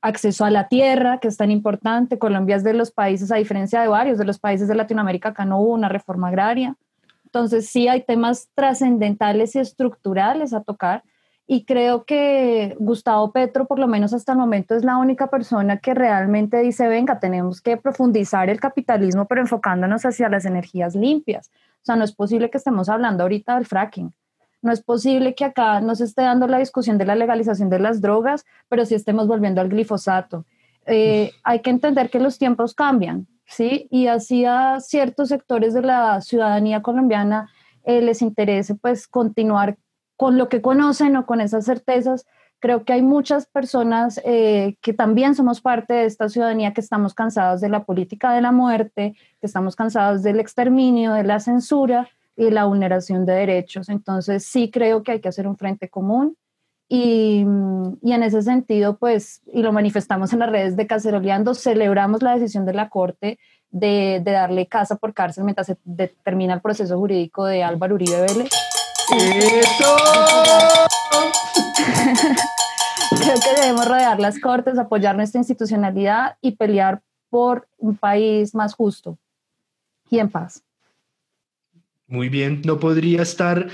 acceso 0.00 0.44
a 0.44 0.50
la 0.50 0.66
tierra, 0.66 1.18
que 1.18 1.28
es 1.28 1.36
tan 1.36 1.52
importante. 1.52 2.18
Colombia 2.18 2.56
es 2.56 2.64
de 2.64 2.74
los 2.74 2.90
países, 2.90 3.30
a 3.30 3.36
diferencia 3.36 3.80
de 3.80 3.88
varios 3.88 4.18
de 4.18 4.24
los 4.24 4.40
países 4.40 4.66
de 4.66 4.74
Latinoamérica, 4.74 5.28
acá 5.28 5.44
no 5.44 5.60
hubo 5.60 5.72
una 5.72 5.88
reforma 5.88 6.28
agraria. 6.28 6.76
Entonces 7.32 7.68
sí 7.68 7.88
hay 7.88 8.02
temas 8.02 8.50
trascendentales 8.54 9.54
y 9.56 9.58
estructurales 9.58 10.52
a 10.52 10.62
tocar 10.62 11.02
y 11.46 11.64
creo 11.64 12.04
que 12.04 12.76
Gustavo 12.78 13.32
Petro, 13.32 13.66
por 13.66 13.78
lo 13.78 13.88
menos 13.88 14.14
hasta 14.14 14.32
el 14.32 14.38
momento, 14.38 14.74
es 14.74 14.84
la 14.84 14.96
única 14.96 15.26
persona 15.26 15.78
que 15.78 15.92
realmente 15.92 16.58
dice, 16.58 16.88
venga, 16.88 17.18
tenemos 17.18 17.60
que 17.60 17.76
profundizar 17.76 18.48
el 18.48 18.60
capitalismo, 18.60 19.26
pero 19.26 19.40
enfocándonos 19.40 20.06
hacia 20.06 20.28
las 20.28 20.44
energías 20.44 20.94
limpias. 20.94 21.50
O 21.82 21.84
sea, 21.84 21.96
no 21.96 22.04
es 22.04 22.12
posible 22.12 22.48
que 22.48 22.58
estemos 22.58 22.88
hablando 22.88 23.24
ahorita 23.24 23.56
del 23.56 23.66
fracking. 23.66 24.14
No 24.62 24.72
es 24.72 24.82
posible 24.82 25.34
que 25.34 25.44
acá 25.44 25.80
nos 25.80 26.00
esté 26.00 26.22
dando 26.22 26.46
la 26.46 26.58
discusión 26.58 26.96
de 26.96 27.04
la 27.04 27.16
legalización 27.16 27.68
de 27.68 27.80
las 27.80 28.00
drogas, 28.00 28.44
pero 28.68 28.86
sí 28.86 28.94
estemos 28.94 29.26
volviendo 29.26 29.60
al 29.60 29.68
glifosato. 29.68 30.46
Eh, 30.86 31.32
hay 31.42 31.60
que 31.60 31.70
entender 31.70 32.08
que 32.08 32.20
los 32.20 32.38
tiempos 32.38 32.72
cambian, 32.72 33.26
¿sí? 33.52 33.86
Y 33.90 34.06
así 34.06 34.44
a 34.44 34.80
ciertos 34.80 35.28
sectores 35.28 35.74
de 35.74 35.82
la 35.82 36.20
ciudadanía 36.20 36.82
colombiana 36.82 37.50
eh, 37.84 38.00
les 38.00 38.22
interese 38.22 38.74
pues 38.74 39.06
continuar 39.06 39.76
con 40.16 40.38
lo 40.38 40.48
que 40.48 40.62
conocen 40.62 41.16
o 41.16 41.26
con 41.26 41.40
esas 41.40 41.64
certezas. 41.66 42.26
Creo 42.60 42.84
que 42.84 42.92
hay 42.92 43.02
muchas 43.02 43.46
personas 43.46 44.20
eh, 44.24 44.76
que 44.80 44.94
también 44.94 45.34
somos 45.34 45.60
parte 45.60 45.94
de 45.94 46.04
esta 46.04 46.28
ciudadanía 46.28 46.72
que 46.72 46.80
estamos 46.80 47.12
cansados 47.12 47.60
de 47.60 47.68
la 47.68 47.84
política 47.84 48.32
de 48.32 48.40
la 48.40 48.52
muerte, 48.52 49.14
que 49.40 49.46
estamos 49.46 49.76
cansados 49.76 50.22
del 50.22 50.40
exterminio, 50.40 51.12
de 51.12 51.24
la 51.24 51.40
censura 51.40 52.08
y 52.36 52.50
la 52.50 52.64
vulneración 52.64 53.26
de 53.26 53.34
derechos. 53.34 53.88
Entonces 53.88 54.46
sí 54.46 54.70
creo 54.70 55.02
que 55.02 55.12
hay 55.12 55.20
que 55.20 55.28
hacer 55.28 55.46
un 55.46 55.56
frente 55.56 55.90
común 55.90 56.36
y, 56.94 57.46
y, 58.02 58.12
en 58.12 58.22
ese 58.22 58.42
sentido, 58.42 58.98
pues, 58.98 59.40
y 59.50 59.62
lo 59.62 59.72
manifestamos 59.72 60.34
en 60.34 60.40
las 60.40 60.50
redes 60.50 60.76
de 60.76 60.86
Caceroleando, 60.86 61.54
celebramos 61.54 62.20
la 62.20 62.34
decisión 62.34 62.66
de 62.66 62.74
la 62.74 62.90
Corte 62.90 63.38
de, 63.70 64.20
de 64.22 64.30
darle 64.32 64.66
casa 64.66 64.96
por 64.96 65.14
cárcel 65.14 65.44
mientras 65.44 65.68
se 65.68 65.78
termina 66.22 66.52
el 66.52 66.60
proceso 66.60 66.98
jurídico 66.98 67.46
de 67.46 67.62
Álvaro 67.62 67.94
Uribe 67.94 68.20
Vélez. 68.20 68.50
¡Eso! 69.10 69.96
Creo 73.08 73.36
que 73.42 73.60
debemos 73.62 73.88
rodear 73.88 74.20
las 74.20 74.38
cortes, 74.38 74.78
apoyar 74.78 75.16
nuestra 75.16 75.38
institucionalidad 75.38 76.36
y 76.42 76.56
pelear 76.56 77.00
por 77.30 77.68
un 77.78 77.96
país 77.96 78.54
más 78.54 78.74
justo 78.74 79.16
y 80.10 80.18
en 80.18 80.28
paz. 80.28 80.62
Muy 82.06 82.28
bien, 82.28 82.60
no 82.66 82.78
podría 82.78 83.22
estar 83.22 83.68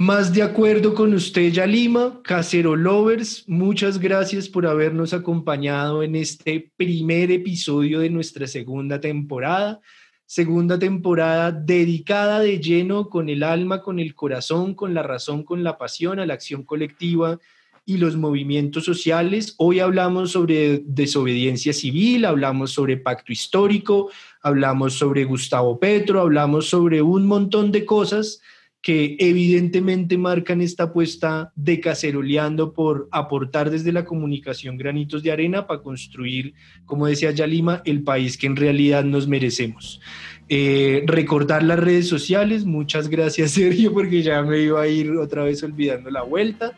más 0.00 0.32
de 0.32 0.42
acuerdo 0.42 0.94
con 0.94 1.12
usted, 1.12 1.52
Yalima. 1.52 2.22
Casero 2.22 2.74
Lovers, 2.74 3.44
muchas 3.46 3.98
gracias 3.98 4.48
por 4.48 4.66
habernos 4.66 5.12
acompañado 5.12 6.02
en 6.02 6.16
este 6.16 6.72
primer 6.78 7.30
episodio 7.30 8.00
de 8.00 8.08
nuestra 8.08 8.46
segunda 8.46 8.98
temporada 8.98 9.78
segunda 10.24 10.78
temporada 10.78 11.52
dedicada 11.52 12.38
de 12.38 12.60
lleno 12.60 13.10
con 13.10 13.28
el 13.28 13.42
alma, 13.42 13.82
con 13.82 13.98
el 13.98 14.14
corazón, 14.14 14.74
con 14.74 14.94
la 14.94 15.02
razón, 15.02 15.42
con 15.42 15.64
la 15.64 15.76
pasión 15.76 16.18
a 16.18 16.24
la 16.24 16.32
acción 16.32 16.62
colectiva 16.62 17.38
y 17.84 17.98
los 17.98 18.16
movimientos 18.16 18.84
sociales. 18.84 19.54
Hoy 19.58 19.80
hablamos 19.80 20.30
sobre 20.30 20.82
desobediencia 20.86 21.74
civil, 21.74 22.24
hablamos 22.24 22.70
sobre 22.70 22.96
pacto 22.96 23.32
histórico, 23.32 24.08
hablamos 24.40 24.94
sobre 24.94 25.24
Gustavo 25.24 25.78
Petro, 25.78 26.20
hablamos 26.20 26.70
sobre 26.70 27.02
un 27.02 27.26
montón 27.26 27.70
de 27.70 27.84
cosas 27.84 28.40
que 28.82 29.16
evidentemente 29.18 30.16
marcan 30.16 30.62
esta 30.62 30.84
apuesta 30.84 31.52
de 31.54 31.80
caceroleando 31.80 32.72
por 32.72 33.08
aportar 33.12 33.70
desde 33.70 33.92
la 33.92 34.06
comunicación 34.06 34.78
granitos 34.78 35.22
de 35.22 35.32
arena 35.32 35.66
para 35.66 35.82
construir, 35.82 36.54
como 36.86 37.06
decía 37.06 37.30
Yalima, 37.30 37.82
el 37.84 38.02
país 38.02 38.38
que 38.38 38.46
en 38.46 38.56
realidad 38.56 39.04
nos 39.04 39.28
merecemos. 39.28 40.00
Eh, 40.48 41.04
recordar 41.06 41.62
las 41.62 41.78
redes 41.78 42.08
sociales, 42.08 42.64
muchas 42.64 43.08
gracias 43.08 43.50
Sergio, 43.52 43.92
porque 43.92 44.22
ya 44.22 44.42
me 44.42 44.60
iba 44.60 44.80
a 44.80 44.88
ir 44.88 45.10
otra 45.12 45.44
vez 45.44 45.62
olvidando 45.62 46.10
la 46.10 46.22
vuelta. 46.22 46.72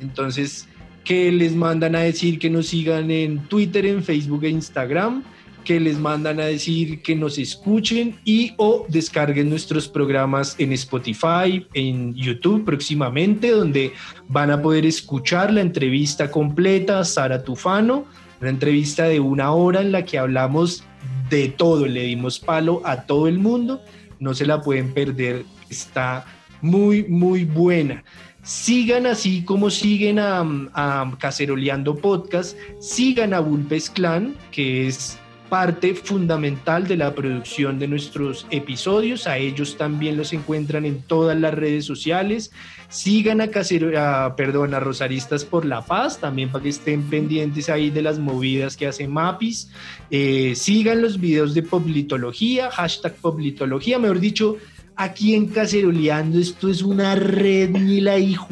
Entonces, 0.00 0.68
que 1.04 1.30
les 1.30 1.54
mandan 1.54 1.94
a 1.94 2.00
decir 2.00 2.40
que 2.40 2.50
nos 2.50 2.66
sigan 2.66 3.10
en 3.12 3.38
Twitter, 3.46 3.86
en 3.86 4.02
Facebook 4.02 4.42
e 4.44 4.48
Instagram 4.48 5.22
que 5.64 5.80
les 5.80 5.98
mandan 5.98 6.38
a 6.40 6.44
decir 6.44 7.02
que 7.02 7.16
nos 7.16 7.38
escuchen 7.38 8.16
y 8.24 8.52
o 8.56 8.86
descarguen 8.88 9.50
nuestros 9.50 9.88
programas 9.88 10.54
en 10.58 10.72
Spotify, 10.72 11.66
en 11.74 12.14
YouTube 12.14 12.64
próximamente, 12.64 13.50
donde 13.50 13.92
van 14.28 14.50
a 14.50 14.60
poder 14.60 14.86
escuchar 14.86 15.52
la 15.52 15.62
entrevista 15.62 16.30
completa 16.30 17.00
a 17.00 17.04
Sara 17.04 17.42
Tufano, 17.42 18.04
una 18.40 18.50
entrevista 18.50 19.04
de 19.04 19.20
una 19.20 19.52
hora 19.52 19.80
en 19.80 19.92
la 19.92 20.04
que 20.04 20.18
hablamos 20.18 20.84
de 21.30 21.48
todo, 21.48 21.86
le 21.86 22.02
dimos 22.02 22.38
palo 22.38 22.82
a 22.84 23.02
todo 23.02 23.26
el 23.26 23.38
mundo, 23.38 23.80
no 24.20 24.34
se 24.34 24.46
la 24.46 24.60
pueden 24.60 24.92
perder, 24.92 25.44
está 25.70 26.24
muy, 26.60 27.04
muy 27.04 27.44
buena. 27.44 28.04
Sigan 28.42 29.06
así 29.06 29.42
como 29.42 29.70
siguen 29.70 30.18
a, 30.18 30.44
a, 30.74 31.10
Caceroleando 31.18 31.96
Podcast, 31.96 32.56
sigan 32.78 33.32
a 33.32 33.40
Bulpes 33.40 33.88
Clan, 33.88 34.36
que 34.50 34.86
es 34.86 35.18
parte 35.54 35.94
fundamental 35.94 36.88
de 36.88 36.96
la 36.96 37.14
producción 37.14 37.78
de 37.78 37.86
nuestros 37.86 38.44
episodios. 38.50 39.28
A 39.28 39.38
ellos 39.38 39.76
también 39.76 40.16
los 40.16 40.32
encuentran 40.32 40.84
en 40.84 41.00
todas 41.02 41.38
las 41.38 41.54
redes 41.54 41.84
sociales. 41.84 42.50
Sigan 42.88 43.40
a, 43.40 43.46
Casero, 43.46 43.92
perdón, 44.34 44.74
a 44.74 44.80
Rosaristas 44.80 45.44
por 45.44 45.64
la 45.64 45.82
Paz, 45.82 46.18
también 46.18 46.48
para 46.50 46.64
que 46.64 46.70
estén 46.70 47.04
pendientes 47.04 47.70
ahí 47.70 47.90
de 47.90 48.02
las 48.02 48.18
movidas 48.18 48.76
que 48.76 48.88
hace 48.88 49.06
Mapis. 49.06 49.70
Eh, 50.10 50.54
sigan 50.56 51.00
los 51.00 51.20
videos 51.20 51.54
de 51.54 51.62
Poblitología, 51.62 52.72
hashtag 52.72 53.14
Poblitología, 53.14 54.00
mejor 54.00 54.18
dicho, 54.18 54.56
aquí 54.96 55.36
en 55.36 55.46
Caceroleando, 55.46 56.40
esto 56.40 56.68
es 56.68 56.82
una 56.82 57.14
red 57.14 57.70
ni 57.70 58.00
la 58.00 58.18
hijo 58.18 58.48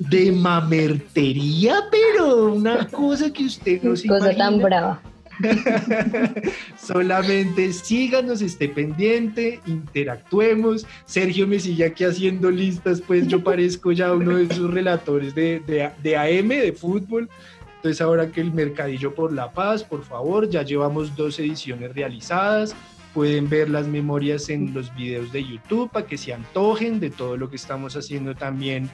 de 0.00 0.32
mamertería, 0.32 1.84
pero 1.88 2.52
una 2.52 2.88
cosa 2.88 3.32
que 3.32 3.44
usted 3.44 3.80
no 3.84 3.94
se 3.94 4.08
cosa 4.08 4.34
tan 4.34 4.58
brava. 4.58 5.00
Solamente 6.76 7.72
síganos, 7.72 8.42
esté 8.42 8.68
pendiente, 8.68 9.60
interactuemos. 9.66 10.86
Sergio 11.04 11.46
me 11.46 11.58
sigue 11.58 11.84
aquí 11.84 12.04
haciendo 12.04 12.50
listas, 12.50 13.00
pues 13.00 13.26
yo 13.26 13.42
parezco 13.42 13.92
ya 13.92 14.12
uno 14.12 14.36
de 14.36 14.52
sus 14.54 14.70
relatores 14.70 15.34
de, 15.34 15.60
de, 16.02 16.16
AM, 16.16 16.48
de 16.48 16.72
fútbol. 16.72 17.28
Entonces 17.76 18.00
ahora 18.00 18.30
que 18.30 18.40
el 18.40 18.52
Mercadillo 18.52 19.14
por 19.14 19.32
la 19.32 19.50
Paz, 19.50 19.84
por 19.84 20.04
favor, 20.04 20.48
ya 20.48 20.62
llevamos 20.62 21.16
dos 21.16 21.38
ediciones 21.38 21.94
realizadas. 21.94 22.74
Pueden 23.14 23.48
ver 23.48 23.70
las 23.70 23.88
memorias 23.88 24.50
en 24.50 24.72
los 24.72 24.94
videos 24.94 25.32
de 25.32 25.44
YouTube 25.44 25.90
para 25.90 26.06
que 26.06 26.16
se 26.16 26.32
antojen 26.32 27.00
de 27.00 27.10
todo 27.10 27.36
lo 27.36 27.50
que 27.50 27.56
estamos 27.56 27.96
haciendo 27.96 28.34
también 28.34 28.88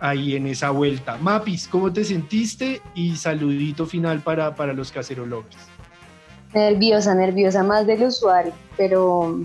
ahí 0.00 0.36
en 0.36 0.46
esa 0.46 0.70
vuelta. 0.70 1.16
Mapis, 1.18 1.66
¿cómo 1.66 1.92
te 1.92 2.04
sentiste? 2.04 2.80
Y 2.94 3.16
saludito 3.16 3.86
final 3.86 4.20
para, 4.20 4.54
para 4.54 4.72
los 4.72 4.92
cacerólogos. 4.92 5.56
Nerviosa, 6.56 7.14
nerviosa 7.14 7.62
más 7.62 7.86
del 7.86 8.04
usuario, 8.04 8.54
pero, 8.78 9.38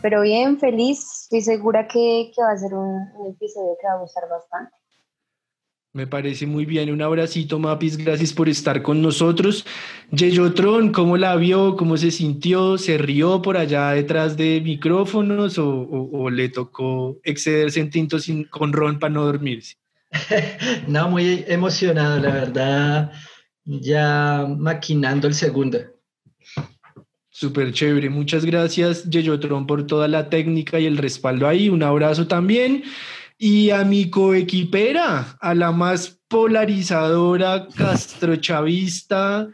pero 0.00 0.22
bien, 0.22 0.56
feliz. 0.56 1.22
Estoy 1.24 1.40
segura 1.40 1.88
que, 1.88 2.30
que 2.32 2.40
va 2.40 2.52
a 2.52 2.56
ser 2.56 2.72
un, 2.74 3.08
episodio 3.28 3.76
que 3.80 3.88
va 3.88 3.94
a 3.94 3.98
gustar 3.98 4.28
bastante. 4.30 4.70
Me 5.92 6.06
parece 6.06 6.46
muy 6.46 6.64
bien. 6.64 6.92
Un 6.92 7.02
abracito, 7.02 7.58
Mapis. 7.58 7.96
Gracias 7.96 8.32
por 8.32 8.48
estar 8.48 8.82
con 8.82 9.02
nosotros. 9.02 9.66
Yeyotron, 10.12 10.92
¿cómo 10.92 11.16
la 11.16 11.34
vio? 11.34 11.74
¿Cómo 11.74 11.96
se 11.96 12.12
sintió? 12.12 12.78
¿Se 12.78 12.98
rió 12.98 13.42
por 13.42 13.56
allá 13.56 13.90
detrás 13.90 14.36
de 14.36 14.60
micrófonos 14.60 15.58
o, 15.58 15.88
o, 15.90 16.30
le 16.30 16.50
tocó 16.50 17.18
excederse 17.24 17.80
en 17.80 17.90
tinto 17.90 18.20
sin, 18.20 18.44
con 18.44 18.72
ron 18.72 19.00
para 19.00 19.12
no 19.12 19.24
dormirse? 19.24 19.74
no, 20.86 21.08
muy 21.08 21.44
emocionado, 21.48 22.20
la 22.20 22.32
verdad. 22.32 23.12
Ya 23.64 24.46
maquinando 24.56 25.26
el 25.26 25.34
segundo. 25.34 25.78
Súper 27.34 27.72
chévere. 27.72 28.10
Muchas 28.10 28.44
gracias, 28.44 29.08
Yeyotron, 29.08 29.66
por 29.66 29.86
toda 29.86 30.06
la 30.06 30.28
técnica 30.28 30.78
y 30.78 30.84
el 30.84 30.98
respaldo 30.98 31.48
ahí. 31.48 31.70
Un 31.70 31.82
abrazo 31.82 32.26
también. 32.26 32.84
Y 33.38 33.70
a 33.70 33.84
mi 33.84 34.10
coequipera, 34.10 35.38
a 35.40 35.54
la 35.54 35.72
más 35.72 36.20
polarizadora, 36.28 37.68
castrochavista 37.74 39.48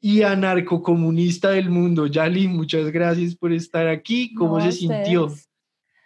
y 0.00 0.22
anarcocomunista 0.22 1.50
del 1.50 1.70
mundo. 1.70 2.06
Yali, 2.06 2.46
muchas 2.46 2.92
gracias 2.92 3.34
por 3.34 3.52
estar 3.52 3.88
aquí. 3.88 4.32
¿Cómo 4.34 4.60
se 4.60 4.70
sintió? 4.70 5.34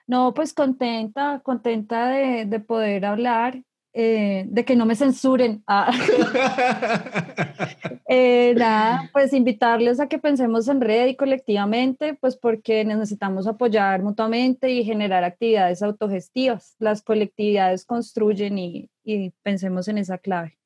No, 0.07 0.33
pues 0.33 0.55
contenta, 0.55 1.43
contenta 1.45 2.09
de, 2.09 2.47
de 2.47 2.61
poder 2.61 3.05
hablar 3.05 3.63
eh, 4.01 4.45
de 4.47 4.65
que 4.65 4.77
no 4.77 4.87
me 4.87 4.95
censuren. 4.95 5.65
Ah. 5.67 5.91
Eh, 8.11 8.55
nada, 8.57 9.11
pues 9.13 9.35
invitarles 9.35 10.01
a 10.01 10.09
que 10.09 10.19
pensemos 10.19 10.67
en 10.69 10.81
red 10.81 11.09
y 11.09 11.15
colectivamente, 11.15 12.15
pues 12.15 12.37
porque 12.37 12.83
necesitamos 12.83 13.47
apoyar 13.47 14.03
mutuamente 14.03 14.71
y 14.71 14.83
generar 14.83 15.25
actividades 15.25 15.83
autogestivas. 15.83 16.75
Las 16.79 17.03
colectividades 17.03 17.85
construyen 17.85 18.57
y, 18.57 18.89
y 19.05 19.35
pensemos 19.43 19.89
en 19.89 19.99
esa 19.99 20.17
clave. 20.17 20.57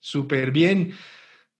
Súper 0.00 0.50
bien. 0.50 0.94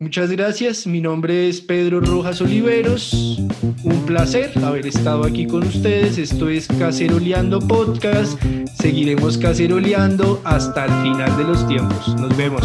Muchas 0.01 0.31
gracias, 0.31 0.87
mi 0.87 1.01
nombre 1.01 1.49
es 1.49 1.61
Pedro 1.61 1.99
Rojas 2.01 2.41
Oliveros, 2.41 3.41
un 3.83 4.07
placer 4.07 4.53
haber 4.65 4.87
estado 4.87 5.25
aquí 5.25 5.45
con 5.45 5.65
ustedes, 5.65 6.19
esto 6.19 6.49
es 6.49 6.69
Caceroleando 6.69 7.59
Podcast, 7.59 8.41
seguiremos 8.81 9.37
caceroleando 9.39 10.41
hasta 10.45 10.85
el 10.85 10.93
final 11.03 11.37
de 11.37 11.43
los 11.43 11.67
tiempos, 11.67 12.15
nos 12.15 12.37
vemos. 12.37 12.63